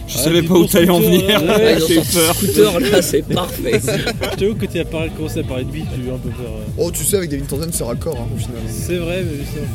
Je 0.07 0.17
savais 0.19 0.43
pas 0.43 0.55
où 0.55 0.67
t'allais 0.67 0.89
en 0.91 1.01
venir. 1.01 1.43
Ouais, 1.43 1.77
ils 1.79 1.83
ont 1.83 1.87
J'ai 1.89 1.95
eu 1.95 2.05
sorti 2.05 2.15
peur. 2.17 2.35
scooter 2.37 2.81
là, 2.81 3.03
c'est 3.03 3.23
parfait. 3.27 3.81
Je 4.33 4.37
t'avoue 4.37 4.55
que 4.55 4.67
tu 4.67 4.79
as 4.79 4.85
parlé, 4.85 5.11
commencé 5.17 5.41
à 5.41 5.43
parler 5.43 5.65
de 5.65 5.71
beat, 5.71 5.87
j'ai 5.97 6.09
eu 6.09 6.13
un 6.15 6.19
peu 6.19 6.29
peur. 6.31 6.47
euh. 6.53 6.65
Oh, 6.79 6.91
tu 6.93 7.05
sais, 7.05 7.17
avec 7.17 7.31
David 7.31 7.47
Townsend, 7.47 7.71
c'est 7.73 7.85
raccord 7.85 8.17
hein, 8.21 8.29
au 8.35 8.39
final. 8.39 8.61
C'est 8.69 8.97
vrai, 8.99 9.25
mais 9.25 9.45
ça. 9.45 9.67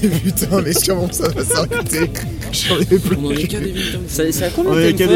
Putain, 0.00 0.60
mais 0.62 0.72
comment 0.86 1.10
ça 1.12 1.28
va 1.28 1.44
s'arrêter 1.44 2.10
J'en 2.52 2.78
ai 2.78 2.84
plus. 2.98 3.16
On 3.22 3.26
en 3.26 3.30
est 3.32 3.46
qu'à 3.46 3.60
des 3.60 3.72
Townsend. 3.72 3.98
Ça, 4.08 4.32
ça 4.32 4.46
a 4.46 4.50
combien 4.50 4.72
On 4.72 4.74
de 4.76 4.80
est 4.80 4.92
qu'à 4.94 5.06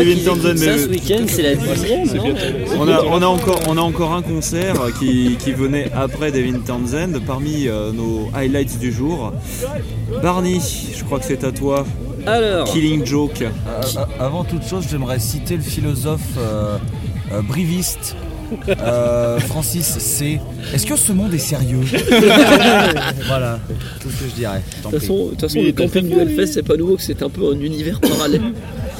ça 0.55 0.67
mais- 0.67 0.79
ce 0.79 0.89
week-end? 0.89 1.25
C'est 1.27 1.43
la 1.43 1.55
dixième, 1.55 2.07
non? 2.15 2.35
On 2.79 2.89
a, 2.89 3.03
on 3.05 3.23
a 3.23 3.27
encore, 3.27 3.61
on 3.69 3.77
a 3.77 3.81
encore 3.81 4.13
un 4.13 4.23
concert 4.23 4.75
qui, 4.99 5.37
qui 5.43 5.53
venait 5.53 5.91
après 5.95 6.31
Devin 6.33 6.59
Townsend 6.61 7.21
parmi 7.27 7.67
euh, 7.69 7.93
nos 7.93 8.29
highlights 8.35 8.79
du 8.79 8.93
jour. 8.93 9.33
Barney, 10.23 10.61
je 10.97 11.03
crois 11.05 11.19
que 11.19 11.25
c'est 11.27 11.45
à 11.45 11.53
toi. 11.53 11.85
Alors, 12.27 12.67
Killing 12.73 13.05
Joke. 13.05 13.43
Euh, 13.43 13.49
euh, 13.97 14.05
avant 14.19 14.45
toute 14.45 14.67
chose, 14.67 14.85
j'aimerais 14.91 15.19
citer 15.19 15.57
le 15.57 15.63
philosophe 15.63 16.21
euh, 16.39 16.79
briviste 17.43 18.17
euh, 18.81 19.39
Francis 19.41 19.87
C. 19.87 20.41
Est-ce 20.75 20.87
que 20.87 20.97
ce 20.97 21.13
monde 21.13 21.33
est 21.35 21.39
sérieux? 21.39 21.81
Voilà, 23.27 23.59
tout 24.01 24.09
ce 24.11 24.25
que 24.25 24.31
je 24.31 24.35
dirais. 24.35 24.61
De 24.79 24.91
toute 24.91 25.01
façon, 25.01 25.27
toute 25.31 25.41
façon, 25.41 25.63
le 25.63 25.73
camping 25.73 26.09
du 26.09 26.19
Hellfest, 26.19 26.47
c'est 26.53 26.63
pas 26.63 26.77
nouveau 26.77 26.97
que 26.97 27.03
c'est 27.03 27.23
un 27.23 27.29
peu 27.31 27.43
un 27.53 27.59
univers 27.61 28.01
parallèle. 28.01 28.43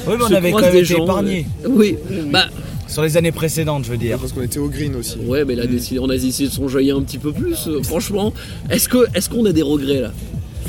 Oui, 0.07 0.13
mais 0.17 0.23
on 0.23 0.27
Se 0.27 0.33
avait 0.33 0.51
quand 0.51 0.57
croisent 0.57 0.73
même 0.73 0.81
des 0.83 0.91
été 0.91 0.97
gens, 0.97 1.03
épargnés. 1.03 1.47
euh, 1.65 1.69
Oui, 1.71 1.97
bah 2.31 2.45
Sur 2.87 3.01
les 3.03 3.17
années 3.17 3.31
précédentes, 3.31 3.85
je 3.85 3.91
veux 3.91 3.97
dire. 3.97 4.17
Parce 4.19 4.31
qu'on 4.33 4.41
était 4.43 4.59
au 4.59 4.67
green 4.69 4.95
aussi. 4.95 5.17
ouais, 5.25 5.43
mais 5.45 5.55
là, 5.55 5.65
décidé- 5.65 5.99
on 5.99 6.09
a 6.09 6.17
décidé 6.17 6.49
de 6.49 6.53
s'enjoyer 6.53 6.91
un 6.91 7.01
petit 7.01 7.17
peu 7.17 7.31
plus. 7.31 7.67
euh, 7.67 7.81
Franchement, 7.83 8.33
est-ce 8.69 8.87
que, 8.89 9.05
est-ce 9.15 9.29
qu'on 9.29 9.45
a 9.45 9.51
des 9.51 9.63
regrets 9.63 10.01
là? 10.01 10.11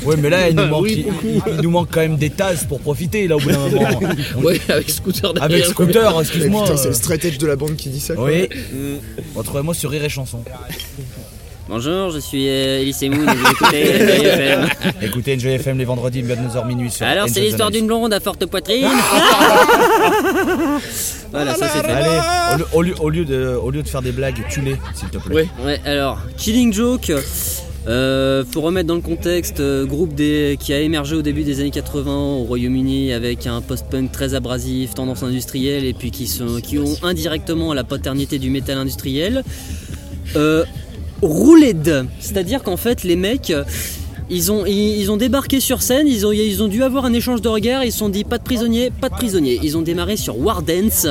Oui, 0.05 0.15
mais 0.19 0.29
là, 0.29 0.49
il 0.49 0.55
nous, 0.55 0.65
manque, 0.67 0.83
Oui, 0.83 1.05
il, 1.23 1.41
il 1.55 1.61
nous 1.61 1.69
manque 1.71 1.89
quand 1.91 2.01
même 2.01 2.17
des 2.17 2.29
tasses 2.29 2.63
pour 2.65 2.79
profiter, 2.79 3.27
là, 3.27 3.35
au 3.35 3.39
bout 3.39 3.49
d'un 3.51 3.57
moment. 3.57 3.99
Ouais, 4.43 4.59
avec 4.69 4.89
scooter 4.89 5.33
derrière. 5.33 5.51
Avec 5.51 5.65
scooter, 5.65 6.19
excuse-moi. 6.21 6.63
putain, 6.63 6.77
c'est 6.77 6.87
le 6.89 6.93
straight 6.93 7.25
edge 7.25 7.37
de 7.37 7.47
la 7.47 7.55
bande 7.55 7.75
qui 7.75 7.89
dit 7.89 7.99
ça. 7.99 8.13
Oui. 8.17 8.47
Retrouvez-moi 9.35 9.73
sur 9.73 9.89
Rire 9.89 10.03
et 10.03 10.09
Chanson. 10.09 10.39
bonjour, 11.67 12.11
je 12.11 12.19
suis 12.19 12.47
euh, 12.47 12.81
Elise 12.81 13.01
Moon 13.03 13.27
et 13.27 13.35
vous 13.35 13.51
écoutez 13.51 13.83
Enjoy 13.93 14.25
FM. 14.27 14.69
Écoutez 15.01 15.35
Enjoy 15.35 15.51
FM 15.53 15.77
les 15.77 15.85
vendredis, 15.85 16.21
29h 16.23 16.65
minuit 16.67 16.91
sur 16.91 17.05
Alors, 17.05 17.27
c'est 17.27 17.41
l'histoire 17.41 17.71
d'une 17.71 17.87
blonde 17.87 18.13
à 18.13 18.19
forte 18.19 18.45
poitrine. 18.45 18.87
voilà, 21.31 21.55
ça 21.55 21.67
c'est 21.69 21.81
fait. 21.85 21.91
Allez, 21.91 22.19
au 22.51 22.57
lieu, 22.57 22.65
au, 22.73 22.81
lieu, 22.81 22.93
au 23.01 23.09
lieu 23.09 23.25
de, 23.25 23.59
au 23.61 23.71
lieu 23.71 23.83
de 23.83 23.87
faire 23.89 24.01
des 24.01 24.11
blagues, 24.11 24.41
tue-les, 24.49 24.77
s'il 24.93 25.09
te 25.09 25.17
plaît. 25.17 25.35
Ouais. 25.35 25.47
Ouais, 25.65 25.81
alors, 25.85 26.19
Killing 26.37 26.71
Joke, 26.73 27.11
euh, 27.87 28.43
faut 28.43 28.61
remettre 28.61 28.87
dans 28.87 28.95
le 28.95 29.01
contexte, 29.01 29.61
euh, 29.61 29.85
groupe 29.85 30.13
qui 30.15 30.73
a 30.73 30.79
émergé 30.81 31.15
au 31.15 31.21
début 31.21 31.43
des 31.43 31.61
années 31.61 31.71
80 31.71 32.11
au 32.11 32.43
Royaume-Uni 32.43 33.13
avec 33.13 33.47
un 33.47 33.61
post-punk 33.61 34.11
très 34.11 34.33
abrasif, 34.33 34.93
tendance 34.93 35.23
industrielle, 35.23 35.85
et 35.85 35.93
puis 35.93 36.11
qui, 36.11 36.29
ont 36.41 36.95
indirectement 37.03 37.73
la 37.73 37.85
paternité 37.85 38.39
du 38.39 38.49
métal 38.49 38.77
industriel. 38.77 39.43
Euh, 40.35 40.65
rouled, 41.21 42.05
c'est-à-dire 42.19 42.63
qu'en 42.63 42.77
fait, 42.77 43.03
les 43.03 43.15
mecs. 43.15 43.53
Ils 44.29 44.51
ont, 44.51 44.65
ils, 44.65 45.09
ont 45.09 45.15
débarqué 45.15 45.61
sur 45.61 45.81
scène, 45.81 46.05
ils 46.05 46.27
ont, 46.27 46.33
ils 46.33 46.61
ont 46.61 46.67
dû 46.67 46.83
avoir 46.83 47.05
un 47.05 47.13
échange 47.13 47.41
de 47.41 47.47
regards, 47.47 47.85
ils 47.85 47.93
se 47.93 47.99
sont 47.99 48.09
dit 48.09 48.25
pas 48.25 48.37
de 48.37 48.43
prisonniers, 48.43 48.91
pas 48.91 49.07
de 49.07 49.13
prisonniers. 49.13 49.57
Ils 49.63 49.77
ont 49.77 49.81
démarré 49.81 50.17
sur 50.17 50.37
War 50.37 50.63
Dance 50.63 51.07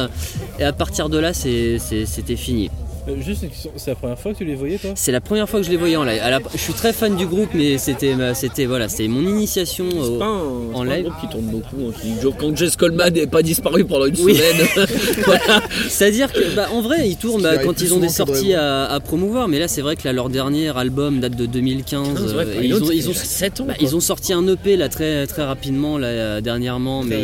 et 0.59 0.65
à 0.65 0.75
partir 0.75 1.09
de 1.09 1.17
là 1.17 1.33
c'était 1.33 2.37
fini. 2.37 2.69
Euh, 3.09 3.15
juste 3.21 3.43
une 3.45 3.51
question, 3.51 3.71
c'est 3.77 3.91
la 3.93 3.95
première 3.97 4.19
fois 4.19 4.33
que 4.33 4.39
tu 4.39 4.45
les 4.45 4.55
voyais 4.57 4.79
toi 4.79 4.91
C'est 4.97 5.13
la 5.13 5.21
première 5.21 5.49
fois 5.49 5.61
que 5.61 5.67
je 5.67 5.71
les 5.71 5.77
voyais 5.77 5.97
en 5.97 6.05
live. 6.05 6.21
La- 6.29 6.41
je 6.53 6.59
suis 6.59 6.73
très 6.73 6.93
fan 6.93 7.15
du 7.17 7.27
groupe, 7.27 7.51
mais 7.55 7.79
c'était, 7.79 8.15
c'était 8.35 8.65
voilà, 8.67 8.89
c'était 8.89 9.07
mon 9.09 9.21
initiation. 9.23 9.85
au- 9.89 10.05
C'est 10.15 10.19
pas 10.19 10.25
un, 10.27 10.39
en 10.39 10.69
c'est 10.69 10.73
pas 10.73 10.81
un 10.81 10.85
live. 10.97 11.05
groupe 11.05 11.21
qui 11.21 11.29
tourne 11.29 11.45
beaucoup. 11.47 11.77
hein, 11.89 12.31
Quand 12.39 12.57
Jess 12.57 12.77
Coleman 12.77 13.13
n'est 13.13 13.27
pas 13.29 13.43
disparu 13.43 13.85
pendant 13.85 14.07
une 14.07 14.17
Oui. 14.21 14.35
semaine. 14.35 14.67
voilà. 15.25 15.63
C'est-à-dire 15.89 16.33
que, 16.33 16.55
bah, 16.57 16.69
en 16.73 16.81
vrai, 16.81 17.09
ils 17.09 17.17
tournent 17.17 17.43
bah, 17.43 17.59
quand 17.59 17.81
ils 17.81 17.95
ont 17.95 17.99
des 18.01 18.09
sorties 18.09 18.55
à, 18.55 18.87
à 18.87 19.01
promouvoir. 19.01 19.47
Mais 19.49 19.59
là, 19.59 19.69
c'est 19.69 19.83
vrai 19.83 19.95
que 19.97 20.03
là, 20.05 20.13
leur 20.13 20.29
dernier 20.29 20.77
album 20.77 21.21
date 21.21 21.37
de 21.37 21.47
2015. 21.47 22.09
Ah, 22.17 22.21
vrai, 22.33 22.45
euh, 22.47 22.55
et 22.55 22.61
Pilot, 22.63 22.77
ils, 22.79 22.83
ont, 22.83 22.85
c'était 22.87 22.97
ils, 22.97 23.09
ont, 23.09 23.13
déjà 23.13 23.25
7 23.25 23.61
ans. 23.61 23.65
bah, 23.67 23.75
ils 23.81 23.95
ont 23.97 24.01
sorti 24.01 24.33
un 24.33 24.47
EP 24.49 24.77
là 24.77 24.89
très 24.89 25.27
très 25.27 25.45
rapidement 25.45 25.99
là 25.99 26.09
euh, 26.09 26.41
dernièrement, 26.41 27.03
mais 27.05 27.21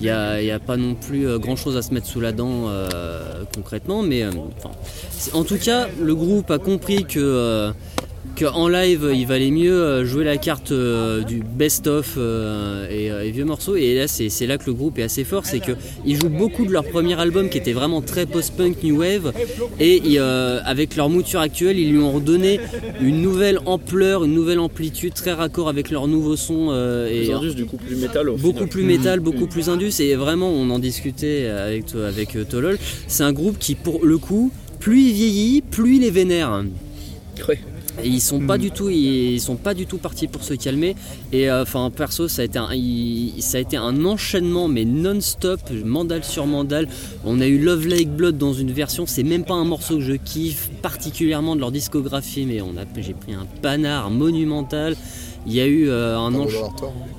il 0.00 0.08
a- 0.08 0.40
n'y 0.42 0.50
a, 0.50 0.58
pas 0.58 0.76
non 0.76 0.94
plus 0.94 1.38
grand 1.38 1.56
chose 1.56 1.76
à 1.76 1.82
se 1.82 1.92
mettre 1.92 2.06
sous 2.06 2.20
la 2.20 2.32
dent 2.32 2.68
euh, 2.68 3.20
concrètement. 3.54 4.02
Mais 4.02 4.22
euh, 4.22 4.30
enfin, 4.58 4.70
en 5.32 5.44
tout 5.44 5.58
cas, 5.58 5.88
le 6.00 6.14
groupe 6.14 6.50
a 6.50 6.58
compris 6.58 7.04
que 7.04 7.18
euh, 7.18 7.70
qu'en 8.38 8.68
live 8.68 9.10
il 9.14 9.26
valait 9.26 9.50
mieux 9.50 9.72
euh, 9.72 10.04
jouer 10.04 10.22
la 10.22 10.36
carte 10.36 10.70
euh, 10.70 11.22
du 11.22 11.42
best-of 11.42 12.14
euh, 12.18 12.86
et, 12.90 13.06
et 13.26 13.30
vieux 13.32 13.44
morceaux 13.44 13.74
et 13.74 13.94
là 13.96 14.06
c'est 14.06 14.46
là 14.46 14.58
que 14.58 14.66
le 14.66 14.74
groupe 14.74 14.98
est 14.98 15.02
assez 15.02 15.24
fort 15.24 15.44
c'est 15.44 15.60
qu'ils 15.60 16.20
jouent 16.20 16.28
beaucoup 16.28 16.64
de 16.64 16.70
leur 16.72 16.84
premier 16.84 17.18
album 17.18 17.48
qui 17.48 17.58
était 17.58 17.72
vraiment 17.72 18.00
très 18.00 18.26
post-punk 18.26 18.82
new 18.84 18.98
wave 19.00 19.32
et 19.80 20.02
euh, 20.18 20.60
avec 20.64 20.94
leur 20.94 21.08
mouture 21.08 21.40
actuelle 21.40 21.78
ils 21.78 21.90
lui 21.90 21.98
ont 21.98 22.12
redonné 22.12 22.60
une 23.00 23.22
nouvelle 23.22 23.58
ampleur 23.66 24.24
une 24.24 24.34
nouvelle 24.34 24.60
amplitude 24.60 25.14
très 25.14 25.32
raccord 25.32 25.68
avec 25.68 25.90
leur 25.90 26.06
nouveau 26.06 26.36
son 26.36 26.72
et 27.10 27.24
Plus 27.24 27.32
indus, 27.34 27.54
du 27.54 27.66
coup, 27.66 27.76
plus 27.76 27.96
métal. 27.96 28.28
au 28.28 28.36
beaucoup 28.36 28.58
final. 28.58 28.68
plus 28.68 28.82
métal, 28.84 29.20
beaucoup 29.20 29.46
plus 29.46 29.68
indus 29.68 30.00
et 30.00 30.14
vraiment 30.14 30.50
on 30.50 30.70
en 30.70 30.78
discutait 30.78 31.46
avec, 31.46 31.86
avec 31.94 32.36
Tolol. 32.48 32.78
C'est 33.08 33.24
un 33.24 33.32
groupe 33.32 33.58
qui 33.58 33.74
pour 33.74 34.04
le 34.04 34.18
coup, 34.18 34.52
plus 34.78 35.00
il 35.08 35.12
vieillit, 35.12 35.62
plus 35.62 35.96
il 35.96 36.04
est 36.04 36.10
vénère. 36.10 36.64
Et 38.04 38.06
ils 38.08 38.20
sont 38.20 38.38
pas 38.46 38.58
du 38.58 38.70
tout, 38.70 38.90
ils 38.90 39.40
sont 39.40 39.56
pas 39.56 39.74
du 39.74 39.84
tout 39.86 39.98
partis 39.98 40.28
pour 40.28 40.44
se 40.44 40.54
calmer. 40.54 40.94
Et 41.32 41.50
euh, 41.50 41.62
enfin 41.62 41.90
perso, 41.90 42.28
ça 42.28 42.42
a 42.42 42.44
été 42.44 42.56
un, 42.58 42.68
il- 42.72 43.34
ça 43.42 43.58
a 43.58 43.60
été 43.60 43.76
un 43.76 44.04
enchaînement 44.04 44.68
mais 44.68 44.84
non-stop, 44.84 45.60
mandal 45.84 46.22
sur 46.22 46.46
mandal. 46.46 46.86
On 47.24 47.40
a 47.40 47.46
eu 47.48 47.58
Love 47.58 47.88
Like 47.88 48.10
Blood 48.10 48.38
dans 48.38 48.52
une 48.52 48.70
version, 48.70 49.04
c'est 49.06 49.24
même 49.24 49.44
pas 49.44 49.54
un 49.54 49.64
morceau 49.64 49.96
que 49.96 50.02
je 50.04 50.12
kiffe 50.12 50.70
particulièrement 50.80 51.56
de 51.56 51.60
leur 51.60 51.72
discographie, 51.72 52.44
mais 52.46 52.60
on 52.60 52.76
a, 52.76 52.84
j'ai 53.00 53.14
pris 53.14 53.32
un 53.34 53.46
panard 53.62 54.10
monumental. 54.10 54.94
Il 55.46 55.54
y 55.54 55.60
a 55.60 55.66
eu 55.66 55.88
euh, 55.88 56.16
un. 56.18 56.30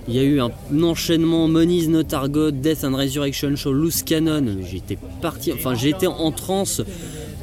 Il 0.07 0.13
y 0.15 0.19
a 0.19 0.23
eu 0.23 0.39
un 0.39 0.51
enchaînement 0.83 1.47
Money's 1.49 1.89
Not 1.89 2.03
God, 2.29 2.61
Death 2.61 2.83
and 2.85 2.95
Resurrection 2.95 3.53
Show, 3.57 3.73
Loose 3.73 4.03
Cannon. 4.03 4.45
J'étais 4.69 4.97
parti, 5.21 5.51
enfin 5.51 5.73
j'étais 5.75 6.07
en 6.07 6.31
transe 6.31 6.81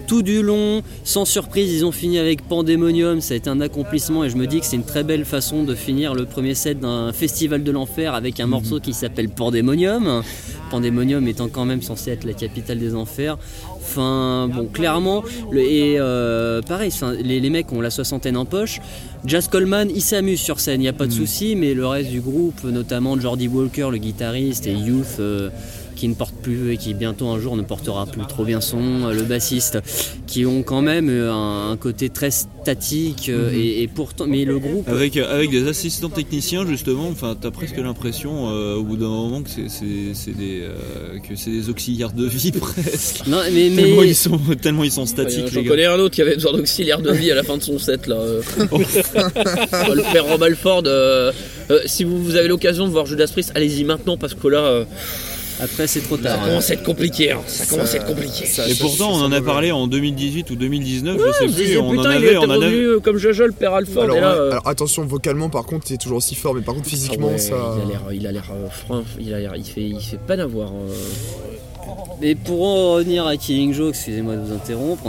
tout 0.07 0.23
du 0.23 0.43
long, 0.43 0.83
sans 1.05 1.25
surprise, 1.25 1.73
ils 1.73 1.85
ont 1.85 1.93
fini 1.93 2.19
avec 2.19 2.43
Pandemonium. 2.43 3.21
Ça 3.21 3.35
a 3.35 3.37
été 3.37 3.51
un 3.51 3.61
accomplissement 3.61 4.25
et 4.25 4.31
je 4.31 4.37
me 4.37 4.47
dis 4.47 4.61
que 4.61 4.67
c'est 4.67 4.77
une 4.77 4.85
très 4.85 5.03
belle 5.03 5.25
façon 5.25 5.65
de 5.65 5.75
finir 5.75 6.15
le 6.15 6.25
premier 6.25 6.55
set 6.55 6.81
d'un 6.81 7.13
festival 7.13 7.63
de 7.63 7.71
l'enfer 7.73 8.15
avec 8.15 8.41
un 8.41 8.47
morceau 8.47 8.81
qui 8.81 8.93
s'appelle 8.93 9.29
Pandemonium. 9.29 10.23
Pandemonium 10.71 11.27
étant 11.29 11.49
quand 11.49 11.65
même 11.65 11.83
censé 11.83 12.11
être 12.11 12.25
la 12.25 12.33
capitale 12.33 12.79
des 12.79 12.95
enfers. 12.95 13.37
Enfin, 13.77 14.49
bon, 14.53 14.67
clairement, 14.67 15.23
le, 15.51 15.61
et 15.61 15.97
euh, 15.99 16.61
pareil, 16.63 16.91
les, 17.23 17.41
les 17.41 17.51
mecs 17.51 17.73
ont 17.73 17.81
la 17.81 17.91
soixantaine 17.91 18.37
en 18.37 18.45
poche. 18.45 18.81
Jazz 19.25 19.49
Coleman, 19.49 19.89
il 19.93 20.03
s'amuse 20.03 20.41
sur 20.41 20.61
scène, 20.61 20.81
il 20.81 20.85
n'y 20.85 20.89
a 20.89 20.93
pas 20.93 21.07
de 21.07 21.13
souci, 21.13 21.57
mais 21.57 21.75
le 21.75 21.87
reste 21.87 22.11
du 22.11 22.21
groupe, 22.21 22.63
notamment 22.65 23.19
Jordi 23.19 23.49
Walker, 23.49 23.89
le 23.91 23.99
guitariste, 23.99 24.67
et 24.67 24.73
Youth, 24.73 25.19
euh, 25.19 25.51
qui 25.97 26.07
ne 26.09 26.15
porte 26.15 26.35
plus 26.43 26.73
et 26.73 26.77
qui 26.77 26.95
bientôt 26.95 27.27
un 27.29 27.41
jour 27.41 27.57
ne 27.57 27.63
portera 27.63 28.07
plus 28.07 28.25
trop 28.29 28.45
bien 28.45 28.61
son, 28.61 29.07
euh, 29.07 29.13
le 29.13 29.23
bassiste, 29.23 29.79
qui 30.27 30.47
ont 30.47 30.63
quand 30.63 30.83
même 30.83 31.09
euh, 31.09 31.33
un, 31.33 31.71
un 31.73 31.77
côté 31.77 32.09
très 32.11 32.31
statique 32.31 33.29
euh, 33.29 33.51
et, 33.53 33.83
et 33.83 33.89
pourtant, 33.89 34.27
mais 34.29 34.45
le 34.45 34.59
groupe. 34.59 34.89
Avec, 34.89 35.17
avec 35.17 35.51
des 35.51 35.67
assistants 35.69 36.09
techniciens 36.09 36.67
justement, 36.67 37.09
enfin 37.09 37.37
t'as 37.41 37.51
presque 37.51 37.79
l'impression 37.79 38.51
euh, 38.51 38.75
au 38.77 38.83
bout 38.85 38.97
d'un 38.97 39.09
moment 39.09 39.43
que 39.43 39.49
c'est, 39.51 39.63
des 40.33 40.61
euh, 40.63 41.19
que 41.29 41.35
c'est 41.37 41.51
des 41.51 41.69
auxiliaires 41.71 42.13
de 42.13 42.27
vie 42.27 42.53
presque. 42.61 43.27
Non, 43.27 43.39
mais, 43.53 43.71
mais- 43.71 43.83
Tellement 43.83 44.03
ils 44.03 44.15
sont 44.15 44.39
tellement 44.61 44.85
ils 44.85 44.93
sont 44.93 45.07
statiques 45.07 45.49
J'en 45.49 45.61
les 45.61 45.65
gars. 45.65 45.71
connais 45.71 45.87
un 45.87 45.99
autre 45.99 46.15
qui 46.15 46.23
avait 46.23 46.35
besoin 46.35 46.53
d'auxiliaire 46.53 47.01
de 47.01 47.13
vie 47.13 47.31
à 47.31 47.35
la 47.35 47.43
fin 47.43 47.57
de 47.57 47.63
son 47.63 47.79
set 47.79 48.07
là. 48.07 48.17
euh. 48.17 48.43
le 49.95 50.13
père 50.13 50.27
Rob 50.27 50.43
Alford. 50.43 50.83
euh, 50.87 51.33
euh, 51.71 51.81
si 51.87 52.05
vous, 52.05 52.23
vous 52.23 52.37
avez 52.37 52.49
l'occasion 52.49 52.87
de 52.87 52.93
voir 52.93 53.07
Judas 53.07 53.29
Priest, 53.31 53.53
allez-y 53.55 53.85
maintenant 53.85 54.17
parce 54.17 54.35
que 54.35 54.47
là, 54.49 54.59
euh, 54.65 54.85
après 55.61 55.87
c'est 55.87 56.01
trop 56.01 56.17
ça 56.17 56.23
tard. 56.23 56.41
hein. 56.43 56.47
commence 56.49 56.71
à 56.71 56.75
être 56.75 56.83
compliqué. 56.83 57.33
hein. 57.33 57.41
Ça 57.47 57.67
commence 57.67 57.93
à 57.95 57.97
être 57.97 58.07
compliqué. 58.07 58.45
Et 58.69 58.75
pourtant 58.75 59.11
on 59.13 59.23
en 59.23 59.33
a 59.33 59.41
parlé 59.41 59.73
en 59.73 59.87
2018 59.87 60.51
ou 60.51 60.57
2019, 60.57 61.17
je 61.19 61.33
sais 61.33 61.49
Je 61.49 61.55
plus, 61.55 61.79
on 61.79 61.89
en 61.99 62.05
avait, 62.05 62.37
on 62.37 62.43
en 62.43 62.51
avait. 62.61 62.75
euh, 62.83 63.01
comme 63.01 63.17
Jojo, 63.19 63.47
le 63.47 63.53
père 63.53 63.75
Alford. 63.75 64.03
Alors, 64.05 64.17
et 64.17 64.21
là, 64.21 64.33
ouais, 64.35 64.39
euh, 64.41 64.51
alors, 64.53 64.69
attention, 64.69 65.05
vocalement 65.05 65.49
par 65.49 65.65
contre, 65.65 65.87
il 65.91 65.95
est 65.95 65.99
toujours 65.99 66.19
aussi 66.19 66.35
fort, 66.35 66.55
mais 66.55 66.61
par 66.63 66.75
contre 66.75 66.89
physiquement, 66.89 67.29
ah 67.31 67.33
ouais, 67.33 67.39
ça. 67.39 67.77
Il 67.79 67.83
a 67.83 67.89
l'air, 67.89 68.03
il 68.13 68.27
a 68.27 68.33
l'air 68.33 68.51
euh, 68.53 68.69
franc, 68.69 69.03
il 69.19 69.33
a 69.35 69.39
l'air, 69.41 69.53
il 69.57 69.65
fait, 69.65 69.83
il 69.83 70.01
fait 70.01 70.19
pas 70.19 70.37
d'avoir. 70.37 70.69
euh, 70.71 70.93
Mais 72.21 72.35
pour 72.35 72.67
en 72.67 72.95
revenir 72.95 73.27
à 73.27 73.37
Killing 73.37 73.73
Joke, 73.73 73.91
excusez-moi 73.91 74.37
de 74.37 74.41
vous 74.43 74.55
interrompre. 74.55 75.05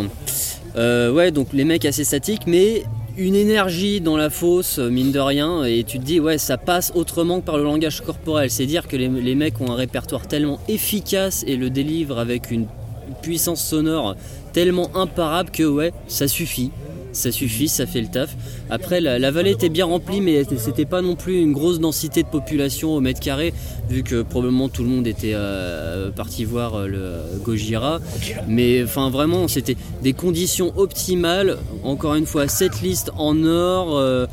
euh, 0.75 1.11
ouais, 1.11 1.31
donc 1.31 1.47
les 1.53 1.63
mecs 1.63 1.85
assez 1.85 2.03
statiques, 2.03 2.43
mais 2.47 2.83
une 3.17 3.35
énergie 3.35 3.99
dans 3.99 4.15
la 4.15 4.29
fosse, 4.29 4.77
euh, 4.77 4.89
mine 4.89 5.11
de 5.11 5.19
rien, 5.19 5.63
et 5.63 5.83
tu 5.83 5.99
te 5.99 6.03
dis, 6.03 6.19
ouais, 6.19 6.37
ça 6.37 6.57
passe 6.57 6.91
autrement 6.95 7.39
que 7.39 7.45
par 7.45 7.57
le 7.57 7.63
langage 7.63 8.01
corporel. 8.01 8.51
C'est 8.51 8.67
dire 8.67 8.87
que 8.87 8.95
les, 8.95 9.09
les 9.09 9.35
mecs 9.35 9.59
ont 9.59 9.71
un 9.71 9.75
répertoire 9.75 10.27
tellement 10.27 10.59
efficace 10.67 11.43
et 11.47 11.55
le 11.55 11.69
délivrent 11.69 12.19
avec 12.19 12.51
une 12.51 12.67
puissance 13.21 13.63
sonore 13.63 14.15
tellement 14.53 14.95
imparable 14.95 15.49
que, 15.49 15.63
ouais, 15.63 15.93
ça 16.07 16.27
suffit. 16.27 16.71
Ça 17.17 17.31
suffit, 17.31 17.67
ça 17.67 17.87
fait 17.87 17.99
le 17.99 18.09
taf. 18.09 18.37
Après, 18.69 19.01
la, 19.01 19.31
vallée 19.31 19.49
était 19.49 19.69
bien 19.69 19.85
remplie, 19.85 20.21
mais 20.21 20.43
c'était 20.57 20.85
pas 20.85 21.01
non 21.01 21.15
plus 21.15 21.41
une 21.41 21.51
grosse 21.51 21.79
densité 21.79 22.21
de 22.21 22.27
population 22.27 22.95
au 22.95 22.99
mètre 22.99 23.19
carré, 23.19 23.55
vu 23.89 24.03
que 24.03 24.21
probablement 24.21 24.69
tout 24.69 24.83
le 24.83 24.89
monde 24.89 25.07
était 25.07 25.31
euh, 25.33 26.11
parti 26.11 26.45
voir 26.45 26.75
euh, 26.75 26.87
le 26.87 27.39
Gojira. 27.43 28.01
Mais 28.47 28.83
enfin, 28.83 29.09
vraiment, 29.09 29.47
c'était 29.47 29.77
des 30.03 30.13
conditions 30.13 30.77
optimales. 30.77 31.57
Encore 31.83 32.13
une 32.13 32.27
fois, 32.27 32.47
cette 32.47 32.83
liste 32.83 33.09
en 33.17 33.43
or. 33.45 34.27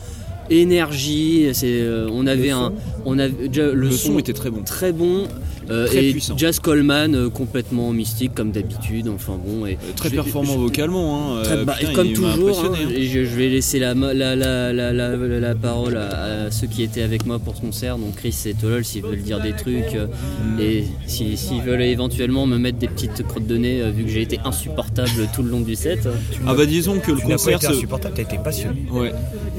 Énergie 0.50 1.48
c'est 1.52 1.66
euh, 1.80 2.08
on 2.12 2.26
avait 2.26 2.50
un 2.50 2.72
on 3.04 3.18
avait 3.18 3.48
déjà 3.48 3.66
le, 3.66 3.72
Le 3.74 3.90
son 3.90 4.18
était 4.18 4.32
très 4.32 4.50
bon. 4.50 4.62
très 4.62 4.92
bon 4.92 5.24
euh, 5.70 5.86
Très 5.86 6.04
et 6.08 6.10
puissant. 6.12 6.36
Jazz 6.36 6.58
Coleman 6.60 7.14
euh, 7.14 7.30
complètement 7.30 7.90
mystique 7.92 8.34
comme 8.34 8.50
d'habitude 8.50 9.08
enfin 9.08 9.38
bon 9.42 9.64
et 9.64 9.78
Très 9.96 10.10
je- 10.10 10.14
performant 10.14 10.52
je- 10.52 10.58
vocalement. 10.58 11.38
Hein. 11.38 11.42
Très- 11.42 11.56
euh, 11.56 11.64
bah, 11.64 11.74
putain, 11.78 11.92
comme 11.94 12.12
toujours, 12.12 12.64
hein, 12.64 12.72
hein. 12.74 12.88
et 12.94 13.06
je, 13.06 13.24
je 13.24 13.34
vais 13.34 13.48
laisser 13.48 13.78
la, 13.78 13.94
la, 13.94 14.12
la, 14.12 14.36
la, 14.36 14.92
la, 14.92 14.92
la- 14.92 15.40
la 15.40 15.54
parole 15.54 15.96
à, 15.96 16.44
à 16.46 16.50
ceux 16.50 16.66
qui 16.66 16.82
étaient 16.82 17.00
avec 17.00 17.24
moi 17.24 17.38
pour 17.38 17.56
ce 17.56 17.62
concert, 17.62 17.96
donc 17.96 18.14
Chris 18.16 18.36
et 18.44 18.52
Tolol 18.52 18.84
s'ils 18.84 19.00
veulent 19.02 19.22
dire 19.22 19.40
des 19.40 19.52
trucs, 19.52 19.94
Mm. 19.94 20.60
et 20.60 20.84
si- 21.06 21.36
s'ils 21.38 21.62
veulent 21.62 21.80
éventuellement 21.80 22.44
me 22.46 22.58
mettre 22.58 22.76
des 22.78 22.88
petites 22.88 23.26
crottes 23.26 23.46
de 23.46 23.56
nez, 23.56 23.82
vu 23.90 24.04
que 24.04 24.10
j'ai 24.10 24.20
été 24.22 24.38
insupportable 24.44 25.10
tout 25.34 25.42
le 25.42 25.48
long 25.50 25.60
du 25.62 25.76
set. 25.76 26.06
Ah 26.46 26.52
bah 26.54 26.66
disons 26.66 26.98
que 26.98 27.10
le 27.12 27.18
pas 27.18 27.22
concert 27.24 27.56
été 27.56 27.66
se- 27.68 27.72
insupportable, 27.72 28.14
t'as 28.16 28.22
été 28.22 28.36
passionné. 28.36 28.84
Ouais. 28.92 29.12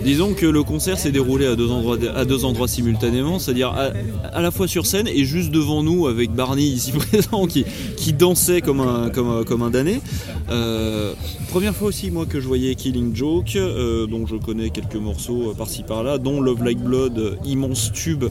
Disons 0.04 0.34
que 0.34 0.46
le 0.46 0.62
concert 0.62 0.75
s'est 0.80 1.12
déroulé 1.12 1.46
à 1.46 1.56
deux 1.56 2.46
endroits, 2.46 2.68
simultanément, 2.68 3.40
c'est-à-dire 3.40 3.74
à, 4.34 4.42
la 4.42 4.52
fois 4.52 4.68
sur 4.68 4.86
scène 4.86 5.08
et 5.08 5.26
juste 5.26 5.52
devant 5.52 5.84
nous 5.84 6.08
avec 6.08 6.32
Barney 6.32 6.64
ici 6.64 6.92
présent 7.12 7.46
qui, 7.48 7.66
dansait 8.14 8.62
comme 8.62 8.80
un, 8.80 9.70
damné. 9.70 10.00
Euh, 10.50 11.14
première 11.50 11.76
fois 11.76 11.88
aussi 11.88 12.12
moi 12.12 12.26
que 12.26 12.40
je 12.40 12.48
voyais 12.48 12.76
Killing 12.76 13.16
Joke, 13.16 13.56
euh, 13.56 14.08
dont 14.08 14.26
je 14.26 14.36
connais 14.36 14.70
quelques 14.70 14.96
morceaux 14.96 15.52
euh, 15.52 15.54
par-ci 15.54 15.84
par-là, 15.84 16.18
dont 16.18 16.40
Love 16.40 16.64
Like 16.64 16.80
Blood, 16.80 17.40
immense 17.46 17.92
tube 17.92 18.26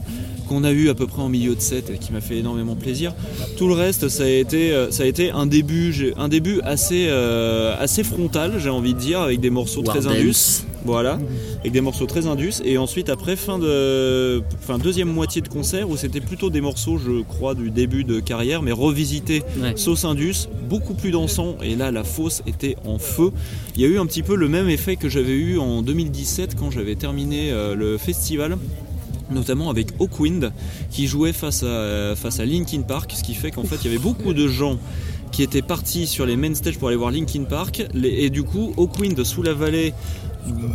qu'on 0.45 0.63
a 0.63 0.71
eu 0.71 0.89
à 0.89 0.93
peu 0.95 1.07
près 1.07 1.21
en 1.21 1.29
milieu 1.29 1.55
de 1.55 1.59
set 1.61 1.89
et 1.93 1.97
qui 1.97 2.11
m'a 2.11 2.21
fait 2.21 2.37
énormément 2.37 2.75
plaisir. 2.75 3.13
Tout 3.57 3.67
le 3.67 3.73
reste, 3.73 4.07
ça 4.09 4.23
a 4.23 4.27
été, 4.27 4.71
euh, 4.71 4.91
ça 4.91 5.03
a 5.03 5.05
été 5.05 5.31
un 5.31 5.45
début, 5.45 5.91
j'ai- 5.93 6.13
un 6.17 6.27
début 6.27 6.59
assez, 6.63 7.07
euh, 7.09 7.75
assez 7.79 8.03
frontal, 8.03 8.53
j'ai 8.59 8.69
envie 8.69 8.93
de 8.93 8.99
dire, 8.99 9.21
avec 9.21 9.39
des 9.39 9.49
morceaux 9.49 9.81
très 9.81 10.07
indus. 10.07 10.63
Voilà, 10.87 11.17
avec 11.61 11.71
des 11.71 11.81
morceaux 11.81 12.05
très 12.05 12.27
indus. 12.27 12.61
Et 12.63 12.77
ensuite, 12.77 13.09
après, 13.09 13.35
fin 13.35 13.57
de, 13.57 14.43
fin 14.61 14.77
deuxième 14.77 15.07
moitié 15.11 15.41
de 15.41 15.47
concert, 15.47 15.89
où 15.89 15.97
c'était 15.97 16.21
plutôt 16.21 16.51
des 16.51 16.61
morceaux, 16.61 16.99
je 16.99 17.23
crois, 17.23 17.55
du 17.55 17.71
début 17.71 18.03
de 18.03 18.19
carrière, 18.19 18.61
mais 18.61 18.71
revisités 18.71 19.41
Ouais. 19.59 19.73
sauce 19.77 20.05
indus, 20.05 20.47
beaucoup 20.69 20.93
plus 20.93 21.09
dansant. 21.09 21.55
Et 21.63 21.75
là, 21.75 21.89
la 21.89 22.03
fosse 22.03 22.43
était 22.45 22.75
en 22.85 22.99
feu. 22.99 23.31
Il 23.75 23.81
y 23.81 23.85
a 23.85 23.87
eu 23.87 23.97
un 23.97 24.05
petit 24.05 24.21
peu 24.21 24.35
le 24.35 24.47
même 24.47 24.69
effet 24.69 24.95
que 24.95 25.09
j'avais 25.09 25.33
eu 25.33 25.57
en 25.57 25.81
2017 25.81 26.53
quand 26.55 26.69
j'avais 26.69 26.93
terminé 26.95 27.51
euh, 27.51 27.73
le 27.73 27.97
festival 27.97 28.55
notamment 29.29 29.69
avec 29.69 29.89
Hawkwind 29.99 30.51
qui 30.91 31.07
jouait 31.07 31.33
face 31.33 31.63
à, 31.63 31.67
euh, 31.67 32.15
face 32.15 32.39
Linkin 32.39 32.81
Park, 32.81 33.11
ce 33.15 33.23
qui 33.23 33.33
fait 33.33 33.51
qu'en 33.51 33.63
fait 33.63 33.77
il 33.83 33.85
y 33.85 33.87
avait 33.87 34.03
beaucoup 34.03 34.33
de 34.33 34.47
gens 34.47 34.77
qui 35.31 35.43
étaient 35.43 35.61
partis 35.61 36.07
sur 36.07 36.25
les 36.25 36.37
main 36.37 36.53
stage 36.53 36.77
pour 36.77 36.87
aller 36.87 36.97
voir 36.97 37.11
Linkin 37.11 37.43
Park. 37.43 37.85
Et 38.03 38.29
du 38.29 38.43
coup 38.43 38.73
Hawkwind 38.77 39.23
sous 39.23 39.43
la 39.43 39.53
vallée 39.53 39.93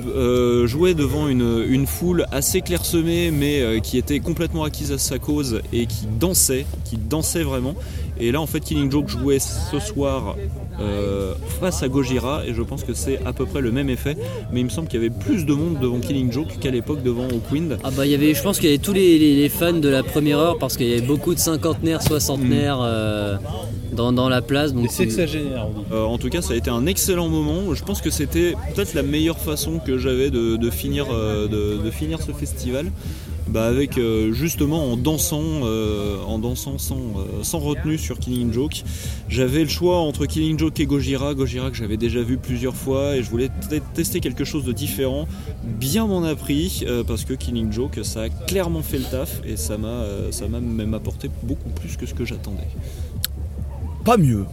euh, 0.08 0.66
jouait 0.66 0.94
devant 0.94 1.28
une, 1.28 1.64
une 1.68 1.86
foule 1.86 2.26
assez 2.32 2.60
clairsemée 2.60 3.30
mais 3.30 3.60
euh, 3.60 3.78
qui 3.78 3.98
était 3.98 4.18
complètement 4.18 4.64
acquise 4.64 4.90
à 4.90 4.98
sa 4.98 5.18
cause 5.18 5.60
et 5.72 5.86
qui 5.86 6.06
dansait, 6.18 6.66
qui 6.84 6.96
dansait 6.96 7.44
vraiment 7.44 7.74
et 8.20 8.32
là 8.32 8.40
en 8.40 8.46
fait 8.46 8.60
Killing 8.60 8.90
Joke 8.90 9.08
jouait 9.08 9.38
ce 9.38 9.78
soir 9.80 10.36
euh, 10.80 11.34
face 11.60 11.82
à 11.82 11.88
Gojira 11.88 12.42
et 12.46 12.54
je 12.54 12.62
pense 12.62 12.84
que 12.84 12.94
c'est 12.94 13.18
à 13.24 13.32
peu 13.32 13.46
près 13.46 13.60
le 13.60 13.72
même 13.72 13.90
effet 13.90 14.16
mais 14.52 14.60
il 14.60 14.64
me 14.64 14.70
semble 14.70 14.88
qu'il 14.88 15.00
y 15.02 15.04
avait 15.06 15.14
plus 15.14 15.44
de 15.46 15.52
monde 15.54 15.78
devant 15.80 15.98
Killing 16.00 16.30
Joke 16.32 16.58
qu'à 16.60 16.70
l'époque 16.70 17.02
devant 17.02 17.24
Hawkwind 17.28 17.78
Ah 17.84 17.90
bah 17.90 18.06
il 18.06 18.12
y 18.12 18.14
avait, 18.14 18.34
je 18.34 18.42
pense 18.42 18.58
qu'il 18.58 18.66
y 18.70 18.72
avait 18.72 18.78
tous 18.82 18.92
les, 18.92 19.18
les- 19.18 19.36
les 19.36 19.48
fans 19.48 19.72
de 19.72 19.88
la 19.88 20.02
première 20.02 20.38
heure 20.38 20.58
parce 20.58 20.76
qu'il 20.76 20.86
y 20.88 20.92
avait 20.92 21.00
beaucoup 21.06 21.34
de 21.34 21.38
cinquantenaires, 21.40 22.02
soixantenaires 22.02 22.78
euh, 22.82 23.36
dans, 23.92 24.12
dans 24.12 24.28
la 24.28 24.40
place. 24.42 24.72
Donc 24.72 24.82
Des 24.84 24.88
sexagénaires. 24.88 25.66
Euh, 25.92 26.04
en 26.04 26.18
tout 26.18 26.28
cas, 26.28 26.42
ça 26.42 26.52
a 26.54 26.56
été 26.56 26.70
un 26.70 26.86
excellent 26.86 27.28
moment. 27.28 27.74
Je 27.74 27.82
pense 27.84 28.00
que 28.00 28.10
c'était 28.10 28.54
peut-être 28.74 28.94
la 28.94 29.02
meilleure 29.02 29.38
façon 29.38 29.78
que 29.84 29.98
j'avais 29.98 30.30
de, 30.30 30.56
de 30.56 30.70
finir, 30.70 31.06
euh, 31.12 31.48
de, 31.48 31.82
de 31.82 31.90
finir 31.90 32.20
ce 32.22 32.32
festival. 32.32 32.86
Bah, 33.50 33.66
avec 33.66 33.98
euh, 33.98 34.32
justement 34.32 34.92
en 34.92 34.96
dansant, 34.96 35.42
euh, 35.64 36.22
en 36.24 36.38
dansant 36.38 36.78
sans, 36.78 36.98
euh, 36.98 37.42
sans 37.42 37.58
retenue 37.58 37.98
sur 37.98 38.20
Killing 38.20 38.52
Joke. 38.52 38.84
J'avais 39.28 39.64
le 39.64 39.68
choix 39.68 39.98
entre 39.98 40.26
Killing 40.26 40.56
Joke 40.56 40.78
et 40.78 40.86
Gojira. 40.86 41.34
Gojira 41.34 41.70
que 41.70 41.76
j'avais 41.76 41.96
déjà 41.96 42.22
vu 42.22 42.36
plusieurs 42.36 42.76
fois 42.76 43.16
et 43.16 43.24
je 43.24 43.30
voulais 43.30 43.50
tester 43.94 44.20
quelque 44.20 44.44
chose 44.44 44.64
de 44.64 44.72
différent. 44.72 45.26
Bien 45.64 46.06
m'en 46.06 46.22
a 46.22 46.36
pris 46.36 46.84
parce 47.08 47.24
que 47.24 47.34
Killing 47.34 47.72
Joke 47.72 47.98
ça 48.04 48.22
a 48.22 48.28
clairement 48.28 48.82
fait 48.82 48.98
le 48.98 49.04
taf 49.04 49.40
et 49.44 49.56
ça 49.56 49.76
m'a 49.78 50.04
ça 50.30 50.46
m'a 50.46 50.60
même 50.60 50.94
apporté 50.94 51.28
beaucoup 51.42 51.70
plus 51.70 51.96
que 51.96 52.06
ce 52.06 52.14
que 52.14 52.24
j'attendais. 52.24 52.68
Pas 54.04 54.16
mieux. 54.16 54.44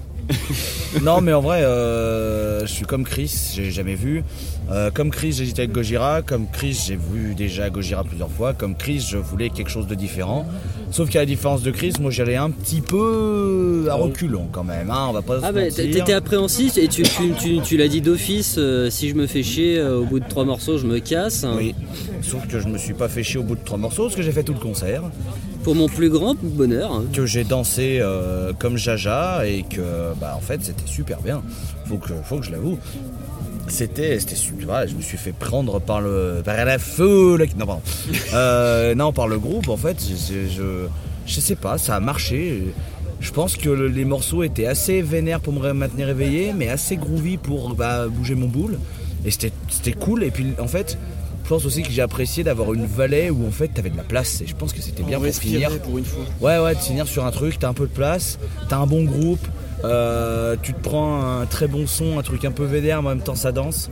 non, 1.03 1.21
mais 1.21 1.33
en 1.33 1.41
vrai, 1.41 1.61
je 1.61 2.71
suis 2.71 2.85
comme 2.85 3.03
Chris, 3.03 3.51
j'ai 3.53 3.69
jamais 3.69 3.95
vu. 3.95 4.23
Euh, 4.69 4.91
comme 4.91 5.11
Chris, 5.11 5.31
j'hésitais 5.31 5.61
avec 5.63 5.71
Gojira. 5.71 6.21
Comme 6.21 6.45
Chris, 6.51 6.83
j'ai 6.87 6.97
vu 6.97 7.35
déjà 7.35 7.69
Gojira 7.69 8.03
plusieurs 8.03 8.29
fois. 8.29 8.53
Comme 8.53 8.75
Chris, 8.75 9.05
je 9.09 9.17
voulais 9.17 9.49
quelque 9.49 9.69
chose 9.69 9.87
de 9.87 9.95
différent. 9.95 10.45
Sauf 10.91 11.09
qu'à 11.09 11.19
la 11.19 11.25
différence 11.25 11.63
de 11.63 11.71
Chris, 11.71 11.93
moi 12.01 12.11
j'allais 12.11 12.35
un 12.35 12.49
petit 12.49 12.81
peu 12.81 13.87
à 13.89 13.95
reculons 13.95 14.47
quand 14.51 14.63
même. 14.63 14.89
hein, 14.89 15.07
on 15.09 15.13
va 15.13 15.21
pas 15.21 15.39
Ah 15.43 15.51
bah 15.51 15.69
t'étais 15.69 16.13
appréhensif 16.13 16.77
et 16.77 16.87
tu, 16.87 17.03
tu, 17.03 17.31
tu- 17.39 17.61
tu 17.61 17.77
l'as 17.77 17.87
dit 17.89 17.99
d'office, 18.01 18.55
euh, 18.57 18.89
si 18.89 19.09
je 19.09 19.15
me 19.15 19.27
fais 19.27 19.43
chier 19.43 19.77
euh, 19.79 19.99
au 19.99 20.05
bout 20.05 20.19
de 20.19 20.27
trois 20.27 20.45
morceaux 20.45 20.77
je 20.77 20.85
me 20.87 20.99
casse. 20.99 21.45
Oui, 21.57 21.75
sauf 22.21 22.47
que 22.47 22.59
je 22.59 22.67
me 22.67 22.77
suis 22.77 22.93
pas 22.93 23.09
fait 23.09 23.23
chier 23.23 23.39
au 23.39 23.43
bout 23.43 23.55
de 23.55 23.63
trois 23.65 23.77
morceaux 23.77 24.03
parce 24.03 24.15
que 24.15 24.21
j'ai 24.21 24.31
fait 24.31 24.43
tout 24.43 24.53
le 24.53 24.59
concert. 24.59 25.03
Pour 25.63 25.75
mon 25.75 25.89
plus 25.89 26.09
grand 26.09 26.35
bonheur. 26.41 26.93
hein. 26.93 27.03
Que 27.11 27.25
j'ai 27.25 27.43
dansé 27.43 28.01
comme 28.59 28.77
Jaja 28.77 29.45
et 29.45 29.63
que 29.63 29.81
bah 30.21 30.33
en 30.37 30.41
fait 30.41 30.61
c'était 30.63 30.87
super 30.87 31.19
bien. 31.21 31.41
Faut 31.85 31.97
que, 31.97 32.13
faut 32.23 32.37
que 32.39 32.45
je 32.45 32.51
l'avoue. 32.51 32.77
C'était, 33.67 34.19
c'était 34.19 34.35
voilà, 34.65 34.87
je 34.87 34.95
me 34.95 35.01
suis 35.01 35.17
fait 35.17 35.33
prendre 35.33 35.79
par 35.81 35.99
le, 36.01 36.41
par 36.43 36.63
la 36.63 36.79
foule. 36.79 37.45
Non, 37.57 37.65
pardon. 37.65 37.81
Euh, 38.33 38.95
non, 38.95 39.11
par 39.13 39.27
le 39.27 39.37
groupe 39.39 39.67
en 39.69 39.77
fait. 39.77 39.97
Je, 40.01 40.47
je, 40.49 40.63
je 41.25 41.39
sais 41.39 41.55
pas, 41.55 41.77
ça 41.77 41.95
a 41.95 41.99
marché. 41.99 42.63
Je 43.19 43.31
pense 43.31 43.55
que 43.57 43.69
le- 43.69 43.87
les 43.87 44.05
morceaux 44.05 44.43
étaient 44.43 44.67
assez 44.67 45.01
vénères 45.01 45.39
pour 45.41 45.51
me 45.53 45.71
maintenir 45.73 46.09
éveillé, 46.09 46.53
mais 46.55 46.69
assez 46.69 46.95
groovy 46.97 47.37
pour 47.37 47.73
bah, 47.75 48.07
bouger 48.07 48.35
mon 48.35 48.47
boule. 48.47 48.79
Et 49.25 49.31
c'était 49.31 49.51
c'était 49.69 49.93
cool. 49.93 50.23
Et 50.23 50.31
puis 50.31 50.45
en 50.59 50.67
fait, 50.67 50.97
je 51.43 51.49
pense 51.49 51.65
aussi 51.65 51.81
que 51.83 51.89
j'ai 51.91 52.01
apprécié 52.01 52.43
d'avoir 52.43 52.73
une 52.73 52.85
vallée 52.85 53.29
où 53.29 53.45
en 53.47 53.51
fait 53.51 53.69
t'avais 53.69 53.89
de 53.89 53.97
la 53.97 54.03
place. 54.03 54.41
Et 54.41 54.47
je 54.47 54.55
pense 54.55 54.71
que 54.71 54.81
c'était 54.81 55.03
bien 55.03 55.19
pour 55.19 55.27
finir. 55.33 55.69
pour 55.79 55.97
une 55.97 56.05
fois. 56.05 56.23
Ouais, 56.41 56.59
ouais, 56.59 56.75
de 56.75 56.79
finir 56.79 57.07
sur 57.07 57.25
un 57.25 57.31
truc, 57.31 57.57
t'as 57.59 57.69
un 57.69 57.73
peu 57.73 57.87
de 57.87 57.91
place, 57.93 58.37
t'as 58.69 58.77
un 58.77 58.85
bon 58.87 59.03
groupe, 59.03 59.45
euh, 59.83 60.55
tu 60.61 60.73
te 60.73 60.79
prends 60.81 61.23
un 61.41 61.45
très 61.45 61.67
bon 61.67 61.85
son, 61.87 62.17
un 62.19 62.23
truc 62.23 62.45
un 62.45 62.51
peu 62.51 62.65
vénère, 62.65 63.01
mais 63.01 63.09
en 63.09 63.15
même 63.15 63.23
temps 63.23 63.35
ça 63.35 63.51
danse. 63.51 63.89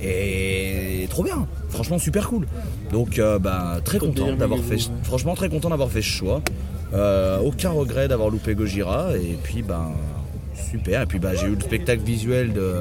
Et 0.00 1.06
trop 1.10 1.22
bien, 1.22 1.46
franchement 1.68 1.98
super 1.98 2.28
cool. 2.28 2.46
Donc 2.90 3.18
euh, 3.18 3.38
bah, 3.38 3.78
très 3.84 3.98
content 3.98 4.34
d'avoir 4.34 4.60
fait, 4.60 4.78
franchement 5.04 5.34
très 5.34 5.48
content 5.48 5.70
d'avoir 5.70 5.90
fait 5.90 6.02
ce 6.02 6.08
choix. 6.08 6.42
Euh, 6.92 7.38
aucun 7.38 7.70
regret 7.70 8.08
d'avoir 8.08 8.28
loupé 8.28 8.54
Gojira 8.54 9.16
et 9.16 9.38
puis 9.42 9.62
ben 9.62 9.92
super. 10.70 11.02
Et 11.02 11.06
puis 11.06 11.18
bah, 11.20 11.30
j'ai 11.34 11.46
eu 11.46 11.54
le 11.54 11.60
spectacle 11.60 12.02
visuel 12.02 12.52
de, 12.52 12.80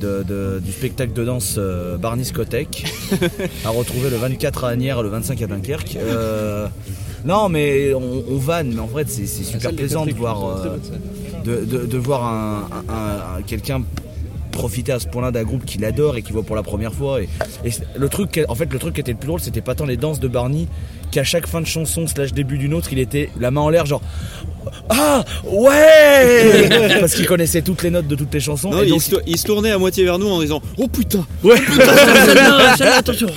de- 0.00 0.22
de- 0.22 0.60
du 0.62 0.70
spectacle 0.70 1.14
de 1.14 1.24
danse 1.24 1.56
euh, 1.58 1.96
Barney 1.96 2.24
Scottek 2.24 2.84
à 3.64 3.70
retrouver 3.70 4.10
le 4.10 4.16
24 4.16 4.64
à 4.64 4.68
Agnières 4.68 4.98
et 5.00 5.02
le 5.02 5.08
25 5.08 5.40
à 5.42 5.46
Dunkerque. 5.46 5.96
Non 7.24 7.48
mais 7.48 7.94
on, 7.94 8.22
on 8.28 8.36
vanne, 8.36 8.72
mais 8.74 8.80
en 8.80 8.86
fait 8.88 9.08
c'est 9.08 9.24
c'est 9.26 9.44
super 9.44 9.72
plaisant 9.74 10.04
de 10.04 10.12
voir, 10.12 10.44
de, 11.44 11.98
voir 11.98 12.24
un, 12.24 12.68
un- 12.88 13.38
un- 13.38 13.42
quelqu'un 13.42 13.82
profiter 14.50 14.92
à 14.92 15.00
ce 15.00 15.08
point-là 15.08 15.32
d'un 15.32 15.42
groupe 15.42 15.64
qu'il 15.64 15.84
adore 15.84 16.16
et 16.16 16.22
qu'il 16.22 16.32
voit 16.32 16.44
pour 16.44 16.54
la 16.54 16.62
première 16.62 16.94
fois. 16.94 17.20
Et, 17.20 17.28
le 17.96 18.08
truc, 18.08 18.40
en 18.48 18.54
fait, 18.54 18.72
le 18.72 18.78
truc 18.78 18.94
qui 18.94 19.00
était 19.00 19.10
le 19.12 19.18
plus 19.18 19.26
drôle, 19.26 19.40
c'était 19.40 19.60
pas 19.60 19.74
tant 19.74 19.84
les 19.84 19.96
danses 19.96 20.20
de 20.20 20.28
Barney 20.28 20.68
qu'à 21.10 21.24
chaque 21.24 21.46
fin 21.48 21.60
de 21.60 21.66
chanson 21.66 22.06
slash 22.06 22.32
début 22.32 22.56
d'une 22.56 22.72
autre, 22.72 22.88
il 22.92 22.98
était 23.00 23.30
la 23.38 23.50
main 23.50 23.62
en 23.62 23.68
l'air, 23.68 23.84
genre 23.84 24.00
ah 24.88 25.24
ouais 25.44 26.68
parce 27.00 27.14
qu'il 27.14 27.26
connaissait 27.26 27.62
toutes 27.62 27.82
les 27.82 27.90
notes 27.90 28.06
de 28.06 28.14
toutes 28.14 28.32
les 28.32 28.40
chansons. 28.40 28.70
Non, 28.70 28.82
et 28.82 28.88
il, 28.88 29.00
se, 29.00 29.16
il 29.26 29.38
se 29.38 29.44
tournait 29.44 29.70
à 29.70 29.78
moitié 29.78 30.04
vers 30.04 30.18
nous 30.18 30.28
en 30.28 30.40
disant 30.40 30.60
Oh 30.78 30.88
putain 30.88 31.24
ouais. 31.42 31.56
Celle-là, 31.56 32.76
celle-là, 32.76 32.96
attention 32.98 33.28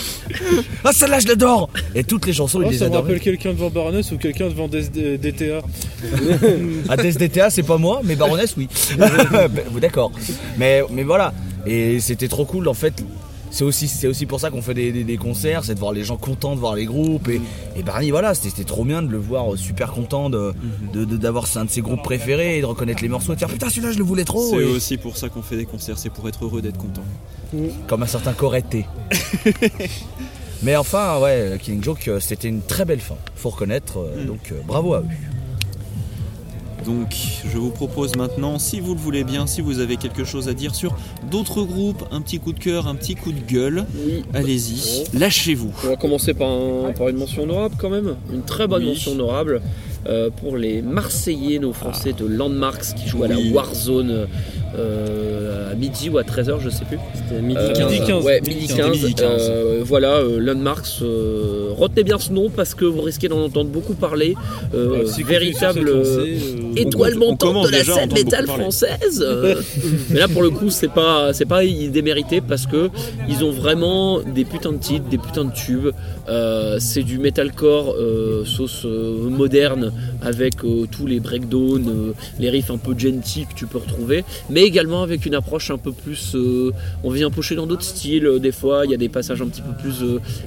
ah 0.84 0.92
celle-là 0.94 1.20
je 1.20 1.28
l'adore 1.28 1.70
Et 1.96 2.04
toutes 2.04 2.26
les 2.26 2.34
chansons, 2.34 2.62
il 2.62 2.68
Oh, 2.68 2.72
les 2.72 2.78
ça 2.78 2.90
me 2.90 2.96
rappelle 2.96 3.20
quelqu'un 3.20 3.54
devant 3.54 3.70
Baroness 3.70 4.12
ou 4.12 4.18
quelqu'un 4.18 4.48
devant 4.48 4.68
DTA. 4.68 5.62
À 6.90 6.98
DTA, 6.98 7.50
c'est 7.50 7.64
pas 7.64 7.78
moi, 7.78 8.02
mais 8.04 8.16
Baroness, 8.16 8.56
oui. 8.58 8.68
Ben, 8.98 9.50
D'accord. 9.82 10.12
Mais, 10.58 10.82
mais 10.92 11.04
voilà. 11.04 11.34
Et 11.66 12.00
c'était 12.00 12.28
trop 12.28 12.46
cool, 12.46 12.68
en 12.68 12.74
fait. 12.74 12.94
C'est 13.50 13.64
aussi, 13.64 13.88
c'est 13.88 14.08
aussi 14.08 14.26
pour 14.26 14.40
ça 14.40 14.50
qu'on 14.52 14.62
fait 14.62 14.74
des, 14.74 14.92
des- 14.92 15.04
des 15.04 15.18
concerts, 15.18 15.64
c'est 15.64 15.74
de 15.74 15.80
voir 15.80 15.94
les 15.94 16.04
gens 16.04 16.18
contents 16.18 16.54
de 16.56 16.60
voir 16.60 16.76
les 16.76 16.86
groupes. 16.86 17.28
Et, 17.30 17.42
et 17.76 17.82
Barney, 17.84 18.12
voilà, 18.12 18.34
c'était 18.36 18.64
trop 18.66 18.84
bien 18.84 19.02
de 19.02 19.08
le 19.08 19.18
voir 19.18 19.54
euh, 19.54 19.58
super 19.58 19.92
content 19.94 20.30
de- 20.30 20.54
de- 20.94 21.06
de- 21.06 21.18
d'avoir 21.18 21.46
un 21.56 21.66
de 21.66 21.70
ses 21.70 21.82
groupes 21.82 22.04
préférés 22.04 22.58
et 22.58 22.62
de 22.62 22.66
reconnaître 22.66 23.02
les 23.02 23.08
morceaux 23.10 23.32
et 23.32 23.36
de 23.36 23.40
faire 23.40 23.50
putain, 23.50 23.70
celui-là, 23.70 23.92
je 23.94 23.98
le 23.98 24.04
voulais 24.04 24.26
trop. 24.26 24.50
C'est 24.52 24.58
Et- 24.58 24.64
aussi 24.66 24.98
pour 24.98 25.18
ça 25.18 25.30
qu'on 25.30 25.42
fait 25.42 25.58
des 25.58 25.66
concerts, 25.66 25.98
c'est 25.98 26.10
pour 26.10 26.28
être 26.30 26.44
heureux 26.46 26.62
d'être 26.62 26.78
content. 26.78 27.04
Comme 27.88 28.04
un 28.04 28.08
certain 28.08 28.34
Coretté. 28.34 28.86
mais 30.64 30.76
enfin, 30.76 31.20
ouais, 31.20 31.58
Killing 31.62 31.84
Joke, 31.84 32.08
euh, 32.08 32.20
c'était 32.20 32.50
une 32.50 32.62
très 32.62 32.84
belle 32.86 33.00
fin, 33.00 33.16
faut 33.36 33.50
reconnaître. 33.50 34.00
euh, 34.00 34.26
Donc, 34.26 34.52
euh, 34.52 34.56
bravo 34.68 34.94
à 34.96 35.00
eux. 35.00 35.06
Donc 36.86 37.16
je 37.52 37.58
vous 37.58 37.72
propose 37.72 38.16
maintenant, 38.16 38.60
si 38.60 38.80
vous 38.80 38.94
le 38.94 39.00
voulez 39.00 39.24
bien, 39.24 39.46
si 39.48 39.62
vous 39.62 39.80
avez 39.80 39.98
quelque 39.98 40.24
chose 40.24 40.48
à 40.48 40.54
dire 40.54 40.74
sur 40.76 40.96
d'autres 41.30 41.64
groupes, 41.64 42.04
un 42.12 42.22
petit 42.22 42.40
coup 42.40 42.54
de 42.54 42.60
cœur, 42.60 42.88
un 42.88 42.96
petit 42.96 43.16
coup 43.16 43.32
de 43.32 43.40
gueule, 43.42 43.86
Oui. 44.06 44.24
allez-y, 44.34 45.04
lâchez-vous. 45.18 45.72
On 45.84 45.88
va 45.90 45.96
commencer 45.98 46.34
par, 46.34 46.50
un- 46.50 46.94
par 46.94 47.10
une 47.10 47.18
mention 47.18 47.44
honorable 47.44 47.76
quand 47.78 47.90
même, 47.90 48.16
une 48.32 48.44
très 48.44 48.68
bonne 48.68 48.84
Oui. 48.84 48.90
mention 48.90 49.12
honorable 49.14 49.62
euh, 50.10 50.30
pour 50.30 50.58
les 50.58 50.82
Marseillais, 50.82 51.60
nos 51.60 51.74
Français 51.74 52.14
de 52.18 52.26
Landmarks 52.26 52.94
qui 52.96 53.08
jouent 53.10 53.24
à 53.24 53.28
la 53.28 53.38
Warzone 53.52 54.28
euh, 54.78 55.72
à 55.72 55.76
midi 55.76 56.10
ou 56.10 56.18
à 56.18 56.24
13h, 56.24 56.60
je 56.62 56.70
sais 56.70 56.86
plus. 56.86 56.98
C'était 57.16 57.42
midi 57.42 57.60
Euh, 57.60 57.74
15. 57.74 57.92
Midi 57.92 58.06
15. 58.08 58.26
Ouais, 58.26 58.42
Midi 58.42 58.56
midi 58.56 58.68
15. 58.68 58.78
15. 58.78 58.92
Midi 58.92 59.14
15. 59.16 59.30
euh, 59.50 59.82
voilà, 59.84 60.16
euh, 60.18 60.40
Landmarks, 60.40 61.02
euh, 61.02 61.70
retenez 61.78 62.04
bien 62.04 62.20
ce 62.20 62.32
nom 62.32 62.50
parce 62.50 62.74
que 62.76 62.86
vous 62.86 63.02
risquez 63.02 63.28
d'en 63.28 63.42
entendre 63.42 63.70
beaucoup 63.70 63.94
parler. 63.94 64.36
Euh, 64.76 65.04
véritable 65.26 65.90
étoile 66.76 67.14
on- 67.16 67.18
on 67.18 67.28
montante 67.32 67.66
de 67.66 67.72
la 67.72 67.84
scène 67.84 68.14
métal 68.14 68.46
française. 68.48 69.26
mais 70.10 70.20
là, 70.20 70.28
pour 70.28 70.42
le 70.42 70.50
coup, 70.52 70.70
c'est 70.70 70.92
pas, 70.92 71.34
c'est 71.34 71.46
pas 71.46 71.62
démérité 71.66 72.42
parce 72.42 72.66
que 72.66 72.90
ils 73.30 73.44
ont 73.44 73.52
vraiment 73.52 74.22
des 74.22 74.46
putains 74.46 74.74
de 74.74 74.78
titres, 74.78 75.08
des 75.10 75.18
putains 75.18 75.46
de 75.46 75.54
tubes. 75.54 75.90
Euh, 76.30 76.78
c'est 76.80 77.04
du 77.04 77.20
metalcore 77.20 77.96
euh, 77.98 78.44
sauce 78.44 78.84
euh, 78.86 79.30
moderne 79.30 79.94
avec 80.22 80.64
euh, 80.66 80.86
tous 80.92 81.06
les 81.08 81.20
breakdowns, 81.22 82.14
les 82.40 82.50
riffs 82.50 82.70
un 82.70 82.78
peu 82.78 82.98
gentil 82.98 83.46
que 83.46 83.54
tu 83.56 83.66
peux 83.66 83.78
retrouver, 83.78 84.26
mais 84.50 84.64
également 84.64 85.04
avec 85.04 85.26
une 85.26 85.36
approche 85.36 85.72
un 85.72 85.78
peu 85.78 85.92
plus. 85.94 86.36
on 87.04 87.10
vient 87.12 87.32
pocher 87.32 87.56
dans 87.56 87.66
d'autres 87.66 87.84
styles. 87.84 88.30
des 88.42 88.52
fois, 88.52 88.82
il 88.86 88.92
y 88.92 88.94
a 88.94 88.98
des 88.98 89.10
passages 89.10 89.42
un 89.42 89.48
petit 89.48 89.62
peu 89.62 89.72
plus. 89.82 90.04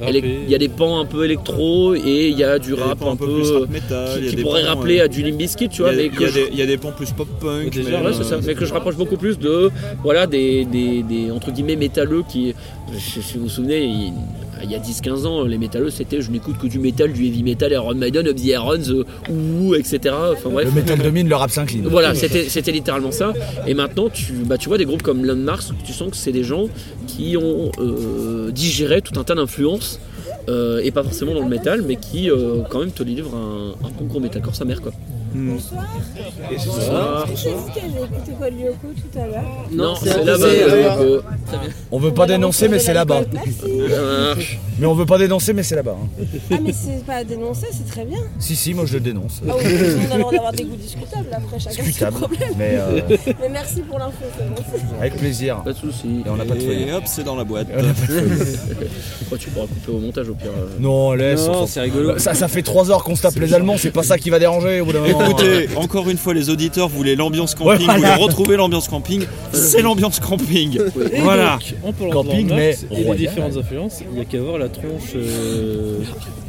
il 0.06 0.50
y 0.50 0.54
a 0.54 0.58
des 0.58 0.68
pans 0.68 1.00
un 1.00 1.06
peu 1.06 1.24
électro 1.24 1.94
et 1.94 2.28
il 2.28 2.38
y 2.38 2.44
a 2.44 2.58
du 2.58 2.74
y 2.74 2.80
a 2.80 2.84
rap 2.84 3.02
un 3.02 3.16
peu 3.16 3.26
plus 3.26 3.50
rap 3.50 3.70
metal, 3.70 4.26
qui, 4.26 4.36
pourrait 4.36 4.62
pans, 4.62 4.68
rappeler 4.68 5.00
à 5.00 5.08
du 5.08 5.22
Limbiskit, 5.22 5.68
tu 5.70 5.76
Il 5.76 5.82
vois, 5.82 5.92
il 5.94 6.20
y 6.20 6.24
a 6.24 6.28
je- 6.28 6.34
des, 6.34 6.48
il 6.52 6.58
y 6.58 6.62
a 6.62 6.66
des 6.66 6.76
pans 6.76 6.92
plus 6.92 7.10
pop-punk. 7.12 7.72
Déjà, 7.72 8.00
mais, 8.02 8.12
ça, 8.24 8.38
mais 8.46 8.54
que 8.54 8.64
je 8.66 8.72
rapproche 8.72 8.96
beaucoup 8.96 9.16
plus 9.16 9.38
de 9.38 9.70
voilà 10.02 10.26
des, 10.26 10.64
des, 10.66 11.02
des, 11.02 11.30
entre 11.30 11.50
guillemets 11.52 11.76
métalleux 11.76 12.22
qui 12.28 12.54
si 12.98 13.38
vous 13.38 13.44
vous 13.44 13.48
souvenez 13.48 13.84
il, 13.84 14.12
il 14.64 14.70
y 14.70 14.74
a 14.74 14.78
10-15 14.78 15.26
ans 15.26 15.44
les 15.44 15.58
métalleux 15.58 15.90
c'était 15.90 16.20
je 16.20 16.30
n'écoute 16.30 16.56
que 16.58 16.66
du 16.66 16.78
métal 16.78 17.12
du 17.12 17.26
heavy 17.26 17.42
metal 17.42 17.72
Iron 17.72 17.94
Maiden 17.94 18.28
Of 18.28 18.34
the 18.34 18.44
Irons 18.46 18.88
euh, 18.90 19.04
ouh 19.30 19.74
etc 19.74 20.14
enfin 20.32 20.50
bref 20.50 20.66
Le 20.66 20.72
métal 20.80 20.98
domine, 20.98 21.28
le 21.28 21.36
rap 21.36 21.50
s'incline. 21.50 21.86
voilà, 21.88 22.14
c'était 22.14 22.72
littéralement 22.72 23.11
ça. 23.12 23.32
Et 23.66 23.74
maintenant, 23.74 24.08
tu, 24.08 24.32
bah, 24.44 24.58
tu 24.58 24.68
vois 24.68 24.78
des 24.78 24.84
groupes 24.84 25.02
comme 25.02 25.24
Landmarks 25.24 25.70
où 25.70 25.74
tu 25.84 25.92
sens 25.92 26.11
que 26.11 26.16
c'est 26.16 26.32
des 26.32 26.44
gens 26.44 26.66
qui 27.06 27.36
ont 27.36 27.70
euh, 27.78 28.50
digéré 28.50 29.00
tout 29.02 29.18
un 29.18 29.24
tas 29.24 29.34
d'influences. 29.34 30.00
euh, 30.48 30.80
et 30.82 30.90
pas 30.90 31.02
forcément 31.02 31.34
dans 31.34 31.42
le 31.42 31.48
métal, 31.48 31.82
mais 31.86 31.96
qui 31.96 32.30
euh, 32.30 32.62
quand 32.70 32.80
même 32.80 32.90
te 32.92 33.02
livrent 33.02 33.34
un, 33.36 33.74
un 33.86 33.90
bon 33.98 34.06
gros 34.06 34.20
metalcore 34.20 34.54
sa 34.54 34.64
mère 34.64 34.80
quoi. 34.80 34.92
Bonsoir. 35.32 35.86
C'est 37.36 37.50
vous 37.52 37.68
qui 37.70 37.78
avez 37.80 38.04
écouté 38.04 38.32
Paul 38.38 38.50
Lyoko 38.52 38.88
tout 38.96 39.18
à 39.18 39.26
l'heure 39.26 39.68
Non, 39.72 39.94
c'est 39.94 40.24
là-bas. 40.24 40.44
euh, 40.46 41.20
On 41.92 41.98
veut 41.98 42.12
pas 42.12 42.26
dénoncer, 42.26 42.68
mais 42.68 42.78
c'est 42.78 42.92
là-bas. 42.94 43.22
Mais 44.78 44.86
on 44.86 44.94
veut 44.94 45.06
pas 45.06 45.18
dénoncer, 45.18 45.52
mais 45.52 45.62
c'est 45.62 45.76
là-bas. 45.76 45.96
hein. 46.02 46.24
Ah 46.50 46.56
mais 46.62 46.72
c'est 46.72 47.04
pas 47.04 47.16
à 47.16 47.24
dénoncer, 47.24 47.66
c'est 47.70 47.86
très 47.86 48.04
bien. 48.04 48.18
Si, 48.38 48.56
si, 48.56 48.74
moi 48.74 48.86
je 48.86 48.94
le 48.94 49.00
dénonce. 49.00 49.40
Ah 49.48 49.52
oui, 49.58 49.64
on 49.64 50.12
a 50.12 50.16
le 50.16 50.20
droit 50.20 50.32
d'avoir 50.32 50.52
des 50.52 50.64
goûts 50.64 50.76
discutables 50.76 51.26
après 51.32 51.58
chacun 51.58 51.76
ses 51.76 51.82
Discutable. 51.82 52.16
problèmes. 52.16 52.54
Mais 52.58 52.76
euh, 52.78 53.00
Mais 53.40 53.48
merci 53.50 53.82
pour 53.82 53.98
l'info, 53.98 54.24
avec 54.98 55.16
plaisir. 55.16 55.62
Pas 55.62 55.72
de 55.72 55.78
soucis. 55.78 56.22
Et 56.26 56.28
on 56.30 56.36
n'a 56.36 56.44
pas 56.44 56.54
de. 56.54 56.60
Et 56.60 56.92
hop, 56.92 57.02
c'est 57.06 57.24
dans 57.24 57.36
la 57.36 57.44
boîte. 57.44 57.68
Tu 59.38 59.48
pourras 59.50 59.66
couper 59.66 59.92
au 59.92 59.98
montage 59.98 60.28
au 60.28 60.34
pire. 60.34 60.50
euh. 60.50 60.66
Non, 60.80 61.12
laisse. 61.12 61.48
c'est 61.66 61.80
rigolo. 61.82 62.18
Ça, 62.18 62.34
ça 62.34 62.48
fait 62.48 62.62
3 62.62 62.90
heures 62.90 63.04
qu'on 63.04 63.14
se 63.14 63.22
tape 63.22 63.36
les 63.36 63.54
Allemands, 63.54 63.76
c'est 63.78 63.90
pas 63.90 64.02
ça 64.02 64.18
qui 64.18 64.30
va 64.30 64.38
déranger 64.38 64.80
au 64.80 64.86
bout 64.86 64.92
d'un 64.92 65.00
moment. 65.00 65.19
Écoutez, 65.28 65.68
encore 65.76 66.08
une 66.10 66.16
fois, 66.18 66.34
les 66.34 66.50
auditeurs 66.50 66.88
voulaient 66.88 67.16
l'ambiance 67.16 67.54
camping, 67.54 67.70
Ouais, 67.78 67.84
voilà. 67.84 67.98
voulaient 67.98 68.14
retrouver 68.24 68.56
l'ambiance 68.56 68.88
camping. 68.88 69.24
C'est 69.52 69.82
l'ambiance 69.82 70.20
camping. 70.20 70.78
Et 71.12 71.20
Voilà. 71.20 71.58
donc, 71.60 71.74
en 71.84 71.92
parlant 71.92 72.12
Camping, 72.12 72.46
de 72.46 72.50
Landmarks 72.50 72.58
mais 72.58 72.76
et 72.90 72.96
des 72.96 73.04
royal. 73.04 73.16
différentes 73.28 73.56
influences, 73.56 74.00
il 74.08 74.14
n'y 74.14 74.20
a 74.20 74.24
qu'à 74.24 74.40
voir 74.40 74.58
la 74.58 74.68
tronche 74.68 75.12
euh, 75.16 75.98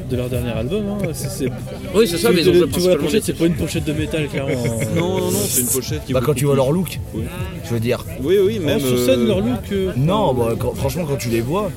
de 0.10 0.16
leur 0.16 0.30
dernier 0.30 0.52
album. 0.52 0.84
hein. 0.90 1.08
C'est- 1.14 1.30
c'est- 1.30 1.50
Oui, 1.96 2.08
c'est 2.08 2.18
ça, 2.18 2.32
mais 2.32 2.42
ils 2.42 2.50
ont 2.50 2.52
tu, 2.54 2.58
joué 2.60 2.68
tu 2.70 2.80
vois 2.80 2.90
la 2.92 2.96
principalement 2.98 3.06
pochette, 3.06 3.22
des 3.22 3.26
c'est 3.26 3.38
pas 3.38 3.46
une 3.46 3.56
pochette 3.56 3.84
de 3.86 3.94
métal, 3.94 4.28
clairement. 4.28 4.52
Non, 4.96 5.18
non, 5.20 5.32
non, 5.32 5.38
c'est 5.48 5.62
une 5.62 5.68
pochette 5.68 6.06
qui 6.06 6.14
Bah 6.14 6.22
quand 6.26 6.34
tu 6.34 6.46
vois 6.46 6.56
leur 6.56 6.72
look, 6.72 7.00
je 7.66 7.74
veux 7.74 7.80
dire. 7.80 8.04
Oui, 8.24 8.36
oui, 8.44 8.60
même. 8.60 8.78
Même 8.78 8.80
sur 8.80 8.98
scène, 9.00 9.22
euh, 9.22 9.28
leur 9.28 9.40
look. 9.40 9.72
euh, 9.72 9.92
Non, 9.98 10.34
bah, 10.34 10.56
quand- 10.58 10.74
franchement 10.76 11.06
quand 11.08 11.18
tu 11.18 11.30
les 11.30 11.42
vois, 11.42 11.72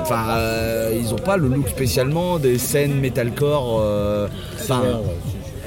enfin 0.00 0.24
euh, 0.36 0.94
ils 1.00 1.12
ont 1.12 1.18
pas 1.18 1.36
le 1.36 1.48
look 1.48 1.68
spécialement 1.68 2.38
des 2.38 2.58
scènes 2.58 2.94
metalcore. 3.00 3.80
euh, 3.82 4.28
Enfin, 4.60 4.82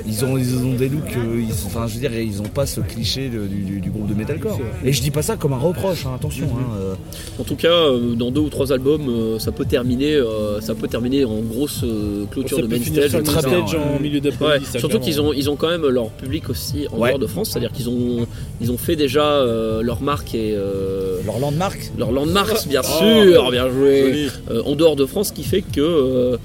ils 0.07 0.23
ont 0.25 0.37
ils 0.37 0.55
ont 0.57 0.73
des 0.73 0.89
looks, 0.89 1.15
euh, 1.17 1.41
ils, 1.41 1.51
enfin 1.65 1.87
je 1.87 1.95
veux 1.95 1.99
dire 1.99 2.13
ils 2.17 2.41
ont 2.41 2.45
pas 2.45 2.65
ce 2.65 2.79
cliché 2.81 3.29
de- 3.29 3.45
du, 3.47 3.61
du- 3.61 3.79
du 3.81 3.89
groupe 3.89 4.07
de 4.07 4.13
metalcore. 4.13 4.59
Et 4.83 4.93
je 4.93 5.01
dis 5.01 5.11
pas 5.11 5.21
ça 5.21 5.35
comme 5.37 5.53
un 5.53 5.57
reproche, 5.57 6.05
hein, 6.05 6.11
attention. 6.15 6.45
hein, 6.57 6.75
euh. 6.79 6.93
En 7.39 7.43
tout 7.43 7.55
cas, 7.55 7.67
euh, 7.67 8.15
dans 8.15 8.31
deux 8.31 8.41
ou 8.41 8.49
trois 8.49 8.71
albums, 8.71 9.07
euh, 9.09 9.39
ça 9.39 9.51
peut 9.51 9.65
terminer, 9.65 10.13
euh, 10.15 10.61
ça 10.61 10.75
peut 10.75 10.87
terminer 10.87 11.25
en 11.25 11.39
grosse 11.41 11.81
euh, 11.83 12.25
clôture 12.31 12.57
ça 12.57 12.63
de 12.63 12.67
main 12.67 12.77
stage. 12.83 13.23
très 13.23 13.41
bien, 13.49 13.59
en 13.59 13.99
milieu 13.99 14.21
Ouais, 14.41 14.59
surtout 14.79 14.99
qu'ils 14.99 15.19
ont, 15.21 15.33
ils 15.33 15.49
ont 15.49 15.55
quand 15.55 15.69
même 15.69 15.85
leur 15.87 16.09
public 16.09 16.49
aussi 16.49 16.87
en 16.91 16.99
Ouais. 16.99 17.09
dehors 17.09 17.19
de 17.19 17.27
France, 17.27 17.49
c'est-à-dire 17.51 17.71
qu'ils 17.71 17.89
ont, 17.89 18.25
ils 18.61 18.71
ont 18.71 18.77
fait 18.77 18.95
déjà 18.95 19.23
euh, 19.25 19.81
leur 19.81 20.01
marque 20.01 20.33
et 20.35 20.53
euh, 20.55 21.19
Leur 21.25 21.39
landmark, 21.39 21.91
leur 21.97 22.11
landmarks, 22.11 22.67
bien 22.67 22.81
Oh, 22.83 22.97
sûr, 22.99 23.51
bien 23.51 23.69
joué, 23.69 24.27
euh, 24.51 24.61
en 24.65 24.75
dehors 24.75 24.95
de 24.95 25.05
France, 25.05 25.27
ce 25.29 25.33
qui 25.33 25.43
fait 25.43 25.61
que 25.61 25.81
euh, 25.81 26.37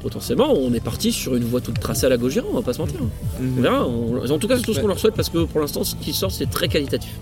potentiellement 0.00 0.52
on 0.52 0.72
est 0.72 0.80
parti 0.82 1.12
sur 1.12 1.34
une 1.34 1.44
voie 1.44 1.60
toute 1.60 1.78
tracée 1.78 2.06
à 2.06 2.08
la 2.08 2.16
Gojira, 2.16 2.46
on 2.50 2.54
va 2.54 2.62
pas 2.62 2.72
se 2.72 2.78
mentir. 2.78 3.00
On 3.38 3.42
Mhm. 3.42 3.62
verra. 3.62 3.86
on- 3.86 4.30
en 4.30 4.38
tout 4.38 4.48
cas, 4.48 4.56
c'est 4.56 4.62
tout 4.62 4.74
ce 4.74 4.80
qu'on 4.80 4.86
leur 4.88 4.98
souhaite 4.98 5.14
parce 5.14 5.28
que 5.28 5.44
pour 5.44 5.60
l'instant, 5.60 5.84
ce 5.84 5.94
qui 5.96 6.12
sort, 6.12 6.30
c'est 6.32 6.48
très 6.50 6.68
qualitatif. 6.68 7.12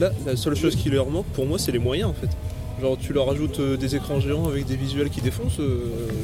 Là, 0.00 0.10
la 0.26 0.36
seule 0.36 0.54
chose 0.56 0.74
qui 0.76 0.88
leur 0.90 1.08
manque 1.10 1.26
pour 1.26 1.46
moi, 1.46 1.58
c'est 1.58 1.72
les 1.72 1.78
moyens 1.78 2.10
en 2.10 2.14
fait. 2.14 2.28
Genre 2.80 2.98
tu 3.00 3.14
leur 3.14 3.30
ajoutes 3.30 3.58
euh, 3.60 3.76
des 3.78 3.96
écrans 3.96 4.20
géants 4.20 4.46
avec 4.48 4.66
des 4.66 4.76
visuels 4.76 5.08
qui 5.08 5.22
défoncent, 5.22 5.60
euh, 5.60 5.78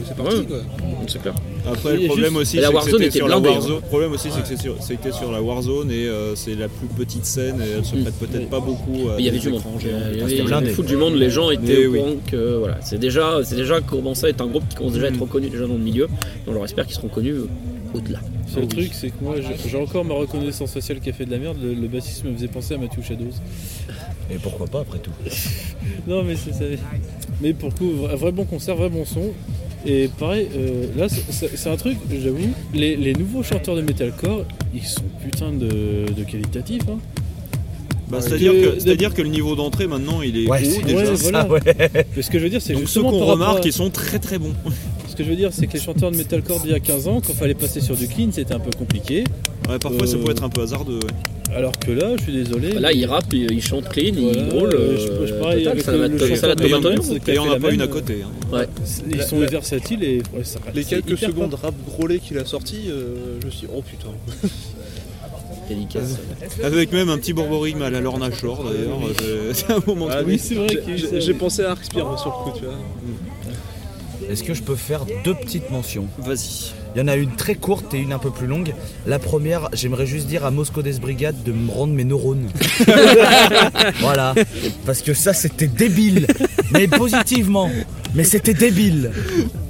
c'est 0.06 0.14
parti 0.14 0.36
Ouais. 0.36 0.44
quoi. 0.44 0.58
C'est 1.06 1.20
clair. 1.22 1.34
Après, 1.66 1.94
Il 1.94 2.00
le 2.00 2.04
a 2.04 2.08
problème 2.08 2.36
aussi, 2.36 2.56
la 2.56 2.62
c'est 2.64 2.68
que 2.68 2.74
Warzone 2.74 2.92
c'était 2.92 3.06
était 3.06 3.16
sur 3.18 3.28
la 3.28 3.40
blindée, 3.40 3.54
Warzone. 3.56 3.74
Le 3.76 3.80
problème 3.80 4.12
aussi, 4.12 4.28
c'est 4.30 4.42
que 4.42 4.48
c'est 4.48 4.60
sur- 4.60 4.82
c'était 4.82 5.12
sur 5.12 5.32
la 5.32 5.40
Warzone 5.40 5.90
et 5.90 6.06
euh, 6.08 6.36
c'est 6.36 6.54
la 6.54 6.68
plus 6.68 6.88
petite 6.88 7.24
scène 7.24 7.58
et 7.62 7.70
elle 7.78 7.84
se 7.86 7.96
prête 7.96 8.14
peut-être 8.18 8.50
pas 8.50 8.60
beaucoup 8.60 9.08
à 9.10 9.16
Mais 9.16 9.22
il 9.22 9.24
y 9.24 9.28
avait 9.28 9.38
des 9.38 9.44
du 9.44 9.48
monde. 9.48 9.60
écrans 9.60 9.76
Il 9.80 9.86
y 9.86 9.90
géants. 9.90 9.96
avait, 9.96 10.12
il 10.14 10.18
y 10.18 10.22
avait 10.40 10.42
blindé. 10.42 10.70
fou 10.72 10.82
du 10.82 10.96
monde. 10.96 11.14
Les 11.14 11.30
gens 11.30 11.50
étaient 11.50 11.62
Mais 11.62 11.86
au 11.86 11.90
oui. 11.92 11.98
courant 12.00 12.12
que 12.30 12.56
voilà, 12.58 12.78
c'est 12.82 12.98
déjà, 12.98 13.38
c'est 13.44 13.56
déjà 13.56 13.80
commencé 13.80 14.26
à 14.26 14.28
être 14.28 14.42
un 14.42 14.46
groupe 14.48 14.68
qui 14.68 14.76
commence 14.76 14.92
déjà 14.92 15.06
à 15.06 15.08
être 15.08 15.20
reconnu 15.22 15.48
déjà 15.48 15.66
dans 15.66 15.72
le 15.74 15.80
milieu. 15.80 16.08
On 16.46 16.62
espère 16.64 16.84
qu'ils 16.84 16.96
seront 16.96 17.08
connus 17.08 17.34
au-delà. 17.94 18.18
Le 18.48 18.52
seul 18.60 18.68
truc, 18.68 18.90
c'est 18.92 19.08
que 19.08 19.14
moi, 19.22 19.36
j'ai- 19.36 19.70
j'ai 19.70 19.76
encore 19.78 20.04
ma 20.04 20.12
reconnaissance 20.14 20.72
faciale 20.72 21.00
qui 21.00 21.08
a 21.08 21.12
fait 21.14 21.24
de 21.24 21.30
la 21.30 21.38
merde. 21.38 21.56
Le, 21.62 21.72
le 21.72 21.88
bassiste 21.88 22.24
me 22.24 22.34
faisait 22.34 22.48
penser 22.48 22.74
à 22.74 22.78
Matthew 22.78 23.02
Shadows. 23.02 23.30
Et 24.30 24.36
pourquoi 24.36 24.66
pas 24.66 24.80
après 24.80 24.98
tout 24.98 25.10
Non, 26.06 26.22
mais 26.22 26.36
c'est 26.36 26.52
ça. 26.52 26.64
Mais 27.40 27.52
pour 27.52 27.70
le 27.70 27.74
coup, 27.74 27.92
un 28.10 28.16
vrai 28.16 28.32
bon 28.32 28.44
concert, 28.44 28.76
vrai 28.76 28.88
bon 28.88 29.04
son. 29.04 29.30
Et 29.84 30.08
pareil, 30.18 30.48
euh, 30.56 30.86
là, 30.96 31.08
c'est- 31.08 31.68
un 31.68 31.76
truc, 31.76 31.98
j'avoue, 32.22 32.38
les, 32.72 32.94
les 32.96 33.12
nouveaux 33.14 33.42
chanteurs 33.42 33.74
de 33.74 33.82
metalcore, 33.82 34.44
ils 34.72 34.84
sont 34.84 35.02
putain 35.22 35.50
de, 35.52 36.06
de 36.12 36.24
qualitatifs. 36.24 36.82
Hein. 36.88 36.98
Bah, 38.08 38.20
C'est-à-dire 38.20 38.52
que- 38.52 39.14
que, 39.14 39.22
le 39.22 39.28
niveau 39.28 39.56
d'entrée 39.56 39.86
maintenant 39.86 40.20
il 40.22 40.36
est 40.36 40.46
Ouais, 40.48 40.60
haut 40.64 40.82
déjà. 40.82 41.10
Ouais, 41.10 41.16
ça, 41.16 41.48
ouais. 41.48 41.60
Mais 42.14 42.22
ce 42.22 42.30
que 42.30 42.38
je 42.38 42.44
veux 42.44 42.50
dire, 42.50 42.60
c'est 42.62 42.74
Donc 42.74 42.88
ceux 42.88 43.00
qu'on 43.02 43.24
remarque 43.24 43.64
à- 43.64 43.68
ils 43.68 43.72
sont 43.72 43.90
très 43.90 44.18
très 44.18 44.38
bons. 44.38 44.52
Ce 45.08 45.16
que 45.16 45.24
je 45.24 45.28
veux 45.30 45.36
dire, 45.36 45.50
c'est 45.52 45.66
que 45.66 45.74
les 45.74 45.78
chanteurs 45.80 46.10
de 46.10 46.16
metalcore 46.16 46.60
d'il 46.60 46.70
y 46.70 46.74
a 46.74 46.80
15 46.80 47.06
ans, 47.06 47.20
quand 47.20 47.34
fallait 47.34 47.52
passer 47.54 47.82
sur 47.82 47.94
du 47.94 48.08
clean, 48.08 48.28
c'était 48.32 48.54
un 48.54 48.58
peu 48.60 48.70
compliqué. 48.78 49.24
Ouais, 49.68 49.78
parfois 49.78 50.06
ça 50.06 50.16
Euh, 50.16 50.24
peut 50.24 50.30
être 50.30 50.42
un 50.42 50.48
peu 50.48 50.62
hasardeux. 50.62 51.00
Alors 51.54 51.78
que 51.78 51.90
là, 51.90 52.16
je 52.16 52.22
suis 52.22 52.32
désolé. 52.32 52.72
Là, 52.72 52.92
ils 52.92 53.04
rappent, 53.06 53.32
ils, 53.32 53.50
ils 53.50 53.62
chantent 53.62 53.88
clean, 53.88 54.12
Voilà, 54.14 54.38
ils 54.38 54.50
roulent. 54.52 54.74
euh, 54.74 54.96
je- 54.96 55.26
je 55.26 55.34
parie 55.34 55.58
total, 55.58 55.72
avec 55.72 55.84
ça 55.84 55.92
le- 55.92 56.08
le 56.08 56.18
ça 56.36 56.46
a 56.46 56.50
Et 57.32 57.38
on 57.38 57.44
fait 57.44 57.50
n'a 57.50 57.60
pas 57.60 57.70
une 57.72 57.82
à 57.82 57.86
côté. 57.86 58.18
hein. 58.24 58.56
Ouais. 58.56 58.66
Ils 59.10 59.16
La- 59.18 59.26
sont 59.26 59.40
la- 59.40 59.46
versatiles 59.48 60.02
et 60.02 60.22
ouais, 60.34 60.44
ça- 60.44 60.60
Les 60.74 60.84
quelques 60.84 61.18
secondes 61.18 61.54
rap 61.54 61.74
grolé 61.86 62.18
qu'il 62.20 62.38
a 62.38 62.44
sorti, 62.46 62.84
euh, 62.88 63.38
je 63.40 63.46
me 63.46 63.50
suis 63.50 63.66
dit 63.66 63.72
oh 63.74 63.82
putain. 63.82 64.08
Dédicace. 65.68 66.18
Avec 66.64 66.92
même 66.92 67.08
un 67.08 67.18
petit 67.18 67.32
borborigme 67.32 67.82
à 67.82 67.90
la 67.90 68.00
Lorna 68.00 68.30
Shore 68.32 68.64
d'ailleurs. 68.64 68.98
C'est- 69.18 69.54
C'est 69.66 69.72
un 69.72 69.82
moment 69.86 70.08
Ah 70.10 70.22
Oui, 70.26 70.38
c'est 70.38 70.54
vrai 70.54 70.66
J'ai- 71.20 71.34
pensé 71.34 71.62
à 71.64 71.74
moi, 71.94 72.16
sur 72.18 72.26
le 72.46 72.50
coup, 72.50 72.58
tu 72.58 72.64
vois. 72.64 72.74
Est-ce 74.30 74.42
que 74.42 74.54
je 74.54 74.62
peux 74.62 74.74
faire 74.76 75.04
deux 75.24 75.34
petites 75.34 75.70
mentions? 75.70 76.06
Vas-y. 76.18 76.72
Il 76.94 76.98
y 76.98 77.02
en 77.02 77.08
a 77.08 77.16
une 77.16 77.34
très 77.34 77.54
courte 77.54 77.94
et 77.94 77.98
une 77.98 78.12
un 78.12 78.18
peu 78.18 78.30
plus 78.30 78.46
longue. 78.46 78.74
La 79.06 79.18
première, 79.18 79.68
j'aimerais 79.72 80.06
juste 80.06 80.26
dire 80.26 80.44
à 80.44 80.50
Moscow 80.50 80.82
Des 80.82 80.98
Brigade 80.98 81.42
de 81.42 81.52
me 81.52 81.70
rendre 81.70 81.94
mes 81.94 82.04
neurones. 82.04 82.48
voilà. 84.00 84.34
Parce 84.84 85.00
que 85.00 85.14
ça, 85.14 85.32
c'était 85.32 85.68
débile. 85.68 86.26
Mais 86.72 86.88
positivement. 86.88 87.70
Mais 88.14 88.24
c'était 88.24 88.52
débile. 88.52 89.10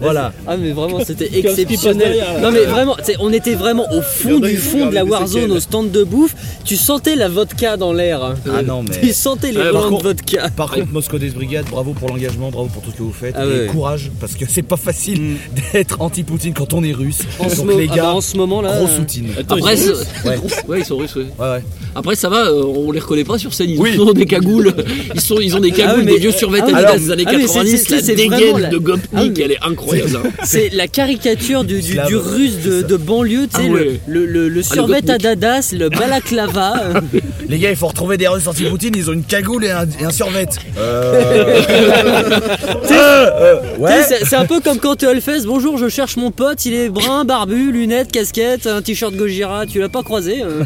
Voilà. 0.00 0.32
Ah 0.48 0.56
mais 0.56 0.72
vraiment 0.72 0.98
c'était 1.04 1.30
exceptionnel. 1.38 2.16
Non 2.42 2.50
mais 2.50 2.64
vraiment, 2.64 2.96
on 3.20 3.32
était 3.32 3.54
vraiment 3.54 3.86
au 3.92 4.02
fond 4.02 4.40
du 4.40 4.56
fond 4.56 4.86
de 4.86 4.94
la 4.94 5.04
Warzone 5.04 5.52
au 5.52 5.60
stand 5.60 5.92
de 5.92 6.02
bouffe. 6.02 6.34
Tu 6.64 6.76
sentais 6.76 7.14
la 7.14 7.28
vodka 7.28 7.76
dans 7.76 7.92
l'air. 7.92 8.34
Ah 8.52 8.62
non, 8.62 8.82
mais. 8.82 8.98
Tu 9.00 9.12
sentais 9.12 9.52
les 9.52 9.60
par 9.62 9.72
volants 9.82 9.98
de 9.98 10.02
vodka. 10.02 10.48
Par 10.56 10.72
contre, 10.72 10.88
Moscow 10.92 11.18
Des 11.18 11.30
Brigade, 11.30 11.66
bravo 11.70 11.92
pour 11.92 12.08
l'engagement, 12.08 12.50
bravo 12.50 12.68
pour 12.68 12.82
tout 12.82 12.90
ce 12.90 12.96
que 12.96 13.02
vous 13.04 13.12
faites. 13.12 13.34
Ah 13.38 13.44
et 13.44 13.46
ouais. 13.46 13.66
courage, 13.66 14.10
parce 14.20 14.34
que 14.34 14.44
c'est 14.48 14.62
pas 14.62 14.76
facile 14.76 15.36
d'être 15.72 16.00
anti-Poutine 16.00 16.52
quand 16.54 16.72
on 16.74 16.82
est 16.82 16.92
russe. 16.92 17.20
En 17.38 17.48
ce, 17.48 17.56
Donc 17.58 17.78
les 17.78 17.88
ah 17.92 17.96
gars, 17.96 18.02
bah, 18.02 18.14
en 18.14 18.20
ce 18.20 18.36
moment 18.36 18.60
là. 18.60 18.76
gros 18.76 18.86
euh, 18.88 18.96
soutien. 18.96 19.22
Attends, 19.38 19.56
Après, 19.56 19.74
ils 19.74 19.78
sont- 19.78 20.28
Ouais. 20.28 20.36
ouais, 20.68 20.78
ils 20.80 20.84
sont 20.84 20.96
russes. 20.96 21.14
ouais. 21.14 21.26
Ouais, 21.38 21.46
ouais. 21.48 21.62
Après, 21.94 22.16
ça 22.16 22.28
va, 22.28 22.46
euh, 22.46 22.62
on 22.64 22.90
les 22.90 22.98
reconnaît 23.00 23.24
pas 23.24 23.38
sur 23.38 23.54
scène. 23.54 23.70
Ils 23.70 23.78
Oui. 23.78 23.96
ont 24.00 24.12
des 24.12 24.26
cagoules. 24.26 24.74
Ils, 25.14 25.20
sont, 25.20 25.38
ils 25.40 25.54
ont 25.56 25.60
des 25.60 25.70
cagoules, 25.70 26.00
Ah 26.00 26.04
mais- 26.04 26.12
des 26.14 26.18
vieux 26.18 26.32
survêtements 26.32 26.70
ah 26.74 26.78
Adidas 26.78 26.91
alors- 26.92 27.04
des 27.06 27.10
années 27.12 27.24
ah 27.26 27.32
oui, 27.34 27.42
c'est- 27.42 27.54
90. 27.54 27.84
c'est- 27.86 27.94
la 28.08 28.14
dégaine 28.14 28.58
la- 28.58 28.68
de 28.68 28.78
Gopnik, 28.78 29.10
Ah 29.14 29.22
elle 29.44 29.52
est 29.52 29.62
incroyable. 29.62 30.18
hein. 30.24 30.28
C'est 30.44 30.68
la 30.70 30.88
caricature 30.88 31.64
du, 31.64 31.80
du, 31.80 31.92
Slave. 31.92 32.06
du 32.08 32.16
russe 32.16 32.58
de, 32.64 32.82
de 32.82 32.96
banlieue, 32.96 33.46
tu 33.52 33.60
sais, 33.62 33.68
Ah 33.68 33.72
ouais. 33.72 34.00
le, 34.06 34.26
le, 34.26 34.60
Ah, 34.60 34.74
survêt 34.74 35.10
à 35.10 35.18
dadas, 35.18 35.72
le 35.76 35.88
balaclava. 35.88 36.74
euh, 36.96 37.00
Les 37.48 37.58
gars, 37.58 37.70
il 37.70 37.76
faut 37.76 37.88
retrouver 37.88 38.16
des 38.16 38.28
Russes 38.28 38.46
anti-Poutine, 38.46 38.94
ils 38.96 39.10
ont 39.10 39.12
une 39.12 39.24
cagoule 39.24 39.64
et 39.64 39.70
un, 39.70 39.84
et 40.00 40.04
un 40.04 40.10
survêt. 40.10 40.46
Euh... 40.78 41.60
Sais, 42.84 42.94
euh, 42.94 43.56
sais, 43.76 43.78
ouais. 43.78 44.02
c'est- 44.24 44.36
un 44.36 44.46
peu 44.46 44.60
comme 44.60 44.78
quand 44.78 44.96
tu 44.96 45.06
as 45.06 45.12
le 45.12 45.20
fest. 45.20 45.46
Bonjour, 45.46 45.78
je 45.78 45.88
cherche 45.88 46.16
mon 46.16 46.30
pote. 46.30 46.64
Il 46.64 46.74
est 46.74 46.88
brun, 46.88 47.24
barbu, 47.24 47.70
lunettes, 47.72 48.10
casquette, 48.10 48.66
un 48.66 48.82
t-shirt 48.82 49.14
Gojira. 49.14 49.66
Tu 49.66 49.78
l'as 49.80 49.88
pas 49.88 50.02
croisé 50.02 50.42
euh. 50.42 50.64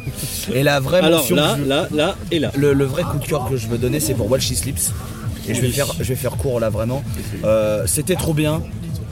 Et 0.55 0.63
la 0.63 0.81
vraie 0.81 1.01
Alors 1.01 1.21
mention 1.21 1.37
là, 1.37 1.55
que 1.59 1.65
je- 1.65 1.69
là, 1.69 1.89
là 1.95 2.17
et 2.31 2.39
là. 2.39 2.53
le, 2.57 2.73
le 2.73 2.85
vrai 2.85 3.03
coup 3.03 3.19
de 3.19 3.27
cœur 3.27 3.49
que 3.51 3.57
je 3.57 3.67
veux 3.67 3.79
donner, 3.79 4.01
c'est 4.01 4.15
pour 4.15 4.31
While 4.31 4.41
She 4.41 4.55
Sleeps. 4.55 4.93
Et 5.49 5.55
je 5.55 5.61
vais 5.61 5.69
faire, 5.69 5.93
je 5.99 6.05
vais 6.05 6.15
faire 6.17 6.37
court 6.37 6.61
là 6.61 6.71
vraiment. 6.71 7.03
Euh, 7.45 7.85
C'était 7.87 8.17
trop 8.17 8.35
bien. 8.35 8.63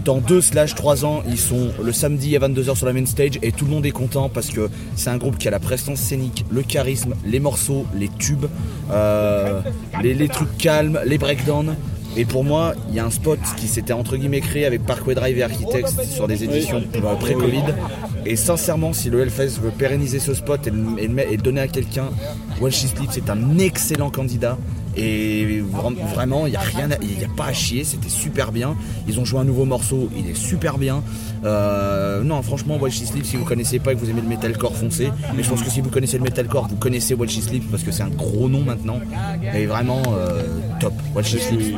Dans 0.04 0.18
2 0.18 0.42
slash 0.42 0.74
3 0.74 1.06
ans, 1.06 1.22
ils 1.26 1.38
sont 1.38 1.70
le 1.82 1.90
samedi 1.90 2.36
à 2.36 2.38
22h 2.38 2.76
sur 2.76 2.84
la 2.84 2.92
main 2.92 3.06
stage 3.06 3.38
et 3.40 3.52
tout 3.52 3.64
le 3.64 3.70
monde 3.70 3.86
est 3.86 3.90
content 3.90 4.28
parce 4.28 4.48
que 4.48 4.68
c'est 4.96 5.08
un 5.08 5.16
groupe 5.16 5.38
qui 5.38 5.48
a 5.48 5.50
la 5.50 5.60
prestance 5.60 5.98
scénique, 5.98 6.44
le 6.50 6.62
charisme, 6.62 7.14
les 7.24 7.40
morceaux, 7.40 7.86
les 7.96 8.08
tubes, 8.18 8.44
euh, 8.90 9.60
les, 10.02 10.12
les 10.12 10.28
trucs 10.28 10.58
calmes, 10.58 11.00
les 11.06 11.16
breakdowns. 11.16 11.74
Et 12.16 12.26
pour 12.26 12.44
moi, 12.44 12.74
il 12.90 12.94
y 12.94 12.98
a 13.00 13.04
un 13.06 13.10
spot 13.10 13.38
qui 13.56 13.66
s'était 13.66 13.94
entre 13.94 14.16
guillemets 14.16 14.40
créé 14.42 14.66
avec 14.66 14.84
Parkway 14.84 15.14
Drive 15.14 15.38
et 15.38 15.42
Architects 15.42 15.88
sur 16.12 16.28
des 16.28 16.44
éditions 16.44 16.82
euh, 16.96 17.14
pré-Covid. 17.16 17.64
Et 18.26 18.36
sincèrement, 18.36 18.92
si 18.92 19.08
le 19.10 19.20
Hellfest 19.22 19.58
veut 19.60 19.70
pérenniser 19.70 20.18
ce 20.20 20.34
spot 20.34 20.66
et 20.66 20.70
le, 20.70 20.78
et 20.98 21.08
le 21.08 21.14
met- 21.14 21.26
et 21.32 21.36
le 21.36 21.42
donner 21.42 21.62
à 21.62 21.66
quelqu'un, 21.68 22.10
While 22.60 22.72
She 22.74 22.86
Sleeps 22.94 23.10
c'est 23.12 23.30
un 23.30 23.58
excellent 23.58 24.10
candidat. 24.10 24.58
Et 24.96 25.60
vra- 25.62 25.94
vraiment, 26.14 26.46
il 26.46 26.50
n'y 26.50 26.56
a 26.56 26.60
rien, 26.60 26.90
à- 26.90 27.02
y 27.04 27.24
a 27.24 27.28
pas 27.36 27.46
à 27.46 27.52
chier, 27.52 27.84
c'était 27.84 28.08
super 28.08 28.52
bien. 28.52 28.76
Ils 29.08 29.18
ont 29.18 29.24
joué 29.24 29.40
un 29.40 29.44
nouveau 29.44 29.64
morceau, 29.64 30.08
il 30.16 30.28
est 30.30 30.34
super 30.36 30.78
bien. 30.78 31.02
Euh, 31.44 32.22
non, 32.22 32.40
franchement, 32.42 32.78
While 32.80 32.92
She 32.92 33.04
Sleeps, 33.04 33.26
si 33.28 33.36
vous 33.36 33.44
connaissez 33.44 33.78
pas 33.78 33.92
et 33.92 33.94
que 33.96 34.00
vous 34.00 34.10
aimez 34.10 34.22
le 34.22 34.28
metalcore, 34.28 34.74
foncez. 34.76 35.08
Mais 35.36 35.42
je 35.42 35.48
pense 35.50 35.62
que 35.62 35.70
si 35.70 35.80
vous 35.80 35.90
connaissez 35.90 36.16
le 36.18 36.24
metalcore, 36.24 36.68
vous 36.68 36.76
connaissez 36.76 37.14
While 37.14 37.28
She 37.30 37.40
Sleeps 37.40 37.66
parce 37.70 37.82
que 37.82 37.90
c'est 37.92 38.02
un 38.02 38.08
gros 38.10 38.48
nom 38.48 38.62
maintenant. 38.62 39.00
Et 39.54 39.66
vraiment, 39.66 40.02
euh, 40.16 40.42
top. 40.80 40.92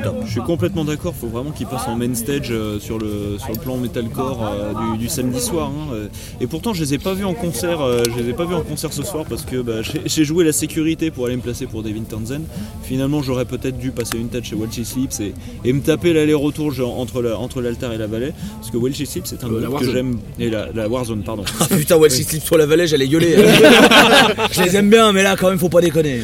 Top. 0.02 0.16
Je 0.24 0.30
suis 0.30 0.40
complètement 0.40 0.84
d'accord, 0.84 1.14
faut 1.14 1.26
vraiment 1.28 1.50
qu'il 1.50 1.66
passe 1.66 1.86
en 1.88 1.96
main 1.96 2.14
stage 2.14 2.48
euh, 2.50 2.78
sur, 2.78 2.98
le, 2.98 3.36
sur 3.38 3.52
le 3.52 3.58
plan 3.58 3.76
metalcore 3.76 4.44
du, 4.92 4.98
du 4.98 5.08
samedi 5.08 5.40
soir. 5.40 5.68
hein. 5.70 5.94
Et 6.40 6.46
pourtant 6.46 6.72
je 6.74 6.82
les 6.82 6.94
ai 6.94 6.98
pas 6.98 7.14
vus 7.14 7.24
en 7.24 7.34
concert, 7.34 7.78
je 8.14 8.22
les 8.22 8.30
ai 8.30 8.32
pas 8.32 8.44
vus 8.44 8.54
en 8.54 8.62
concert 8.62 8.92
ce 8.92 9.02
soir 9.02 9.24
parce 9.28 9.44
que 9.44 9.60
bah, 9.62 9.82
j'ai- 9.82 10.24
joué 10.24 10.44
la 10.44 10.52
sécurité 10.52 11.10
pour 11.10 11.26
aller 11.26 11.36
me 11.36 11.40
placer 11.42 11.66
pour 11.66 11.82
Devin 11.82 12.02
Townsend. 12.02 12.42
Finalement 12.82 13.22
j'aurais 13.22 13.44
peut-être 13.44 13.78
dû 13.78 13.90
passer 13.90 14.18
une 14.18 14.28
tête 14.28 14.44
chez 14.44 14.56
Welchy 14.56 14.84
Sleeps 14.84 15.20
et, 15.20 15.34
et 15.64 15.72
me 15.72 15.80
taper 15.80 16.12
l'aller-retour 16.12 16.72
entre 16.98 17.22
la- 17.22 17.38
entre 17.38 17.60
l'altar 17.60 17.92
et 17.92 17.98
la 17.98 18.06
vallée. 18.06 18.32
Parce 18.60 18.70
que 18.70 18.76
Welchy 18.78 19.06
Sleeps 19.06 19.26
c'est 19.28 19.44
un 19.44 19.48
Euh, 19.56 19.60
la 19.60 19.66
groupe 19.68 19.80
que 19.80 19.84
Warzone. 19.86 19.94
j'aime. 19.94 20.18
Et 20.46 20.50
la, 20.50 20.68
la 20.74 20.88
Warzone, 20.88 21.22
pardon. 21.22 21.44
Ah 21.60 21.66
putain, 21.68 21.96
While 21.96 22.10
She 22.10 22.22
Sleeps 22.24 22.44
sur 22.44 22.56
la 22.58 22.66
vallée, 22.66 22.86
j'allais 22.86 23.08
gueuler. 23.08 23.36
je 24.52 24.62
les 24.62 24.76
aime 24.76 24.90
bien, 24.90 25.12
mais 25.12 25.22
là, 25.22 25.36
quand 25.38 25.48
même, 25.48 25.58
faut 25.58 25.68
pas 25.68 25.80
déconner. 25.80 26.20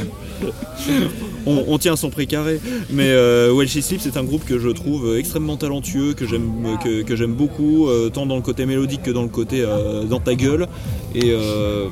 On, 1.47 1.65
on 1.69 1.79
tient 1.79 1.95
à 1.95 1.97
son 1.97 2.11
prix 2.11 2.27
carré. 2.27 2.61
Mais 2.91 3.09
euh, 3.09 3.53
Well 3.55 3.69
She 3.69 3.81
Sleeps, 3.81 4.03
c'est 4.03 4.17
un 4.17 4.25
groupe 4.25 4.45
que 4.45 4.59
je 4.59 4.69
trouve 4.69 5.17
extrêmement 5.17 5.57
talentueux, 5.57 6.15
que 6.15 6.27
j'aime 6.27 6.79
que, 6.83 7.03
que 7.03 7.17
j'aime 7.17 7.35
beaucoup, 7.35 7.89
euh, 7.89 8.11
tant 8.11 8.27
dans 8.27 8.37
le 8.37 8.43
côté 8.43 8.67
mélodique 8.67 9.03
que 9.03 9.11
dans 9.11 9.23
le 9.23 9.29
côté 9.29 9.63
euh, 9.63 10.05
dans 10.05 10.21
ta 10.21 10.35
gueule. 10.35 10.67
Et 11.15 11.35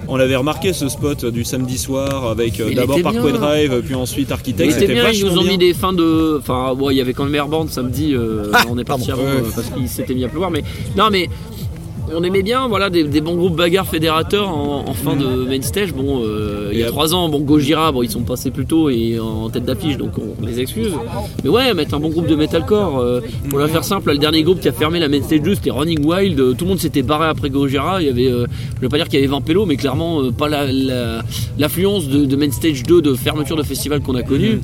on 0.09 0.17
l'avait 0.17 0.37
remarqué 0.37 0.73
ce 0.73 0.89
spot 0.89 1.27
du 1.27 1.45
samedi 1.45 1.79
soir 1.79 2.27
avec 2.29 2.63
d'abord 2.75 3.01
Parkway. 3.03 3.33
Drive, 3.33 3.83
puis 3.85 3.95
ensuite 3.95 4.33
Architect. 4.33 4.73
C'était 4.73 4.93
bien, 4.93 5.11
ils 5.11 5.25
nous 5.25 5.39
ont 5.39 5.43
bien. 5.43 5.53
mis 5.53 5.59
des 5.59 5.75
fins 5.75 5.93
de. 5.93 6.39
Enfin, 6.39 6.75
bon, 6.75 6.91
il 6.91 6.97
y 6.97 7.01
avait 7.01 7.13
quand 7.13 7.25
même 7.25 7.35
Airband 7.35 7.67
samedi, 7.69 8.15
Ah, 8.53 8.65
on 8.69 8.79
est 8.79 8.85
parti 8.85 9.11
avant 9.11 9.23
parce 9.55 9.69
qu'il 9.69 9.89
s'était 9.89 10.15
mis 10.15 10.25
à 10.25 10.29
pleuvoir. 10.29 10.51
Mais 10.51 10.63
non, 10.97 11.09
mais 11.11 11.29
on 12.15 12.23
aimait 12.23 12.43
bien 12.43 12.69
voilà, 12.69 12.91
des, 12.91 13.05
des 13.05 13.21
bons 13.21 13.37
groupes 13.37 13.57
bagarres 13.57 13.87
fédérateurs 13.87 14.49
en, 14.49 14.85
en 14.89 14.95
fin 14.95 15.17
de 15.17 15.27
main 15.47 15.61
stage. 15.63 15.93
Bon, 15.95 16.23
euh, 16.25 16.71
il 16.73 16.79
y 16.79 16.83
a 16.85 16.89
trois 16.89 17.15
ans, 17.15 17.29
bon, 17.29 17.41
Gojira, 17.41 17.93
bon, 17.93 18.03
ils 18.03 18.11
sont 18.11 18.23
passés 18.23 18.51
plus 18.51 18.67
tôt 18.67 18.91
et 18.91 19.19
en 19.19 19.49
tête 19.51 19.65
d'affiche, 19.65 19.97
donc 19.97 20.13
on 20.19 20.45
les 20.47 20.61
excuse. 20.61 20.93
Mais 21.45 21.51
ouais, 21.51 21.73
mettre 21.75 21.95
un 21.95 22.01
bon 22.01 22.09
groupe 22.11 22.27
de 22.27 22.35
metalcore, 22.37 22.99
euh, 22.99 23.21
pour 23.49 23.59
la 23.59 23.69
faire 23.69 23.85
simple, 23.85 24.11
le 24.13 24.19
dernier 24.19 24.43
groupe 24.43 24.61
qui 24.61 24.69
a 24.69 24.73
fermé 24.73 24.99
la 24.99 25.09
main 25.09 25.23
stage 25.23 25.43
2, 25.43 25.55
c'était 25.55 25.71
Running 25.71 26.05
Wild. 26.05 26.39
Euh, 26.41 26.53
Tout 26.55 26.65
le 26.65 26.71
monde 26.71 26.81
s'était 26.81 27.03
barré 27.03 27.27
après 27.29 27.51
Gojira. 27.51 28.01
Il 28.03 28.07
y 28.07 28.11
avait, 28.11 28.31
euh, 28.31 28.47
je 28.77 28.81
veux 28.83 28.89
pas 28.89 28.97
dire 28.97 29.09
qu'il 29.09 29.19
y 29.21 29.23
avait 29.23 29.31
20 29.31 29.41
pélos, 29.43 29.67
mais 29.67 29.77
clairement 29.77 30.33
pas 30.33 30.49
la- 30.49 30.71
la- 30.73 31.23
l'affluence 31.59 32.09
de, 32.09 32.25
de 32.25 32.37
main 32.37 32.51
stage 32.51 32.83
2 32.85 33.03
de 33.03 33.15
fermeture 33.15 33.57
de 33.57 33.63
festival 33.63 34.01
qu'on 34.01 34.15
a 34.15 34.23
connu. 34.23 34.61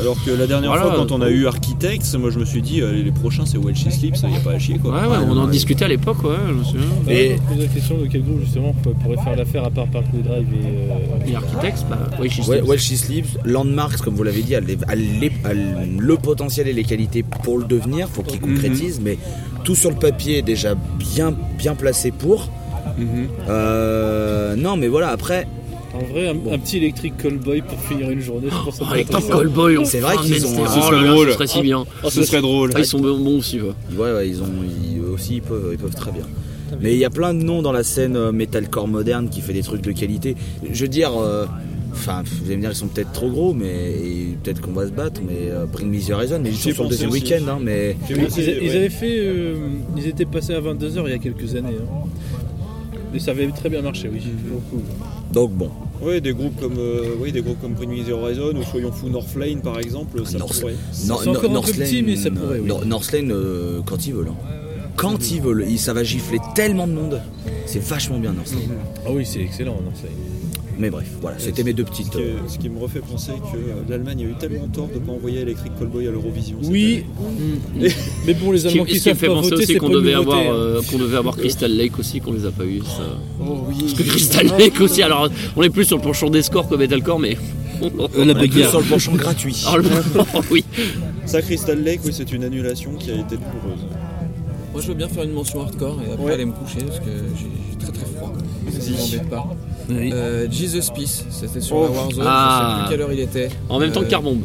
Alors 0.00 0.16
que 0.24 0.30
la 0.30 0.46
dernière 0.46 0.70
Voilà. 0.70 0.86
fois, 0.86 0.94
quand 0.96 1.12
on 1.12 1.20
a 1.22 1.30
eu 1.30 1.46
Architects, 1.46 2.14
moi 2.18 2.30
je 2.30 2.38
me 2.38 2.44
suis 2.44 2.62
dit, 2.62 2.80
euh, 2.80 2.92
les 2.92 3.10
prochains 3.10 3.44
c'est 3.46 3.58
Well 3.58 3.74
She 3.76 3.90
Sleeps, 3.90 4.20
il 4.22 4.28
n'y 4.30 4.36
a 4.36 4.40
pas 4.40 4.52
à 4.52 4.58
chier 4.58 4.78
quoi. 4.78 4.92
Ouais, 4.92 5.06
ouais, 5.06 5.16
on 5.28 5.36
en 5.36 5.46
discutait 5.48 5.84
à 5.84 5.88
l'époque, 5.88 6.22
ouais, 6.24 6.36
je 6.48 6.52
me 6.52 6.64
souviens. 6.64 6.86
Et- 7.08 7.36
pose 7.48 7.58
la 7.58 7.66
question 7.66 7.98
de 7.98 8.06
quel 8.06 8.22
groupe 8.22 8.40
justement 8.40 8.72
pourrait 9.02 9.16
faire 9.24 9.36
l'affaire 9.36 9.64
à 9.64 9.70
part 9.70 9.86
Parkway 9.88 10.20
Drive 10.22 10.46
et. 10.52 10.66
euh, 10.66 11.30
Et 11.30 11.34
Architects, 11.36 11.84
bah, 11.90 11.98
ouais, 12.20 12.28
She 12.28 12.38
Ouais, 12.40 12.44
Sleeps. 12.58 12.68
Well 12.68 12.78
She 12.78 12.94
Sleeps, 12.96 13.28
Landmarks, 13.44 13.98
comme 14.00 14.14
vous 14.14 14.22
l'avez 14.22 14.42
dit, 14.42 14.54
a, 14.54 14.60
les- 14.60 14.78
a 14.86 14.94
les- 14.94 15.32
a 15.44 15.52
le 15.54 16.16
potentiel 16.16 16.68
et 16.68 16.72
les 16.72 16.84
qualités 16.84 17.22
pour 17.42 17.58
le 17.58 17.64
devenir, 17.64 18.08
faut 18.08 18.22
qu'il 18.22 18.40
concrétise, 18.40 19.00
mais 19.02 19.18
tout 19.64 19.74
sur 19.74 19.90
le 19.90 19.96
papier 19.96 20.38
est 20.38 20.42
déjà 20.42 20.74
bien, 20.74 21.34
bien 21.58 21.74
placé 21.74 22.10
pour. 22.12 22.48
Mhm. 22.96 23.28
Euh, 23.48 24.56
non, 24.56 24.76
mais 24.76 24.88
voilà, 24.88 25.08
après, 25.08 25.46
En 25.94 26.00
vrai, 26.12 26.28
un, 26.28 26.32
un 26.52 26.58
petit 26.58 26.76
électrique 26.76 27.14
callboy 27.16 27.62
pour 27.62 27.80
finir 27.80 28.10
une 28.10 28.20
journée, 28.20 28.48
je 28.50 28.64
pense 28.64 28.80
Oh, 28.80 28.84
ça. 29.20 29.20
Callboy, 29.36 29.78
on 29.78 29.84
C'est 29.84 30.00
vrai 30.00 30.16
qu'ils 30.18 30.44
ont- 30.46 30.66
ce 30.66 30.80
serait 30.80 31.08
drôle. 31.08 31.28
Ce 31.28 31.32
serait 31.34 31.46
si 31.46 31.62
bien. 31.62 31.84
Ce 32.08 32.22
serait 32.24 32.40
drôle. 32.42 32.70
Ah, 32.74 32.80
ils 32.80 32.84
sont 32.86 33.00
bons 33.00 33.18
bons 33.18 33.38
aussi. 33.38 33.60
ouais. 33.60 33.72
Ouais, 33.98 34.28
ils 34.28 34.42
ont, 34.42 34.46
ils- 34.64 34.98
eux 35.00 35.10
aussi, 35.14 35.36
ils 35.36 35.42
peuvent, 35.42 35.70
ils 35.72 35.78
peuvent 35.78 35.94
très 35.94 36.12
bien. 36.12 36.24
Mais 36.82 36.92
il 36.92 36.98
y 36.98 37.04
a 37.06 37.10
plein 37.10 37.32
de 37.32 37.42
noms 37.42 37.62
dans 37.62 37.72
la 37.72 37.82
scène 37.82 38.16
euh, 38.16 38.30
metalcore 38.32 38.86
moderne 38.86 39.30
qui 39.30 39.40
fait 39.40 39.54
des 39.54 39.62
trucs 39.62 39.80
de 39.80 39.92
qualité. 39.92 40.36
Je 40.70 40.82
veux 40.82 40.88
dire, 40.88 41.12
euh, 41.18 41.46
enfin, 41.94 42.22
vous 42.22 42.44
allez 42.46 42.56
me 42.56 42.60
dire, 42.60 42.70
ils 42.72 42.76
sont 42.76 42.88
peut-être 42.88 43.12
trop 43.12 43.30
gros, 43.30 43.54
mais 43.54 43.94
peut-être 44.44 44.60
qu'on 44.60 44.72
va 44.72 44.86
se 44.86 44.92
battre, 44.92 45.22
mais 45.26 45.50
euh, 45.50 45.64
Bring 45.64 45.88
Me 45.90 45.98
the 46.06 46.10
Horizon, 46.10 46.40
mais 46.42 46.50
ils 46.50 46.56
sont 46.56 46.70
sur 46.72 46.82
le 46.84 46.90
deuxième 46.90 47.10
week-end, 47.10 47.40
hein, 47.48 47.58
mais 47.62 47.96
Ils, 48.10 48.16
ils- 48.36 48.58
ils 48.64 48.70
avaient 48.76 48.90
fait. 48.90 49.18
euh, 49.18 49.54
ils 49.96 50.06
étaient 50.06 50.26
passés 50.26 50.52
à 50.54 50.60
22h 50.60 51.04
il 51.06 51.10
y 51.12 51.14
a 51.14 51.18
quelques 51.18 51.54
années. 51.56 51.76
hein. 51.80 52.06
Et 53.14 53.18
ça 53.18 53.30
avait 53.30 53.48
très 53.48 53.68
bien 53.70 53.82
marché, 53.82 54.10
oui. 54.12 54.20
Beaucoup. 54.50 54.82
donc 55.32 55.52
bon. 55.52 55.70
Oui, 56.00 56.20
des 56.20 56.32
groupes 56.32 56.60
comme, 56.60 56.78
euh, 56.78 57.14
oui, 57.20 57.32
des 57.32 57.42
groupes 57.42 57.60
comme 57.60 57.72
Bring 57.72 57.90
Me 57.90 58.04
the 58.04 58.10
Horizon 58.12 58.52
ou 58.56 58.62
Soyons 58.62 58.92
Fous 58.92 59.08
Northlane 59.08 59.60
par 59.62 59.78
exemple, 59.80 60.24
ça 60.26 60.38
North- 60.38 60.60
pourrait. 60.60 60.74
Nor- 61.06 61.22
C'est 61.22 61.28
encore 61.30 61.44
un 61.44 61.48
peu 61.48 61.52
Northlane, 61.54 61.88
petit, 61.88 62.02
mais 62.02 62.16
ça 62.16 62.30
pourrait, 62.30 62.60
oui. 62.60 62.66
Nor- 62.68 62.84
Northlane, 62.86 63.32
euh, 63.32 63.80
quand 63.84 64.06
ils 64.06 64.14
veulent. 64.14 64.28
hein. 64.28 64.54
Quand 64.96 65.30
ils 65.30 65.40
veulent, 65.40 65.64
ça 65.78 65.92
va 65.92 66.04
gifler 66.04 66.38
tellement 66.54 66.86
de 66.86 66.92
monde. 66.92 67.20
C'est 67.66 67.82
vachement 67.82 68.18
bien 68.18 68.32
Northlane. 68.32 68.60
Ah 69.06 69.10
oui, 69.12 69.24
c'est 69.26 69.40
excellent, 69.40 69.78
ça. 69.94 70.08
Mais 70.78 70.90
bref, 70.90 71.08
voilà, 71.20 71.38
c'était 71.40 71.64
mes 71.64 71.72
deux 71.72 71.84
petites. 71.84 72.12
Ce 72.12 72.18
qui, 72.18 72.22
euh, 72.22 72.36
ce 72.46 72.58
qui 72.58 72.68
me 72.68 72.78
refait 72.78 73.00
penser 73.00 73.32
que 73.32 73.56
euh, 73.56 73.72
l'Allemagne 73.88 74.20
a 74.22 74.28
eu 74.30 74.34
tellement 74.38 74.68
tort 74.68 74.86
de 74.88 74.94
ne 74.94 74.98
pas 75.00 75.10
envoyer 75.12 75.40
Electric 75.40 75.72
Callboy 75.76 76.06
à 76.06 76.12
l'Eurovision. 76.12 76.58
Oui, 76.64 77.04
année. 77.76 77.88
mais 78.26 78.34
bon, 78.34 78.52
les 78.52 78.60
qui, 78.60 78.68
Allemands 78.68 78.84
qui 78.84 78.98
ce 78.98 79.02
qui 79.02 79.08
me 79.08 79.14
savent 79.14 79.16
fait 79.20 79.26
pas 79.26 79.34
penser 79.34 79.50
voter, 79.50 79.62
aussi 79.62 79.72
c'est 79.72 79.78
qu'on 79.78 79.88
devait, 79.88 80.14
avoir, 80.14 80.38
hein. 80.38 80.52
euh, 80.52 80.80
qu'on 80.88 80.98
devait 80.98 81.16
avoir 81.16 81.36
Crystal 81.36 81.72
Lake 81.72 81.98
aussi, 81.98 82.20
qu'on 82.20 82.32
les 82.32 82.46
a 82.46 82.52
pas 82.52 82.64
eu. 82.64 82.78
Ça. 82.80 83.02
Oh 83.40 83.58
oui. 83.68 83.74
Parce 83.80 83.94
que 83.94 84.02
Crystal 84.04 84.46
Lake 84.56 84.80
aussi, 84.80 85.02
alors 85.02 85.28
on 85.56 85.62
est 85.64 85.70
plus 85.70 85.84
sur 85.84 85.96
le 85.96 86.02
penchant 86.02 86.30
des 86.30 86.42
scores 86.42 86.68
que 86.68 86.76
Metalcore, 86.76 87.18
mais. 87.18 87.36
la 87.80 88.32
en 88.32 88.34
plus, 88.34 88.64
sur 88.68 88.80
le 88.80 88.86
penchant 88.86 89.14
gratuit. 89.14 89.64
Ah, 89.68 89.76
le- 89.78 89.84
oui. 90.50 90.64
Ça, 91.26 91.42
Crystal 91.42 91.82
Lake, 91.82 92.00
oui, 92.04 92.12
c'est 92.14 92.32
une 92.32 92.44
annulation 92.44 92.92
qui 92.94 93.10
a 93.10 93.14
été 93.14 93.36
douloureuse. 93.36 93.84
Moi, 94.72 94.80
je 94.80 94.88
veux 94.88 94.94
bien 94.94 95.08
faire 95.08 95.24
une 95.24 95.32
mention 95.32 95.60
hardcore 95.60 95.98
et 96.06 96.12
après 96.12 96.24
Ouais. 96.24 96.32
aller 96.34 96.44
me 96.44 96.52
coucher 96.52 96.78
parce 96.86 97.00
que 97.00 97.10
j'ai 97.36 97.46
j'ai 97.70 97.78
très 97.78 97.92
très 97.92 98.06
froid. 98.14 98.32
Ça 98.70 98.90
m'embête 98.90 99.28
pas. 99.28 99.46
Oui. 99.88 100.10
Euh, 100.12 100.46
Jesus 100.50 100.90
Peace, 100.94 101.24
c'était 101.30 101.60
sur 101.60 101.76
Oh. 101.76 101.84
la 101.84 101.90
Warzone. 101.90 102.24
Ah. 102.26 102.58
Je 102.60 102.74
sais 102.76 102.80
plus 102.82 102.90
quelle 102.90 103.00
heure 103.02 103.12
il 103.12 103.20
était. 103.20 103.48
En 103.68 103.78
même 103.78 103.90
temps 103.92 104.00
que 104.00 104.06
Euh, 104.06 104.10
Carbombe. 104.10 104.42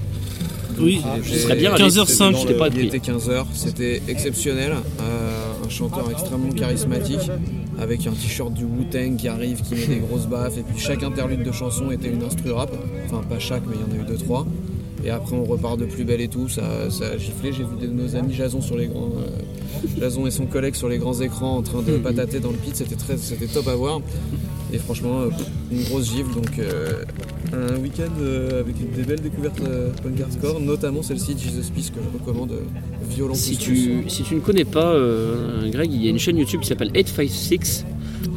Oui, 0.79 1.01
Ce 1.23 1.29
était- 1.29 1.37
serait 1.39 1.55
bien. 1.55 1.75
15h05, 1.75 2.35
j'étais 2.35 2.53
pas 2.55 2.67
Il 2.69 2.85
était 2.85 2.99
15h, 2.99 3.45
c'était 3.53 4.01
exceptionnel. 4.07 4.71
Euh, 5.01 5.65
un 5.65 5.69
chanteur 5.69 6.09
extrêmement 6.09 6.51
charismatique 6.51 7.29
avec 7.79 8.07
un 8.07 8.11
t-shirt 8.11 8.51
du 8.53 8.63
Wu-Tang 8.63 9.15
qui 9.17 9.27
arrive, 9.27 9.61
qui 9.61 9.75
met 9.75 9.85
des 9.85 9.97
grosses 10.01 10.25
baffes. 10.25 10.57
Et 10.57 10.63
puis 10.63 10.79
chaque 10.79 11.03
interlude 11.03 11.43
de 11.43 11.51
chanson 11.51 11.91
était 11.91 12.09
une 12.09 12.23
instru 12.23 12.51
rap. 12.51 12.71
Enfin, 13.05 13.21
pas 13.29 13.37
chaque, 13.39 13.61
mais 13.67 13.75
il 13.75 13.81
y 13.93 13.97
en 13.97 13.99
a 13.99 14.03
eu 14.03 14.07
deux, 14.07 14.17
trois. 14.17 14.47
Et 15.05 15.09
après, 15.11 15.35
on 15.35 15.43
repart 15.43 15.77
de 15.77 15.85
plus 15.85 16.05
belle 16.05 16.21
et 16.21 16.27
tout. 16.29 16.47
Ça, 16.49 16.63
ça 16.89 17.05
a 17.13 17.17
giflé. 17.17 17.51
J'ai 17.53 17.63
vu 17.63 17.75
des- 17.79 17.87
nos 17.87 18.15
amis 18.15 18.33
Jason 18.33 18.61
sur 18.61 18.77
les 18.77 18.87
grands. 18.87 19.11
euh, 19.17 19.87
Jason 19.99 20.25
et 20.25 20.31
son 20.31 20.45
collègue 20.45 20.75
sur 20.75 20.87
les 20.89 20.97
grands 20.97 21.19
écrans 21.19 21.57
en 21.57 21.61
train 21.61 21.81
de 21.83 21.97
patater 21.97 22.39
dans 22.39 22.51
le 22.51 22.57
pit. 22.57 22.75
C'était 22.75 22.95
très, 22.95 23.17
c'était 23.17 23.47
top 23.47 23.67
à 23.67 23.75
voir. 23.75 23.99
Et 24.73 24.79
franchement, 24.79 25.21
euh, 25.21 25.29
une 25.71 25.83
grosse 25.83 26.11
gifle. 26.11 26.33
Donc, 26.33 26.57
euh, 26.57 27.03
un 27.53 27.77
week-end 27.77 28.11
euh, 28.19 28.61
avec 28.61 28.75
des 28.95 29.03
belles 29.03 29.21
découvertes 29.21 29.61
punk 30.01 30.19
hardcore, 30.19 30.59
notamment 30.59 31.03
celle-ci, 31.03 31.35
Jesus 31.37 31.71
Peace, 31.71 31.91
que 31.91 31.99
je 32.01 32.17
recommande 32.17 32.53
violent. 33.07 33.35
Si 33.35 33.55
tu, 33.55 34.03
si 34.07 34.23
tu 34.23 34.35
ne 34.35 34.39
connais 34.39 34.65
pas, 34.65 34.97
Greg, 35.67 35.93
il 35.93 36.03
y 36.03 36.07
a 36.07 36.09
une 36.09 36.19
chaîne 36.19 36.37
YouTube 36.37 36.61
qui 36.61 36.67
s'appelle 36.67 36.91
856, 36.93 37.85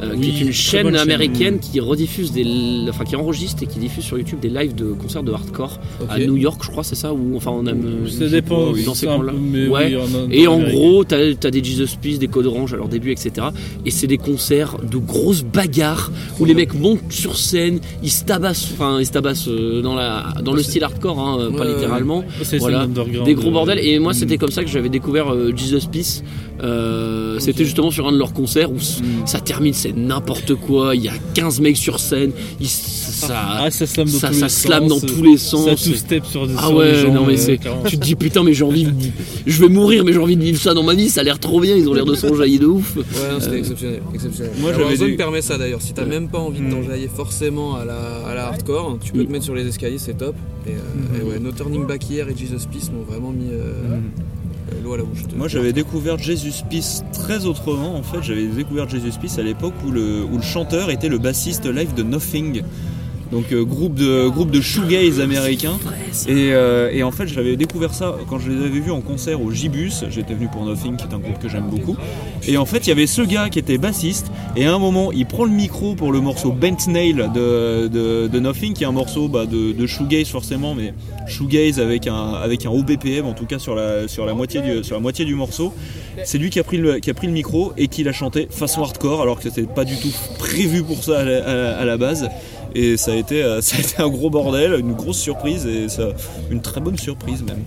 euh, 0.01 0.13
Oui, 0.15 0.31
qui 0.31 0.37
est 0.43 0.45
une 0.45 0.51
chaîne 0.53 0.95
américaine 0.95 1.59
qui 1.59 1.79
rediffuse 1.79 2.31
des, 2.31 2.45
enfin 2.89 3.03
qui 3.03 3.15
enregistre 3.15 3.63
et 3.63 3.65
qui 3.67 3.79
diffuse 3.79 4.03
sur 4.03 4.17
YouTube 4.17 4.39
des 4.39 4.49
lives 4.49 4.75
de 4.75 4.91
concerts 4.93 5.23
de 5.23 5.31
hardcore 5.31 5.79
à 6.09 6.19
New 6.19 6.37
York, 6.37 6.61
je 6.63 6.69
crois, 6.69 6.83
c'est 6.83 6.95
ça 6.95 7.13
ou 7.13 7.35
enfin 7.35 7.51
on 7.51 7.65
aime. 7.65 8.07
ça 8.07 8.27
dépend. 8.27 8.71
dans 8.85 8.93
ces 8.93 9.07
mais 9.07 9.67
Ouais. 9.67 9.95
oui, 9.95 9.97
en- 9.97 10.31
Et 10.31 10.47
en 10.47 10.59
gros, 10.59 11.03
t'as 11.03 11.17
as 11.43 11.51
des 11.51 11.63
Jesus 11.63 11.97
Peace, 12.01 12.19
des 12.19 12.27
Code 12.27 12.45
Orange 12.45 12.73
à 12.73 12.77
leur 12.77 12.87
début, 12.87 13.11
etc. 13.11 13.47
Et 13.85 13.91
c'est 13.91 14.07
des 14.07 14.17
concerts 14.17 14.77
de 14.89 14.97
grosses 14.97 15.43
bagarres 15.43 16.11
où 16.39 16.45
les 16.45 16.53
mecs 16.53 16.73
montent 16.73 17.01
sur 17.11 17.37
scène, 17.37 17.79
ils 18.03 18.11
se 18.11 18.23
tabassent, 18.25 18.69
enfin 18.73 18.99
ils 18.99 19.05
se 19.05 19.11
tabassent 19.11 19.47
euh, 19.47 19.81
dans, 19.81 19.95
la, 19.95 20.33
dans 20.43 20.53
le 20.53 20.61
style 20.63 20.83
hardcore, 20.83 21.19
hein, 21.19 21.49
pas 21.57 21.65
Ouais, 21.65 21.73
littéralement. 21.73 22.23
Voilà. 22.59 22.87
Des 23.25 23.33
gros 23.33 23.49
euh, 23.49 23.51
bordels. 23.51 23.79
Et 23.79 23.99
moi, 23.99 24.13
c'était 24.13 24.37
comme 24.37 24.51
ça 24.51 24.63
que 24.63 24.69
j'avais 24.69 24.89
découvert 24.89 25.33
euh, 25.33 25.51
Jesus 25.55 25.87
Peace. 25.91 26.23
Euh, 26.63 27.37
C'était 27.39 27.65
justement 27.65 27.91
sur 27.91 28.07
un 28.07 28.11
de 28.11 28.17
leurs 28.17 28.33
concerts 28.33 28.71
où 28.71 28.77
s- 28.77 29.01
ça 29.25 29.39
termine, 29.39 29.73
c'est 29.77 29.95
n'importe 29.95 30.55
quoi. 30.55 30.95
Il 30.95 31.03
y 31.03 31.07
a 31.07 31.13
15 31.33 31.59
mecs 31.61 31.77
sur 31.77 31.99
scène. 31.99 32.31
Ils- 32.59 32.67
ça, 32.67 33.33
Ah, 33.59 33.71
ça 33.71 33.87
slame 33.87 34.07
dans 34.09 34.19
ça, 34.19 34.27
tous 34.27 34.33
ça 34.35 34.45
les 34.45 34.49
slame 34.49 34.89
sens. 34.89 35.01
dans 35.01 35.07
tous 35.07 35.23
les 35.23 35.37
sens. 35.37 35.65
Ça 35.65 35.75
two-step 35.75 36.25
sur, 36.25 36.47
Ah 36.57 36.67
sur 36.67 36.75
ouais, 36.75 36.91
les 36.91 36.99
gens. 37.01 37.13
non 37.13 37.25
mais 37.25 37.49
euh. 37.49 37.55
Tu 37.87 37.97
te 37.97 38.03
dis 38.03 38.15
putain, 38.15 38.43
mais 38.43 38.53
j'ai 38.53 38.63
envie 38.63 38.83
de. 38.83 38.91
Je 39.47 39.61
vais 39.61 39.69
mourir, 39.69 40.03
mais 40.05 40.13
j'ai 40.13 40.19
envie 40.19 40.35
de 40.37 40.43
vivre 40.43 40.61
ça 40.61 40.73
dans 40.75 40.83
ma 40.83 40.93
vie. 40.93 41.09
Ça 41.09 41.21
a 41.21 41.23
l'air 41.23 41.39
trop 41.39 41.59
bien. 41.59 41.75
Ils 41.75 41.87
ont 41.89 41.93
l'air 41.93 42.05
de 42.05 42.13
s'enjailler 42.15 42.59
de 42.59 42.67
ouf. 42.67 42.95
Ouais, 42.97 43.03
c'était 43.39 43.55
Euh, 43.55 43.57
exceptionnel. 43.59 44.01
exceptionnel. 44.13 44.51
moi, 44.59 44.71
Warzone 44.77 45.07
des- 45.11 45.15
permet 45.17 45.41
ça 45.41 45.57
d'ailleurs. 45.57 45.81
Si 45.81 45.93
t'as 45.93 46.05
même 46.05 46.27
pas 46.27 46.39
envie 46.39 46.59
de 46.61 46.69
t'enjailler 46.69 47.07
forcément 47.07 47.75
à 47.75 47.85
la, 47.85 47.97
à 48.29 48.35
la 48.35 48.47
hardcore, 48.47 48.97
tu 49.03 49.13
peux 49.13 49.23
Mm. 49.23 49.27
te 49.27 49.31
mettre 49.31 49.45
sur 49.45 49.55
les 49.55 49.65
escaliers, 49.67 49.97
c'est 49.99 50.17
top. 50.17 50.35
Et, 50.67 50.71
euh, 50.71 51.19
et 51.19 51.23
ouais, 51.23 51.39
No 51.39 51.51
Turning 51.51 51.85
Back 51.87 52.07
hier 52.09 52.27
et 52.29 52.35
Jesus 52.37 52.67
Peace 52.71 52.91
m'ont 52.93 53.03
vraiment 53.09 53.31
mis 53.31 53.49
euh, 53.51 53.97
Moi 55.35 55.47
j'avais 55.47 55.73
découvert 55.73 56.17
Jesus 56.17 56.63
Peace 56.69 57.03
très 57.13 57.45
autrement 57.45 57.95
en 57.95 58.03
fait, 58.03 58.21
j'avais 58.21 58.47
découvert 58.47 58.87
Jesus 58.87 59.17
Peace 59.21 59.37
à 59.37 59.43
l'époque 59.43 59.73
où 59.85 59.91
le, 59.91 60.23
où 60.23 60.37
le 60.37 60.43
chanteur 60.43 60.89
était 60.89 61.09
le 61.09 61.17
bassiste 61.17 61.65
live 61.65 61.93
de 61.93 62.03
Nothing. 62.03 62.63
Donc 63.31 63.51
euh, 63.51 63.63
groupe 63.63 63.95
de 63.95 64.29
groupe 64.29 64.51
de 64.51 64.61
shoegaze 64.61 65.19
américain 65.19 65.73
et, 66.27 66.53
euh, 66.53 66.89
et 66.93 67.03
en 67.03 67.11
fait 67.11 67.27
j'avais 67.27 67.57
découvert 67.57 67.93
ça 67.93 68.15
quand 68.29 68.39
je 68.39 68.49
les 68.49 68.65
avais 68.65 68.79
vus 68.79 68.91
en 68.91 69.01
concert 69.01 69.41
au 69.41 69.51
Gibus. 69.51 70.05
J'étais 70.09 70.33
venu 70.33 70.47
pour 70.47 70.63
Nothing 70.63 70.95
qui 70.95 71.03
est 71.03 71.13
un 71.13 71.19
groupe 71.19 71.39
que 71.39 71.49
j'aime 71.49 71.67
beaucoup. 71.69 71.97
Et 72.47 72.57
en 72.57 72.65
fait 72.65 72.87
il 72.87 72.89
y 72.89 72.91
avait 72.91 73.07
ce 73.07 73.21
gars 73.21 73.49
qui 73.49 73.59
était 73.59 73.77
bassiste. 73.77 74.27
Et 74.55 74.65
à 74.65 74.73
un 74.73 74.79
moment 74.79 75.11
il 75.11 75.25
prend 75.25 75.43
le 75.43 75.51
micro 75.51 75.95
pour 75.95 76.11
le 76.11 76.21
morceau 76.21 76.51
Bent 76.51 76.87
Nail 76.87 77.29
de, 77.33 77.87
de, 77.87 78.39
Nothing 78.39 78.73
qui 78.73 78.83
est 78.83 78.87
un 78.87 78.91
morceau 78.91 79.27
bah, 79.27 79.45
de, 79.45 79.87
shoegaze 79.87 80.27
forcément 80.27 80.75
mais 80.75 80.93
shoegaze 81.27 81.79
avec 81.79 82.07
un, 82.07 82.33
avec 82.33 82.65
un 82.65 82.69
haut 82.69 82.83
BPM 82.83 83.25
en 83.25 83.33
tout 83.33 83.45
cas 83.45 83.59
sur 83.59 83.75
la, 83.75 84.07
sur 84.07 84.25
la, 84.25 84.33
moitié, 84.33 84.61
du, 84.61 84.83
sur 84.83 84.95
la 84.95 85.01
moitié 85.01 85.25
du 85.25 85.35
morceau. 85.35 85.73
C'est 86.23 86.37
lui 86.37 86.49
qui 86.49 86.59
a, 86.59 86.63
pris 86.63 86.77
le, 86.77 86.99
qui 86.99 87.09
a 87.09 87.13
pris 87.13 87.27
le 87.27 87.33
micro 87.33 87.73
et 87.77 87.87
qui 87.89 88.03
l'a 88.03 88.13
chanté 88.13 88.47
façon 88.49 88.81
hardcore 88.81 89.21
alors 89.21 89.37
que 89.37 89.43
c'était 89.43 89.67
pas 89.67 89.85
du 89.85 89.97
tout 89.97 90.11
prévu 90.39 90.81
pour 90.83 91.03
ça 91.03 91.19
à 91.19 91.85
la 91.85 91.97
base 91.97 92.29
et 92.75 92.97
ça 92.97 93.11
a, 93.11 93.15
été, 93.15 93.43
euh, 93.43 93.61
ça 93.61 93.77
a 93.77 93.79
été 93.79 94.01
un 94.01 94.09
gros 94.09 94.29
bordel, 94.29 94.75
une 94.79 94.93
grosse 94.93 95.17
surprise 95.19 95.65
et 95.65 95.89
ça, 95.89 96.09
une 96.51 96.61
très 96.61 96.81
bonne 96.81 96.97
surprise 96.97 97.43
même. 97.43 97.63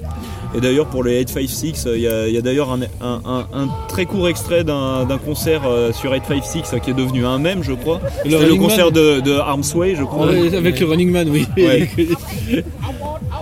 Et 0.54 0.60
d'ailleurs 0.60 0.86
pour 0.86 1.04
les 1.04 1.20
856, 1.20 1.86
euh, 1.86 1.96
il 1.96 2.02
y 2.02 2.08
a, 2.08 2.26
il 2.28 2.34
y 2.34 2.38
a 2.38 2.40
d'ailleurs 2.42 2.70
un, 2.70 2.80
un- 3.00 3.20
un- 3.24 3.46
un 3.54 3.68
très 3.88 4.04
court 4.06 4.28
extrait 4.28 4.64
d'un 4.64 5.04
d'un 5.04 5.18
concert 5.18 5.62
euh, 5.66 5.92
sur 5.92 6.12
856 6.12 6.74
euh, 6.74 6.78
qui 6.78 6.90
est 6.90 6.94
devenu 6.94 7.24
un 7.24 7.38
mème 7.38 7.62
je 7.62 7.72
crois. 7.72 8.00
Le 8.24 8.30
C'était 8.32 8.46
le 8.46 8.54
concert 8.56 8.90
de, 8.92 9.20
de 9.20 9.32
Armsway 9.32 9.94
je 9.94 10.02
crois. 10.04 10.26
ouais, 10.28 10.54
avec 10.54 10.80
le 10.80 10.86
Running 10.86 11.10
Man, 11.10 11.28
oui. 11.30 11.46
Ouais. 11.56 11.88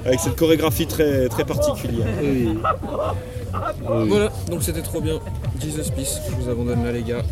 Avec 0.05 0.21
cette 0.21 0.37
chorégraphie 0.37 0.87
très, 0.87 1.29
très 1.29 1.45
particulière. 1.45 2.07
Voilà, 4.07 4.31
donc 4.51 4.63
c'était 4.63 4.83
trop 4.83 5.01
bien. 5.01 5.15
Jesus 5.61 5.91
Peace, 5.95 6.21
je 6.31 6.35
vous 6.43 6.51
abandonne 6.51 6.85
là 6.85 6.93
les 6.93 7.03
gars. 7.03 7.23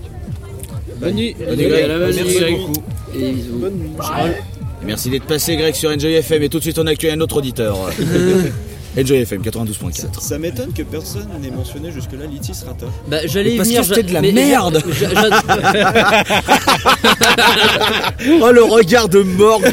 Bonne 1.01 1.15
nuit. 1.15 1.37
Bonne 1.39 1.57
nuit, 1.57 1.69
Greg. 1.69 1.87
Merci, 1.89 2.45
beaucoup. 2.57 2.73
Et 3.15 3.33
bisous. 3.33 3.67
Et 3.67 4.85
Merci 4.85 5.11
d'être 5.11 5.25
passé, 5.25 5.57
Greg, 5.57 5.75
sur 5.75 5.91
Enjoy 5.91 6.15
FM. 6.15 6.43
Et 6.43 6.49
tout 6.49 6.59
de 6.59 6.63
suite, 6.63 6.79
on 6.79 6.87
accueille 6.87 7.13
un 7.13 7.21
autre 7.21 7.37
auditeur. 7.39 7.77
Enjoy 8.99 9.19
FM 9.19 9.43
92.4. 9.43 10.21
Ça 10.21 10.39
m'étonne 10.39 10.73
que 10.73 10.83
personne 10.83 11.27
n'ait 11.43 11.51
mentionné 11.51 11.91
jusque-là 11.93 12.25
Liti 12.31 12.53
Rata. 12.67 12.87
Bah, 13.09 13.19
j'allais 13.27 13.57
Parce 13.57 13.69
venir. 13.69 13.83
que 13.83 13.87
c'était 13.89 14.03
de 14.05 14.13
la 14.15 14.21
mais- 14.23 14.33
merde. 14.33 14.83
j'a- 14.99 15.11
j'a- 15.11 16.23
Oh, 18.41 18.51
le 18.53 18.63
regard 18.63 19.09
de 19.09 19.21
mort 19.21 19.61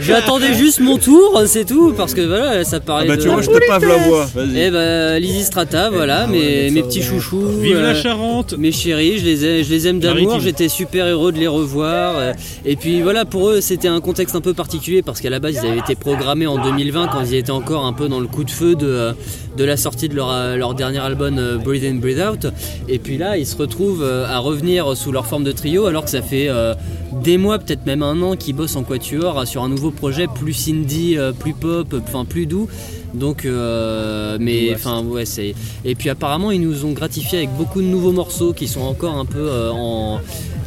J'attendais 0.00 0.54
juste 0.54 0.80
mon 0.80 0.98
tour, 0.98 1.42
c'est 1.46 1.64
tout, 1.64 1.92
parce 1.96 2.14
que 2.14 2.20
voilà, 2.20 2.64
ça 2.64 2.76
Ah 2.76 2.80
paraît. 2.80 3.06
bah 3.08 3.16
de- 3.16 3.22
tu 3.22 3.28
vois, 3.28 3.42
je 3.42 3.48
te 3.50 3.66
pave 3.66 3.84
la 3.84 3.96
voix, 3.96 4.28
vas-y. 4.34 4.58
Eh 4.60 4.70
bah, 4.70 5.18
Lizzy 5.18 5.44
Strata, 5.44 5.90
voilà, 5.90 6.26
mes, 6.26 6.70
mes 6.70 6.82
petits 6.82 7.02
chouchous. 7.02 7.46
Vive 7.60 7.76
euh, 7.76 7.92
la 7.92 8.00
Charente 8.00 8.54
Mes 8.56 8.72
chéris, 8.72 9.18
je 9.18 9.24
les, 9.24 9.44
ai- 9.44 9.64
je 9.64 9.70
les 9.70 9.88
aime 9.88 9.98
d'amour, 10.00 10.28
Maritime. 10.28 10.40
j'étais 10.44 10.68
super 10.68 11.06
heureux 11.06 11.32
de 11.32 11.38
les 11.38 11.48
revoir. 11.48 12.14
euh, 12.16 12.32
Et 12.64 12.76
puis 12.76 13.02
voilà, 13.02 13.24
pour 13.24 13.50
eux, 13.50 13.60
c'était 13.60 13.88
un 13.88 14.00
contexte 14.00 14.36
un 14.36 14.40
peu 14.40 14.54
particulier 14.54 15.02
parce 15.02 15.20
qu'à 15.20 15.30
la 15.30 15.40
base, 15.40 15.54
ils 15.62 15.66
avaient 15.68 15.78
été 15.80 15.94
programmés 16.16 16.46
en 16.46 16.62
2020 16.62 17.08
quand 17.08 17.22
ils 17.22 17.34
étaient 17.34 17.50
encore 17.50 17.86
un 17.86 17.94
peu 17.94 18.06
dans 18.06 18.20
le 18.20 18.26
coup 18.26 18.44
de 18.44 18.50
feu 18.50 18.74
de, 18.74 18.86
euh, 18.86 19.12
de 19.56 19.64
la 19.64 19.78
sortie 19.78 20.10
de 20.10 20.14
leur, 20.14 20.30
euh, 20.30 20.56
leur 20.56 20.74
dernier 20.74 20.98
album 20.98 21.38
euh, 21.38 21.56
Breathe 21.56 21.84
In, 21.84 21.94
Breathe 21.94 22.20
Out. 22.20 22.46
Et 22.86 22.98
puis 22.98 23.16
là, 23.16 23.38
ils 23.38 23.46
se 23.46 23.56
retrouvent 23.56 24.04
à 24.04 24.38
revenir 24.38 24.94
sous 24.94 25.10
leur 25.10 25.26
forme 25.26 25.44
de 25.44 25.52
trio 25.52 25.86
alors 25.86 26.04
que 26.04 26.10
ça 26.10 26.20
fait 26.20 26.48
euh, 26.50 26.74
des 27.22 27.38
mois, 27.38 27.58
peut-être 27.58 27.86
même 27.86 28.02
un 28.02 28.20
an, 28.20 28.36
qu'ils 28.36 28.54
bossent 28.54 28.76
en 28.76 28.82
quatuor 28.82 29.46
sur 29.46 29.62
un 29.62 29.70
nouveau 29.70 29.90
projet 29.90 30.26
plus 30.26 30.68
indie, 30.68 31.16
plus 31.38 31.54
pop, 31.54 31.94
enfin 32.06 32.26
plus 32.26 32.44
doux. 32.44 32.68
Donc, 33.14 33.44
euh, 33.44 34.38
mais 34.40 34.74
enfin, 34.74 35.02
ouais, 35.04 35.24
c'est. 35.26 35.54
Et 35.84 35.94
puis 35.94 36.08
apparemment, 36.08 36.50
ils 36.50 36.60
nous 36.60 36.84
ont 36.84 36.92
gratifié 36.92 37.38
avec 37.38 37.50
beaucoup 37.56 37.82
de 37.82 37.86
nouveaux 37.86 38.12
morceaux 38.12 38.52
qui 38.52 38.68
sont 38.68 38.80
encore 38.80 39.16
un 39.16 39.24
peu 39.24 39.38
euh, 39.38 39.70
en. 39.72 40.20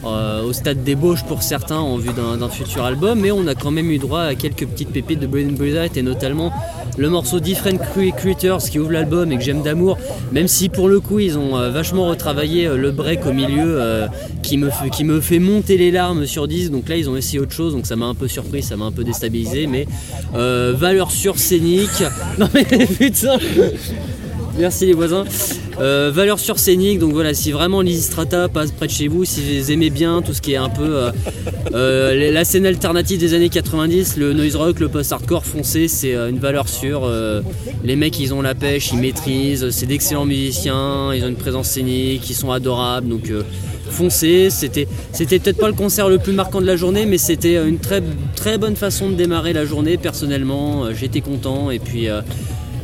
Euh, 0.08 0.44
au 0.44 0.54
stade 0.54 0.84
d'ébauche 0.84 1.24
pour 1.24 1.44
certains 1.44 1.78
en 1.78 1.98
vue 1.98 2.12
d'un 2.14 2.50
futur 2.50 2.84
album, 2.84 3.20
mais 3.20 3.32
on 3.32 3.48
a 3.48 3.56
quand 3.56 3.72
même 3.72 3.90
eu 3.92 3.98
droit 3.98 4.22
à 4.22 4.36
quelques 4.36 4.66
petites 4.66 4.90
pépites 4.90 5.20
de 5.20 5.28
Brain 5.28 5.48
Blizzard 5.52 5.88
et 5.96 6.02
notamment 6.02 6.52
le 6.98 7.10
morceau 7.10 7.40
Different 7.40 7.78
Cre- 7.96 8.14
Creatures 8.16 8.58
qui 8.60 8.80
ouvre 8.80 8.92
l'album 8.92 9.32
et 9.32 9.38
que 9.38 9.44
j'aime 9.44 9.62
d'amour, 9.64 9.98
même 10.32 10.48
si 10.48 10.70
pour 10.70 10.88
le 10.88 11.00
coup 11.00 11.20
ils 11.20 11.38
ont 11.38 11.58
euh, 11.58 11.70
vachement 11.72 12.08
retravaillé 12.08 12.68
euh, 12.68 12.78
le 12.78 12.92
break 12.92 13.26
au 13.26 13.34
milieu 13.34 13.80
qui, 14.44 14.58
me 14.58 14.70
fait, 14.70 14.90
qui 14.90 15.04
me 15.04 15.20
fait 15.22 15.40
monter 15.40 15.78
les 15.78 15.92
larmes 15.92 16.26
sur 16.26 16.48
10, 16.48 16.72
donc 16.72 16.88
là 16.90 16.96
ils 16.98 17.10
ont 17.10 17.16
essayé 17.18 17.40
autre 17.40 17.52
chose, 17.54 17.74
donc 17.74 17.86
ça 17.86 17.96
m'a 17.96 18.06
un 18.06 18.16
peu 18.16 18.28
surpris, 18.28 18.62
ça 18.64 18.78
m'a 18.78 18.86
un 18.86 18.92
peu 18.92 19.04
déstabilisé, 19.04 19.68
mais 19.68 19.88
valeur 20.34 21.12
sur 21.12 21.38
scénique. 21.40 22.04
Non 22.38 22.48
mais 22.54 22.64
putain 22.66 23.38
Merci 24.58 24.86
les 24.86 24.94
voisins. 24.94 25.26
Euh, 25.80 26.12
valeur 26.14 26.40
sur 26.40 26.60
scénique, 26.60 27.00
donc 27.00 27.12
voilà, 27.12 27.34
si 27.34 27.52
vraiment 27.52 27.82
l'Isistrata 27.82 28.48
passe 28.48 28.72
près 28.72 28.88
de 28.88 28.92
chez 28.92 29.10
vous, 29.10 29.26
si 29.26 29.60
vous 29.60 29.72
aimez 29.72 29.90
bien 29.90 30.22
tout 30.22 30.34
ce 30.34 30.42
qui 30.42 30.54
est 30.54 30.58
un 30.58 30.70
peu 30.70 30.96
euh, 30.96 31.12
euh, 31.74 32.32
la 32.32 32.46
scène 32.46 32.66
alternative 32.66 33.20
des 33.20 33.34
années 33.34 33.50
90, 33.50 34.16
le 34.16 34.32
noise 34.32 34.56
rock, 34.56 34.80
le 34.80 34.88
post-hardcore 34.88 35.46
foncé, 35.46 35.90
c'est 35.90 36.14
une 36.14 36.40
valeur 36.40 36.70
sûre. 36.70 37.12
Les 37.84 37.98
mecs, 37.98 38.18
ils 38.20 38.34
ont 38.34 38.42
la 38.42 38.56
pêche, 38.56 38.92
ils 38.94 39.00
maîtrisent, 39.00 39.70
c'est 39.72 39.86
d'excellents 39.86 40.26
musiciens, 40.26 41.14
ils 41.14 41.26
ont 41.26 41.30
une 41.30 41.36
présence 41.36 41.68
scénique, 41.68 42.30
ils 42.30 42.36
sont 42.36 42.52
adorables, 42.52 43.10
donc 43.10 43.30
foncez. 43.90 44.50
C'était, 44.50 44.88
c'était 45.12 45.40
peut-être 45.40 45.58
pas 45.58 45.68
le 45.68 45.74
concert 45.74 46.08
le 46.08 46.18
plus 46.18 46.34
marquant 46.34 46.62
de 46.62 46.66
la 46.66 46.78
journée, 46.78 47.06
mais 47.06 47.18
c'était 47.18 47.56
une 47.68 47.80
très, 47.80 48.02
très 48.36 48.58
bonne 48.58 48.78
façon 48.78 49.10
de 49.10 49.16
démarrer 49.16 49.52
la 49.52 49.66
journée. 49.66 49.98
Personnellement, 49.98 50.94
j'étais 50.94 51.22
content 51.22 51.70
et 51.72 51.80
puis. 51.80 52.08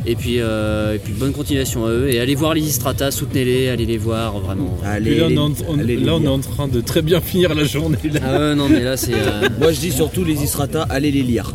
Et 0.06 0.16
puis, 0.16 0.36
euh, 0.40 0.94
et 0.94 0.98
puis 0.98 1.12
bonne 1.12 1.32
continuation 1.32 1.84
à 1.86 1.90
eux. 1.90 2.08
Et 2.10 2.18
allez 2.20 2.34
voir 2.34 2.54
les 2.54 2.60
Istrata, 2.62 3.10
soutenez-les, 3.10 3.68
allez 3.68 3.86
les 3.86 3.98
voir, 3.98 4.38
vraiment. 4.40 4.76
Puis 5.02 5.16
là, 5.18 5.26
on 5.26 5.30
est, 5.30 5.38
en, 5.38 5.52
on- 5.68 5.76
là, 5.76 6.14
on 6.16 6.22
est 6.24 6.28
en 6.28 6.38
train 6.38 6.68
de 6.68 6.80
très 6.80 7.02
bien 7.02 7.20
finir 7.20 7.54
la 7.54 7.64
journée. 7.64 7.96
Là. 8.12 8.20
Ah 8.24 8.38
ouais, 8.38 8.54
non, 8.54 8.68
mais 8.68 8.82
là, 8.82 8.96
c'est. 8.96 9.14
euh, 9.14 9.48
Moi 9.60 9.72
je 9.72 9.80
dis 9.80 9.92
surtout 9.92 10.24
les 10.24 10.42
Istrata, 10.42 10.82
allez 10.90 11.10
les 11.10 11.22
lire. 11.22 11.52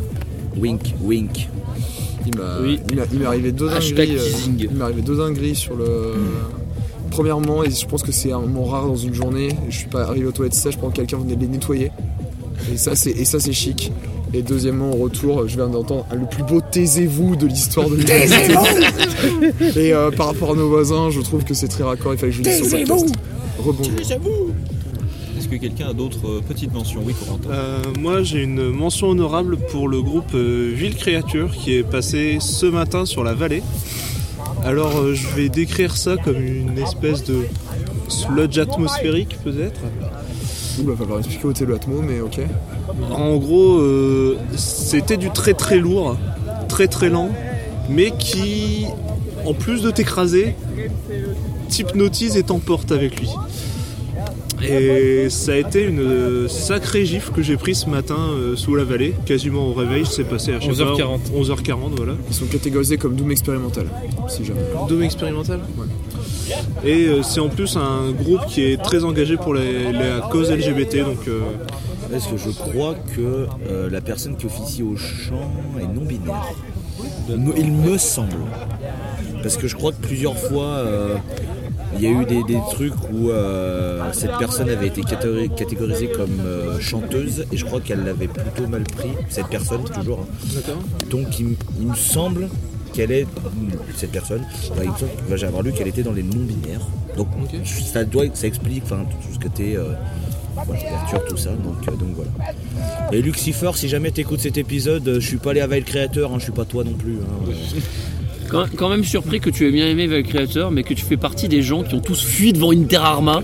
Wink, 0.58 0.82
wink. 1.04 1.50
Il 2.26 2.38
m'a 2.38 2.60
Oui. 2.62 2.80
il 2.90 2.96
m'a- 2.98 3.04
il 3.14 3.20
m'est 3.20 3.26
arrivé 3.26 3.52
deux 3.52 3.70
dingueries. 3.70 4.16
euh, 4.18 4.30
il 4.60 4.70
m'est 4.72 4.84
arrivé 4.84 5.02
deux 5.02 5.18
dingueries 5.18 5.56
sur 5.56 5.76
le. 5.76 6.14
Premièrement, 7.12 7.64
et 7.64 7.72
je 7.72 7.86
pense 7.86 8.04
que 8.04 8.12
c'est 8.12 8.32
un 8.32 8.40
moment 8.42 8.66
rare 8.66 8.86
dans 8.88 8.96
une 8.98 9.14
journée, 9.14 9.50
je 9.70 9.78
suis 9.78 9.88
pas 9.88 10.04
arrivé 10.04 10.26
aux 10.26 10.32
toilettes 10.32 10.54
sèches 10.54 10.76
pendant 10.78 10.92
que 10.92 10.98
quelqu'un 10.98 11.18
venait 11.18 11.36
de 11.36 11.42
les 11.42 11.48
nettoyer. 11.48 11.92
Et 12.72 12.78
ça, 12.78 12.96
c'est, 12.96 13.12
et 13.12 13.24
ça, 13.26 13.40
c'est 13.40 13.54
chic. 13.54 13.92
Et 14.34 14.42
deuxièmement, 14.42 14.92
au 14.92 14.98
retour, 14.98 15.48
je 15.48 15.56
viens 15.56 15.68
d'entendre 15.68 16.06
le 16.14 16.26
plus 16.26 16.44
beau 16.44 16.62
taisez-vous 16.62 17.36
de 17.36 17.48
l'histoire 17.48 17.90
de 17.90 17.96
l'humanité. 17.96 19.80
et 19.80 19.94
euh, 19.94 20.12
par 20.12 20.28
rapport 20.28 20.52
à 20.52 20.56
nos 20.56 20.68
voisins, 20.68 21.10
je 21.10 21.22
trouve 21.22 21.44
que 21.44 21.54
c'est 21.54 21.68
très 21.68 21.84
raccord. 21.84 22.14
Il 22.14 22.20
fallait 22.20 22.32
que 22.32 22.38
je 22.38 22.44
dise. 22.44 22.76
Rebonjour. 23.60 23.94
Est-ce 25.38 25.48
que 25.48 25.56
quelqu'un 25.56 25.90
a 25.90 25.94
d'autres 25.94 26.28
euh, 26.28 26.42
petites 26.48 26.74
mentions 26.74 27.02
Oui, 27.06 27.14
Corentin. 27.14 27.50
Euh, 27.52 27.82
moi, 28.00 28.24
j'ai 28.24 28.44
une 28.44 28.70
mention 28.70 29.10
honorable 29.10 29.58
pour 29.72 29.88
le 29.88 30.02
groupe 30.02 30.34
Ville 30.36 30.96
Créature 30.96 31.52
qui 31.52 31.76
est 31.76 31.84
passé 31.84 32.38
ce 32.42 32.66
matin 32.66 33.06
sur 33.06 33.24
la 33.24 33.34
vallée. 33.34 33.64
Alors, 34.64 34.98
euh, 34.98 35.14
je 35.14 35.28
vais 35.36 35.50
décrire 35.50 35.96
ça 35.96 36.16
comme 36.18 36.42
une 36.42 36.78
espèce 36.78 37.24
de 37.24 37.46
sludge 38.08 38.58
atmosphérique, 38.58 39.38
peut-être. 39.44 39.80
Ok. 42.22 42.40
En 43.12 43.36
gros, 43.38 43.78
euh, 43.78 44.38
c'était 44.56 45.18
du 45.18 45.30
très 45.32 45.54
très 45.54 45.78
lourd, 45.78 46.18
très 46.68 46.88
très 46.88 47.10
lent, 47.10 47.30
mais 47.90 48.12
qui, 48.12 48.86
en 49.46 49.54
plus 49.54 49.82
de 49.82 49.92
t'écraser, 49.92 50.56
t'hypnotise 51.70 52.38
et 52.38 52.44
t'emporte 52.44 52.92
avec 52.92 53.20
lui. 53.20 53.30
Et 54.64 55.30
ça 55.30 55.54
a 55.54 55.56
été 55.56 55.84
une 55.84 56.48
sacrée 56.50 57.06
gifle 57.06 57.32
que 57.32 57.42
j'ai 57.42 57.58
prise 57.58 57.80
ce 57.80 57.90
matin 57.90 58.18
euh, 58.18 58.56
sous 58.56 58.76
la 58.76 58.84
vallée, 58.84 59.14
quasiment 59.26 59.68
au 59.68 59.74
réveil, 59.74 60.06
c'est 60.06 60.24
passé 60.24 60.54
à 60.54 60.60
je 60.60 60.72
sais 60.72 60.84
pas, 60.84 60.92
11h40. 60.94 61.20
11h40, 61.36 61.76
voilà. 61.96 62.14
Ils 62.28 62.34
sont 62.36 62.46
catégorisés 62.46 62.98
comme 62.98 63.16
Doom 63.16 63.32
expérimental, 63.32 63.86
si 64.28 64.44
jamais. 64.46 64.62
Doom 64.90 65.04
expérimental 65.04 65.60
Et 66.84 67.06
euh, 67.08 67.22
c'est 67.24 67.40
en 67.40 67.50
plus 67.50 67.78
un 67.78 68.12
groupe 68.12 68.46
qui 68.48 68.64
est 68.64 68.82
très 68.82 69.04
engagé 69.04 69.38
pour 69.38 69.54
les- 69.54 69.92
la 69.92 70.22
cause 70.32 70.50
LGBT, 70.52 71.04
donc 71.04 71.28
euh, 71.28 71.42
Parce 72.12 72.26
que 72.28 72.38
je 72.38 72.50
crois 72.50 72.96
que 73.16 73.48
euh, 73.70 73.90
la 73.92 74.02
personne 74.02 74.38
qui 74.38 74.46
officie 74.46 74.82
au 74.82 74.96
chant 74.96 75.52
est 75.80 75.84
non 75.94 76.06
binaire. 76.06 76.54
Me- 77.30 77.54
Il 77.58 77.72
me 77.72 77.98
semble. 77.98 78.32
Parce 79.44 79.58
que 79.58 79.68
je 79.68 79.76
crois 79.76 79.92
que 79.92 80.02
plusieurs 80.02 80.38
fois, 80.38 80.64
euh, 80.66 81.16
il 81.96 82.02
y 82.02 82.08
a 82.08 82.10
eu 82.12 82.26
des, 82.26 82.44
des 82.44 82.60
trucs 82.72 82.94
où 83.12 83.30
euh, 83.30 84.12
cette 84.14 84.38
personne 84.38 84.70
avait 84.70 84.88
été 84.88 85.02
catégori- 85.02 85.54
catégorisée 85.56 86.10
comme 86.10 86.40
euh, 86.46 86.80
chanteuse 86.80 87.46
et 87.52 87.58
je 87.58 87.66
crois 87.66 87.80
qu'elle 87.82 88.04
l'avait 88.04 88.28
plutôt 88.28 88.68
mal 88.68 88.84
pris, 88.84 89.10
cette 89.30 89.48
personne 89.48 89.84
toujours. 89.86 90.20
hein. 90.22 90.72
Donc 91.10 91.40
il, 91.40 91.56
me 91.88 91.96
semble 91.96 92.50
qu'elle 92.94 93.12
est, 93.12 93.28
cette 93.96 94.12
personne, 94.12 94.42
bah, 94.76 94.84
il 94.84 94.92
me 94.92 94.98
semble- 94.98 95.12
bah, 95.30 95.36
j'ai 95.38 95.48
avoir 95.48 95.64
lu 95.64 95.72
qu'elle 95.72 95.88
était 95.88 96.04
dans 96.04 96.14
les 96.14 96.24
non-binaires. 96.24 96.86
Donc 97.16 97.28
ça, 97.66 98.04
doit, 98.04 98.26
ça 98.34 98.48
explique 98.48 98.84
tout 98.86 99.34
ce 99.34 99.40
côté... 99.40 99.76
Euh, 99.78 99.94
ouverture, 100.68 101.24
tout 101.30 101.38
ça, 101.38 101.52
donc, 101.52 101.88
euh, 101.88 101.92
donc 101.92 102.16
voilà. 102.16 102.32
Et 103.12 103.22
Lucifer, 103.22 103.70
si 103.76 103.88
jamais 103.90 104.10
t'écoutes 104.10 104.40
cet 104.40 104.58
épisode, 104.58 105.08
je 105.20 105.20
suis 105.28 105.38
pas 105.38 105.52
allé 105.52 105.62
avec 105.62 105.82
le 105.82 105.86
créateur, 105.86 106.32
hein, 106.32 106.38
je 106.40 106.46
suis 106.46 106.52
pas 106.52 106.66
toi 106.66 106.84
non 106.84 106.94
plus. 106.94 107.18
hein. 107.18 107.52
Quand, 108.50 108.66
quand 108.76 108.90
même 108.90 109.04
surpris 109.04 109.40
que 109.40 109.50
tu 109.50 109.68
aies 109.68 109.72
bien 109.72 109.88
aimé 109.88 110.08
le 110.08 110.22
créateur, 110.22 110.72
mais 110.72 110.84
que 110.84 110.94
tu 110.94 111.04
fais 111.06 111.18
partie 111.18 111.48
des 111.48 111.62
gens 111.62 111.84
qui 111.84 111.96
ont 111.96 112.00
tous 112.00 112.22
fui 112.24 112.54
devant 112.54 112.72
une 112.72 112.88
Terra 112.88 113.10
Arma. 113.10 113.42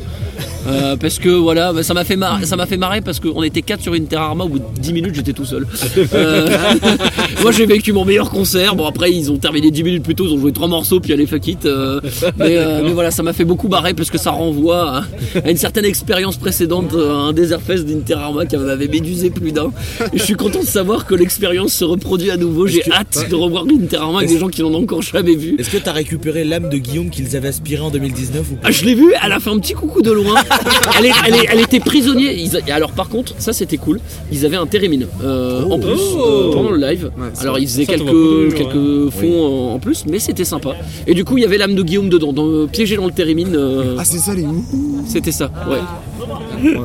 Euh, 0.65 0.95
parce 0.95 1.19
que 1.19 1.27
voilà, 1.29 1.73
bah, 1.73 1.83
ça 1.83 1.93
m'a 1.93 2.05
fait, 2.05 2.15
mar- 2.15 2.39
ça 2.45 2.55
m'a 2.55 2.65
fait 2.65 2.77
marrer 2.77 3.01
parce 3.01 3.19
qu'on 3.19 3.43
était 3.43 3.61
4 3.61 3.81
sur 3.81 3.93
une 3.95 4.07
Terra 4.07 4.27
Arma, 4.27 4.45
au 4.45 4.47
bout 4.47 4.59
de 4.59 4.65
10 4.79 4.93
minutes 4.93 5.13
j'étais 5.15 5.33
tout 5.33 5.43
seul. 5.43 5.67
Euh, 6.13 6.57
moi 7.41 7.51
j'ai 7.51 7.65
vécu 7.65 7.91
mon 7.91 8.05
meilleur 8.05 8.29
concert. 8.29 8.75
Bon 8.75 8.85
après 8.85 9.11
ils 9.11 9.29
ont 9.31 9.37
terminé 9.37 9.71
10 9.71 9.83
minutes 9.83 10.03
plus 10.03 10.15
tôt, 10.15 10.25
ils 10.25 10.33
ont 10.33 10.39
joué 10.39 10.53
trois 10.53 10.69
morceaux 10.69 11.01
puis 11.01 11.11
allez 11.11 11.25
fuck 11.27 11.45
it. 11.47 11.65
Euh, 11.65 11.99
mais, 12.37 12.57
mais 12.81 12.93
voilà, 12.93 13.11
ça 13.11 13.23
m'a 13.23 13.33
fait 13.33 13.43
beaucoup 13.43 13.67
marrer 13.67 13.93
parce 13.93 14.09
que 14.09 14.17
ça 14.17 14.31
renvoie 14.31 14.99
à, 14.99 15.03
à 15.43 15.49
une 15.51 15.57
certaine 15.57 15.85
expérience 15.85 16.37
précédente, 16.37 16.93
un 16.95 17.33
Desert 17.33 17.61
Fest 17.61 17.85
d'une 17.85 18.03
Terra 18.03 18.23
Arma 18.25 18.45
qui 18.45 18.55
m'avait 18.55 18.87
médusé 18.87 19.29
plus 19.31 19.51
d'un. 19.51 19.71
Je 20.13 20.23
suis 20.23 20.35
content 20.35 20.61
de 20.61 20.65
savoir 20.65 21.05
que 21.05 21.13
l'expérience 21.15 21.73
se 21.73 21.83
reproduit 21.83 22.31
à 22.31 22.37
nouveau. 22.37 22.67
J'ai 22.67 22.83
hâte 22.91 23.27
de 23.29 23.35
revoir 23.35 23.65
une 23.67 23.87
Terra 23.87 24.05
Arma 24.05 24.19
avec 24.19 24.29
des 24.29 24.39
gens 24.39 24.47
qui 24.47 24.61
n'en 24.61 24.69
ont 24.73 24.83
encore 24.83 24.92
jamais 25.01 25.35
vu. 25.35 25.55
Est-ce 25.59 25.69
que 25.69 25.77
t'as 25.77 25.91
récupéré 25.91 26.43
l'âme 26.43 26.69
de 26.69 26.77
Guillaume 26.77 27.09
qu'ils 27.09 27.35
avaient 27.35 27.47
aspiré 27.49 27.81
en 27.81 27.89
2019 27.89 28.51
ou 28.51 28.55
pas 28.55 28.67
Ah, 28.67 28.71
je 28.71 28.85
l'ai 28.85 28.95
vue, 28.95 29.13
elle 29.23 29.31
a 29.31 29.39
fait 29.39 29.49
un 29.49 29.59
petit 29.59 29.73
coucou 29.73 30.01
de 30.01 30.11
loin. 30.11 30.35
Elle, 30.99 31.05
est- 31.07 31.11
elle 31.27 31.35
est- 31.35 31.45
elle 31.51 31.59
était 31.59 31.79
prisonnière. 31.79 32.31
Ils 32.31 32.55
a- 32.55 32.59
et 32.67 32.71
alors 32.71 32.91
par 32.91 33.09
contre, 33.09 33.33
ça 33.39 33.51
c'était 33.53 33.77
cool. 33.77 33.99
Ils 34.31 34.45
avaient 34.45 34.57
un 34.57 34.67
térémine 34.67 35.07
euh, 35.23 35.63
en 35.63 35.79
plus 35.79 35.89
euh, 36.17 36.51
pendant 36.53 36.69
le 36.71 36.77
live. 36.77 37.11
alors 37.41 37.57
ils 37.59 37.67
faisaient 37.67 37.85
Ça, 37.85 37.93
quelques, 37.93 38.55
quelques 38.55 39.09
fonds 39.11 39.45
en- 39.71 39.73
en 39.75 39.79
plus, 39.79 40.05
mais 40.07 40.19
c'était 40.19 40.43
sympa. 40.45 40.75
Et 41.07 41.13
du 41.13 41.23
coup, 41.25 41.37
il 41.37 41.41
y 41.41 41.45
avait 41.45 41.57
l'âme 41.57 41.75
de 41.75 41.83
Guillaume 41.83 42.09
dedans, 42.09 42.33
dans- 42.33 42.47
euh, 42.47 42.67
piégé 42.67 42.95
dans 42.95 43.05
le 43.05 43.11
térémine. 43.11 43.55
euh, 43.55 43.95
Ah, 43.97 44.03
c'est 44.05 44.17
ça 44.19 44.33
les 44.33 44.43
ouh 44.43 44.63
c'était 45.07 45.31
ça, 45.31 45.51
ouais. 45.69 45.79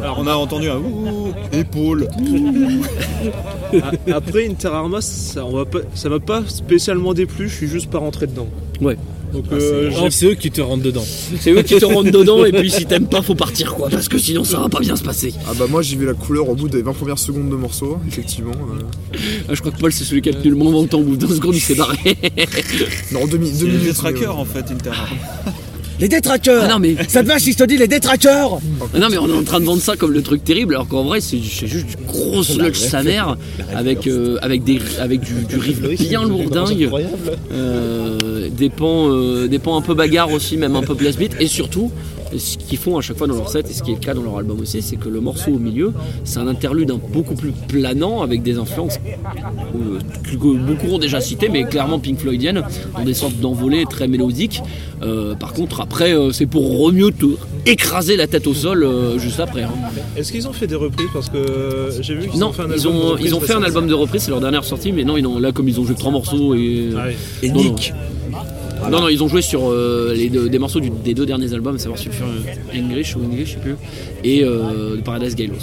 Alors, 0.02 0.18
on 0.20 0.26
a 0.26 0.35
entendu 0.35 0.68
un 0.70 0.78
ouh, 0.78 1.32
épaule. 1.52 2.09
a- 4.10 4.16
après 4.16 4.44
une 4.47 4.55
Terra 4.56 4.78
Arma, 4.78 5.01
ça 5.01 5.44
on 5.44 5.52
va 5.56 5.64
pas- 5.64 5.78
ça 5.94 6.09
m'a 6.09 6.18
pas 6.20 6.43
spécialement 6.47 7.14
déplu, 7.14 7.48
je 7.48 7.55
suis 7.55 7.68
juste 7.68 7.90
pas 7.90 7.98
rentré 7.99 8.27
dedans. 8.27 8.49
Ouais. 8.81 8.97
Donc 9.33 9.45
euh, 9.53 9.91
Non, 9.91 10.05
j'ai- 10.05 10.11
c'est 10.11 10.27
eux 10.27 10.35
qui 10.35 10.51
te 10.51 10.61
rentrent 10.62 10.83
dedans. 10.83 11.05
C'est 11.41 11.51
eux 11.51 11.61
qui 11.62 11.77
te 11.77 11.85
rentrent 11.85 12.11
dedans, 12.11 12.47
et 12.47 12.53
puis 12.53 12.70
si 12.70 12.87
t'aimes 12.87 13.09
pas, 13.09 13.20
faut 13.20 13.35
partir 13.35 13.75
quoi, 13.75 13.91
parce 13.91 14.09
que 14.09 14.16
sinon 14.16 14.43
ça 14.43 14.59
va 14.59 14.70
pas 14.70 14.81
bien 14.81 14.97
se 14.97 15.03
passer. 15.03 15.35
Ah 15.47 15.53
bah 15.59 15.66
moi 15.69 15.83
j'ai 15.83 15.97
vu 15.97 16.07
la 16.07 16.15
couleur 16.15 16.49
au 16.49 16.55
bout 16.55 16.69
des 16.70 16.81
20 16.81 16.95
premières 16.95 17.19
secondes 17.19 17.51
de 17.51 17.55
morceau, 17.57 17.99
effectivement. 18.09 18.53
euh. 18.53 19.19
Ah, 19.49 19.53
je 19.55 19.61
crois 19.61 19.70
que 19.70 19.79
Paul 19.79 19.93
c'est 19.93 20.05
celui 20.05 20.23
qui 20.23 20.31
a 20.31 20.33
tenu 20.33 20.49
le 20.51 20.57
moins 20.57 20.73
longtemps, 20.73 20.99
au 21.01 21.03
bout 21.03 21.16
de 21.16 21.27
2 21.27 21.35
secondes 21.35 21.55
il 21.57 21.61
s'est 21.61 21.75
barré. 21.75 21.99
Non, 23.12 23.27
deux, 23.27 23.37
mi- 23.37 23.51
deux 23.51 23.57
C'est 23.59 23.65
minutes. 23.66 23.81
des 23.83 23.87
mais, 23.89 23.93
trackers 23.93 24.31
euh, 24.39 24.41
en 24.41 24.45
fait, 24.47 24.65
Interra. 24.70 25.05
Les 26.01 26.09
détraqueurs. 26.09 26.65
Ah 26.65 26.69
non 26.69 26.79
mais 26.79 26.97
Ça 27.09 27.23
te 27.23 27.29
va 27.29 27.39
si 27.39 27.53
je 27.53 27.57
te 27.57 27.65
dis 27.65 27.77
les 27.77 27.89
détraqueurs 27.89 28.59
Ah 28.95 28.99
non 28.99 29.09
mais 29.11 29.19
on 29.19 29.29
est 29.29 29.37
en 29.37 29.43
train 29.43 29.61
de 29.61 29.65
vendre 29.65 29.83
ça 29.83 29.97
comme 29.97 30.12
le 30.12 30.23
truc 30.23 30.45
terrible 30.45 30.75
alors 30.75 30.87
qu'en 30.89 31.05
vrai 31.05 31.20
c'est 31.20 31.39
c'est 31.43 31.66
juste 31.66 31.89
du 31.89 31.97
gros 32.07 32.43
sludge 32.43 32.77
sa 32.77 33.03
mère 33.03 33.37
avec, 33.75 34.07
euh, 34.07 34.39
avec, 34.43 34.62
des, 34.65 34.79
avec 35.01 35.20
du, 35.20 35.35
du 35.45 35.57
riff 35.57 35.81
bien 35.81 36.23
lourdingue 36.25 36.89
euh, 37.53 38.49
des, 38.51 38.70
pans, 38.70 39.09
euh, 39.11 39.49
des 39.49 39.59
pans 39.59 39.77
un 39.77 39.83
peu 39.83 39.95
bagarre 39.95 40.31
aussi 40.33 40.57
même 40.57 40.77
un 40.77 40.83
peu 40.83 40.95
blast 40.95 41.19
beat 41.19 41.33
et 41.41 41.47
surtout 41.47 41.91
ce 42.36 42.59
qu'ils 42.59 42.78
font 42.78 42.98
à 42.98 43.00
chaque 43.00 43.16
fois 43.16 43.26
dans 43.26 43.36
leur 43.36 43.48
set 43.48 43.70
et 43.70 43.72
ce 43.72 43.82
qui 43.82 43.92
est 43.92 43.94
le 43.94 44.00
cas 44.00 44.12
dans 44.14 44.22
leur 44.22 44.36
album 44.38 44.60
aussi 44.60 44.82
c'est 44.82 44.96
que 44.96 45.09
le 45.09 45.20
morceau 45.20 45.52
au 45.52 45.59
milieu 45.59 45.92
c'est 46.24 46.38
un 46.40 46.48
interlude 46.48 46.90
un 46.90 47.00
beaucoup 47.12 47.34
plus 47.34 47.52
planant 47.52 48.20
avec 48.22 48.42
des 48.42 48.59
influences 48.59 48.98
euh, 49.74 49.98
que 50.30 50.36
beaucoup 50.36 50.88
ont 50.94 50.98
déjà 50.98 51.20
citées 51.20 51.48
mais 51.48 51.64
clairement 51.64 51.98
Pink 51.98 52.18
Floydienne 52.18 52.62
dans 52.96 53.05
des 53.05 53.14
sortes 53.14 53.36
d'envolées 53.40 53.84
très 53.88 54.09
mélodiques 54.09 54.60
Euh, 55.00 55.36
par 55.36 55.52
contre 55.52 55.80
après 55.80 56.12
euh, 56.12 56.32
c'est 56.32 56.46
pour 56.46 56.64
re- 56.64 56.90
mieux 56.92 57.12
te 57.12 57.26
écraser 57.66 58.16
la 58.16 58.26
tête 58.26 58.48
au 58.48 58.55
sol 58.55 58.82
euh, 58.82 59.16
juste 59.16 59.38
après 59.38 59.62
hein. 59.62 59.70
Est-ce 60.16 60.32
qu'ils 60.32 60.48
ont 60.48 60.52
fait 60.52 60.66
des 60.66 60.74
reprises 60.74 61.06
Parce 61.12 61.28
que 61.28 61.90
j'ai 62.00 62.14
vu 62.16 62.26
qu'ils 62.28 62.40
Non, 62.40 62.48
ont 62.48 62.52
fait 62.52 62.62
un 62.62 62.66
ils 62.66 62.72
album 62.72 62.92
de 62.94 62.98
ont, 62.98 63.09
reprises 63.10 63.26
ils 63.26 63.34
ont 63.36 63.40
fait 63.40 63.52
un 63.55 63.62
album 63.62 63.86
de 63.86 63.94
reprise, 63.94 64.22
c'est 64.22 64.30
leur 64.32 64.40
dernière 64.40 64.64
sortie, 64.64 64.90
mais 64.90 65.05
non, 65.05 65.16
ils 65.16 65.24
ont, 65.24 65.38
là 65.38 65.52
comme 65.52 65.68
ils 65.68 65.78
ont 65.78 65.84
joué 65.84 65.94
trois 65.94 66.10
morceaux 66.10 66.55
et. 66.56 66.88
Ah 66.96 67.05
ouais. 67.06 67.16
Et 67.44 67.50
Non, 67.50 67.60
Nick 67.62 67.92
Non, 67.94 67.98
non, 68.90 69.09
ils 69.09 69.23
ont 69.23 69.28
joué 69.28 69.43
sur 69.43 69.70
euh, 69.70 70.12
les 70.15 70.28
deux- 70.31 70.48
des 70.48 70.59
morceaux 70.59 70.81
du- 70.81 70.90
des 70.90 71.15
deux 71.15 71.27
derniers 71.27 71.52
albums, 71.52 71.74
à 71.77 71.78
savoir 71.78 71.98
Sulfur 71.98 72.27
English 72.74 73.16
ou 73.16 73.24
English, 73.24 73.48
je 73.51 73.55
sais 73.55 73.60
plus, 73.60 73.77
et 74.24 74.43
euh, 74.44 74.97
Paradise 75.05 75.35
Gaylos. 75.35 75.55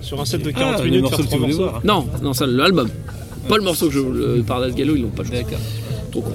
Sur 0.00 0.20
un 0.20 0.24
set 0.24 0.42
de 0.42 0.50
Ah, 0.54 0.58
40 0.58 0.78
les 0.84 0.90
minutes, 0.90 1.02
morceaux 1.02 1.16
faire 1.22 1.26
que 1.26 1.30
tu 1.30 1.36
trois 1.36 1.46
morceaux. 1.48 1.62
voir. 1.70 1.80
Non, 1.84 2.06
non, 2.22 2.32
ça, 2.32 2.46
l'album. 2.46 2.88
Pas 3.48 3.56
le 3.56 3.62
morceau 3.62 3.86
que 3.88 3.94
je. 3.94 4.00
Le 4.00 4.42
Paradise 4.42 4.74
Gallo, 4.76 4.94
ils 4.96 5.02
l'ont 5.02 5.08
pas 5.08 5.22
joué. 5.24 5.44
Trop 6.10 6.20
con. 6.20 6.32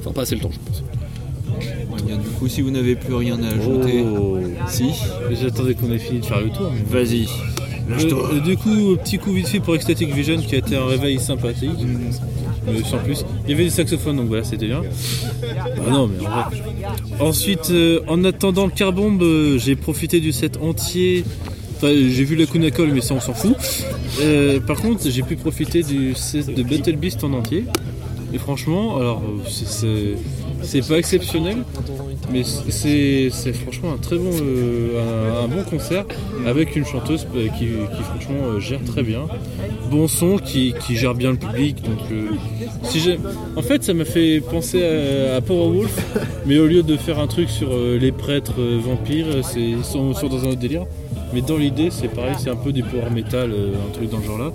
Enfin, 0.00 0.12
pas 0.12 0.22
assez 0.22 0.34
le 0.34 0.40
temps, 0.42 0.50
je 0.52 0.58
pense. 0.58 0.82
Bien, 2.04 2.16
du 2.18 2.28
coup, 2.28 2.46
si 2.46 2.60
vous 2.60 2.70
n'avez 2.70 2.94
plus 2.94 3.14
rien 3.14 3.38
à 3.42 3.48
ajouter, 3.48 4.04
Oh. 4.16 4.36
si, 4.68 4.84
J'attendais 5.42 5.74
qu'on 5.74 5.90
ait 5.90 5.98
fini 5.98 6.20
de 6.20 6.24
faire 6.26 6.40
le 6.40 6.50
tour. 6.50 6.70
mais- 6.72 7.02
vas-y. 7.02 7.26
Euh, 7.88 8.40
du 8.40 8.56
coup, 8.56 8.96
petit 9.02 9.16
coup 9.18 9.32
vite 9.32 9.46
fait 9.48 9.60
pour 9.60 9.74
Ecstatic 9.74 10.12
Vision 10.12 10.36
qui 10.38 10.54
a 10.56 10.58
été 10.58 10.76
un 10.76 10.86
réveil 10.86 11.18
sympathique. 11.18 11.70
Sans 12.84 12.98
plus. 12.98 13.24
Il 13.44 13.50
y 13.50 13.54
avait 13.54 13.64
des 13.64 13.70
saxophones 13.70 14.16
donc 14.16 14.26
voilà, 14.28 14.44
c'était 14.44 14.66
bien. 14.66 14.82
Bah 15.42 15.82
non, 15.90 16.08
mais 16.08 16.26
en 16.26 16.30
vrai. 16.30 16.44
Ensuite, 17.20 17.70
euh, 17.70 18.00
en 18.08 18.24
attendant 18.24 18.66
le 18.66 18.72
carbombe, 18.72 19.22
euh, 19.22 19.58
j'ai 19.58 19.76
profité 19.76 20.20
du 20.20 20.32
set 20.32 20.58
entier. 20.60 21.24
Enfin, 21.76 21.88
j'ai 21.88 22.24
vu 22.24 22.36
la 22.36 22.46
Kunakol, 22.46 22.90
mais 22.92 23.00
ça 23.02 23.14
on 23.14 23.20
s'en 23.20 23.34
fout. 23.34 23.54
Euh, 24.20 24.60
par 24.60 24.80
contre, 24.80 25.08
j'ai 25.10 25.22
pu 25.22 25.36
profiter 25.36 25.82
du 25.82 26.14
set 26.14 26.52
de 26.54 26.62
Battle 26.62 26.96
Beast 26.96 27.22
en 27.24 27.32
entier. 27.34 27.64
Et 28.32 28.38
franchement, 28.38 28.96
alors, 28.96 29.22
euh, 29.22 29.48
c'est- 29.48 30.16
c'est 30.66 30.86
pas 30.86 30.98
exceptionnel, 30.98 31.58
mais 32.32 32.42
c'est 32.44 33.52
franchement 33.52 33.92
un 33.92 33.98
très 33.98 34.16
bon, 34.16 34.30
euh, 34.32 35.44
un, 35.44 35.48
bon 35.48 35.62
concert 35.62 36.04
avec 36.46 36.76
une 36.76 36.84
chanteuse 36.84 37.26
euh, 37.34 37.48
qui, 37.56 37.68
franchement 38.02 38.46
euh, 38.46 38.60
gère 38.60 38.82
très 38.84 39.02
bien. 39.02 39.26
Bon 39.90 40.08
son, 40.08 40.38
qui, 40.38 40.74
qui 40.84 40.96
gère 40.96 41.14
bien 41.14 41.30
le 41.30 41.36
public. 41.36 41.82
Donc, 41.82 41.98
en 43.56 43.62
fait, 43.62 43.84
ça 43.84 43.94
m'a 43.94 44.04
fait 44.04 44.40
penser 44.40 44.82
à, 44.84 45.36
à 45.36 45.40
Powerwolf, 45.40 45.96
mais 46.46 46.58
au 46.58 46.66
lieu 46.66 46.82
de 46.82 46.96
faire 46.96 47.18
un 47.18 47.26
truc 47.28 47.48
sur 47.48 47.70
les 47.76 48.12
prêtres 48.12 48.60
vampires, 48.60 49.26
ils 49.56 49.84
sont, 49.84 50.10
dans 50.10 50.44
un 50.44 50.48
autre 50.48 50.60
délire. 50.60 50.84
Mais 51.32 51.42
dans 51.42 51.56
l'idée, 51.56 51.88
c'est 51.90 52.08
pareil, 52.08 52.34
c'est 52.38 52.50
un 52.50 52.56
peu 52.56 52.72
du 52.72 52.82
power 52.82 53.10
metal, 53.12 53.52
un 53.52 53.92
truc 53.92 54.10
dans 54.10 54.20
ce 54.20 54.26
genre-là. 54.26 54.52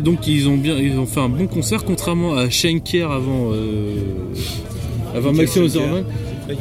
Donc 0.00 0.26
ils 0.26 0.48
ont 0.48 0.56
bien, 0.56 0.76
ils 0.76 0.98
ont 0.98 1.06
fait 1.06 1.20
un 1.20 1.28
bon 1.28 1.46
concert, 1.46 1.84
contrairement 1.84 2.34
à 2.34 2.50
Schenker 2.50 3.10
avant, 3.10 3.50
euh, 3.52 3.94
avant 5.14 5.32
Maxime 5.32 5.62
Ozerman, 5.64 6.04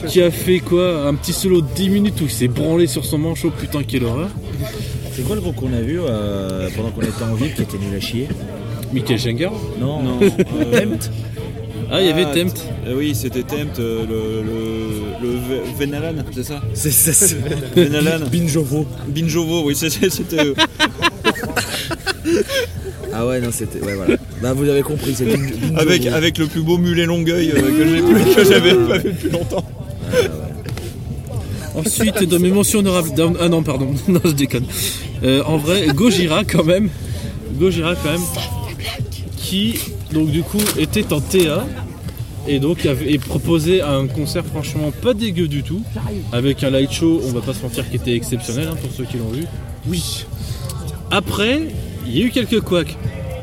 qui 0.07 0.21
a 0.21 0.29
fait 0.31 0.59
quoi 0.59 1.07
Un 1.07 1.15
petit 1.15 1.33
solo 1.33 1.61
de 1.61 1.67
10 1.75 1.89
minutes 1.89 2.21
où 2.21 2.25
il 2.25 2.29
s'est 2.31 2.47
branlé 2.47 2.85
sur 2.87 3.03
son 3.05 3.17
manchot, 3.17 3.49
putain 3.51 3.83
quelle 3.83 4.03
horreur. 4.05 4.29
C'est 5.11 5.23
quoi 5.23 5.35
le 5.35 5.41
groupe 5.41 5.55
qu'on 5.55 5.73
a 5.73 5.81
vu 5.81 5.99
euh, 6.01 6.69
pendant 6.75 6.89
qu'on 6.91 7.01
était 7.01 7.23
en 7.23 7.33
ville 7.35 7.53
qui 7.53 7.61
était 7.63 7.77
nul 7.77 7.95
à 7.95 7.99
chier? 7.99 8.27
Michael 8.93 9.19
Schenker? 9.19 9.51
Non, 9.79 10.01
Non. 10.03 10.19
euh, 10.21 10.79
Tempt 10.79 11.11
Ah, 11.91 11.99
il 12.01 12.07
y 12.07 12.09
avait 12.11 12.25
Ah, 12.27 12.33
Tempt. 12.35 12.63
Oui, 12.95 13.13
c'était 13.15 13.41
Tempt, 13.43 13.77
le, 13.79 14.05
le, 14.05 14.43
le 15.21 15.29
Ve- 15.35 15.63
Venalan, 15.79 16.23
c'est 16.31 16.43
ça? 16.43 16.61
C'est 16.73 16.91
ça, 16.91 17.11
c'est 17.13 17.37
Venalan. 17.75 18.25
Binjovo. 18.31 18.85
Binjovo, 19.07 19.63
oui, 19.65 19.75
c'était 19.75 20.43
eux. 20.45 20.53
Ah 23.15 23.25
ouais, 23.27 23.39
non, 23.41 23.49
c'était. 23.51 23.79
Ouais, 23.79 23.93
voilà. 23.95 24.15
Bah, 24.41 24.53
vous 24.53 24.67
avez 24.67 24.81
compris, 24.81 25.13
c'est 25.15 25.25
Bin- 25.25 25.37
Binjovo. 25.37 25.77
avec, 25.79 26.05
avec 26.07 26.37
le 26.37 26.47
plus 26.47 26.61
beau 26.61 26.77
mulet 26.77 27.05
longueuil 27.05 27.51
euh, 27.51 27.61
que 27.61 27.87
j'ai 27.87 28.01
plus- 28.01 28.35
que 28.35 28.43
j'avais 28.51 28.73
pas 28.87 28.97
vu 28.97 29.11
depuis 29.11 29.29
longtemps. 29.29 29.65
Ensuite, 31.75 32.23
dans 32.23 32.39
mes 32.39 32.51
mentions 32.51 32.79
honorables. 32.79 33.13
dans- 33.15 33.33
Ah 33.39 33.49
non, 33.49 33.63
pardon, 33.63 33.87
non, 34.07 34.19
je 34.23 34.31
déconne. 34.31 34.65
Euh, 35.23 35.41
en 35.45 35.57
vrai, 35.57 35.87
Gojira 35.93 36.43
quand 36.43 36.63
même. 36.63 36.89
Gojira 37.59 37.95
quand 37.95 38.11
même. 38.11 38.21
Qui, 39.37 39.75
donc 40.11 40.29
du 40.29 40.41
coup, 40.43 40.61
était 40.77 41.11
en 41.13 41.19
TA. 41.21 41.65
Et 42.45 42.59
donc 42.59 42.85
avait 42.85 43.13
et 43.13 43.19
proposait 43.19 43.79
un 43.81 44.05
concert 44.05 44.43
franchement 44.45 44.91
pas 45.01 45.13
dégueu 45.13 45.47
du 45.47 45.63
tout. 45.63 45.81
Avec 46.33 46.61
un 46.63 46.69
light 46.71 46.91
show, 46.91 47.21
on 47.25 47.31
va 47.31 47.39
pas 47.39 47.53
se 47.53 47.61
mentir, 47.63 47.89
qui 47.89 47.95
était 47.95 48.13
exceptionnel 48.15 48.67
hein, 48.69 48.75
pour 48.81 48.91
ceux 48.91 49.05
qui 49.05 49.17
l'ont 49.17 49.29
vu. 49.29 49.45
Oui. 49.87 50.25
Après, 51.09 51.61
il 52.05 52.17
y 52.17 52.21
a 52.21 52.25
eu 52.25 52.29
quelques 52.29 52.61
couacs. 52.61 52.97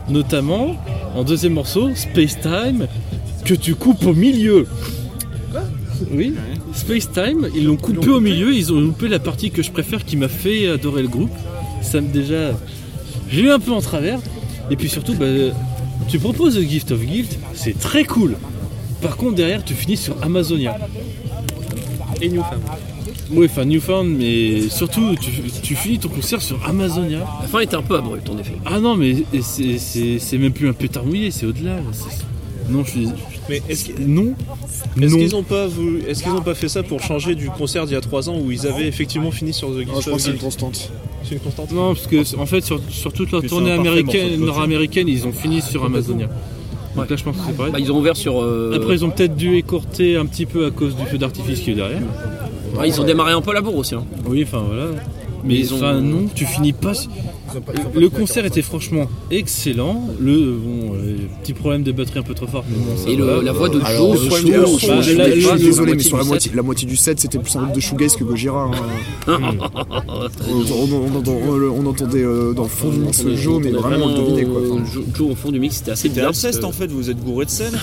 Notamment, 0.08 0.76
en 1.14 1.24
deuxième 1.24 1.54
morceau, 1.54 1.90
Space 1.94 2.38
Time, 2.40 2.86
que 3.44 3.54
tu 3.54 3.74
coupes 3.74 4.04
au 4.04 4.12
milieu. 4.12 4.66
Oui, 6.10 6.34
Space 6.72 7.10
Time, 7.12 7.48
ils 7.54 7.66
l'ont 7.66 7.76
coupé 7.76 8.08
au 8.08 8.20
milieu, 8.20 8.54
ils 8.54 8.72
ont 8.72 8.80
loupé 8.80 9.08
la 9.08 9.18
partie 9.18 9.50
que 9.50 9.62
je 9.62 9.70
préfère 9.70 10.04
qui 10.04 10.16
m'a 10.16 10.28
fait 10.28 10.68
adorer 10.68 11.02
le 11.02 11.08
groupe. 11.08 11.32
Ça 11.82 12.00
me 12.00 12.08
déjà. 12.08 12.52
J'ai 13.30 13.42
eu 13.42 13.50
un 13.50 13.60
peu 13.60 13.72
en 13.72 13.80
travers. 13.80 14.18
Et 14.70 14.76
puis 14.76 14.88
surtout, 14.88 15.14
bah, 15.14 15.26
tu 16.08 16.18
proposes 16.18 16.56
The 16.56 16.68
Gift 16.68 16.92
of 16.92 17.00
Guilt, 17.00 17.38
c'est 17.54 17.78
très 17.78 18.04
cool. 18.04 18.36
Par 19.02 19.16
contre, 19.16 19.34
derrière, 19.34 19.64
tu 19.64 19.74
finis 19.74 19.96
sur 19.96 20.16
Amazonia. 20.22 20.76
Et. 22.20 22.30
Oui, 23.32 23.47
enfin 23.51 23.65
Newfound, 23.65 24.09
mais 24.19 24.69
surtout, 24.69 25.15
tu, 25.20 25.31
tu 25.62 25.74
finis 25.77 25.98
ton 25.98 26.09
concert 26.09 26.43
sur 26.43 26.59
Amazonia. 26.66 27.20
La 27.43 27.47
fin 27.48 27.61
était 27.61 27.77
un 27.77 27.82
peu 27.82 27.97
abrupte, 27.97 28.28
en 28.28 28.39
effet. 28.39 28.55
Ah 28.66 28.81
non, 28.81 28.97
mais 28.97 29.16
c'est- 29.43 30.39
même 30.39 30.52
plus 30.52 30.69
un 30.69 30.73
pétard 30.73 31.05
mouillé, 31.05 31.31
c'est 31.31 31.47
au-delà. 31.47 31.77
Non, 32.69 32.85
je 32.85 32.90
suis. 32.90 33.09
Mais 33.48 33.62
est-ce 33.69 33.90
Non. 34.01 34.35
est-ce 35.01 35.12
Non. 35.12 35.19
qu'ils 35.19 35.36
ont 35.36 35.43
pas 35.43 35.66
voulu- 35.66 36.02
est-ce 36.09 36.23
qu'ils 36.23 36.32
ont 36.32 36.40
pas 36.43 36.55
fait 36.55 36.69
ça 36.69 36.82
pour 36.85 37.01
changer 37.02 37.35
du 37.35 37.48
concert 37.51 37.85
d'il 37.86 37.94
y 37.94 37.97
a 37.97 38.01
3 38.01 38.28
ans 38.28 38.39
où 38.40 38.51
ils 38.52 38.66
avaient 38.66 38.86
effectivement 38.86 39.31
fini 39.32 39.52
sur 39.52 39.70
The 39.70 39.78
Gift 39.81 39.90
Ah, 39.97 40.01
je 40.05 40.11
pense 40.11 40.23
c'est 40.23 40.31
une 40.31 40.39
constante. 40.39 40.90
C'est 41.24 41.35
une 41.35 41.40
constante? 41.40 41.73
Non, 41.73 41.94
parce 41.94 42.07
que 42.07 42.36
en 42.39 42.47
fait, 42.47 42.65
sur, 42.65 42.81
sur 42.89 43.12
toute 43.12 43.31
leur 43.32 43.43
tournée 43.43 43.73
américaine, 43.73 44.40
nord-américaine, 44.40 45.09
ils 45.09 45.27
ont 45.27 45.32
fini 45.32 45.61
sur 45.61 45.85
Amazonia. 45.85 46.28
Donc 46.97 47.09
là, 47.11 47.16
je 47.16 47.23
pense 47.24 47.36
que 47.36 47.43
c'est 47.47 47.57
pareil. 47.57 47.73
Bah, 47.73 47.78
ils 47.81 47.90
ont 47.93 47.98
ouvert 47.98 48.16
sur. 48.16 48.40
euh, 48.43 48.73
Après, 48.77 48.94
ils 48.94 49.05
ont 49.05 49.11
peut-être 49.11 49.36
dû 49.36 49.57
écourter 49.57 50.16
un 50.16 50.27
petit 50.27 50.47
peu 50.47 50.66
à 50.66 50.70
cause 50.70 50.94
du 50.97 51.05
feu 51.07 51.19
d'artifice 51.19 51.61
qui 51.61 51.70
est 51.73 51.74
derrière. 51.74 52.01
Ouais, 52.78 52.88
ils 52.88 53.01
ont 53.01 53.05
démarré 53.05 53.32
un 53.32 53.40
peu 53.40 53.52
la 53.52 53.60
bourre 53.60 53.76
aussi. 53.76 53.94
hein. 53.94 54.05
Oui, 54.26 54.42
enfin 54.47 54.62
voilà. 54.66 54.86
Mais 55.44 55.55
Ils 55.55 55.72
ont- 55.72 55.76
enfin 55.78 56.01
non, 56.01 56.26
tu 56.34 56.44
finis 56.47 56.72
pas. 56.72 56.92
Le 57.94 58.09
concert 58.09 58.44
était 58.44 58.62
franchement 58.62 59.06
excellent. 59.31 60.09
Le 60.20 60.52
bon, 60.52 60.94
euh, 60.94 61.16
petit 61.43 61.52
problème 61.52 61.82
de 61.82 61.93
batterie 61.93 62.18
un 62.18 62.22
peu 62.22 62.35
trop 62.35 62.47
fort. 62.47 62.64
Mais 62.68 62.77
bon, 62.77 62.97
ça 62.97 63.09
Et 63.10 63.16
le- 63.16 63.40
la 63.43 63.52
voix 63.52 63.68
de 63.68 63.81
Joe, 63.81 64.18
je 64.22 64.31
suis- 64.31 64.44
désolé, 65.64 65.94
mais 65.94 66.02
sur 66.02 66.16
la 66.18 66.24
moitié 66.24 66.51
du 66.51 66.56
la 66.56 66.62
moitié 66.62 66.86
du 66.89 66.97
set, 66.97 67.20
c'était 67.20 67.39
plus 67.39 67.55
un 67.56 67.62
groupe 67.62 67.74
de 67.77 67.81
shoegaze 67.81 68.16
que 68.16 68.24
Gojira. 68.24 68.70
hein. 68.72 68.72
on, 69.27 69.32
on- 70.52 71.12
on 71.14 71.16
entend- 71.18 71.32
on- 71.48 71.82
on 71.82 71.86
entendait 71.86 72.22
euh, 72.24 72.52
dans 72.52 72.64
le 72.64 72.68
fond 72.68 72.90
du 72.90 72.98
mix 72.98 73.22
le 73.24 73.36
Joe, 73.36 73.60
mais 73.62 73.70
vraiment 73.70 74.06
on 74.06 74.09
le 74.09 74.14
devinait 74.14 74.44
quoi. 74.44 74.60
euh, 74.60 74.78
Joe, 75.14 75.31
au 75.31 75.35
fond 75.35 75.51
du 75.51 75.60
mix, 75.60 75.77
c'était 75.77 75.93
assez 75.93 76.09
C'était 76.09 76.27
bizarre. 76.27 76.32
que- 76.60 76.64
en 76.64 76.72
fait, 76.72 76.86
vous 76.89 77.10
êtes 77.10 77.18
gouré 77.22 77.44
de 77.47 77.51
scène. 77.51 77.72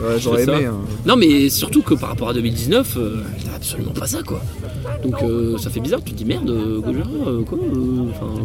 Ouais, 0.00 0.18
J'aurais 0.18 0.44
aimé. 0.44 0.64
hein. 0.66 0.76
Non, 1.06 1.16
mais 1.16 1.50
surtout 1.50 1.82
que 1.82 1.94
par 1.94 2.08
rapport 2.10 2.30
à 2.30 2.34
2019, 2.34 2.96
euh, 2.96 3.16
t'as 3.44 3.56
absolument 3.56 3.90
pas 3.92 4.06
ça, 4.06 4.22
quoi. 4.22 4.40
Donc 5.02 5.14
euh, 5.22 5.58
ça 5.58 5.68
fait 5.70 5.80
bizarre, 5.80 6.00
tu 6.04 6.12
te 6.12 6.16
dis 6.18 6.24
merde, 6.24 6.48
euh, 6.48 6.80
Gojira, 6.80 7.08
euh, 7.26 7.42
quoi 7.42 7.58
euh, 7.58 8.10
enfin, 8.10 8.42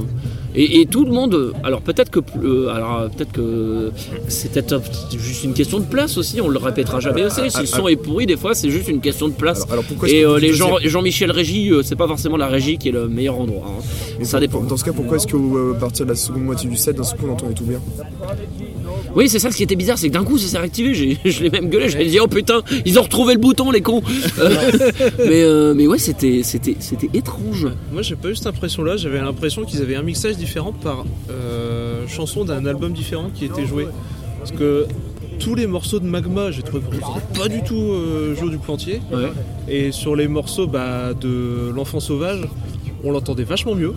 et, 0.66 0.82
et 0.82 0.86
tout 0.86 1.06
le 1.06 1.12
monde. 1.12 1.34
euh, 1.36 1.54
Alors 1.64 1.82
peut-être 1.82 2.10
que, 2.12 2.20
euh, 2.44 2.68
alors 2.70 3.00
euh, 3.02 3.08
peut-être 3.10 3.32
que 3.32 3.92
c'est 4.28 4.52
peut-être 4.52 4.74
euh, 4.74 4.80
juste 5.18 5.44
une 5.44 5.54
question 5.54 5.80
de 5.80 5.86
place 5.86 6.18
aussi. 6.18 6.42
On 6.42 6.48
le 6.50 6.58
répétera 6.58 7.00
jamais 7.00 7.24
assez. 7.24 7.50
Si 7.50 7.60
le 7.62 7.66
son 7.66 7.88
est 7.88 7.96
pourri, 7.96 8.26
des 8.26 8.38
fois, 8.38 8.54
c'est 8.56 8.70
juste 8.70 8.88
une 8.90 9.02
question 9.02 9.28
de 9.28 9.34
place. 9.34 9.60
Alors, 9.64 9.74
alors 9.74 9.84
pourquoi 9.86 10.10
Et 10.10 10.22
que 10.22 10.26
euh, 10.28 10.40
les 10.40 10.50
deuxième- 10.50 10.80
Jean-Michel 10.84 11.32
Régie, 11.32 11.70
euh, 11.72 11.82
c'est 11.84 11.96
pas 11.96 12.08
forcément 12.08 12.38
la 12.38 12.48
régie 12.48 12.78
qui 12.78 12.90
est 12.90 12.92
le 12.92 13.08
meilleur 13.08 13.40
endroit. 13.40 13.66
hein. 13.68 13.82
Ça 14.24 14.32
pour- 14.38 14.40
dépend. 14.42 14.62
Dans 14.64 14.78
ce 14.78 14.84
cas, 14.84 14.94
pourquoi 14.94 15.18
est-ce 15.18 15.28
qu'à 15.28 15.38
partir 15.80 16.06
de 16.06 16.12
la 16.12 16.16
seconde 16.16 16.44
moitié 16.44 16.70
du 16.70 16.76
set, 16.78 16.96
d'un 16.96 17.04
coup 17.04 17.26
on 17.28 17.34
entendait 17.34 17.54
tout 17.54 17.64
bien? 17.66 17.80
Oui, 19.16 19.30
c'est 19.30 19.40
ça 19.40 19.52
ce 19.52 19.58
qui 19.58 19.64
était 19.64 19.76
bizarre, 19.76 19.98
c'est 19.98 20.08
que 20.10 20.14
d'un 20.14 20.24
coup 20.24 20.38
ça 20.38 20.48
s'est 20.48 20.58
réactivé. 20.58 20.94
J'ai, 20.94 21.18
je 21.26 21.44
l'ai 21.44 21.50
même 21.50 21.70
gueulé, 21.70 21.90
j'allais 21.90 22.06
dire 22.06 22.24
oh 22.26 22.28
putain, 22.28 22.62
ils 22.86 23.00
ont 23.00 23.04
retrouvé 23.04 23.34
le 23.34 23.40
bouton 23.40 23.72
les 23.72 23.82
cons. 23.82 24.02
Euh, 24.40 24.92
mais 25.20 25.44
euh, 25.44 25.74
mais 25.74 25.88
ouais, 25.88 25.98
c'était 25.98 26.42
c'était 26.44 26.76
c'était 26.80 27.10
étrange. 27.14 27.68
Moi 27.92 28.02
j'ai 28.02 28.16
pas 28.16 28.30
eu 28.30 28.36
cette 28.36 28.48
impression 28.48 28.84
là, 28.84 28.98
j'avais 28.98 29.20
l'impression 29.20 29.64
qu'ils 29.64 29.82
avaient 29.82 29.96
un 29.96 30.02
mixage 30.04 30.38
différent 30.38 30.74
par 30.74 31.06
euh, 31.30 32.08
chanson 32.08 32.46
d'un 32.46 32.66
album 32.66 32.94
différent 32.94 33.30
qui 33.34 33.46
était 33.46 33.66
joué. 33.66 33.88
Parce 34.40 34.52
que 34.52 34.86
tous 35.40 35.56
les 35.56 35.68
morceaux 35.68 36.00
de 36.00 36.06
Magma, 36.06 36.52
j'ai 36.52 36.62
trouvé 36.62 36.84
pas 37.38 37.48
du 37.48 37.62
tout 37.64 37.76
euh, 37.76 38.36
Joe 38.36 38.50
du 38.50 38.58
Plantier. 38.58 39.02
Ouais. 39.12 39.32
Et 39.68 39.92
sur 39.92 40.16
les 40.16 40.28
morceaux 40.28 40.68
bah, 40.68 41.14
de 41.14 41.72
L'Enfant 41.76 42.00
Sauvage, 42.00 42.42
on 43.04 43.12
l'entendait 43.12 43.44
vachement 43.44 43.76
mieux. 43.76 43.94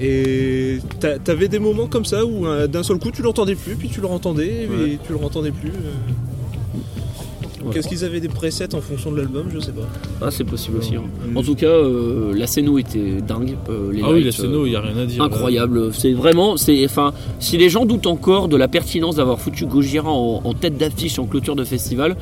Et 0.00 0.78
t'a- 1.00 1.18
t'avais 1.18 1.48
des 1.48 1.58
moments 1.58 1.86
comme 1.86 2.04
ça 2.04 2.24
où 2.26 2.46
euh, 2.46 2.66
d'un 2.66 2.82
seul 2.82 2.98
coup 2.98 3.10
tu 3.10 3.22
l'entendais 3.22 3.54
plus, 3.54 3.76
puis 3.76 3.88
tu 3.88 4.00
le 4.00 4.08
entendais, 4.08 4.68
mais 4.70 4.98
tu 5.06 5.12
le 5.12 5.18
entendais 5.24 5.52
plus. 5.52 5.70
euh. 5.70 7.70
Qu'est-ce 7.72 7.88
qu'ils 7.88 8.04
avaient 8.04 8.20
des 8.20 8.28
presets 8.28 8.76
en 8.76 8.80
fonction 8.80 9.10
de 9.10 9.16
l'album 9.16 9.46
Je 9.52 9.58
sais 9.58 9.72
pas. 9.72 9.82
Ah, 10.22 10.30
c'est 10.30 10.44
possible 10.44 10.78
aussi. 10.78 10.94
hein. 10.94 11.02
En 11.34 11.42
tout 11.42 11.56
cas, 11.56 11.66
euh, 11.66 12.32
la 12.32 12.46
scéno 12.46 12.78
était 12.78 13.20
dingue. 13.26 13.56
euh, 13.68 13.90
les 13.92 14.02
Ah 14.04 14.12
oui, 14.12 14.22
la 14.22 14.30
scéno, 14.30 14.62
euh, 14.62 14.68
il 14.68 14.72
y 14.72 14.76
a 14.76 14.80
rien 14.80 14.96
à 14.96 15.04
dire. 15.04 15.20
Incroyable, 15.22 15.92
c'est 15.92 16.12
vraiment, 16.12 16.56
c'est, 16.56 16.84
enfin, 16.84 17.12
si 17.40 17.56
les 17.56 17.68
gens 17.68 17.84
doutent 17.84 18.06
encore 18.06 18.46
de 18.46 18.56
la 18.56 18.68
pertinence 18.68 19.16
d'avoir 19.16 19.40
foutu 19.40 19.66
Gojira 19.66 20.08
en, 20.12 20.42
en 20.44 20.52
tête 20.54 20.78
d'affiche 20.78 21.18
en 21.18 21.26
clôture 21.26 21.56
de 21.56 21.64
festival, 21.64 22.16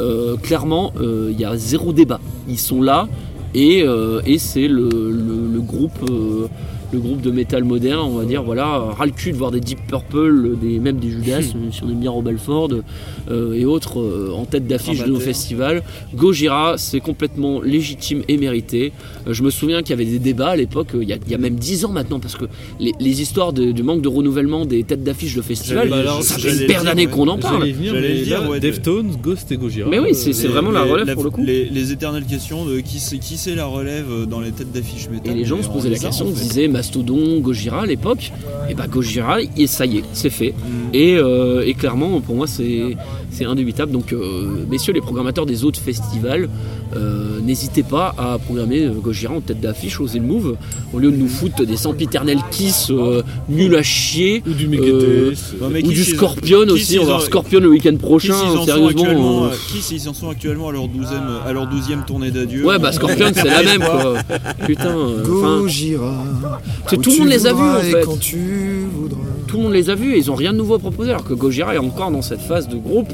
euh, 0.00 0.36
clairement, 0.36 0.92
euh, 1.00 1.30
il 1.32 1.40
y 1.40 1.46
a 1.46 1.56
zéro 1.56 1.94
débat. 1.94 2.20
Ils 2.46 2.58
sont 2.58 2.82
là 2.82 3.08
et, 3.54 3.82
euh, 3.82 4.20
et 4.26 4.36
c'est 4.38 4.68
le, 4.68 4.90
le- 4.90 5.48
le 5.50 5.60
groupe 5.60 5.98
euh, 6.10 6.46
le 6.92 6.98
groupe 6.98 7.20
de 7.20 7.30
métal 7.30 7.62
moderne, 7.64 8.00
on 8.04 8.18
va 8.18 8.24
dire, 8.24 8.42
voilà, 8.42 8.66
ras 8.96 9.06
le 9.06 9.12
cul 9.12 9.32
de 9.32 9.36
voir 9.36 9.50
des 9.50 9.60
Deep 9.60 9.78
Purple, 9.86 10.56
des, 10.60 10.78
même 10.78 10.98
des 10.98 11.10
Judas, 11.10 11.40
si 11.70 11.82
on 11.84 11.88
aime 11.88 12.00
bien 12.00 12.10
Rob 12.10 12.26
Halford 12.28 12.70
euh, 13.30 13.52
et 13.52 13.64
autres 13.64 14.00
euh, 14.00 14.32
en 14.34 14.44
tête 14.44 14.66
d'affiche 14.66 15.04
de 15.04 15.10
nos 15.10 15.20
festivals. 15.20 15.82
Gojira, 16.14 16.74
c'est 16.78 17.00
complètement 17.00 17.60
légitime 17.60 18.22
et 18.28 18.36
mérité. 18.36 18.92
Euh, 19.26 19.32
je 19.32 19.42
me 19.42 19.50
souviens 19.50 19.82
qu'il 19.82 19.90
y 19.90 19.92
avait 19.92 20.04
des 20.10 20.18
débats 20.18 20.50
à 20.50 20.56
l'époque, 20.56 20.88
euh, 20.94 21.02
il 21.02 21.08
y, 21.08 21.12
a- 21.12 21.18
il 21.24 21.30
y 21.30 21.34
a 21.34 21.38
même 21.38 21.54
10 21.56 21.84
ans 21.84 21.92
maintenant, 21.92 22.18
parce 22.20 22.34
que 22.36 22.46
les, 22.80 22.92
les 22.98 23.22
histoires 23.22 23.52
de- 23.52 23.70
du 23.72 23.82
manque 23.82 24.02
de 24.02 24.08
renouvellement 24.08 24.64
des 24.66 24.82
têtes 24.84 25.04
d'affiche 25.04 25.36
de 25.36 25.42
festivals, 25.42 25.90
ça 26.22 26.38
fait 26.38 26.60
une 26.62 26.66
paire 26.66 26.82
d'années 26.84 27.06
ouais. 27.06 27.12
qu'on 27.12 27.28
en 27.28 27.38
parle. 27.38 27.66
J'allais 27.82 28.22
dire, 28.22 28.40
là, 28.42 28.50
ouais, 28.50 28.60
Deftones, 28.60 29.16
Ghost 29.22 29.52
et 29.52 29.56
Gojira. 29.56 29.88
Mais 29.88 29.98
oui, 30.00 30.14
c'est- 30.14 30.30
Euh, 30.44 30.48
vraiment 30.48 30.70
la 30.70 30.82
relève 30.82 31.06
la- 31.06 31.14
pour 31.14 31.24
le 31.24 31.30
coup. 31.30 31.42
Les, 31.44 31.66
les 31.66 31.92
éternelles 31.92 32.24
questions 32.24 32.64
de 32.64 32.80
qui 32.80 32.98
c'est 32.98 33.18
qui 33.18 33.36
c'est 33.36 33.54
la 33.54 33.66
relève 33.66 34.06
dans 34.28 34.40
les 34.40 34.50
têtes 34.50 34.72
d'affiche 34.72 35.08
métal. 35.08 35.32
Et 35.32 35.38
les 35.38 35.44
gens 35.44 35.62
se 35.62 35.68
on 35.68 35.72
posaient 35.72 35.90
la 35.90 35.98
question, 35.98 36.26
fait. 36.26 36.40
disaient 36.42 36.68
Mastodon, 36.80 37.40
Gojira 37.40 37.82
à 37.82 37.86
l'époque. 37.86 38.32
Et 38.70 38.74
bah 38.74 38.86
Gojira, 38.86 39.38
et 39.42 39.66
ça 39.66 39.84
y 39.84 39.98
est, 39.98 40.04
c'est 40.14 40.30
fait. 40.30 40.54
Mm. 40.56 40.94
Et, 40.94 41.16
euh, 41.16 41.66
et 41.66 41.74
clairement, 41.74 42.20
pour 42.22 42.36
moi, 42.36 42.46
c'est 42.46 42.96
c'est 43.30 43.44
indubitable. 43.44 43.92
Donc, 43.92 44.12
euh, 44.12 44.64
messieurs 44.68 44.92
les 44.92 45.00
programmateurs 45.00 45.46
des 45.46 45.64
autres 45.64 45.80
festivals, 45.80 46.48
euh, 46.96 47.40
n'hésitez 47.40 47.82
pas 47.82 48.14
à 48.18 48.38
programmer 48.38 48.88
Gojira 48.88 49.34
en 49.34 49.40
tête 49.40 49.60
d'affiche, 49.60 50.00
osez 50.00 50.18
le 50.18 50.26
move, 50.26 50.56
au 50.92 50.98
lieu 50.98 51.10
de 51.10 51.16
nous 51.16 51.28
foutre 51.28 51.64
des 51.64 51.76
sempiternels 51.76 52.40
Kiss 52.50 52.90
euh, 52.90 53.22
nuls 53.48 53.76
à 53.76 53.82
chier. 53.82 54.42
Ou 54.46 54.52
du 54.52 54.68
euh, 54.80 55.32
ou 55.84 55.88
du 55.88 56.04
Scorpion 56.04 56.62
Kiss, 56.62 56.72
aussi, 56.72 56.98
on 56.98 57.02
va 57.02 57.08
voir 57.08 57.22
Scorpion 57.22 57.60
le 57.60 57.68
week-end 57.68 57.96
prochain, 57.96 58.34
Kiss, 58.34 58.64
sérieusement. 58.66 59.50
Kiss, 59.68 59.90
ils 59.92 60.08
en 60.08 60.14
sont 60.14 60.28
actuellement 60.30 60.68
à 60.68 60.72
leur 60.72 60.88
douzième, 60.88 61.28
à 61.46 61.52
leur 61.52 61.66
douzième 61.68 62.04
tournée 62.04 62.30
d'adieu. 62.30 62.64
Ouais, 62.64 62.78
bah 62.78 62.92
Scorpion, 62.92 63.30
c'est 63.32 63.44
la 63.44 63.62
même 63.78 63.80
quoi. 63.80 64.14
Putain, 64.66 64.96
euh, 64.96 65.24
Gojira. 65.24 66.24
Où 66.92 66.96
tout 66.96 67.10
le 67.10 67.16
tu 67.16 67.20
monde 67.20 67.28
les 67.28 67.46
a 67.46 67.52
vus 67.52 67.60
en 67.60 67.80
fait. 67.80 68.04
Quand 68.04 68.18
tu 68.18 68.86
tout 69.46 69.56
le 69.56 69.62
monde 69.64 69.72
les 69.72 69.90
a 69.90 69.94
vus 69.96 70.14
et 70.14 70.18
ils 70.18 70.30
ont 70.30 70.36
rien 70.36 70.52
de 70.52 70.58
nouveau 70.58 70.74
à 70.74 70.78
proposer 70.78 71.10
alors 71.10 71.24
que 71.24 71.34
Gojira 71.34 71.74
est 71.74 71.78
encore 71.78 72.10
dans 72.12 72.22
cette 72.22 72.40
phase 72.40 72.68
de 72.68 72.76
groupe 72.76 73.10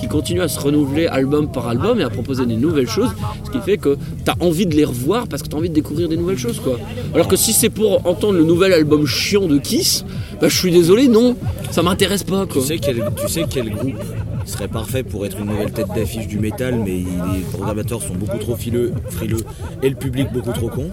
qui 0.00 0.06
continue 0.06 0.40
à 0.40 0.48
se 0.48 0.58
renouveler 0.60 1.06
album 1.06 1.50
par 1.50 1.66
album 1.68 1.98
et 2.00 2.04
à 2.04 2.10
proposer 2.10 2.46
des 2.46 2.56
nouvelles 2.56 2.88
choses 2.88 3.10
ce 3.44 3.50
qui 3.50 3.58
fait 3.60 3.78
que 3.78 3.96
t'as 4.24 4.34
envie 4.40 4.66
de 4.66 4.74
les 4.74 4.84
revoir 4.84 5.26
parce 5.26 5.42
que 5.42 5.48
t'as 5.48 5.56
envie 5.56 5.70
de 5.70 5.74
découvrir 5.74 6.08
des 6.08 6.16
nouvelles 6.16 6.38
choses 6.38 6.60
quoi. 6.60 6.78
Alors 7.14 7.26
que 7.26 7.36
si 7.36 7.52
c'est 7.52 7.70
pour 7.70 8.06
entendre 8.06 8.34
le 8.38 8.44
nouvel 8.44 8.72
album 8.72 9.06
chiant 9.06 9.46
de 9.46 9.58
Kiss 9.58 10.04
bah 10.40 10.48
je 10.48 10.56
suis 10.56 10.70
désolé 10.70 11.08
non 11.08 11.36
ça 11.70 11.82
m'intéresse 11.82 12.22
pas 12.22 12.46
Tu 12.46 12.52
quoi 12.52 12.62
sais, 12.62 12.78
quel, 12.78 13.10
tu 13.20 13.28
sais 13.28 13.44
quel 13.50 13.70
groupe 13.70 13.94
serait 14.44 14.68
parfait 14.68 15.02
pour 15.02 15.24
être 15.26 15.38
une 15.38 15.46
nouvelle 15.46 15.72
tête 15.72 15.88
d'affiche 15.94 16.26
du 16.26 16.38
métal, 16.38 16.76
mais 16.84 16.98
il- 16.98 17.06
les 17.06 17.40
programmateurs 17.52 18.02
sont 18.02 18.14
beaucoup 18.14 18.38
trop 18.38 18.56
fileux, 18.56 18.92
frileux 19.10 19.44
et 19.82 19.88
le 19.88 19.96
public 19.96 20.28
beaucoup 20.32 20.52
trop 20.52 20.68
con 20.68 20.90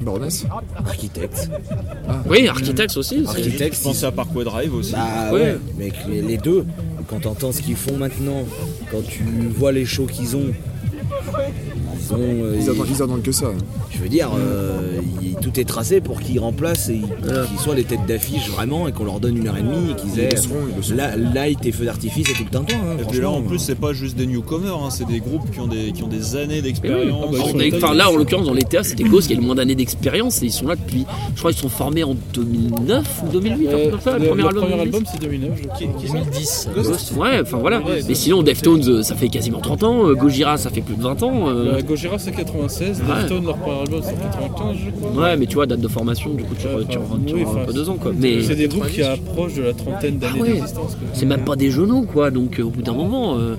Baroness 0.00 0.46
Architecte. 0.84 1.50
oui 2.28 2.48
Architects 2.48 2.96
aussi 2.96 3.24
Architecte, 3.26 3.76
Je 3.78 3.82
pensais 3.82 4.06
à 4.06 4.12
Parkway 4.12 4.44
Drive 4.44 4.74
aussi. 4.74 4.92
Bah 4.92 5.32
Ouais. 5.32 5.40
ouais, 5.40 5.58
mais 5.78 5.92
les 6.08 6.36
deux, 6.38 6.64
quand 7.08 7.20
t'entends 7.20 7.52
ce 7.52 7.62
qu'ils 7.62 7.76
font 7.76 7.96
maintenant, 7.96 8.42
quand 8.90 9.02
tu 9.06 9.22
vois 9.56 9.72
les 9.72 9.84
shows 9.84 10.06
qu'ils 10.06 10.36
ont, 10.36 10.52
ils 12.08 12.14
ont. 12.14 12.18
euh, 12.20 12.56
ils 12.60 12.70
attendent, 12.70 12.86
ils 12.90 13.02
attendent 13.02 13.22
que 13.22 13.32
ça. 13.32 13.46
je 13.90 13.98
veux 13.98 14.08
dire, 14.08 14.30
euh, 14.38 15.00
il- 15.22 15.34
tout 15.36 15.58
est 15.58 15.64
tracé 15.64 16.00
pour 16.00 16.20
qu'ils 16.20 16.38
remplacent 16.40 16.88
et 16.88 17.00
qu'ils 17.00 17.58
soient 17.58 17.74
les 17.74 17.84
têtes 17.84 18.06
d'affiche 18.06 18.48
vraiment 18.50 18.86
et 18.88 18.92
qu'on 18.92 19.04
leur 19.04 19.18
donne 19.20 19.36
une 19.36 19.48
heure 19.48 19.56
et 19.56 19.62
demie 19.62 19.90
et 19.92 19.94
qu'ils 19.94 20.10
Ils 20.14 20.20
aient 20.20 20.28
le 20.30 20.36
seront, 20.36 20.54
ils 20.70 20.76
le 20.76 20.82
seront. 20.82 20.96
la- 20.96 21.16
light 21.16 21.64
et 21.66 21.72
feu 21.72 21.84
d'artifice 21.84 22.28
et 22.30 22.32
tout 22.34 22.44
le 22.44 22.50
temps. 22.50 22.64
Hein, 22.70 22.96
Et 23.00 23.04
puis 23.04 23.20
là, 23.20 23.30
en 23.30 23.42
plus, 23.42 23.58
c'est 23.58 23.74
pas 23.74 23.92
juste 23.92 24.16
des 24.16 24.26
newcomers, 24.26 24.76
hein, 24.76 24.90
c'est 24.90 25.06
des 25.06 25.20
groupes 25.20 25.50
qui 25.52 25.60
ont 25.60 25.66
des, 25.66 25.92
qui 25.92 26.02
ont 26.02 26.08
des 26.08 26.36
années 26.36 26.56
oui. 26.56 26.62
d'expérience. 26.62 27.34
Ah 27.38 27.52
bah, 27.56 27.64
ils 27.64 27.74
enfin, 27.74 27.94
là 27.94 28.10
en 28.10 28.16
l'occurrence 28.16 28.46
dans 28.46 28.54
les 28.54 28.62
théâtres 28.62 28.88
c'était 28.88 29.04
Ghost 29.04 29.26
qui 29.28 29.32
a 29.34 29.36
le 29.36 29.42
moins 29.42 29.54
d'années 29.54 29.74
d'expérience 29.74 30.42
et 30.42 30.46
ils 30.46 30.52
sont 30.52 30.66
là 30.66 30.76
depuis 30.76 31.04
je 31.34 31.38
crois 31.38 31.52
qu'ils 31.52 31.60
sont 31.62 31.68
formés 31.68 32.04
en 32.04 32.14
2009 32.34 33.22
ou 33.26 33.32
2008 33.32 33.68
un 33.68 33.70
truc 33.70 33.80
Euh, 33.86 33.90
comme 33.90 34.00
ça, 34.00 34.12
le, 34.18 34.18
le 34.24 34.28
premier 34.28 34.42
le 34.42 34.48
album 34.48 34.62
premier 34.62 34.76
2010. 34.76 34.96
album 34.96 35.02
c'est 35.12 35.20
2009 35.20 35.50
je 35.62 35.68
crois. 35.68 35.78
2010. 36.22 36.68
Ghost, 36.74 37.12
ouais, 37.16 37.40
enfin 37.42 37.58
voilà. 37.58 37.78
Ouais, 37.80 38.02
Mais 38.08 38.14
sinon, 38.14 38.42
Deftones, 38.42 38.82
euh, 38.88 39.02
ça 39.02 39.14
fait 39.14 39.28
quasiment 39.28 39.60
30 39.60 39.82
ans. 39.84 40.06
euh, 40.08 40.14
Gojira, 40.14 40.56
ça 40.56 40.70
fait 40.70 40.80
plus 40.82 40.94
de 40.96 41.02
20 41.02 41.22
ans. 41.22 41.48
Gojira 41.92 42.18
c'est 42.18 42.32
96, 42.32 43.00
Ouais. 43.00 43.06
Leur 43.44 43.56
premier 43.58 43.80
album 43.80 44.00
c'est 44.02 44.14
95 44.18 44.76
je 44.86 44.90
crois. 44.90 45.22
Ouais, 45.22 45.36
mais 45.36 45.44
tu 45.46 45.54
vois, 45.56 45.66
date 45.66 45.80
de 45.80 45.88
formation, 45.88 46.30
du 46.32 46.42
coup, 46.44 46.54
tu, 46.58 46.66
Ouais, 46.66 46.74
re- 46.82 46.86
tu, 46.88 46.96
enfin, 46.98 47.16
re- 47.16 47.24
tu 47.26 47.34
oui, 47.34 47.42
re- 47.44 47.62
un 47.62 47.64
peu 47.66 47.72
deux 47.74 47.88
ans, 47.90 47.96
quoi. 48.00 48.12
Mais 48.16 48.42
C'est 48.42 48.54
des 48.54 48.66
groupes 48.68 48.86
qui 48.88 49.02
approchent 49.02 49.54
de 49.54 49.62
la 49.62 49.74
trentaine 49.74 50.18
d'années 50.18 50.32
Ah 50.38 50.42
ouais. 50.42 50.52
d'existence. 50.54 50.96
c'est 51.12 51.26
même 51.26 51.44
pas 51.44 51.54
des 51.56 51.70
genoux, 51.70 52.06
quoi. 52.10 52.30
Donc, 52.30 52.58
euh, 52.58 52.62
au 52.64 52.70
bout 52.70 52.80
d'un 52.82 52.94
moment, 52.94 53.36
euh, 53.38 53.56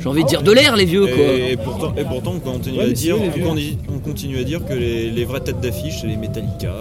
j'ai 0.00 0.08
envie 0.08 0.24
de 0.24 0.28
dire 0.28 0.42
de 0.42 0.50
l'air, 0.50 0.76
les 0.76 0.84
vieux, 0.84 1.06
quoi. 1.06 1.16
Et, 1.24 1.52
et 1.52 1.56
pourtant, 1.56 1.94
et 1.96 2.02
pourtant, 2.04 2.32
on 2.36 2.40
continue, 2.40 2.78
Ouais, 2.78 2.84
à 2.86 2.90
dire, 2.90 3.16
on, 3.20 3.30
continue- 3.30 3.78
on 3.94 3.98
continue 3.98 4.38
à 4.38 4.42
dire 4.44 4.64
que 4.66 4.74
les, 4.74 5.10
les 5.10 5.24
vraies 5.24 5.40
têtes 5.40 5.60
d'affiche, 5.60 6.00
c'est 6.00 6.08
les 6.08 6.16
Metallica, 6.16 6.72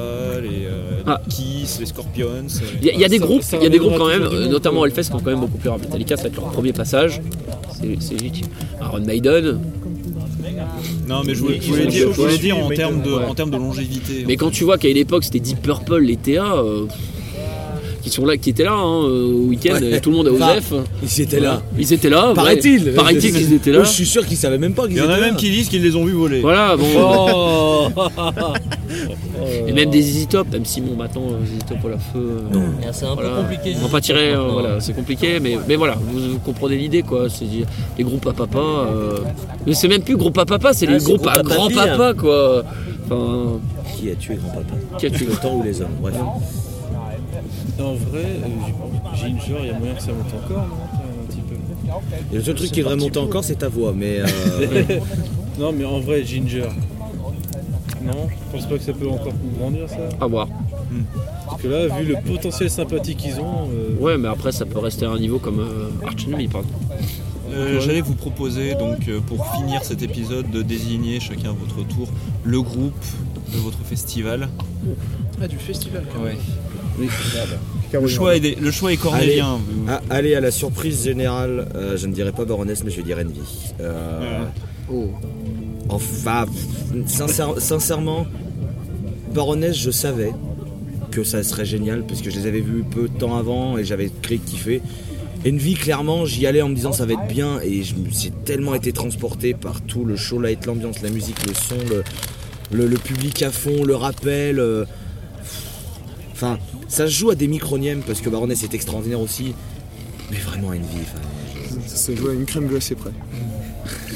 les, 0.41 0.65
euh, 0.65 1.01
Ah. 1.05 1.21
les 1.23 1.31
Kiss, 1.31 1.79
les 1.79 1.85
Scorpions. 1.85 2.27
Il 2.81 2.87
y, 2.87 2.89
a- 2.89 2.93
il 2.93 2.99
y 2.99 3.05
a 3.05 3.09
des 3.09 3.19
Ça- 3.19 3.25
groupes, 3.25 3.43
il 3.53 3.61
y 3.63 3.65
a 3.67 3.69
des 3.69 3.77
groupes 3.77 3.97
quand 3.97 4.07
même, 4.07 4.27
notamment 4.49 4.85
Hellfest, 4.85 5.03
qui 5.09 5.13
ont 5.13 5.19
quand 5.19 5.29
même 5.31 5.39
beaucoup 5.41 5.57
plus 5.59 5.69
rare. 5.69 5.77
Metallica, 5.77 6.17
ça 6.17 6.23
va 6.23 6.29
être 6.29 6.35
leur 6.35 6.45
premier 6.51 6.73
passage. 6.73 7.21
C'est 7.79 7.95
c'est 7.99 8.15
légitime. 8.15 8.47
Iron 8.81 9.01
Maiden. 9.01 9.59
Non, 11.07 11.21
mais 11.25 11.35
je 11.35 11.39
voulais, 11.39 11.59
je 11.61 11.71
dire, 11.87 11.91
je 11.91 12.05
voulais 12.05 12.13
choisi, 12.29 12.39
dire 12.39 12.57
en 12.57 12.69
termes 12.69 13.01
de, 13.01 13.11
en 13.13 13.33
termes 13.35 13.51
de 13.51 13.57
longévité. 13.57 14.23
Mais 14.27 14.35
quand 14.37 14.49
tu 14.51 14.63
vois 14.63 14.77
qu'à 14.77 14.87
une 14.89 14.97
époque, 14.97 15.23
c'était 15.23 15.39
Deep 15.39 15.61
Purple, 15.61 15.99
les 15.99 16.15
TA, 16.17 16.55
euh, 16.57 16.85
qui 18.01 18.09
sont 18.09 18.25
là, 18.25 18.37
qui 18.37 18.51
étaient 18.51 18.63
là 18.63 18.73
hein, 18.73 19.03
euh, 19.05 19.25
au 19.33 19.47
week-end, 19.47 19.79
Ouais. 19.81 19.99
tout 19.99 20.11
le 20.11 20.15
monde 20.17 20.27
à 20.27 20.31
Enfin, 20.33 20.51
Osef. 20.57 20.73
Ils 21.03 21.21
étaient 21.21 21.39
là. 21.39 21.61
Ils 21.77 21.91
étaient 21.93 22.09
là. 22.09 22.33
Paraît-il. 22.35 22.93
Paraît-il 22.93 23.33
qu'ils 23.33 23.53
étaient 23.53 23.71
là. 23.71 23.79
Moi, 23.79 23.85
je 23.87 23.91
suis 23.93 24.05
sûr 24.05 24.25
qu'ils 24.25 24.37
savaient 24.37 24.57
même 24.59 24.73
pas 24.73 24.83
qu'ils 24.83 24.91
Il 24.93 24.97
y 24.97 24.99
étaient 24.99 25.07
en 25.07 25.11
a 25.11 25.19
là. 25.19 25.25
même 25.27 25.35
qui 25.35 25.49
disent 25.49 25.69
qu'ils 25.69 25.81
les 25.83 25.95
ont 25.95 26.05
vus 26.05 26.13
voler. 26.13 26.41
Voilà, 26.41 26.75
bon. 26.77 26.85
Oh 26.97 27.87
Et 29.67 29.73
même 29.73 29.89
des 29.89 29.99
Easy 29.99 30.27
Top, 30.27 30.47
même 30.51 30.65
si 30.65 30.81
bon 30.81 30.95
maintenant 30.95 31.23
Easy 31.43 31.57
Top 31.67 31.77
à 31.85 31.89
la 31.89 31.97
feu. 31.97 32.43
C'est 32.91 33.05
un 33.05 33.15
peu 33.15 33.27
compliqué. 33.41 33.75
On 33.79 33.85
va 33.85 33.89
pas 33.91 34.01
tirer, 34.01 34.33
euh, 34.33 34.47
voilà, 34.51 34.79
c'est 34.79 34.93
compliqué, 34.93 35.39
mais, 35.39 35.57
mais 35.67 35.75
voilà, 35.75 35.95
vous, 35.99 36.33
vous 36.33 36.39
comprenez 36.39 36.77
l'idée 36.77 37.01
quoi. 37.01 37.29
C'est 37.29 37.45
les 37.97 38.03
groupes 38.03 38.25
à 38.27 38.33
papa. 38.33 38.59
euh, 38.59 39.19
Mais 39.67 39.73
c'est 39.73 39.87
même 39.87 40.01
plus 40.01 40.15
groupe 40.17 40.37
à 40.37 40.45
papa, 40.45 40.73
c'est 40.73 40.87
Ah, 40.87 40.91
les 40.91 40.97
groupes 41.03 41.23
groupe 41.23 41.27
à 41.37 41.41
grand-papa 41.41 42.13
quoi. 42.13 42.63
Enfin, 43.05 43.59
Qui 43.97 44.09
a 44.11 44.15
tué 44.15 44.35
grand-papa 44.35 44.73
qui 44.97 45.05
a 45.05 45.09
tué 45.11 45.25
Le 45.25 45.35
temps 45.35 45.55
ou 45.57 45.63
les 45.63 45.81
hommes 45.81 45.89
Bref. 46.01 46.15
En 47.77 47.93
vrai, 47.93 48.23
euh, 48.23 49.15
Ginger, 49.15 49.55
il 49.61 49.67
y 49.67 49.69
a 49.69 49.77
moyen 49.77 49.93
que 49.95 50.01
ça 50.01 50.11
monte 50.13 50.33
encore, 50.45 50.65
non 50.67 50.75
Un 50.75 51.27
petit 51.27 51.41
peu. 51.41 51.55
Et 52.31 52.37
le 52.37 52.41
seul 52.43 52.55
truc 52.55 52.71
qui 52.71 52.79
devrait 52.79 52.95
monter 52.95 53.19
encore, 53.19 53.43
c'est 53.43 53.55
ta 53.55 53.67
voix. 53.67 53.93
Mais 53.95 54.19
euh, 54.21 54.83
Non, 55.59 55.71
mais 55.73 55.83
en 55.85 55.99
vrai, 55.99 56.23
Ginger. 56.23 56.63
Non, 58.05 58.27
je 58.29 58.51
pense 58.57 58.65
pas 58.67 58.77
que 58.77 58.83
ça 58.83 58.93
peut 58.93 59.07
encore 59.09 59.33
grandir 59.57 59.89
ça. 59.89 59.95
à 60.21 60.27
voir. 60.27 60.47
Parce 61.47 61.61
que 61.61 61.67
là, 61.67 61.87
vu 61.87 62.05
le 62.05 62.15
potentiel 62.25 62.69
sympathique 62.69 63.17
qu'ils 63.17 63.39
ont, 63.39 63.67
euh, 63.73 63.95
Ouais, 63.99 64.17
mais 64.17 64.27
après 64.27 64.51
ça 64.51 64.65
peut 64.65 64.79
rester 64.79 65.05
à 65.05 65.09
un 65.11 65.19
niveau 65.19 65.39
comme 65.39 65.59
euh, 65.59 65.89
Arch 66.05 66.25
Enemy, 66.27 66.47
par 66.47 66.61
exemple. 66.61 66.83
Euh, 67.51 67.79
J'allais 67.79 68.01
vous 68.01 68.15
proposer, 68.15 68.73
donc, 68.75 69.07
euh, 69.07 69.19
pour 69.21 69.45
finir 69.55 69.83
cet 69.83 70.01
épisode, 70.01 70.49
de 70.51 70.61
désigner 70.61 71.19
chacun 71.19 71.49
à 71.49 71.53
votre 71.53 71.87
tour 71.87 72.07
le 72.43 72.61
groupe 72.61 72.93
de 73.53 73.57
votre 73.59 73.77
festival. 73.79 74.49
Ah, 75.41 75.47
du 75.47 75.57
festival. 75.57 76.03
Ouais. 76.23 76.37
Le 78.01 78.07
choix 78.07 78.35
est, 78.35 78.39
des- 78.39 78.55
le 78.55 78.71
choix 78.71 78.91
est 78.93 78.97
cornélien. 78.97 79.59
ah, 79.87 80.01
allez 80.09 80.33
à 80.35 80.41
la 80.41 80.51
surprise 80.51 81.03
générale. 81.03 81.67
euh, 81.75 81.97
je 81.97 82.07
ne 82.07 82.13
dirais 82.13 82.31
pas 82.31 82.45
Baroness, 82.45 82.83
mais 82.83 82.91
je 82.91 82.97
vais 82.97 83.03
dire 83.03 83.17
Envy. 83.17 83.39
Euh, 83.79 84.43
Oh. 84.91 85.09
Enfin, 85.89 86.45
sincère- 87.07 87.59
sincèrement, 87.59 88.25
Baroness, 89.33 89.77
je 89.77 89.91
savais 89.91 90.31
que 91.11 91.23
ça 91.23 91.43
serait 91.43 91.65
génial 91.65 92.03
parce 92.05 92.21
que 92.21 92.29
je 92.29 92.37
les 92.39 92.47
avais 92.47 92.59
vus 92.61 92.83
peu 92.89 93.03
de 93.07 93.17
temps 93.17 93.37
avant 93.37 93.77
et 93.77 93.85
j'avais 93.85 94.09
créé 94.21 94.37
kiffé. 94.39 94.81
Envy, 95.47 95.75
clairement, 95.75 96.25
j'y 96.25 96.47
allais 96.47 96.61
en 96.63 96.69
me 96.69 96.75
disant 96.75 96.91
ça 96.91 97.05
va 97.05 97.13
être 97.13 97.27
bien 97.27 97.59
et 97.63 97.83
je 97.83 97.93
me 97.95 98.09
suis 98.09 98.31
tellement 98.31 98.73
été 98.73 98.91
transporté 98.91 99.53
par 99.53 99.81
tout 99.81 100.03
le 100.03 100.15
show 100.15 100.39
light, 100.41 100.65
l'ambiance, 100.65 101.01
la 101.03 101.09
musique, 101.11 101.37
le 101.47 101.53
son, 101.53 101.75
le, 101.89 102.03
le- 102.75 102.87
le 102.87 102.97
public 102.97 103.43
à 103.43 103.51
fond, 103.51 103.83
le 103.83 103.95
rappel. 103.95 104.59
euh, 104.59 104.85
Enfin, 106.33 106.57
ça 106.89 107.05
se 107.07 107.11
joue 107.13 107.29
à 107.29 107.35
des 107.35 107.47
micronièmes 107.47 108.01
parce 108.05 108.19
que 108.21 108.29
Baroness 108.29 108.63
est 108.63 108.73
extraordinaire 108.73 109.21
aussi. 109.21 109.53
Mais 110.31 110.37
vraiment 110.37 110.69
Envy, 110.69 110.81
enfin, 111.03 111.79
Ça 111.85 111.95
se 111.95 112.15
joue 112.15 112.27
à 112.29 112.33
une 112.33 112.45
crème 112.45 112.67
glacée 112.67 112.95
près. 112.95 113.11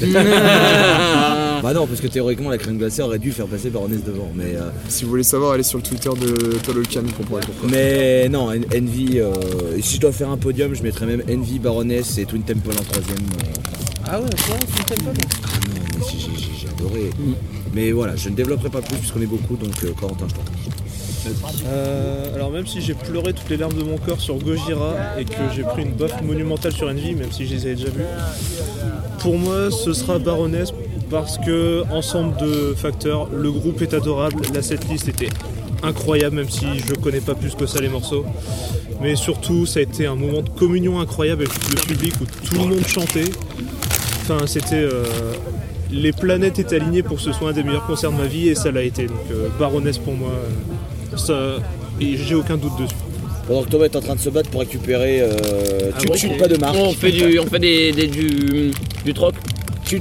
Bah 1.62 1.72
non, 1.74 1.86
parce 1.86 2.00
que 2.00 2.06
théoriquement 2.06 2.48
la 2.50 2.58
crème 2.58 2.78
glacée 2.78 3.02
aurait 3.02 3.18
dû 3.18 3.32
faire 3.32 3.46
passer 3.46 3.70
Baroness 3.70 4.02
devant, 4.04 4.30
mais 4.34 4.54
euh, 4.56 4.70
Si 4.88 5.04
vous 5.04 5.10
voulez 5.10 5.22
savoir, 5.22 5.52
allez 5.52 5.62
sur 5.62 5.78
le 5.78 5.84
Twitter 5.84 6.08
de 6.20 6.56
Tolkien, 6.58 7.02
vous 7.02 7.12
comprendrez 7.12 7.44
pourquoi. 7.46 7.68
mais 7.70 8.28
non, 8.28 8.48
En- 8.48 8.76
Envy. 8.76 9.18
euh, 9.18 9.32
si 9.82 9.96
je 9.96 10.00
dois 10.00 10.12
faire 10.12 10.30
un 10.30 10.36
podium, 10.36 10.74
je 10.74 10.82
mettrais 10.82 11.06
même 11.06 11.22
Envy, 11.30 11.58
Baroness 11.58 12.18
et 12.18 12.24
Twin 12.24 12.42
Temple 12.42 12.70
en 12.70 12.82
troisième. 12.84 13.18
euh. 13.18 14.08
Ah 14.08 14.20
ouais, 14.20 14.28
quoi 14.46 14.56
Tu 14.76 14.84
t'aimes 14.84 15.04
pas 15.04 15.10
Ah 15.44 15.48
non, 15.66 15.74
mais 15.98 16.04
j'ai- 16.10 16.18
j'ai 16.18 16.36
j'ai- 16.36 16.50
j'ai 16.62 16.68
adoré. 16.68 17.10
Mais 17.74 17.92
voilà, 17.92 18.16
je 18.16 18.28
ne 18.30 18.34
développerai 18.34 18.70
pas 18.70 18.80
plus 18.82 18.96
puisqu'on 18.96 19.20
est 19.22 19.26
beaucoup, 19.26 19.56
donc 19.56 19.72
euh, 19.84 19.92
Corentin, 19.98 20.26
je 20.28 20.34
t'en 20.34 20.42
prie. 20.42 20.54
Euh, 21.66 22.34
alors 22.34 22.50
même 22.50 22.66
si 22.66 22.80
j'ai 22.80 22.94
pleuré 22.94 23.34
toutes 23.34 23.50
les 23.50 23.58
larmes 23.58 23.74
de 23.74 23.82
mon 23.82 23.98
corps 23.98 24.20
sur 24.20 24.36
Gojira 24.38 24.94
et 25.18 25.26
que 25.26 25.34
j'ai 25.54 25.62
pris 25.62 25.82
une 25.82 25.92
baffe 25.92 26.22
monumentale 26.22 26.72
sur 26.72 26.88
Envy, 26.88 27.14
même 27.14 27.30
si 27.30 27.46
je 27.46 27.54
les 27.54 27.66
avais 27.66 27.74
déjà 27.74 27.90
vus, 27.90 28.04
pour 29.18 29.36
moi 29.38 29.70
ce 29.70 29.92
sera 29.92 30.18
Baroness 30.18 30.72
parce 31.10 31.38
que 31.38 31.82
ensemble 31.90 32.36
de 32.38 32.74
facteurs, 32.76 33.28
le 33.34 33.50
groupe 33.50 33.82
est 33.82 33.94
adorable, 33.94 34.42
la 34.54 34.62
setlist 34.62 35.08
était 35.08 35.28
incroyable, 35.82 36.36
même 36.36 36.48
si 36.50 36.66
je 36.86 36.94
connais 36.94 37.20
pas 37.20 37.34
plus 37.34 37.54
que 37.54 37.66
ça 37.66 37.80
les 37.80 37.88
morceaux. 37.88 38.24
Mais 39.00 39.16
surtout, 39.16 39.64
ça 39.66 39.80
a 39.80 39.82
été 39.82 40.06
un 40.06 40.14
moment 40.14 40.42
de 40.42 40.50
communion 40.50 41.00
incroyable 41.00 41.42
avec 41.44 41.54
le 41.70 41.80
public 41.94 42.14
où 42.20 42.24
tout 42.46 42.54
le 42.54 42.60
monde 42.68 42.86
chantait. 42.86 43.30
Enfin, 44.22 44.46
c'était. 44.46 44.74
euh, 44.76 45.04
les 45.92 46.12
planètes 46.12 46.58
étaient 46.60 46.76
alignées 46.76 47.02
pour 47.02 47.16
que 47.16 47.22
ce 47.22 47.32
soit 47.32 47.48
un 47.50 47.52
des 47.52 47.64
meilleurs 47.64 47.86
concerts 47.86 48.12
de 48.12 48.16
ma 48.18 48.26
vie 48.26 48.48
et 48.48 48.54
ça 48.54 48.70
l'a 48.70 48.82
été. 48.82 49.06
Donc, 49.06 49.16
euh, 49.32 49.48
Baroness 49.58 49.98
pour 49.98 50.14
moi, 50.14 50.30
euh, 50.30 51.16
ça. 51.16 51.56
Et 52.00 52.16
j'ai 52.16 52.34
aucun 52.34 52.56
doute 52.56 52.76
dessus. 52.78 52.94
Pendant 53.48 53.62
que 53.64 53.70
Thomas 53.70 53.86
est 53.86 53.96
en 53.96 54.00
train 54.00 54.14
de 54.14 54.20
se 54.20 54.30
battre 54.30 54.50
pour 54.50 54.60
récupérer. 54.60 55.20
Euh, 55.22 55.30
tu 55.98 56.08
ne 56.08 56.16
chutes 56.16 56.38
pas 56.38 56.46
de 56.46 56.56
marque. 56.58 56.76
On 56.76 56.92
fait 56.92 57.10
du, 57.10 57.38
on 57.40 57.46
fait 57.46 57.58
des, 57.58 57.90
des- 57.92 58.06
du, 58.06 58.70
du 59.04 59.14
troc. 59.14 59.34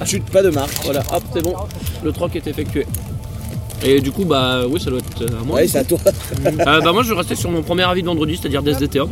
Chutes 0.05 0.29
pas 0.31 0.43
de 0.43 0.49
marque. 0.49 0.83
Voilà, 0.83 1.03
hop, 1.11 1.23
c'est 1.33 1.41
bon. 1.41 1.55
Le 2.03 2.11
troc 2.11 2.35
est 2.35 2.45
effectué. 2.47 2.85
Et 3.83 4.01
du 4.01 4.11
coup, 4.11 4.25
bah 4.25 4.63
oui, 4.69 4.79
ça 4.79 4.89
doit 4.89 4.99
être 4.99 5.33
à 5.33 5.43
moi. 5.43 5.57
Ouais, 5.57 5.67
c'est 5.67 5.79
à 5.79 5.83
toi. 5.83 5.99
Euh, 6.45 6.81
bah 6.81 6.91
moi, 6.91 7.03
je 7.03 7.13
rester 7.13 7.35
sur 7.35 7.49
mon 7.49 7.61
premier 7.61 7.83
avis 7.83 8.01
de 8.01 8.07
vendredi, 8.07 8.37
c'est-à-dire 8.37 8.61
DSDTA. 8.61 9.05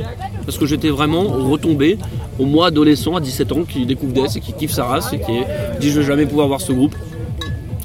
Parce 0.46 0.58
que 0.58 0.66
j'étais 0.66 0.90
vraiment 0.90 1.24
retombé 1.24 1.98
au 2.38 2.46
moi 2.46 2.68
adolescent 2.68 3.16
à 3.16 3.22
17 3.22 3.52
ans 3.54 3.64
qui 3.64 3.86
découvre 3.86 4.14
Death 4.14 4.36
et 4.36 4.40
qui 4.40 4.54
kiffe 4.54 4.72
sa 4.72 4.86
race 4.86 5.14
et 5.14 5.20
qui 5.20 5.32
dit 5.80 5.90
je 5.90 6.00
vais 6.00 6.06
jamais 6.06 6.26
pouvoir 6.26 6.48
voir 6.48 6.62
ce 6.62 6.74
groupe. 6.74 6.96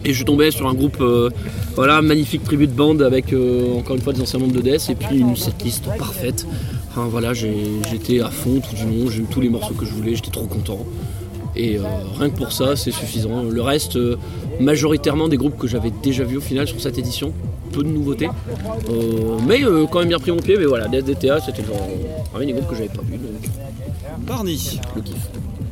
Et 0.05 0.12
je 0.12 0.24
tombé 0.24 0.51
sur 0.51 0.69
un 0.69 0.74
groupe, 0.74 1.01
euh, 1.01 1.31
voilà, 1.77 2.02
magnifique 2.02 2.43
tribu 2.43 2.66
de 2.66 2.73
bande 2.73 3.02
avec 3.02 3.32
euh, 3.32 3.78
encore 3.78 3.94
une 3.94 4.02
fois 4.02 4.12
des 4.12 4.20
anciens 4.20 4.40
membres 4.40 4.55
de 4.55 4.60
Death 4.60 4.90
et 4.90 4.97
puis 4.97 5.19
une 5.19 5.36
setlist 5.36 5.85
parfaite. 5.97 6.44
Enfin 6.90 7.06
voilà, 7.09 7.32
j'étais 7.32 8.20
à 8.20 8.31
fond 8.31 8.60
tout 8.60 8.74
du 8.74 8.85
long, 8.85 9.09
j'ai 9.09 9.20
eu 9.20 9.27
tous 9.31 9.40
les 9.40 9.48
morceaux 9.48 9.74
que 9.74 9.86
je 9.86 9.93
voulais, 9.93 10.14
j'étais 10.16 10.32
trop 10.32 10.47
content. 10.47 10.85
Et 11.54 11.76
euh, 11.76 11.82
rien 12.18 12.30
que 12.30 12.36
pour 12.36 12.52
ça, 12.52 12.76
c'est 12.76 12.90
suffisant. 12.92 13.42
Le 13.42 13.62
reste, 13.62 13.96
euh, 13.96 14.16
majoritairement 14.60 15.28
des 15.28 15.36
groupes 15.36 15.58
que 15.58 15.66
j'avais 15.66 15.90
déjà 16.02 16.24
vus 16.24 16.38
au 16.38 16.40
final 16.40 16.66
sur 16.66 16.80
cette 16.80 16.98
édition. 16.98 17.32
Peu 17.72 17.82
de 17.82 17.88
nouveautés. 17.88 18.28
Euh, 18.90 19.38
mais 19.46 19.64
euh, 19.64 19.86
quand 19.86 20.00
même 20.00 20.08
bien 20.08 20.18
pris 20.18 20.30
mon 20.30 20.38
pied. 20.38 20.56
Mais 20.58 20.64
voilà, 20.66 20.88
DSDTA, 20.88 21.40
c'était 21.40 21.64
genre 21.64 21.88
euh, 22.34 22.40
un 22.40 22.44
des 22.44 22.52
groupes 22.52 22.68
que 22.68 22.76
j'avais 22.76 22.88
pas 22.88 23.02
vu. 23.02 23.16
Donc, 23.16 23.50
Barney. 24.26 24.58
le 24.96 25.02
kiff. 25.02 25.16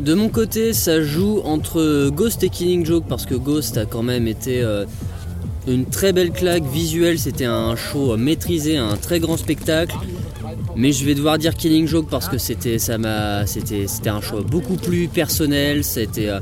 De 0.01 0.15
mon 0.15 0.31
côté, 0.31 0.73
ça 0.73 1.03
joue 1.03 1.43
entre 1.45 2.09
Ghost 2.09 2.43
et 2.43 2.49
Killing 2.49 2.87
Joke 2.87 3.05
parce 3.07 3.27
que 3.27 3.35
Ghost 3.35 3.77
a 3.77 3.85
quand 3.85 4.03
même 4.03 4.27
été 4.27 4.63
euh, 4.63 4.87
une 5.69 5.85
très 5.85 6.13
belle 6.15 6.31
claque 6.31 6.65
visuelle. 6.65 7.19
C'était 7.19 7.45
un 7.45 7.77
show 7.77 8.17
maîtrisé, 8.17 8.79
un 8.79 8.97
très 8.97 9.21
grand 9.21 9.37
spectacle. 9.37 9.95
Mais 10.77 10.93
je 10.93 11.05
vais 11.05 11.15
devoir 11.15 11.39
dire 11.39 11.55
Killing 11.55 11.87
Joke 11.87 12.07
parce 12.11 12.29
que 12.29 12.39
c'était 12.39 12.79
ça 12.79 12.97
c'était 13.47 13.87
c'était 13.87 14.11
un 14.11 14.21
show 14.21 14.43
beaucoup 14.43 14.77
plus 14.77 15.09
personnel. 15.09 15.85
C'était 15.85 16.29
euh, 16.29 16.41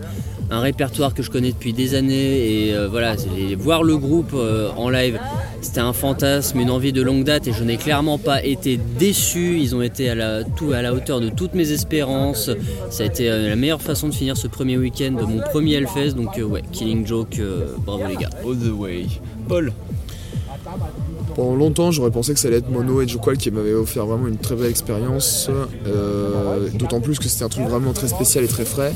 un 0.51 0.61
répertoire 0.61 1.15
que 1.15 1.23
je 1.23 1.31
connais 1.31 1.53
depuis 1.53 1.73
des 1.73 1.95
années 1.95 2.67
et 2.67 2.75
euh, 2.75 2.89
voilà 2.89 3.17
voir 3.59 3.83
le 3.83 3.97
groupe 3.97 4.33
euh, 4.35 4.71
en 4.77 4.89
live 4.89 5.19
c'était 5.61 5.81
un 5.81 5.93
fantasme, 5.93 6.61
une 6.61 6.71
envie 6.71 6.93
de 6.93 7.03
longue 7.03 7.25
date 7.25 7.49
et 7.49 7.53
je 7.53 7.65
n'ai 7.65 7.77
clairement 7.77 8.17
pas 8.17 8.45
été 8.45 8.79
déçu. 8.99 9.59
Ils 9.59 9.75
ont 9.75 9.83
été 9.83 10.09
à 10.09 10.15
la, 10.15 10.95
hauteur 10.95 11.21
de 11.21 11.31
toutes 11.31 11.55
mes 11.55 11.73
espérances. 11.73 12.51
Ça 12.91 13.03
a 13.03 13.07
été 13.07 13.29
la 13.29 13.57
meilleure 13.57 13.83
façon 13.83 14.09
de 14.09 14.15
finir 14.15 14.37
ce 14.37 14.47
premier 14.47 14.79
week-end 14.79 15.13
de 15.13 15.25
mon 15.25 15.41
premier 15.41 15.75
Hellfest. 15.75 16.13
Donc 16.13 16.41
ouais, 16.41 16.63
Killing 16.71 17.05
Joke, 17.05 17.41
bravo 17.85 18.07
les 18.07 18.17
gars. 18.17 18.31
All 18.45 18.57
the 18.57 18.71
way. 18.71 19.07
Paul. 19.49 19.73
Pendant 21.39 21.55
longtemps, 21.55 21.93
j'aurais 21.93 22.11
pensé 22.11 22.35
que 22.35 22.41
ça 22.41 22.49
allait 22.49 22.57
être 22.57 22.69
Mono 22.69 23.01
et 23.01 23.07
Joqual 23.07 23.37
qui 23.37 23.53
m'avaient 23.53 23.73
offert 23.73 24.05
vraiment 24.07 24.27
une 24.27 24.39
très 24.39 24.57
belle 24.57 24.71
expérience. 24.71 25.49
euh, 25.87 26.69
D'autant 26.75 27.01
plus 27.01 27.21
que 27.21 27.29
c'était 27.29 27.45
un 27.45 27.49
truc 27.49 27.65
vraiment 27.67 27.93
très 27.93 28.09
spécial 28.09 28.43
et 28.43 28.49
très 28.49 28.65
frais. 28.65 28.93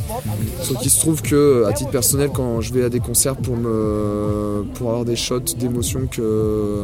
Sauf 0.61 0.77
qu'il 0.81 0.91
se 0.91 0.99
trouve 0.99 1.23
que, 1.23 1.63
à 1.69 1.73
titre 1.73 1.91
personnel, 1.93 2.31
quand 2.35 2.61
je 2.61 2.75
vais 2.75 2.83
à 2.83 2.89
des 2.89 2.99
concerts 2.99 3.37
pour 3.37 3.57
me 3.57 4.65
pour 4.75 4.89
avoir 4.89 5.05
des 5.05 5.15
shots 5.15 5.55
d'émotion 5.57 6.09
que 6.11 6.81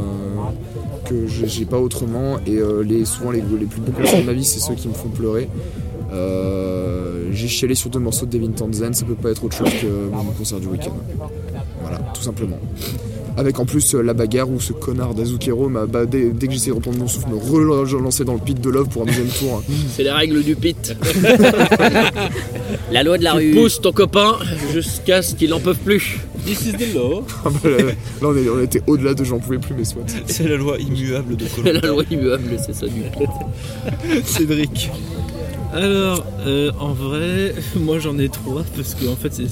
que 1.07 1.27
j'ai 1.27 1.65
pas 1.65 1.81
autrement, 1.81 2.39
et 2.47 2.59
euh, 2.59 2.85
les 2.85 3.05
souvent 3.05 3.33
les, 3.33 3.41
les 3.41 3.67
plus 3.67 3.81
beaux 3.81 3.91
concerts 3.91 4.21
de 4.21 4.27
ma 4.27 4.35
vie, 4.35 4.45
c'est 4.45 4.61
ceux 4.61 4.75
qui 4.75 4.87
me 4.87 4.95
font 4.95 5.09
pleurer. 5.09 5.49
Euh, 6.13 7.31
j'ai 7.33 7.49
chialé 7.49 7.75
sur 7.75 7.91
deux 7.91 7.99
morceaux 7.99 8.27
de 8.27 8.31
Devin 8.31 8.53
Townsend, 8.53 8.95
ça 8.95 9.05
peut 9.05 9.17
pas 9.17 9.31
être 9.31 9.43
autre 9.43 9.57
chose 9.57 9.73
que 9.83 9.87
mon 10.13 10.23
concert 10.39 10.61
du 10.61 10.69
week-end. 10.69 10.95
Voilà, 11.83 11.99
tout 12.15 12.23
simplement. 12.23 12.59
Avec 13.39 13.61
en 13.61 13.67
plus 13.67 13.95
euh, 13.95 14.03
la 14.03 14.15
bagarre 14.15 14.51
où 14.51 14.61
ce 14.61 14.73
connard 14.73 15.15
d'Azukero 15.15 15.69
m'a 15.69 15.87
dès, 16.07 16.31
dès 16.31 16.49
que 16.49 16.53
j'essayais 16.53 16.73
de 16.73 16.77
reprendre 16.77 16.99
mon 16.99 17.07
souffle 17.07 17.29
me 17.29 17.37
relançait 17.37 18.25
dans 18.25 18.35
le 18.35 18.41
pit 18.41 18.61
de 18.61 18.69
love 18.69 18.89
pour 18.89 19.03
un 19.03 19.05
deuxième 19.05 19.29
tour. 19.29 19.63
C'est 19.95 20.03
les 20.03 20.11
règles 20.11 20.43
du 20.43 20.57
pit. 20.57 20.97
La 22.91 23.05
loi 23.05 23.17
de 23.17 23.23
la 23.23 23.35
rue. 23.35 23.53
pousses 23.53 23.81
ton 23.81 23.93
copain 23.93 24.39
jusqu'à 24.73 25.23
ce 25.23 25.37
qu'il 25.37 25.55
en 25.55 25.61
peut 25.61 25.75
plus. 25.75 26.19
This 26.45 26.67
is 26.67 26.73
the 26.73 26.95
law. 26.95 27.25
Là, 28.23 28.29
on, 28.55 28.61
était 28.61 28.83
au-delà 28.89 29.15
de 29.15 29.23
j'en 29.23 29.39
pouvais 29.39 29.59
plus 29.59 29.75
mais 29.77 29.85
soit. 29.85 30.03
C'est 30.27 30.49
la 30.49 30.57
loi 30.57 30.77
immuable 30.79 31.37
de 31.37 31.45
la 31.45 31.51
Colombo. 31.51 31.87
loi 31.87 32.05
immuable, 32.11 32.57
c'est 32.65 32.75
ça 32.75 32.87
du. 32.87 33.03
Cédric. 34.25 34.91
Alors, 35.73 36.27
en 36.81 36.93
vrai, 36.93 37.55
moi 37.77 38.01
j'en 38.01 38.19
ai 38.19 38.31
trois 38.31 38.65
parce 38.75 38.95
que 38.95 39.07
en 39.07 39.17
fait 39.17 39.33
c'est. 39.33 39.47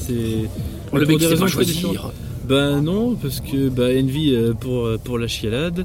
Le 0.92 1.06
mec 1.06 1.18
des 1.18 1.28
sait 1.28 1.36
pas 1.36 1.46
choisir. 1.46 2.10
Bah 2.48 2.80
non, 2.80 3.16
parce 3.16 3.40
que 3.40 3.68
bah, 3.68 3.88
Envy 3.88 4.32
euh, 4.32 4.52
pour, 4.54 4.86
euh, 4.86 5.00
pour 5.02 5.18
la 5.18 5.26
chialade, 5.26 5.84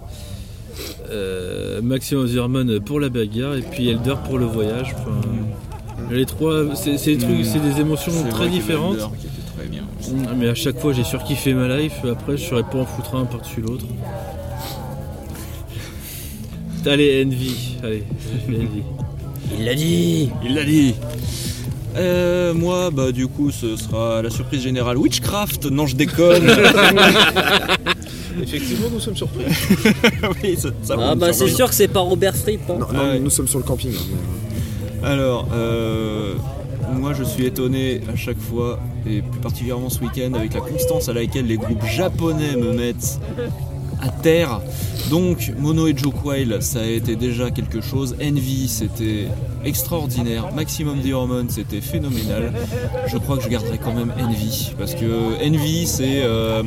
euh, 1.10 1.82
Zerman 2.28 2.80
pour 2.80 3.00
la 3.00 3.10
bagarre 3.10 3.56
et 3.56 3.62
puis 3.62 3.90
Elder 3.90 4.16
pour 4.26 4.38
le 4.38 4.46
voyage. 4.46 4.96
Enfin, 5.00 5.22
les 6.12 6.26
trois, 6.26 6.76
c'est 6.76 6.98
des 6.98 7.18
trucs, 7.18 7.46
c'est 7.46 7.60
des 7.60 7.82
émotions 7.82 8.12
très 8.30 8.48
différentes. 8.48 8.96
Elder 8.96 9.08
qui 9.20 9.28
était 9.28 9.58
très 9.58 9.68
bien. 9.68 9.82
Mm, 9.82 10.38
Mais 10.38 10.50
à 10.50 10.56
chaque 10.56 10.78
fois 10.80 10.94
j'ai 10.94 11.04
surkiffé 11.04 11.56
ma 11.56 11.68
life, 11.78 12.06
après 12.10 12.38
je 12.38 12.48
saurais 12.48 12.64
pas 12.64 12.78
en 12.78 12.86
foutre 12.86 13.16
un 13.16 13.26
par-dessus 13.26 13.62
l'autre. 13.62 13.86
Allez 16.86 17.26
Envy, 17.26 17.78
allez, 17.84 18.04
Envy. 18.50 18.84
Il 19.58 19.66
l'a 19.66 19.74
dit 19.74 20.30
Il 20.46 20.54
l'a 20.54 20.64
dit. 20.64 20.94
Euh, 21.96 22.54
moi, 22.54 22.90
bah 22.92 23.12
du 23.12 23.28
coup, 23.28 23.52
ce 23.52 23.76
sera 23.76 24.22
la 24.22 24.30
surprise 24.30 24.62
générale. 24.62 24.98
Witchcraft, 24.98 25.66
non, 25.66 25.88
je 25.88 25.96
déconne. 25.96 26.50
Effectivement, 28.42 28.88
nous 28.92 29.00
sommes 29.00 29.16
surpris. 29.18 29.44
oui, 30.44 30.56
ça, 30.58 30.70
ça 30.84 30.96
Ah 31.00 31.16
bah 31.16 31.34
c'est 31.34 31.50
sûr 31.50 31.68
que 31.68 31.76
c'est 31.76 31.88
pas 31.90 32.00
Robert 32.00 32.36
Fripp. 32.36 32.62
hein. 32.70 32.74
Non, 32.80 32.80
non, 32.80 32.88
Ah 32.96 33.10
ouais. 33.12 33.20
nous 33.20 33.30
sommes 33.30 33.48
sur 33.48 33.60
le 33.60 33.66
camping. 33.66 33.92
hein, 33.94 34.18
mais, 35.02 35.08
Alors, 35.08 35.48
euh, 35.54 36.34
moi, 36.98 37.14
je 37.14 37.24
suis 37.24 37.46
étonné 37.46 38.02
à 38.12 38.16
chaque 38.16 38.40
fois, 38.40 38.80
et 39.06 39.22
plus 39.22 39.40
particulièrement 39.42 39.90
ce 39.90 40.00
week-end, 40.00 40.34
avec 40.34 40.54
la 40.54 40.62
constance 40.62 41.10
à 41.10 41.14
laquelle 41.14 41.48
les 41.48 41.58
groupes 41.58 41.86
japonais 41.86 42.56
me 42.56 42.72
mettent 42.74 43.20
à 44.02 44.08
terre. 44.10 44.62
Donc, 45.10 45.52
Mono 45.60 45.88
et 45.88 45.94
Joe 45.96 46.14
Quail, 46.24 46.56
ça 46.62 46.80
a 46.80 46.86
été 46.86 47.18
déjà 47.18 47.52
quelque 47.52 47.82
chose. 47.82 48.16
Envy, 48.24 48.70
c'était 48.70 49.28
extraordinaire. 49.66 50.50
Maximum 50.56 51.00
The 51.02 51.12
Hormone, 51.14 51.50
c'était 51.50 51.82
phénoménal. 51.82 52.54
Je 53.08 53.18
crois 53.18 53.38
que 53.38 53.44
je 53.44 53.50
garderai 53.50 53.78
quand 53.78 53.94
même 53.94 54.14
Envy, 54.20 54.72
parce 54.78 54.96
que 54.96 55.46
Envy, 55.46 55.86
c'est 55.88 56.22
euh, 56.24 56.64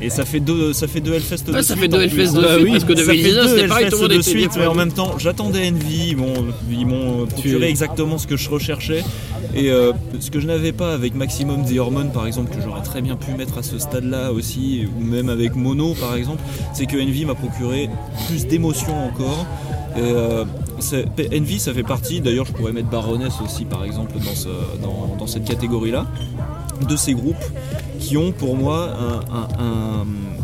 et 0.00 0.10
ça 0.10 0.24
fait 0.24 0.40
deux, 0.40 0.72
ça 0.72 0.86
fait 0.86 1.00
deux 1.00 1.14
Hellfest 1.14 1.44
de 1.46 1.52
Ah, 1.54 1.62
ça 1.62 1.74
suite, 1.74 1.80
fait 1.80 1.88
deux. 1.88 2.02
Hellfest 2.02 2.32
de 2.34 2.40
Bah 2.40 2.54
suite, 2.54 2.64
oui, 2.64 2.70
parce 2.72 2.84
que 2.84 2.96
ça 2.96 3.02
fait 3.02 3.16
2019, 3.22 3.42
deux 3.44 3.48
c'était 3.56 3.68
pareil, 3.68 3.84
tout 3.88 3.90
le 3.90 3.96
Hellfest 3.96 4.02
monde 4.02 4.10
de 4.10 4.14
était 4.14 4.30
suite, 4.30 4.50
bien 4.52 4.60
mais 4.60 4.66
en 4.66 4.74
même 4.74 4.92
temps, 4.92 5.18
j'attendais 5.18 5.68
Envy. 5.68 6.08
Ils 6.10 6.16
m'ont, 6.16 6.34
ils 6.70 6.86
m'ont 6.86 7.26
procuré 7.26 7.68
exactement 7.68 8.18
ce 8.18 8.26
que 8.26 8.36
je 8.36 8.48
recherchais. 8.50 9.02
Et 9.54 9.70
euh, 9.70 9.92
ce 10.20 10.30
que 10.30 10.40
je 10.40 10.46
n'avais 10.46 10.72
pas 10.72 10.92
avec 10.92 11.14
Maximum 11.14 11.64
The 11.64 11.78
Hormone, 11.78 12.10
par 12.12 12.26
exemple, 12.26 12.54
que 12.54 12.60
j'aurais 12.62 12.82
très 12.82 13.00
bien 13.02 13.16
pu 13.16 13.30
mettre 13.32 13.58
à 13.58 13.62
ce 13.62 13.78
stade-là 13.78 14.32
aussi, 14.32 14.86
ou 14.98 15.04
même 15.04 15.28
avec 15.28 15.54
Mono, 15.54 15.94
par 15.94 16.14
exemple, 16.16 16.42
c'est 16.72 16.86
que 16.86 16.96
Envy 16.96 17.24
m'a 17.24 17.34
procuré 17.34 17.88
plus 18.26 18.46
d'émotions 18.46 19.06
encore. 19.06 19.46
Et, 19.96 20.00
euh, 20.00 20.44
Envy, 21.32 21.58
ça 21.58 21.72
fait 21.72 21.82
partie, 21.82 22.20
d'ailleurs, 22.20 22.46
je 22.46 22.52
pourrais 22.52 22.72
mettre 22.72 22.88
Baroness 22.88 23.34
aussi, 23.44 23.64
par 23.64 23.84
exemple, 23.84 24.14
dans, 24.18 24.34
ce- 24.34 24.48
dans- 24.82 25.16
dans 25.18 25.26
cette 25.26 25.44
catégorie-là, 25.44 26.06
de 26.88 26.96
ces 26.96 27.14
groupes 27.14 27.36
qui 28.00 28.16
ont 28.16 28.32
pour 28.32 28.56
moi 28.56 28.90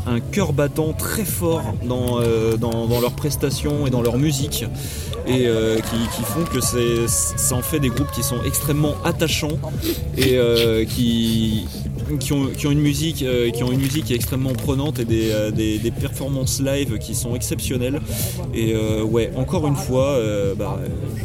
un, 0.06 0.20
cœur 0.32 0.52
battant 0.52 0.92
très 0.92 1.24
fort 1.24 1.74
dans, 1.84 2.20
euh, 2.20 2.56
dans, 2.56 3.00
leurs 3.00 3.12
prestations 3.12 3.86
et 3.86 3.90
dans 3.90 4.02
leur 4.02 4.18
musique. 4.18 4.64
Et 5.26 5.46
euh, 5.46 5.76
qui, 5.76 6.22
font 6.22 6.44
que 6.44 6.60
ça 6.60 7.54
en 7.54 7.62
fait 7.62 7.78
des 7.78 7.90
groupes 7.90 8.10
qui 8.10 8.22
sont 8.22 8.42
extrêmement 8.44 8.94
attachants 9.04 9.58
et 10.16 10.36
euh, 10.38 10.84
qui, 10.84 11.66
qui, 12.18 12.32
ont, 12.32 12.48
une 12.70 12.80
musique 12.80 13.22
euh, 13.22 13.50
qui 13.50 13.62
ont 13.62 13.72
une 13.72 13.80
musique 13.80 14.04
qui 14.06 14.12
est 14.12 14.16
extrêmement 14.16 14.52
prenante 14.52 14.98
et 14.98 15.04
des, 15.04 15.30
euh, 15.30 15.50
des- 15.50 15.78
performances 15.90 16.60
live 16.60 16.98
qui 16.98 17.14
sont 17.14 17.34
exceptionnelles. 17.34 18.00
Et 18.54 18.72
euh, 18.74 19.02
ouais 19.02 19.30
encore 19.36 19.66
une 19.66 19.76
fois 19.76 20.18
bah, 20.56 20.78
je- 21.16 21.24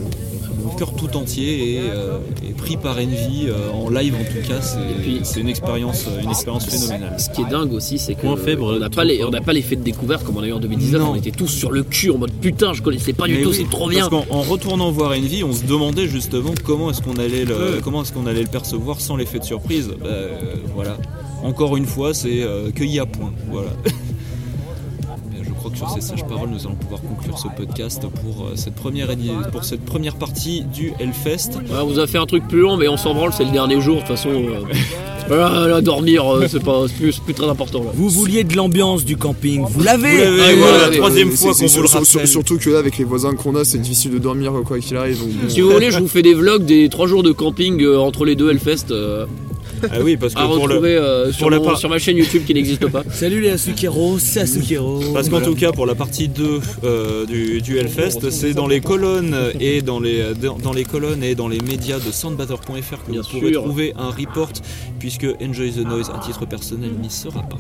mon 0.66 0.76
cœur 0.76 0.94
tout 0.96 1.16
entier 1.16 1.76
est, 1.76 1.80
euh, 1.82 2.18
est 2.48 2.56
pris 2.56 2.78
par 2.78 2.98
Envy 2.98 3.48
euh, 3.48 3.72
en 3.72 3.90
live 3.90 4.16
en 4.16 4.24
tout 4.24 4.48
cas 4.48 4.62
c'est, 4.62 4.78
puis- 5.02 5.20
c'est 5.24 5.40
une 5.40 5.50
expérience 5.50 6.06
une 6.24 6.30
expérience 6.30 6.66
phénoménale 6.66 7.16
Ce 7.20 7.30
qui 7.30 7.42
est 7.42 7.50
dingue 7.50 7.74
aussi, 7.74 7.98
c'est 8.00 8.16
que 8.16 8.36
faible, 8.36 8.64
on 8.64 8.80
n'a 8.80 8.90
pas 8.90 9.04
les, 9.04 9.18
fort. 9.20 9.30
on 9.30 9.32
n'a 9.32 9.42
pas 9.42 9.54
l'effet 9.54 9.76
de 9.76 9.84
découverte 9.84 10.24
comme 10.24 10.38
on 10.38 10.42
a 10.44 10.48
eu 10.48 10.54
en 10.54 10.60
2019. 10.60 11.02
Non. 11.02 11.12
On 11.12 11.16
était 11.16 11.32
tous 11.32 11.48
sur 11.48 11.72
le 11.72 11.84
cul 11.84 12.12
en 12.12 12.18
mode 12.18 12.32
putain, 12.34 12.74
je 12.74 12.82
connaissais 12.82 13.14
pas 13.14 13.28
du 13.28 13.36
Mais 13.36 13.44
tout, 13.44 13.50
oui, 13.50 13.56
c'est 13.58 13.70
trop 13.70 13.90
bien. 13.90 14.08
Parce 14.10 14.26
qu'en 14.28 14.36
en 14.36 14.42
retournant 14.42 14.92
voir 14.92 15.12
Envy, 15.12 15.44
on 15.44 15.54
se 15.54 15.64
demandait 15.64 16.08
justement 16.08 16.54
comment 16.64 16.90
est-ce 16.92 17.02
qu'on 17.02 17.16
allait 17.16 17.46
le, 17.46 17.80
comment 17.84 18.02
est-ce 18.02 18.12
qu'on 18.14 18.26
allait 18.26 18.44
le 18.44 18.48
percevoir 18.50 19.00
sans 19.02 19.16
l'effet 19.16 19.40
de 19.40 19.44
surprise. 19.46 19.88
Bah, 19.88 20.06
euh, 20.08 20.40
voilà. 20.74 20.98
Encore 21.44 21.78
une 21.78 21.86
fois, 21.86 22.14
c'est 22.14 22.42
euh, 22.42 22.72
cueilli 22.72 23.00
à 23.00 23.06
point. 23.06 23.32
Voilà. 23.52 23.70
Sur 25.76 25.90
ces 25.90 26.02
sages 26.02 26.26
paroles, 26.26 26.50
nous 26.50 26.66
allons 26.66 26.76
pouvoir 26.76 27.02
conclure 27.02 27.38
ce 27.38 27.48
podcast 27.56 28.02
pour, 28.24 28.46
euh, 28.46 28.52
cette, 28.56 28.76
première, 28.76 29.10
pour 29.52 29.64
cette 29.66 29.84
première 29.84 30.16
partie 30.16 30.62
du 30.64 30.94
Hellfest. 31.00 31.50
Ouais, 31.58 31.78
on 31.82 31.86
vous 31.88 32.00
a 32.00 32.08
fait 32.08 32.18
un 32.18 32.26
truc 32.26 32.48
plus 32.48 32.62
long, 32.62 32.78
mais 32.78 32.88
on 32.88 32.96
s'en 32.98 33.14
branle, 33.14 33.32
c'est 33.36 33.44
le 33.44 33.52
dernier 33.52 33.82
jour. 33.82 33.96
De 33.96 34.00
toute 34.00 34.08
façon, 34.10 34.30
euh, 34.30 34.62
voilà, 35.28 35.68
là, 35.68 35.82
dormir, 35.82 36.26
euh, 36.34 36.46
c'est 36.50 36.64
pas 36.64 36.86
plus, 36.98 37.20
plus 37.20 37.34
très 37.34 37.48
important. 37.50 37.84
Là. 37.84 37.90
Vous 37.94 38.10
vouliez 38.10 38.44
de 38.46 38.56
l'ambiance 38.56 39.04
du 39.04 39.18
camping, 39.18 39.66
vous 39.70 39.84
l'avez 39.84 40.24
Ah, 40.24 40.54
voilà, 40.58 40.90
la 40.90 40.96
troisième 40.96 41.32
fois 41.32 41.52
qu'on 41.52 41.58
vous 41.58 41.62
le 41.64 41.68
sur- 41.68 41.90
sur- 42.06 42.20
rappelle. 42.20 42.28
Surtout 42.28 42.58
que 42.58 42.70
là, 42.70 42.80
avec 42.80 42.98
les 42.98 43.04
voisins 43.04 43.34
qu'on 43.34 43.56
a, 43.56 43.66
c'est 43.66 43.78
difficile 43.80 44.12
de 44.12 44.18
dormir 44.20 44.54
quoi 44.66 44.80
qu'il 44.80 44.96
arrive. 44.96 45.20
donc 45.20 45.30
bon. 45.30 45.50
Si 45.50 45.60
vous 45.62 45.72
voulez, 45.72 45.92
je 45.92 46.00
vous 46.00 46.08
fais 46.08 46.22
des 46.22 46.34
vlogs 46.34 46.64
des 46.66 46.88
3 46.90 47.08
jours 47.08 47.24
de 47.24 47.32
camping 47.34 47.82
euh, 47.84 47.98
entre 48.00 48.24
les 48.24 48.36
deux 48.36 48.50
Hellfest 48.50 48.92
euh, 48.92 49.26
Ah 49.92 49.98
oui, 50.02 50.18
parce 50.18 50.34
que 50.34 50.40
à 50.40 50.46
pour 50.46 50.68
le, 50.68 50.76
euh, 50.84 51.32
sur, 51.32 51.40
pour 51.42 51.50
la 51.52 51.60
mon- 51.60 51.66
part- 51.66 51.78
sur 51.78 51.90
ma 51.90 51.98
chaîne 52.00 52.18
YouTube 52.18 52.44
qui 52.46 52.54
n'existe 52.54 52.88
pas. 52.88 53.04
Salut 53.12 53.42
les 53.42 53.50
Asukero, 53.50 54.18
c'est 54.20 54.42
Asukero. 54.42 55.02
Parce 55.14 55.30
qu'en 55.30 55.42
tout 55.42 55.56
cas, 55.56 55.72
pour 55.72 55.86
la 55.86 55.96
partie 55.96 56.28
2 56.28 56.60
euh, 56.84 57.26
du, 57.26 57.62
du 57.62 57.78
Hellfest, 57.78 58.30
c'est 58.32 58.54
dans 58.54 58.68
les 58.68 58.82
colonnes 58.82 59.36
et 59.60 59.82
dans 59.82 60.00
les, 60.00 60.34
dans, 60.34 60.58
dans 60.58 60.74
les 60.74 60.84
colonnes 60.84 61.24
et 61.24 61.36
dans 61.36 61.48
les 61.48 61.60
médias 61.60 62.00
de 62.00 62.12
soundbattle.fr 62.12 63.06
que 63.06 63.12
Bien 63.12 63.22
vous 63.22 63.28
pourrez 63.40 63.52
sûr. 63.52 63.64
trouver 63.64 63.94
un 63.98 64.10
report, 64.10 64.52
puisque 65.00 65.26
Enjoy 65.42 65.72
the 65.72 65.86
Noise, 65.86 66.10
à 66.14 66.20
titre 66.20 66.46
personnel, 66.46 66.92
n'y 67.02 67.10
sera 67.10 67.42
pas. 67.42 67.58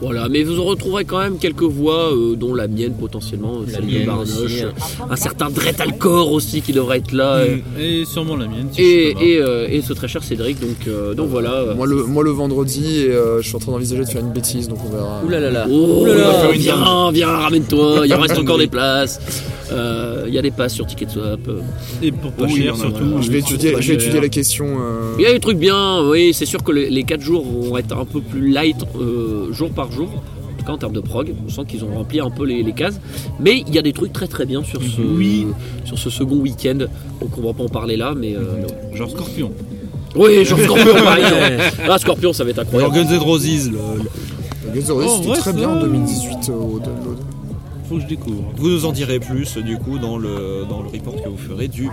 Voilà, 0.00 0.28
mais 0.28 0.44
vous 0.44 0.60
en 0.60 0.64
retrouverez 0.64 1.04
quand 1.04 1.18
même 1.18 1.38
quelques 1.38 1.62
voix, 1.64 2.12
euh, 2.14 2.36
dont 2.36 2.54
la 2.54 2.68
mienne 2.68 2.94
potentiellement, 2.98 3.62
celle 3.68 3.84
de 3.86 3.90
mienne 3.90 4.06
Barnoche, 4.06 4.28
aussi. 4.44 4.62
un 5.10 5.16
certain 5.16 5.50
Dret 5.50 5.74
Alcor 5.80 6.30
aussi 6.32 6.62
qui 6.62 6.72
devrait 6.72 6.98
être 6.98 7.10
là, 7.12 7.42
et- 7.44 8.02
Et 8.02 8.04
sûrement 8.04 8.36
la 8.36 8.46
mienne. 8.46 8.68
si 8.70 8.80
et, 8.80 9.14
je 9.18 9.24
et, 9.24 9.38
euh, 9.42 9.66
et 9.68 9.82
ce 9.82 9.92
très 9.94 10.06
cher 10.06 10.22
Cédric, 10.22 10.60
donc, 10.60 10.76
euh, 10.86 11.14
donc 11.14 11.28
voilà. 11.30 11.74
Moi 11.76 11.86
le, 11.86 12.04
moi 12.04 12.22
le 12.22 12.30
vendredi, 12.30 13.00
et, 13.06 13.10
euh, 13.10 13.42
je 13.42 13.48
suis 13.48 13.56
en 13.56 13.58
train 13.58 13.72
d'envisager 13.72 14.04
de 14.04 14.08
faire 14.08 14.20
une 14.22 14.32
bêtise, 14.32 14.68
donc 14.68 14.78
on 14.86 14.90
verra. 14.96 15.20
Ouh 15.26 15.28
là 15.28 15.40
là 15.40 15.50
là. 15.50 15.66
Oh, 15.68 16.02
Ouh 16.02 16.04
là 16.06 16.14
là. 16.14 16.48
viens, 16.52 17.10
viens, 17.12 17.28
ramène-toi, 17.30 18.02
il 18.06 18.14
en 18.14 18.20
reste 18.20 18.38
encore 18.38 18.58
des 18.58 18.68
places. 18.68 19.20
Euh, 19.72 20.24
Il 20.28 20.34
y 20.34 20.38
a 20.38 20.42
des 20.42 20.50
passes 20.50 20.74
sur 20.74 20.86
Ticketswap. 20.86 21.40
euh. 21.48 21.60
Et 22.02 22.12
pour 22.12 22.32
pas 22.32 22.44
Oui, 22.44 22.62
cher 22.62 22.76
surtout. 22.76 23.20
Je 23.20 23.30
vais 23.30 23.40
c'est 23.40 23.52
étudier, 23.54 23.72
pas 23.72 23.80
je 23.80 23.88
vais 23.92 23.98
cher. 23.98 24.02
étudier 24.02 24.20
la 24.20 24.28
question. 24.28 24.66
euh, 24.80 25.14
Il 25.18 25.22
y 25.22 25.26
a 25.26 25.32
des 25.32 25.40
trucs 25.40 25.58
bien, 25.58 26.02
oui, 26.08 26.32
c'est 26.34 26.46
sûr 26.46 26.62
que 26.62 26.72
les, 26.72 26.88
les 26.90 27.02
4 27.04 27.20
jours 27.20 27.44
vont 27.44 27.76
être 27.76 27.96
un 27.96 28.04
peu 28.04 28.20
plus 28.20 28.50
light 28.50 28.76
euh, 29.00 29.52
jour 29.52 29.70
par 29.70 29.90
jour. 29.92 30.08
En 30.08 30.58
tout 30.58 30.64
cas 30.66 30.72
en 30.72 30.78
termes 30.78 30.92
de 30.94 31.00
prog, 31.00 31.32
on 31.46 31.50
sent 31.50 31.62
qu'ils 31.68 31.84
ont 31.84 31.94
rempli 31.94 32.18
un 32.20 32.30
peu 32.30 32.44
les, 32.44 32.62
les 32.62 32.72
cases. 32.72 33.00
Mais 33.40 33.62
il 33.66 33.74
y 33.74 33.78
a 33.78 33.82
des 33.82 33.92
trucs 33.92 34.12
très 34.12 34.26
très 34.26 34.44
bien 34.46 34.62
sur 34.64 34.80
ce, 34.82 35.02
sur 35.84 35.98
ce 35.98 36.10
second 36.10 36.36
week-end. 36.36 36.78
Donc 37.20 37.36
on 37.38 37.42
va 37.42 37.52
pas 37.52 37.64
en 37.64 37.68
parler 37.68 37.96
là, 37.96 38.14
mais. 38.16 38.34
euh, 38.36 38.66
Genre 38.94 39.10
Scorpion. 39.10 39.52
Oui, 40.16 40.44
genre 40.44 40.58
Scorpion 40.64 40.94
par 41.04 41.16
exemple. 41.18 41.62
Ah, 41.88 41.98
Scorpion, 41.98 42.32
ça 42.32 42.42
va 42.44 42.50
être 42.50 42.58
incroyable. 42.60 42.94
Alors 42.94 43.06
Guns 43.06 43.12
N' 43.14 43.18
Roses, 43.20 43.70
le- 43.70 43.78
Guns 44.74 44.86
N' 44.86 44.92
Roses, 44.92 45.04
Oh, 45.08 45.20
c'était 45.22 45.38
très 45.40 45.52
bien 45.52 45.68
en 45.68 45.80
2018 45.80 46.48
euh, 46.48 46.52
au 46.54 46.78
download. 46.80 47.18
Faut 47.88 47.96
que 47.96 48.02
je 48.02 48.06
découvre. 48.06 48.44
vous 48.56 48.68
nous 48.68 48.84
en 48.84 48.92
direz 48.92 49.18
plus 49.20 49.56
du 49.58 49.76
coup 49.78 49.98
dans 49.98 50.18
le, 50.18 50.64
dans 50.68 50.82
le 50.82 50.88
report 50.88 51.22
que 51.22 51.28
vous 51.28 51.38
ferez 51.38 51.68
du 51.68 51.88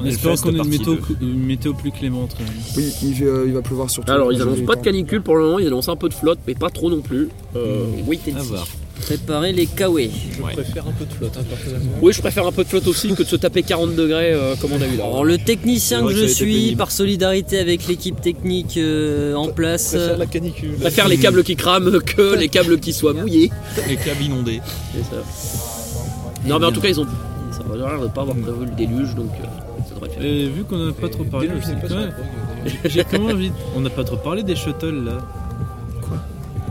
On 0.00 0.04
espère 0.06 0.30
Hellfest 0.32 0.42
qu'on 0.42 0.54
ait 0.54 0.58
une 0.62 0.68
météo, 0.68 0.94
2. 0.94 1.26
une 1.26 1.44
météo 1.44 1.72
plus 1.74 1.90
clémente. 1.90 2.34
Oui, 2.76 2.92
il, 3.02 3.12
va- 3.24 3.44
il 3.46 3.52
va 3.52 3.62
pleuvoir 3.62 3.90
surtout. 3.90 4.10
Alors 4.10 4.32
ils 4.32 4.40
annoncent 4.40 4.64
pas 4.64 4.76
de 4.76 4.82
canicule 4.82 5.22
pour 5.22 5.36
le 5.36 5.44
moment, 5.44 5.58
ils 5.58 5.66
annoncent 5.66 5.92
un 5.92 5.96
peu 5.96 6.08
de 6.08 6.14
flotte, 6.14 6.38
mais 6.46 6.54
pas 6.54 6.70
trop 6.70 6.88
non 6.90 7.00
plus. 7.02 7.28
Euh, 7.56 7.84
wait 8.06 8.18
and 8.32 8.36
À 8.36 8.40
see. 8.40 8.48
voir. 8.48 8.66
Préparez 9.00 9.52
les 9.52 9.66
kawaii. 9.66 10.10
préfère 10.54 10.86
un 10.88 10.92
peu 10.92 11.04
de 11.04 11.12
flotte, 11.12 11.36
hein, 11.38 11.44
personnellement. 11.48 11.92
Oui, 12.00 12.12
je 12.12 12.20
préfère 12.20 12.46
un 12.46 12.52
peu 12.52 12.64
de 12.64 12.68
flotte 12.68 12.86
aussi 12.86 13.12
que 13.14 13.22
de 13.22 13.28
se 13.28 13.36
taper 13.36 13.62
40 13.62 13.94
degrés 13.94 14.32
euh, 14.32 14.54
comme 14.60 14.72
on 14.72 14.80
a 14.80 14.86
eu 14.86 14.96
là. 14.96 15.04
Alors 15.04 15.24
le 15.24 15.36
technicien 15.38 16.02
que 16.02 16.08
que 16.08 16.14
je 16.14 16.26
suis, 16.26 16.74
par 16.76 16.90
solidarité 16.90 17.58
avec 17.58 17.86
l'équipe 17.86 18.20
technique 18.20 18.76
euh, 18.78 19.34
en 19.34 19.48
place, 19.48 19.90
préfère 19.90 20.18
la 20.18 20.26
canicule. 20.26 20.70
Je 20.76 20.80
préfère 20.80 21.08
les 21.08 21.18
câbles 21.18 21.42
qui 21.44 21.56
crament 21.56 22.00
que 22.00 22.34
les 22.36 22.48
câbles 22.48 22.78
qui 22.80 22.92
soient 22.92 23.12
mouillés. 23.12 23.50
Les 23.88 23.96
câbles 23.96 24.22
inondés. 24.22 24.60
C'est 24.94 25.02
ça. 25.14 25.22
Non, 26.46 26.58
mais 26.58 26.66
en 26.66 26.72
tout 26.72 26.80
cas, 26.80 26.88
ils 26.88 27.00
ont. 27.00 27.06
Ça 27.52 27.62
va 27.68 27.76
l'air 27.76 28.00
de 28.00 28.08
pas 28.08 28.22
avoir 28.22 28.36
prévu 28.36 28.66
le 28.66 28.76
déluge, 28.76 29.14
donc 29.14 29.30
euh, 29.40 29.44
ça 29.88 29.94
devrait. 29.94 30.26
Et 30.26 30.46
vu 30.48 30.64
qu'on 30.64 30.76
n'a 30.78 30.92
pas 30.92 31.08
trop 31.08 31.24
parlé, 31.24 31.48
j'ai- 31.62 32.90
j'ai 32.90 33.04
quand 33.04 33.18
même 33.18 33.34
envie. 33.36 33.48
de- 33.50 33.54
On 33.76 33.80
n'a 33.80 33.90
pas 33.90 34.04
trop 34.04 34.16
parlé 34.16 34.42
des 34.42 34.56
shuttles 34.56 35.04
là. 35.04 35.18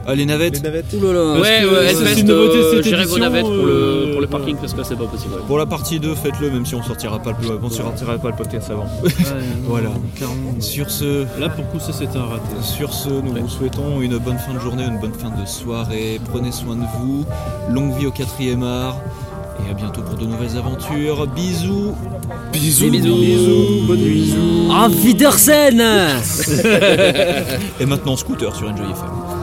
Ah, 0.05 0.15
les 0.15 0.25
navettes 0.25 0.55
Les 0.57 0.61
navettes. 0.61 0.85
Ouh 0.93 1.01
là 1.05 1.13
là. 1.13 1.33
Parce 1.35 1.47
Ouais, 1.47 1.61
que 1.61 1.65
ouais, 1.67 1.93
c'est 1.93 2.01
Hellfest, 2.03 2.19
une 2.21 2.27
nouveauté 2.27 2.57
de 2.57 2.63
euh, 2.63 2.71
cette 2.75 2.83
gérez 2.83 3.05
vos 3.05 3.15
édition, 3.15 3.23
navettes 3.23 3.43
pour 3.45 3.53
le, 3.53 3.71
euh, 3.71 4.11
pour 4.11 4.21
le 4.21 4.27
parking 4.27 4.55
parce 4.57 4.73
que 4.73 4.83
c'est 4.83 4.95
pas 4.97 5.05
possible. 5.05 5.35
Pour 5.47 5.57
la 5.57 5.65
partie 5.65 5.99
2, 5.99 6.15
faites-le 6.15 6.51
même 6.51 6.65
si 6.65 6.75
on 6.75 6.83
sortira 6.83 7.19
pas 7.19 7.31
le, 7.31 7.59
on 7.61 7.69
sortira 7.69 8.17
pas 8.17 8.29
le 8.29 8.35
podcast 8.35 8.69
avant. 8.69 8.85
Ouais, 9.03 9.09
Voilà. 9.63 9.89
clairement. 10.15 10.55
Sur 10.59 10.89
ce, 10.89 11.23
Là 11.39 11.49
pour 11.49 11.63
le 11.65 11.71
coup, 11.71 11.79
ça 11.79 11.93
c'était 11.93 12.17
un 12.17 12.25
raté. 12.25 12.43
Sur 12.61 12.93
ce, 12.93 13.09
nous 13.09 13.33
vous 13.33 13.49
souhaitons 13.49 14.01
une 14.01 14.17
bonne 14.17 14.37
fin 14.37 14.53
de 14.53 14.59
journée, 14.59 14.83
une 14.83 14.99
bonne 14.99 15.13
fin 15.13 15.29
de 15.29 15.45
soirée. 15.47 16.19
Prenez 16.31 16.51
soin 16.51 16.75
de 16.75 16.83
vous. 16.99 17.25
Longue 17.69 17.97
vie 17.97 18.07
au 18.07 18.11
quatrième 18.11 18.63
art. 18.63 18.97
Et 19.65 19.71
à 19.71 19.73
bientôt 19.73 20.01
pour 20.01 20.17
de 20.17 20.25
nouvelles 20.25 20.57
aventures. 20.57 21.27
Bisous. 21.27 21.93
Bisous. 22.51 22.89
Bisous. 22.89 23.21
Bisous. 23.21 23.87
Bonne 23.87 23.99
nuit. 23.99 24.33
Auf 24.69 24.91
Wiedersehen 25.03 25.79
Et 27.79 27.85
maintenant 27.85 28.17
scooter 28.17 28.53
sur 28.55 28.67
Enjoy 28.67 28.85
FM. 28.85 29.42